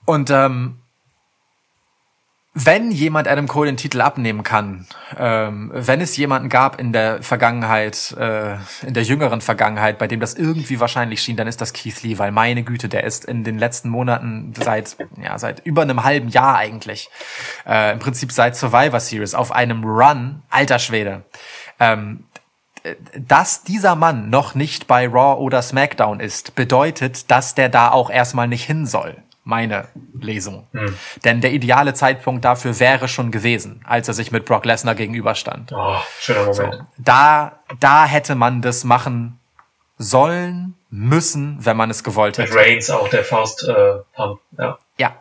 Und 0.05 0.29
ähm, 0.29 0.79
wenn 2.55 2.91
jemand 2.91 3.27
Adam 3.27 3.47
Cole 3.47 3.71
den 3.71 3.77
Titel 3.77 3.99
abnehmen 3.99 4.43
kann, 4.43 4.85
ähm, 5.17 5.71
wenn 5.73 6.01
es 6.01 6.15
jemanden 6.17 6.49
gab 6.49 6.79
in 6.79 6.93
der 6.93 7.23
Vergangenheit, 7.23 8.15
äh, 8.19 8.57
in 8.85 8.93
der 8.93 9.01
jüngeren 9.01 9.41
Vergangenheit, 9.41 9.97
bei 9.97 10.07
dem 10.07 10.19
das 10.19 10.35
irgendwie 10.35 10.79
wahrscheinlich 10.79 11.21
schien, 11.21 11.35
dann 11.35 11.47
ist 11.47 11.61
das 11.61 11.73
Keith 11.73 12.03
Lee, 12.03 12.19
weil 12.19 12.31
meine 12.31 12.63
Güte, 12.63 12.89
der 12.89 13.05
ist 13.05 13.25
in 13.25 13.43
den 13.43 13.57
letzten 13.57 13.89
Monaten 13.89 14.53
seit 14.55 14.97
ja 15.19 15.39
seit 15.39 15.65
über 15.65 15.81
einem 15.81 16.03
halben 16.03 16.29
Jahr 16.29 16.57
eigentlich, 16.57 17.09
äh, 17.65 17.93
im 17.93 17.99
Prinzip 17.99 18.31
seit 18.31 18.55
Survivor 18.55 18.99
Series 18.99 19.33
auf 19.33 19.51
einem 19.51 19.83
Run, 19.83 20.43
alter 20.51 20.77
Schwede. 20.77 21.23
Ähm, 21.79 22.25
dass 23.17 23.63
dieser 23.63 23.95
Mann 23.95 24.29
noch 24.29 24.53
nicht 24.53 24.85
bei 24.85 25.07
Raw 25.07 25.41
oder 25.41 25.61
SmackDown 25.61 26.19
ist, 26.19 26.53
bedeutet, 26.53 27.31
dass 27.31 27.55
der 27.55 27.69
da 27.69 27.89
auch 27.89 28.11
erstmal 28.11 28.47
nicht 28.47 28.65
hin 28.65 28.85
soll. 28.85 29.15
Meine 29.45 29.89
Lesung. 30.19 30.67
Denn 31.25 31.41
der 31.41 31.51
ideale 31.51 31.93
Zeitpunkt 31.93 32.45
dafür 32.45 32.79
wäre 32.79 33.09
schon 33.09 33.29
gewesen, 33.29 33.81
als 33.85 34.07
er 34.07 34.13
sich 34.13 34.31
mit 34.31 34.45
Brock 34.45 34.63
Lesnar 34.63 34.95
gegenüberstand. 34.95 35.73
Oh, 35.75 35.97
schöner 36.19 36.45
Moment. 36.45 36.83
Da, 36.97 37.59
da 37.79 38.05
hätte 38.05 38.35
man 38.35 38.61
das 38.61 38.85
machen 38.85 39.39
sollen, 39.97 40.75
müssen, 40.89 41.57
wenn 41.59 41.75
man 41.75 41.89
es 41.89 42.03
gewollt 42.03 42.37
Mit 42.37 42.47
hätte. 42.47 42.57
Reigns 42.57 42.89
auch 42.89 43.09
der 43.09 43.23
Faust 43.23 43.67
äh, 43.67 43.95
Pump. 44.15 44.39
Ja. 44.57 44.77
Ja, 44.97 45.15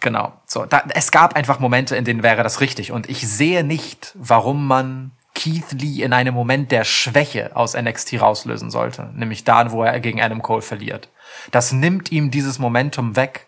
genau. 0.00 0.32
So, 0.46 0.64
da, 0.64 0.84
es 0.94 1.10
gab 1.10 1.34
einfach 1.34 1.58
Momente, 1.58 1.96
in 1.96 2.04
denen 2.04 2.22
wäre 2.22 2.42
das 2.42 2.60
richtig. 2.60 2.92
Und 2.92 3.10
ich 3.10 3.28
sehe 3.28 3.64
nicht, 3.64 4.14
warum 4.14 4.66
man 4.66 5.10
Keith 5.34 5.72
Lee 5.72 6.02
in 6.02 6.12
einem 6.12 6.34
Moment 6.34 6.72
der 6.72 6.84
Schwäche 6.84 7.54
aus 7.54 7.76
NXT 7.76 8.20
rauslösen 8.20 8.70
sollte. 8.70 9.10
Nämlich 9.14 9.44
da, 9.44 9.70
wo 9.72 9.82
er 9.82 9.98
gegen 10.00 10.20
Adam 10.22 10.42
Cole 10.42 10.62
verliert. 10.62 11.08
Das 11.50 11.72
nimmt 11.72 12.12
ihm 12.12 12.30
dieses 12.30 12.58
Momentum 12.58 13.16
weg. 13.16 13.46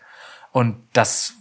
Und 0.52 0.76
das, 0.92 1.34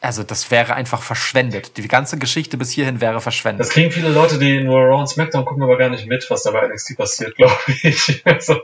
also 0.00 0.22
das 0.24 0.50
wäre 0.50 0.74
einfach 0.74 1.00
verschwendet. 1.02 1.76
Die 1.76 1.86
ganze 1.86 2.18
Geschichte 2.18 2.56
bis 2.56 2.70
hierhin 2.72 3.00
wäre 3.00 3.20
verschwendet. 3.20 3.60
Das 3.60 3.68
kriegen 3.72 3.92
viele 3.92 4.08
Leute, 4.08 4.38
die 4.38 4.60
nur 4.64 4.80
Raw 4.80 5.00
und 5.00 5.06
SmackDown 5.08 5.44
gucken, 5.44 5.62
aber 5.62 5.76
gar 5.78 5.90
nicht 5.90 6.06
mit, 6.06 6.28
was 6.28 6.42
da 6.42 6.50
bei 6.50 6.66
NXT 6.66 6.96
passiert, 6.96 7.36
glaube 7.36 7.54
ich. 7.82 8.22
Also, 8.30 8.56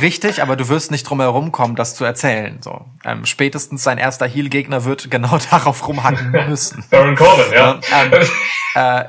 Richtig, 0.00 0.40
aber 0.42 0.56
du 0.56 0.68
wirst 0.68 0.90
nicht 0.90 1.04
drum 1.04 1.20
herum 1.20 1.52
kommen, 1.52 1.76
das 1.76 1.94
zu 1.94 2.04
erzählen. 2.04 2.58
So, 2.62 2.84
ähm, 3.04 3.26
spätestens 3.26 3.82
sein 3.82 3.98
erster 3.98 4.26
Heel-Gegner 4.26 4.84
wird 4.84 5.10
genau 5.10 5.38
darauf 5.50 5.86
rumhacken 5.86 6.30
müssen. 6.48 6.84
Baron 6.90 7.16
Corbin, 7.16 7.52
ja. 7.52 7.80
Ja, 7.90 8.26
Äh, 8.74 9.06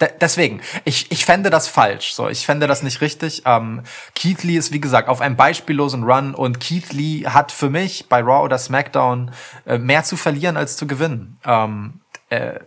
de- 0.00 0.10
deswegen, 0.20 0.60
ich, 0.84 1.10
ich 1.10 1.24
fände 1.24 1.50
das 1.50 1.66
falsch. 1.66 2.12
So, 2.12 2.28
ich 2.28 2.46
fände 2.46 2.68
das 2.68 2.84
nicht 2.84 3.00
richtig. 3.00 3.42
Ähm, 3.44 3.82
Keith 4.14 4.44
Lee 4.44 4.56
ist 4.56 4.72
wie 4.72 4.80
gesagt 4.80 5.08
auf 5.08 5.20
einem 5.20 5.34
beispiellosen 5.34 6.04
Run 6.04 6.32
und 6.34 6.60
Keith 6.60 6.92
Lee 6.92 7.24
hat 7.26 7.50
für 7.50 7.70
mich 7.70 8.06
bei 8.08 8.20
Raw 8.20 8.44
oder 8.44 8.56
SmackDown 8.56 9.32
äh, 9.66 9.78
mehr 9.78 10.04
zu 10.04 10.16
verlieren 10.16 10.56
als 10.56 10.76
zu 10.80 10.86
gewinnen. 10.86 11.38
Ähm, 11.44 12.00
äh, 12.30 12.58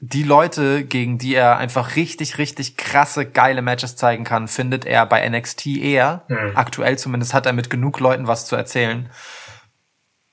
die 0.00 0.22
Leute, 0.22 0.84
gegen 0.84 1.18
die 1.18 1.34
er 1.34 1.58
einfach 1.58 1.96
richtig, 1.96 2.38
richtig 2.38 2.76
krasse, 2.76 3.26
geile 3.26 3.62
Matches 3.62 3.96
zeigen 3.96 4.22
kann, 4.22 4.46
findet 4.46 4.84
er 4.84 5.04
bei 5.06 5.28
NXT 5.28 5.66
eher. 5.66 6.22
Aktuell 6.54 6.96
zumindest 6.96 7.34
hat 7.34 7.46
er 7.46 7.52
mit 7.52 7.68
genug 7.68 7.98
Leuten 7.98 8.28
was 8.28 8.46
zu 8.46 8.54
erzählen, 8.54 9.10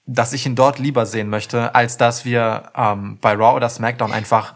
dass 0.06 0.34
ich 0.34 0.46
ihn 0.46 0.56
dort 0.56 0.78
lieber 0.78 1.08
sehen 1.08 1.30
möchte, 1.30 1.74
als 1.74 1.98
dass 1.98 2.26
wir 2.26 2.72
ähm, 2.76 3.18
bei 3.20 3.34
Raw 3.34 3.56
oder 3.56 3.68
SmackDown 3.68 4.14
einfach 4.14 4.54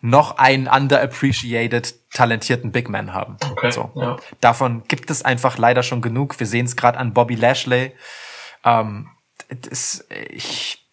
noch 0.00 0.38
einen 0.38 0.66
underappreciated, 0.66 2.10
talentierten 2.10 2.72
Big 2.72 2.88
Man 2.88 3.12
haben. 3.12 3.36
Okay, 3.52 3.70
so. 3.70 3.92
ja. 3.96 4.16
Davon 4.40 4.82
gibt 4.88 5.10
es 5.10 5.22
einfach 5.22 5.58
leider 5.58 5.82
schon 5.82 6.00
genug. 6.00 6.40
Wir 6.40 6.46
sehen 6.46 6.64
es 6.64 6.74
gerade 6.74 6.98
an 6.98 7.12
Bobby 7.12 7.34
Lashley. 7.34 7.92
Ähm, 8.64 9.10
das, 9.48 10.06
ich 10.30 10.83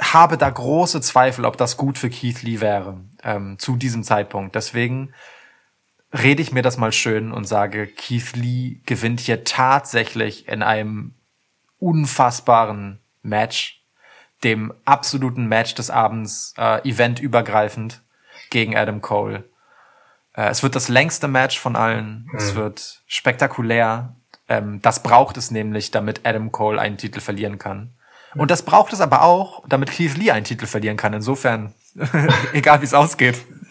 habe 0.00 0.36
da 0.38 0.50
große 0.50 1.00
Zweifel, 1.00 1.44
ob 1.44 1.56
das 1.56 1.76
gut 1.76 1.98
für 1.98 2.10
Keith 2.10 2.42
Lee 2.42 2.60
wäre 2.60 3.00
ähm, 3.22 3.58
zu 3.58 3.76
diesem 3.76 4.02
Zeitpunkt. 4.02 4.54
Deswegen 4.54 5.12
rede 6.12 6.42
ich 6.42 6.52
mir 6.52 6.62
das 6.62 6.76
mal 6.76 6.92
schön 6.92 7.32
und 7.32 7.44
sage, 7.46 7.86
Keith 7.86 8.34
Lee 8.34 8.80
gewinnt 8.86 9.20
hier 9.20 9.44
tatsächlich 9.44 10.48
in 10.48 10.62
einem 10.62 11.14
unfassbaren 11.78 13.00
Match, 13.22 13.82
dem 14.44 14.72
absoluten 14.84 15.46
Match 15.46 15.74
des 15.74 15.90
Abends, 15.90 16.54
äh, 16.56 16.88
eventübergreifend 16.88 18.02
gegen 18.50 18.76
Adam 18.76 19.00
Cole. 19.00 19.44
Äh, 20.34 20.50
es 20.50 20.62
wird 20.62 20.76
das 20.76 20.88
längste 20.88 21.28
Match 21.28 21.58
von 21.58 21.76
allen. 21.76 22.30
Es 22.36 22.54
wird 22.54 23.02
spektakulär. 23.06 24.14
Ähm, 24.48 24.80
das 24.82 25.02
braucht 25.02 25.36
es 25.36 25.50
nämlich, 25.50 25.90
damit 25.90 26.20
Adam 26.24 26.52
Cole 26.52 26.80
einen 26.80 26.98
Titel 26.98 27.20
verlieren 27.20 27.58
kann. 27.58 27.94
Und 28.34 28.50
das 28.50 28.62
braucht 28.62 28.92
es 28.92 29.00
aber 29.00 29.22
auch, 29.22 29.62
damit 29.68 29.90
Keith 29.90 30.16
Lee 30.16 30.30
einen 30.30 30.44
Titel 30.44 30.66
verlieren 30.66 30.96
kann. 30.96 31.12
Insofern, 31.12 31.74
egal 32.52 32.80
wie 32.80 32.84
es 32.84 32.94
ausgeht. 32.94 33.36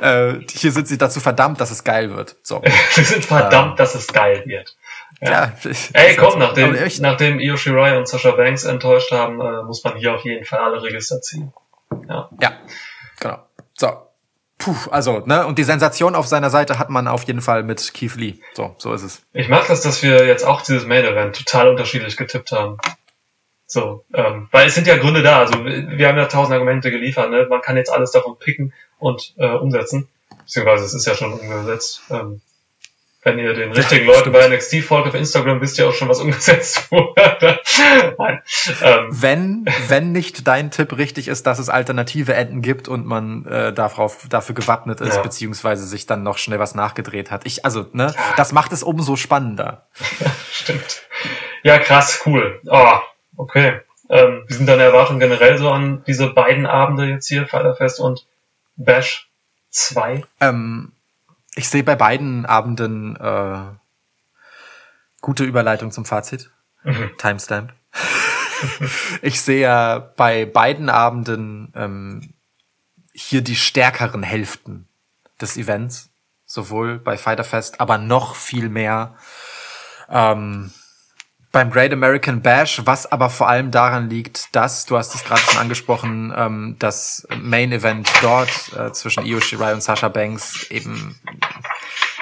äh, 0.00 0.40
hier 0.50 0.72
sind 0.72 0.88
sie 0.88 0.98
dazu 0.98 1.20
verdammt, 1.20 1.60
dass 1.60 1.70
es 1.70 1.84
geil 1.84 2.14
wird. 2.14 2.36
So. 2.42 2.62
Wir 2.94 3.04
sind 3.04 3.24
verdammt, 3.24 3.78
dass 3.80 3.94
es 3.94 4.06
geil 4.08 4.42
wird. 4.46 4.76
Ja. 5.20 5.52
Ey, 5.92 6.16
komm, 6.16 6.38
nachdem, 6.38 6.76
nachdem 7.00 7.40
Io 7.40 7.56
Shirai 7.56 7.98
und 7.98 8.08
Sasha 8.08 8.30
Banks 8.32 8.64
enttäuscht 8.64 9.12
haben, 9.12 9.40
äh, 9.40 9.62
muss 9.62 9.84
man 9.84 9.96
hier 9.96 10.14
auf 10.14 10.24
jeden 10.24 10.44
Fall 10.44 10.60
alle 10.60 10.82
Register 10.82 11.20
ziehen. 11.20 11.52
Ja. 12.08 12.30
Ja, 12.40 12.52
genau. 13.18 13.38
So. 13.74 13.88
Puh, 14.60 14.76
also, 14.90 15.20
ne, 15.24 15.46
und 15.46 15.58
die 15.58 15.64
Sensation 15.64 16.14
auf 16.14 16.26
seiner 16.26 16.50
Seite 16.50 16.78
hat 16.78 16.90
man 16.90 17.08
auf 17.08 17.22
jeden 17.24 17.40
Fall 17.40 17.62
mit 17.62 17.94
Keith 17.94 18.14
Lee. 18.16 18.34
So, 18.52 18.74
so 18.76 18.92
ist 18.92 19.02
es. 19.02 19.22
Ich 19.32 19.48
mag 19.48 19.66
das, 19.66 19.80
dass 19.80 20.02
wir 20.02 20.26
jetzt 20.26 20.44
auch 20.44 20.60
dieses 20.60 20.84
Main 20.84 21.04
Event 21.04 21.36
total 21.36 21.68
unterschiedlich 21.68 22.18
getippt 22.18 22.52
haben. 22.52 22.76
So, 23.72 24.04
ähm, 24.14 24.48
weil 24.50 24.66
es 24.66 24.74
sind 24.74 24.88
ja 24.88 24.96
Gründe 24.96 25.22
da. 25.22 25.38
Also 25.38 25.64
wir 25.64 26.08
haben 26.08 26.18
ja 26.18 26.26
tausend 26.26 26.54
Argumente 26.54 26.90
geliefert. 26.90 27.30
Ne? 27.30 27.46
Man 27.48 27.60
kann 27.60 27.76
jetzt 27.76 27.92
alles 27.92 28.10
davon 28.10 28.36
picken 28.36 28.72
und 28.98 29.32
äh, 29.38 29.46
umsetzen. 29.46 30.08
Beziehungsweise 30.44 30.84
es 30.86 30.92
ist 30.94 31.06
ja 31.06 31.14
schon 31.14 31.32
umgesetzt. 31.32 32.02
Ähm, 32.10 32.40
wenn 33.22 33.38
ihr 33.38 33.54
den 33.54 33.70
richtigen 33.70 34.06
Leuten 34.06 34.32
bei 34.32 34.48
NXT 34.48 34.82
folgt 34.82 35.06
auf 35.06 35.14
Instagram, 35.14 35.60
wisst 35.60 35.78
ihr 35.78 35.86
auch 35.88 35.92
schon, 35.92 36.08
was 36.08 36.18
umgesetzt 36.20 36.90
wurde. 36.90 37.60
Nein. 38.18 38.42
Ähm, 38.82 39.06
Wenn, 39.10 39.66
wenn 39.86 40.10
nicht 40.10 40.48
dein 40.48 40.72
Tipp 40.72 40.96
richtig 40.98 41.28
ist, 41.28 41.46
dass 41.46 41.60
es 41.60 41.68
alternative 41.68 42.34
Enden 42.34 42.62
gibt 42.62 42.88
und 42.88 43.06
man 43.06 43.46
äh, 43.46 43.72
darauf, 43.72 44.26
dafür 44.28 44.56
gewappnet 44.56 45.00
ist, 45.00 45.14
Ja. 45.16 45.22
beziehungsweise 45.22 45.86
sich 45.86 46.06
dann 46.06 46.24
noch 46.24 46.38
schnell 46.38 46.58
was 46.58 46.74
nachgedreht 46.74 47.30
hat. 47.30 47.42
Ich, 47.46 47.64
also, 47.64 47.86
ne, 47.92 48.12
das 48.36 48.50
macht 48.52 48.72
es 48.72 48.82
umso 48.82 49.14
spannender. 49.14 49.86
Stimmt. 50.50 51.02
Ja, 51.62 51.78
krass, 51.78 52.22
cool. 52.26 52.60
Oh, 52.66 52.94
okay. 53.40 53.80
Ähm, 54.08 54.44
wie 54.48 54.54
sind 54.54 54.66
deine 54.66 54.82
Erwartungen 54.82 55.20
generell 55.20 55.56
so 55.56 55.70
an 55.70 56.02
diese 56.06 56.28
beiden 56.28 56.66
Abende 56.66 57.06
jetzt 57.06 57.28
hier, 57.28 57.46
Firefest 57.46 58.00
und 58.00 58.26
Bash 58.76 59.30
2? 59.70 60.24
Ähm, 60.40 60.92
ich 61.54 61.68
sehe 61.68 61.84
bei 61.84 61.94
beiden 61.94 62.44
Abenden 62.44 63.16
äh, 63.16 63.62
gute 65.20 65.44
Überleitung 65.44 65.92
zum 65.92 66.04
Fazit. 66.04 66.50
Mhm. 66.82 67.10
Timestamp. 67.18 67.72
ich 69.22 69.40
sehe 69.40 69.60
ja 69.60 69.98
bei 69.98 70.44
beiden 70.44 70.88
Abenden 70.88 71.72
ähm, 71.76 72.34
hier 73.12 73.42
die 73.42 73.56
stärkeren 73.56 74.22
Hälften 74.22 74.88
des 75.40 75.56
Events, 75.56 76.10
sowohl 76.46 76.98
bei 76.98 77.16
Fighter 77.16 77.44
Fest, 77.44 77.80
aber 77.80 77.98
noch 77.98 78.34
viel 78.34 78.68
mehr 78.68 79.14
ähm, 80.08 80.72
beim 81.52 81.70
Great 81.70 81.92
American 81.92 82.42
Bash, 82.42 82.82
was 82.84 83.10
aber 83.10 83.28
vor 83.28 83.48
allem 83.48 83.70
daran 83.70 84.08
liegt, 84.08 84.54
dass, 84.54 84.86
du 84.86 84.96
hast 84.96 85.14
es 85.14 85.24
gerade 85.24 85.40
schon 85.40 85.58
angesprochen, 85.58 86.32
ähm, 86.36 86.76
das 86.78 87.26
Main 87.40 87.72
Event 87.72 88.10
dort 88.22 88.72
äh, 88.76 88.92
zwischen 88.92 89.26
Io 89.26 89.40
Shirai 89.40 89.72
und 89.74 89.82
Sasha 89.82 90.08
Banks 90.08 90.70
eben 90.70 91.18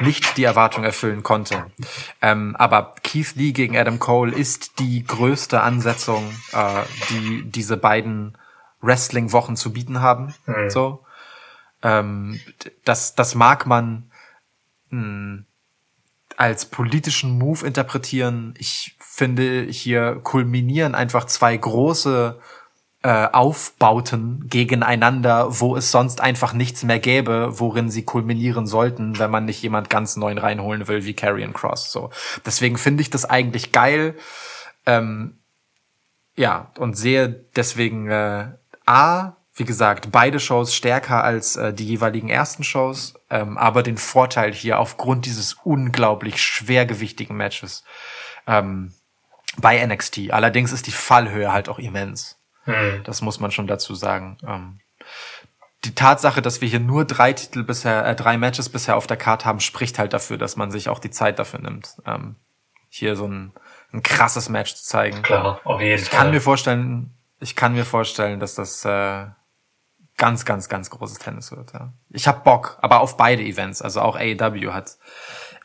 nicht 0.01 0.37
die 0.37 0.45
Erwartung 0.45 0.85
erfüllen 0.85 1.23
konnte. 1.23 1.67
Ähm, 2.23 2.57
aber 2.57 2.95
Keith 3.03 3.35
Lee 3.35 3.53
gegen 3.53 3.77
Adam 3.77 3.99
Cole 3.99 4.33
ist 4.33 4.79
die 4.79 5.05
größte 5.05 5.61
Ansetzung, 5.61 6.33
äh, 6.53 6.83
die 7.11 7.45
diese 7.45 7.77
beiden 7.77 8.39
Wrestling-Wochen 8.81 9.57
zu 9.57 9.73
bieten 9.73 10.01
haben. 10.01 10.35
Mhm. 10.47 10.71
So, 10.71 11.05
ähm, 11.83 12.41
das, 12.85 13.15
das 13.15 13.35
mag 13.35 13.67
man 13.67 14.11
mh, 14.91 15.43
als 16.37 16.67
politischen 16.67 17.37
Move 17.37 17.67
interpretieren. 17.67 18.55
Ich 18.59 18.97
finde, 19.19 19.63
hier 19.65 20.21
kulminieren 20.23 20.95
einfach 20.95 21.25
zwei 21.25 21.57
große, 21.57 22.39
äh, 23.03 23.29
Aufbauten 23.33 24.49
gegeneinander, 24.49 25.61
wo 25.61 25.77
es 25.77 25.91
sonst 25.91 26.21
einfach 26.21 26.53
nichts 26.53 26.83
mehr 26.83 26.99
gäbe, 26.99 27.61
worin 27.61 27.91
sie 27.91 28.05
kulminieren 28.05 28.67
sollten, 28.67 29.19
wenn 29.19 29.31
man 29.31 29.45
nicht 29.45 29.63
jemand 29.63 29.89
ganz 29.89 30.17
neuen 30.17 30.39
reinholen 30.39 30.89
will 30.89 31.05
wie 31.05 31.15
Carrion 31.15 31.53
Cross. 31.53 31.93
So, 31.93 32.11
deswegen 32.45 32.77
finde 32.77 33.03
ich 33.03 33.11
das 33.11 33.25
eigentlich 33.25 33.73
geil. 33.73 34.17
Ähm, 34.87 35.39
ja, 36.37 36.73
und 36.79 36.97
sehe 36.97 37.29
deswegen 37.57 38.11
äh, 38.11 38.53
A, 38.87 39.37
wie 39.55 39.65
gesagt, 39.65 40.11
beide 40.13 40.39
Shows 40.39 40.75
stärker 40.75 41.25
als 41.25 41.57
äh, 41.57 41.73
die 41.73 41.87
jeweiligen 41.87 42.29
ersten 42.29 42.63
Shows, 42.65 43.15
ähm, 43.31 43.59
aber 43.59 43.83
den 43.83 43.97
Vorteil 43.97 44.53
hier 44.53 44.79
aufgrund 44.79 45.27
dieses 45.27 45.55
unglaublich 45.65 46.43
schwergewichtigen 46.43 47.37
Matches 47.37 47.85
ähm, 48.47 48.93
bei 49.61 49.85
NXT. 49.85 50.31
Allerdings 50.31 50.73
ist 50.73 50.87
die 50.87 50.93
Fallhöhe 50.93 51.53
halt 51.53 51.69
auch 51.69 51.79
immens. 51.79 52.39
Hm. 52.65 53.03
Das 53.05 53.21
muss 53.23 53.41
man 53.41 53.51
schon 53.51 53.67
dazu 53.67 53.95
sagen. 53.95 54.39
Ähm, 54.47 54.81
die 55.85 55.95
Tatsache, 55.95 56.43
dass 56.43 56.61
wir 56.61 56.69
hier 56.69 56.81
nur 56.81 57.05
drei 57.05 57.33
Titel 57.33 57.63
bisher, 57.63 58.05
äh, 58.05 58.15
drei 58.15 58.37
Matches 58.37 58.69
bisher 58.69 58.97
auf 58.97 59.07
der 59.07 59.17
Karte 59.17 59.45
haben, 59.47 59.61
spricht 59.61 59.99
halt 59.99 60.13
dafür, 60.13 60.37
dass 60.39 60.57
man 60.57 60.71
sich 60.71 60.89
auch 60.89 60.99
die 60.99 61.11
Zeit 61.11 61.39
dafür 61.39 61.61
nimmt, 61.61 61.97
ähm, 62.05 62.37
hier 62.89 63.17
so 63.17 63.27
ein, 63.27 63.53
ein 63.93 64.03
krasses 64.03 64.49
Match 64.49 64.75
zu 64.75 64.85
zeigen. 64.85 65.23
Klar, 65.23 65.61
auf 65.65 65.81
jeden 65.81 66.03
Ich 66.03 66.09
Fall. 66.09 66.19
kann 66.19 66.31
mir 66.31 66.41
vorstellen, 66.41 67.15
ich 67.41 67.55
kann 67.55 67.75
mir 67.75 67.85
vorstellen, 67.85 68.41
dass 68.41 68.55
das 68.57 68.85
äh, 68.85 69.27
ganz, 70.17 70.45
ganz, 70.45 70.69
ganz 70.69 70.91
großes 70.91 71.19
Tennis 71.21 71.53
wird. 71.53 71.73
Ja. 71.73 71.93
Ich 72.11 72.27
hab 72.27 72.45
Bock, 72.45 72.77
aber 72.83 73.01
auf 73.01 73.17
beide 73.17 73.43
Events. 73.43 73.81
Also 73.81 74.01
auch 74.01 74.17
AEW 74.17 74.73
hat 74.73 74.99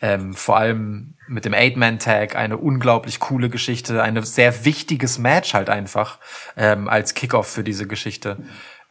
ähm, 0.03 0.33
vor 0.33 0.57
allem 0.57 1.15
mit 1.29 1.45
dem 1.45 1.53
Eight-Man-Tag 1.53 2.35
eine 2.35 2.57
unglaublich 2.57 3.21
coole 3.21 3.49
Geschichte, 3.49 4.03
ein 4.03 4.21
sehr 4.21 4.65
wichtiges 4.65 5.17
Match 5.17 5.53
halt 5.53 5.69
einfach 5.69 6.19
ähm, 6.57 6.89
als 6.89 7.13
Kickoff 7.13 7.47
für 7.47 7.63
diese 7.63 7.87
Geschichte. 7.87 8.37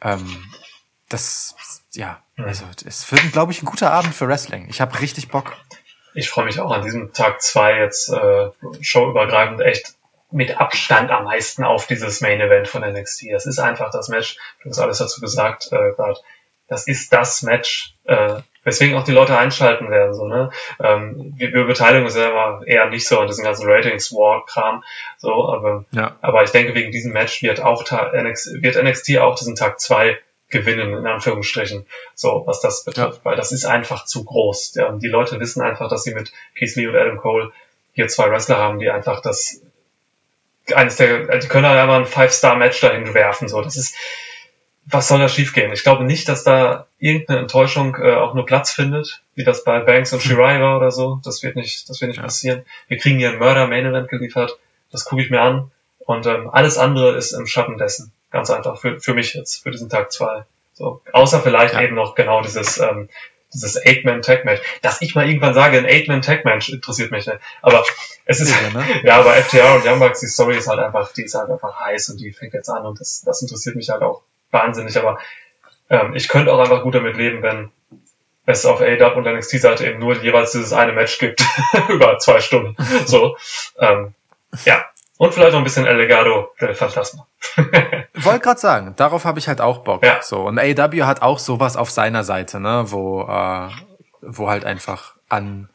Ähm, 0.00 0.42
das, 1.10 1.54
ja, 1.92 2.22
also 2.38 2.64
es 2.86 3.12
wird, 3.12 3.30
glaube 3.32 3.52
ich, 3.52 3.62
ein 3.62 3.66
guter 3.66 3.92
Abend 3.92 4.14
für 4.14 4.26
Wrestling. 4.26 4.68
Ich 4.70 4.80
habe 4.80 4.98
richtig 5.00 5.28
Bock. 5.28 5.52
Ich 6.14 6.30
freue 6.30 6.46
mich 6.46 6.58
auch 6.58 6.70
an 6.70 6.82
diesem 6.82 7.12
Tag 7.12 7.42
zwei 7.42 7.78
jetzt 7.78 8.08
äh, 8.08 8.48
showübergreifend 8.80 9.60
echt 9.60 9.94
mit 10.30 10.58
Abstand 10.58 11.10
am 11.10 11.24
meisten 11.24 11.62
auf 11.62 11.86
dieses 11.86 12.22
Main 12.22 12.40
Event 12.40 12.68
von 12.68 12.80
NXT. 12.80 13.26
Das 13.32 13.44
ist 13.44 13.58
einfach 13.58 13.90
das 13.90 14.08
Match. 14.08 14.38
Du 14.62 14.70
hast 14.70 14.78
alles 14.78 14.96
dazu 14.96 15.20
gesagt 15.20 15.66
äh, 15.72 15.92
gerade. 15.94 16.18
Das 16.68 16.86
ist 16.86 17.12
das 17.12 17.42
Match, 17.42 17.98
äh, 18.04 18.40
weswegen 18.64 18.96
auch 18.96 19.04
die 19.04 19.12
Leute 19.12 19.36
einschalten 19.36 19.90
werden. 19.90 20.14
So 20.14 20.26
ne, 20.26 20.50
ähm, 20.82 21.34
wir, 21.36 21.52
wir 21.52 21.64
beteiligen 21.64 22.04
uns 22.04 22.16
ja 22.16 22.30
immer 22.30 22.66
eher 22.66 22.88
nicht 22.88 23.06
so 23.06 23.18
an 23.18 23.26
diesem 23.26 23.44
ganzen 23.44 23.68
Ratings 23.68 24.12
War 24.12 24.44
Kram. 24.46 24.84
So, 25.18 25.48
aber 25.52 25.84
Ja. 25.92 26.16
aber 26.20 26.42
ich 26.44 26.50
denke, 26.50 26.74
wegen 26.74 26.92
diesem 26.92 27.12
Match 27.12 27.42
wird 27.42 27.60
auch 27.60 27.84
NXT, 27.84 28.62
wird 28.62 28.82
NXT 28.82 29.18
auch 29.18 29.34
diesen 29.36 29.56
Tag 29.56 29.80
zwei 29.80 30.18
gewinnen, 30.48 30.94
in 30.94 31.06
Anführungsstrichen, 31.06 31.86
so 32.14 32.42
was 32.46 32.60
das 32.60 32.84
betrifft, 32.84 33.24
weil 33.24 33.36
das 33.36 33.52
ist 33.52 33.64
einfach 33.64 34.04
zu 34.04 34.24
groß. 34.24 34.74
Ja, 34.74 34.92
die 34.92 35.08
Leute 35.08 35.40
wissen 35.40 35.62
einfach, 35.62 35.88
dass 35.88 36.04
sie 36.04 36.14
mit 36.14 36.30
Keith 36.56 36.76
Lee 36.76 36.86
und 36.86 36.94
Adam 36.96 37.16
Cole 37.16 37.50
hier 37.94 38.06
zwei 38.08 38.30
Wrestler 38.30 38.58
haben, 38.58 38.78
die 38.78 38.90
einfach 38.90 39.22
das 39.22 39.62
eines 40.74 40.96
der, 40.96 41.38
die 41.38 41.48
können 41.48 41.66
halt 41.66 41.78
einfach 41.78 41.96
ein 41.96 42.06
Five-Star-Match 42.06 42.80
dahin 42.80 43.14
werfen. 43.14 43.48
So, 43.48 43.62
das 43.62 43.76
ist, 43.76 43.96
was 44.86 45.08
soll 45.08 45.20
da 45.20 45.28
schiefgehen? 45.28 45.72
Ich 45.72 45.82
glaube 45.84 46.04
nicht, 46.04 46.28
dass 46.28 46.44
da 46.44 46.86
irgendeine 46.98 47.40
Enttäuschung 47.40 47.96
äh, 47.96 48.14
auch 48.14 48.34
nur 48.34 48.44
Platz 48.46 48.72
findet, 48.72 49.22
wie 49.34 49.44
das 49.44 49.64
bei 49.64 49.80
Banks 49.80 50.12
und 50.12 50.20
Shirai 50.22 50.60
war 50.60 50.76
oder 50.76 50.90
so. 50.90 51.20
Das 51.24 51.42
wird 51.42 51.56
nicht, 51.56 51.88
das 51.88 52.00
wird 52.00 52.08
nicht 52.08 52.18
Ja. 52.18 52.24
passieren. 52.24 52.64
Wir 52.88 52.98
kriegen 52.98 53.18
hier 53.18 53.30
ein 53.30 53.38
Mörder-Main-Event 53.38 54.08
geliefert. 54.08 54.58
Das 54.90 55.04
gucke 55.04 55.22
ich 55.22 55.30
mir 55.30 55.40
an. 55.40 55.70
Und 56.00 56.26
ähm, 56.26 56.50
alles 56.50 56.78
andere 56.78 57.16
ist 57.16 57.32
im 57.32 57.46
Schatten 57.46 57.78
dessen. 57.78 58.12
Ganz 58.30 58.50
einfach 58.50 58.78
für, 58.78 58.98
für 59.00 59.14
mich 59.14 59.34
jetzt, 59.34 59.62
für 59.62 59.70
diesen 59.70 59.88
Tag 59.88 60.10
zwei. 60.10 60.44
So, 60.74 61.00
außer 61.12 61.40
vielleicht 61.40 61.74
Ja. 61.74 61.82
eben 61.82 61.94
noch 61.94 62.14
genau 62.16 62.42
dieses, 62.42 62.78
ähm, 62.78 63.08
dieses 63.54 63.76
Eight-Man-Tag-Match. 63.86 64.60
Dass 64.82 65.00
ich 65.00 65.14
mal 65.14 65.28
irgendwann 65.28 65.54
sage, 65.54 65.78
ein 65.78 65.86
Eight-Man-Tag-Match 65.86 66.70
interessiert 66.70 67.12
mich 67.12 67.26
nicht. 67.26 67.38
Aber 67.60 67.84
es 68.24 68.40
ist, 68.40 68.50
Irre, 68.50 68.72
ne? 68.72 68.84
ja, 69.04 69.20
aber 69.20 69.32
FTR 69.34 69.76
und 69.76 69.86
Young 69.86 70.00
Bucks, 70.00 70.20
die 70.20 70.26
Story 70.26 70.56
ist 70.56 70.66
halt 70.66 70.80
einfach, 70.80 71.12
die 71.12 71.22
ist 71.22 71.34
halt 71.34 71.50
einfach 71.50 71.78
heiß 71.80 72.08
und 72.10 72.20
die 72.20 72.32
fängt 72.32 72.54
jetzt 72.54 72.68
an 72.68 72.84
und 72.84 72.98
das, 73.00 73.22
das 73.24 73.42
interessiert 73.42 73.76
mich 73.76 73.88
halt 73.90 74.02
auch 74.02 74.22
wahnsinnig. 74.52 74.96
Aber 74.96 75.18
ähm, 75.90 76.14
ich 76.14 76.28
könnte 76.28 76.52
auch 76.52 76.60
einfach 76.60 76.82
gut 76.82 76.94
damit 76.94 77.16
leben, 77.16 77.42
wenn 77.42 77.70
es 78.46 78.66
auf 78.66 78.80
AEW 78.80 79.16
und 79.16 79.26
NXT-Seite 79.26 79.86
eben 79.86 79.98
nur 79.98 80.16
jeweils 80.22 80.52
dieses 80.52 80.72
eine 80.72 80.92
Match 80.92 81.18
gibt 81.18 81.44
über 81.88 82.18
zwei 82.18 82.40
Stunden. 82.40 82.76
So, 83.06 83.36
ähm, 83.78 84.14
ja. 84.64 84.84
Und 85.18 85.32
vielleicht 85.32 85.52
noch 85.52 85.60
ein 85.60 85.64
bisschen 85.64 85.86
El 85.86 85.98
Legado 85.98 86.52
del 86.60 86.74
Fantasma. 86.74 87.26
Wollte 88.14 88.40
gerade 88.40 88.58
sagen, 88.58 88.94
darauf 88.96 89.24
habe 89.24 89.38
ich 89.38 89.46
halt 89.46 89.60
auch 89.60 89.78
Bock. 89.78 90.04
Ja. 90.04 90.20
So 90.20 90.40
und 90.40 90.58
AEW 90.58 91.04
hat 91.04 91.22
auch 91.22 91.38
sowas 91.38 91.76
auf 91.76 91.90
seiner 91.90 92.24
Seite, 92.24 92.58
ne, 92.58 92.86
wo 92.88 93.22
äh, 93.22 93.68
wo 94.22 94.48
halt 94.48 94.64
einfach 94.64 95.14
an 95.28 95.68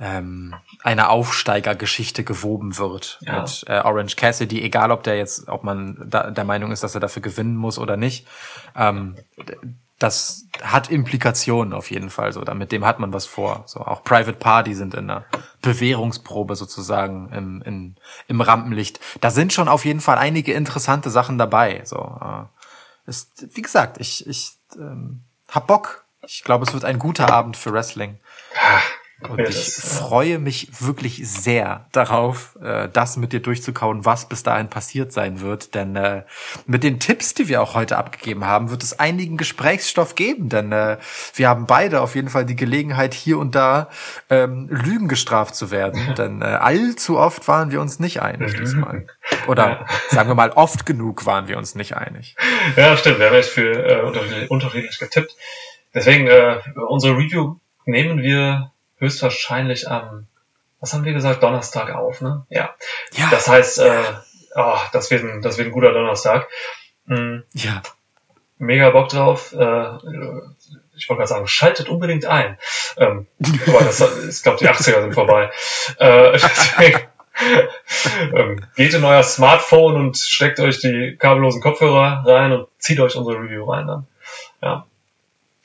ähm, 0.00 0.54
einer 0.82 1.10
Aufsteigergeschichte 1.10 2.24
gewoben 2.24 2.76
wird 2.78 3.18
Ja. 3.22 3.40
mit 3.40 3.64
äh, 3.68 3.80
Orange 3.80 4.16
Cassidy, 4.16 4.62
egal 4.62 4.90
ob 4.90 5.02
der 5.02 5.16
jetzt, 5.16 5.48
ob 5.48 5.64
man 5.64 6.02
da, 6.06 6.30
der 6.30 6.44
Meinung 6.44 6.72
ist, 6.72 6.82
dass 6.82 6.94
er 6.94 7.00
dafür 7.00 7.22
gewinnen 7.22 7.56
muss 7.56 7.78
oder 7.78 7.96
nicht. 7.96 8.26
Ähm, 8.74 9.16
das 9.98 10.46
hat 10.62 10.90
Implikationen 10.90 11.72
auf 11.72 11.92
jeden 11.92 12.10
Fall 12.10 12.32
so. 12.32 12.40
Da, 12.42 12.54
mit 12.54 12.72
dem 12.72 12.84
hat 12.84 12.98
man 12.98 13.12
was 13.12 13.24
vor. 13.26 13.62
So 13.66 13.80
auch 13.80 14.02
Private 14.02 14.36
Party 14.36 14.74
sind 14.74 14.94
in 14.94 15.08
einer 15.08 15.24
Bewährungsprobe 15.60 16.56
sozusagen 16.56 17.30
im, 17.32 17.62
in, 17.62 17.96
im 18.26 18.40
Rampenlicht. 18.40 18.98
Da 19.20 19.30
sind 19.30 19.52
schon 19.52 19.68
auf 19.68 19.84
jeden 19.84 20.00
Fall 20.00 20.18
einige 20.18 20.54
interessante 20.54 21.08
Sachen 21.10 21.38
dabei. 21.38 21.82
So 21.84 22.18
äh, 22.20 23.08
ist, 23.08 23.46
wie 23.54 23.62
gesagt, 23.62 24.00
ich 24.00 24.26
ich 24.26 24.54
ähm, 24.76 25.20
hab 25.48 25.68
Bock. 25.68 26.04
Ich 26.26 26.42
glaube, 26.42 26.64
es 26.64 26.72
wird 26.72 26.84
ein 26.84 26.98
guter 26.98 27.32
Abend 27.32 27.56
für 27.56 27.72
Wrestling. 27.72 28.18
Und 29.28 29.38
Ja, 29.38 29.48
ich 29.48 29.66
ja. 29.66 29.82
freue 29.82 30.38
mich 30.38 30.68
wirklich 30.80 31.28
sehr 31.28 31.86
darauf, 31.92 32.56
äh, 32.62 32.88
das 32.92 33.16
mit 33.16 33.32
dir 33.32 33.40
durchzukauen, 33.40 34.04
was 34.04 34.28
bis 34.28 34.42
dahin 34.42 34.68
passiert 34.68 35.12
sein 35.12 35.40
wird. 35.40 35.74
Denn 35.74 35.96
äh, 35.96 36.22
mit 36.66 36.82
den 36.84 37.00
Tipps, 37.00 37.34
die 37.34 37.48
wir 37.48 37.62
auch 37.62 37.74
heute 37.74 37.96
abgegeben 37.96 38.44
haben, 38.44 38.70
wird 38.70 38.82
es 38.82 38.98
einigen 38.98 39.36
Gesprächsstoff 39.36 40.14
geben. 40.14 40.48
Denn 40.48 40.72
äh, 40.72 40.98
wir 41.34 41.48
haben 41.48 41.66
beide 41.66 42.00
auf 42.00 42.14
jeden 42.14 42.28
Fall 42.28 42.44
die 42.44 42.56
Gelegenheit, 42.56 43.14
hier 43.14 43.38
und 43.38 43.54
da 43.54 43.88
ähm, 44.30 44.68
Lügen 44.70 45.08
gestraft 45.08 45.54
zu 45.54 45.70
werden. 45.70 46.14
Denn 46.16 46.42
äh, 46.42 46.46
allzu 46.46 47.18
oft 47.18 47.46
waren 47.48 47.70
wir 47.70 47.80
uns 47.80 48.00
nicht 48.00 48.22
einig 48.22 48.54
diesmal. 48.54 49.06
Oder 49.46 49.86
sagen 50.08 50.28
wir 50.28 50.34
mal, 50.34 50.50
oft 50.50 50.86
genug 50.86 51.26
waren 51.26 51.48
wir 51.48 51.58
uns 51.58 51.74
nicht 51.74 51.96
einig. 51.96 52.36
Ja, 52.76 52.96
stimmt. 52.96 53.18
Wir 53.18 53.26
haben 53.26 53.36
echt 53.36 53.48
viel 53.48 53.72
äh, 53.72 54.00
unterschiedlich, 54.02 54.50
unterschiedlich 54.50 54.98
getippt. 54.98 55.36
Deswegen, 55.94 56.26
äh, 56.26 56.58
unsere 56.88 57.16
Review 57.16 57.56
nehmen 57.84 58.22
wir 58.22 58.70
höchstwahrscheinlich 59.02 59.90
am, 59.90 60.28
was 60.80 60.94
haben 60.94 61.04
wir 61.04 61.12
gesagt, 61.12 61.42
Donnerstag 61.42 61.94
auf, 61.94 62.20
ne? 62.20 62.46
Ja. 62.48 62.74
Ja. 63.12 63.28
Das 63.30 63.48
heißt, 63.48 63.80
äh, 63.80 64.02
oh, 64.54 64.78
das, 64.92 65.10
wird 65.10 65.24
ein, 65.24 65.42
das 65.42 65.58
wird 65.58 65.68
ein 65.68 65.72
guter 65.72 65.92
Donnerstag. 65.92 66.48
Mhm. 67.06 67.44
Ja. 67.52 67.82
Mega 68.58 68.90
Bock 68.90 69.08
drauf. 69.08 69.52
Äh, 69.52 69.96
ich 70.94 71.08
wollte 71.08 71.18
gerade 71.18 71.26
sagen, 71.26 71.48
schaltet 71.48 71.88
unbedingt 71.88 72.26
ein. 72.26 72.58
Ähm, 72.96 73.26
aber 73.66 73.80
das 73.80 74.00
ist, 74.00 74.42
glaube 74.44 74.58
die 74.58 74.68
80er 74.68 75.02
sind 75.02 75.14
vorbei. 75.14 75.50
Äh, 75.98 76.32
deswegen, 76.32 77.00
ähm, 78.34 78.64
geht 78.76 78.94
in 78.94 79.04
euer 79.04 79.22
Smartphone 79.22 79.96
und 79.96 80.16
steckt 80.16 80.60
euch 80.60 80.78
die 80.78 81.16
kabellosen 81.18 81.60
Kopfhörer 81.60 82.22
rein 82.24 82.52
und 82.52 82.68
zieht 82.78 83.00
euch 83.00 83.16
unsere 83.16 83.38
Review 83.38 83.64
rein 83.64 83.86
dann. 83.86 84.06
Ja. 84.62 84.86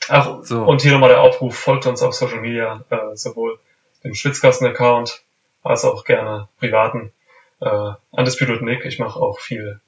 Ach, 0.10 0.44
So. 0.44 0.64
und 0.64 0.82
hier 0.82 0.92
nochmal 0.94 1.10
der 1.10 1.22
Aufruf, 1.22 1.58
folgt 1.58 1.86
uns 1.86 2.02
auf 2.02 2.14
Social 2.14 2.42
Media, 2.42 2.84
äh, 2.90 3.16
sowohl 3.16 3.60
dem 4.04 4.14
Schwitzkasten-Account 4.14 5.24
als 5.64 5.86
auch 5.86 6.04
gerne 6.06 6.48
privaten 6.60 7.12
äh, 7.60 7.92
Undisputed 8.12 8.62
Nick. 8.62 8.86
Ich 8.86 9.00
mache 9.00 9.20
auch 9.20 9.40
viel 9.40 9.82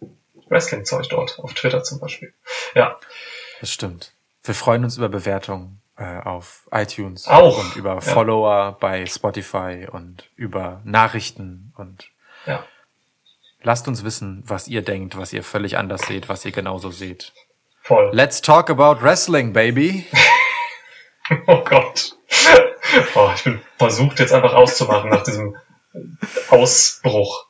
Wrestling-Zeug 0.50 1.08
dort, 1.10 1.40
auf 1.40 1.54
Twitter 1.54 1.84
zum 1.84 2.00
Beispiel. 2.00 2.34
Ja, 2.76 2.98
Das 3.60 3.72
stimmt. 3.72 4.14
Wir 4.44 4.56
freuen 4.56 4.84
uns 4.84 4.98
über 4.98 5.10
Bewertungen 5.10 5.82
äh, 5.98 6.20
auf 6.22 6.68
iTunes 6.72 7.28
Auch, 7.28 7.60
und 7.60 7.76
über 7.76 7.96
ja. 7.96 8.02
Follower 8.02 8.78
bei 8.80 9.06
Spotify 9.06 9.88
und 9.92 10.30
über 10.36 10.82
Nachrichten 10.86 11.74
und 11.78 12.10
ja. 12.46 12.64
lasst 13.62 13.88
uns 13.88 14.04
wissen, 14.04 14.44
was 14.46 14.68
ihr 14.68 14.82
denkt, 14.82 15.18
was 15.18 15.34
ihr 15.34 15.44
völlig 15.44 15.78
anders 15.78 16.04
seht, 16.04 16.30
was 16.30 16.46
ihr 16.46 16.52
genauso 16.52 16.90
seht. 16.90 17.34
Voll. 17.90 18.12
Let's 18.14 18.40
talk 18.40 18.70
about 18.70 19.02
wrestling, 19.02 19.52
baby. 19.52 20.06
Oh 21.48 21.64
Gott. 21.64 22.16
Oh, 23.14 23.30
ich 23.36 23.44
bin 23.44 23.62
versucht 23.78 24.20
jetzt 24.20 24.34
einfach 24.34 24.54
auszumachen 24.54 25.12
nach 25.12 25.22
diesem 25.22 25.56
Ausbruch. 26.50 27.46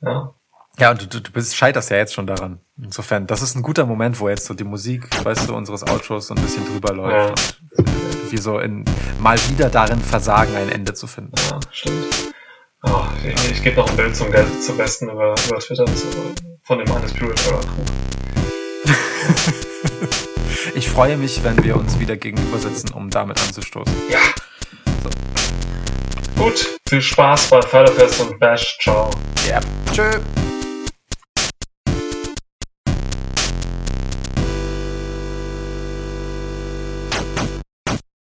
Ja, 0.00 0.34
Ja, 0.78 0.92
und 0.92 1.12
du, 1.12 1.20
du 1.20 1.32
bist, 1.32 1.56
scheiterst 1.56 1.90
ja 1.90 1.96
jetzt 1.96 2.14
schon 2.14 2.28
daran. 2.28 2.60
Insofern, 2.80 3.26
das 3.26 3.42
ist 3.42 3.56
ein 3.56 3.62
guter 3.62 3.86
Moment, 3.86 4.20
wo 4.20 4.28
jetzt 4.28 4.44
so 4.46 4.54
die 4.54 4.62
Musik, 4.62 5.08
weißt 5.24 5.48
du, 5.48 5.56
unseres 5.56 5.82
Outros 5.82 6.28
so 6.28 6.34
ein 6.34 6.42
bisschen 6.42 6.64
drüber 6.64 6.94
läuft 6.94 7.60
und 7.76 7.88
äh, 7.88 8.30
wir 8.30 8.40
so 8.40 8.60
in, 8.60 8.84
mal 9.18 9.36
wieder 9.48 9.68
darin 9.68 10.00
versagen, 10.00 10.54
ein 10.54 10.70
Ende 10.70 10.94
zu 10.94 11.08
finden. 11.08 11.34
ja 11.50 11.58
stimmt. 11.72 12.32
Oh, 12.84 13.04
ich, 13.24 13.50
ich 13.50 13.62
gebe 13.64 13.76
noch 13.76 13.90
ein 13.90 13.96
Bild 13.96 14.14
zum, 14.14 14.28
zum 14.60 14.76
Besten 14.76 15.08
über, 15.08 15.34
über 15.48 15.58
Twitter 15.58 15.86
zu, 15.86 16.06
von 16.62 16.78
dem 16.78 16.88
Era 16.88 17.00
Crew. 17.00 17.32
Ich 20.74 20.88
freue 20.88 21.16
mich, 21.16 21.42
wenn 21.44 21.62
wir 21.62 21.76
uns 21.76 21.98
wieder 21.98 22.16
gegenüber 22.16 22.58
sitzen, 22.58 22.92
um 22.92 23.10
damit 23.10 23.40
anzustoßen. 23.40 23.94
Ja. 24.10 24.18
Gut, 26.36 26.78
viel 26.88 27.02
Spaß 27.02 27.48
bei 27.48 27.62
Förderfest 27.62 28.20
und 28.20 28.38
Bash. 28.38 28.78
Ciao. 28.80 29.10
Ja. 29.48 29.60
Tschö. 29.92 30.08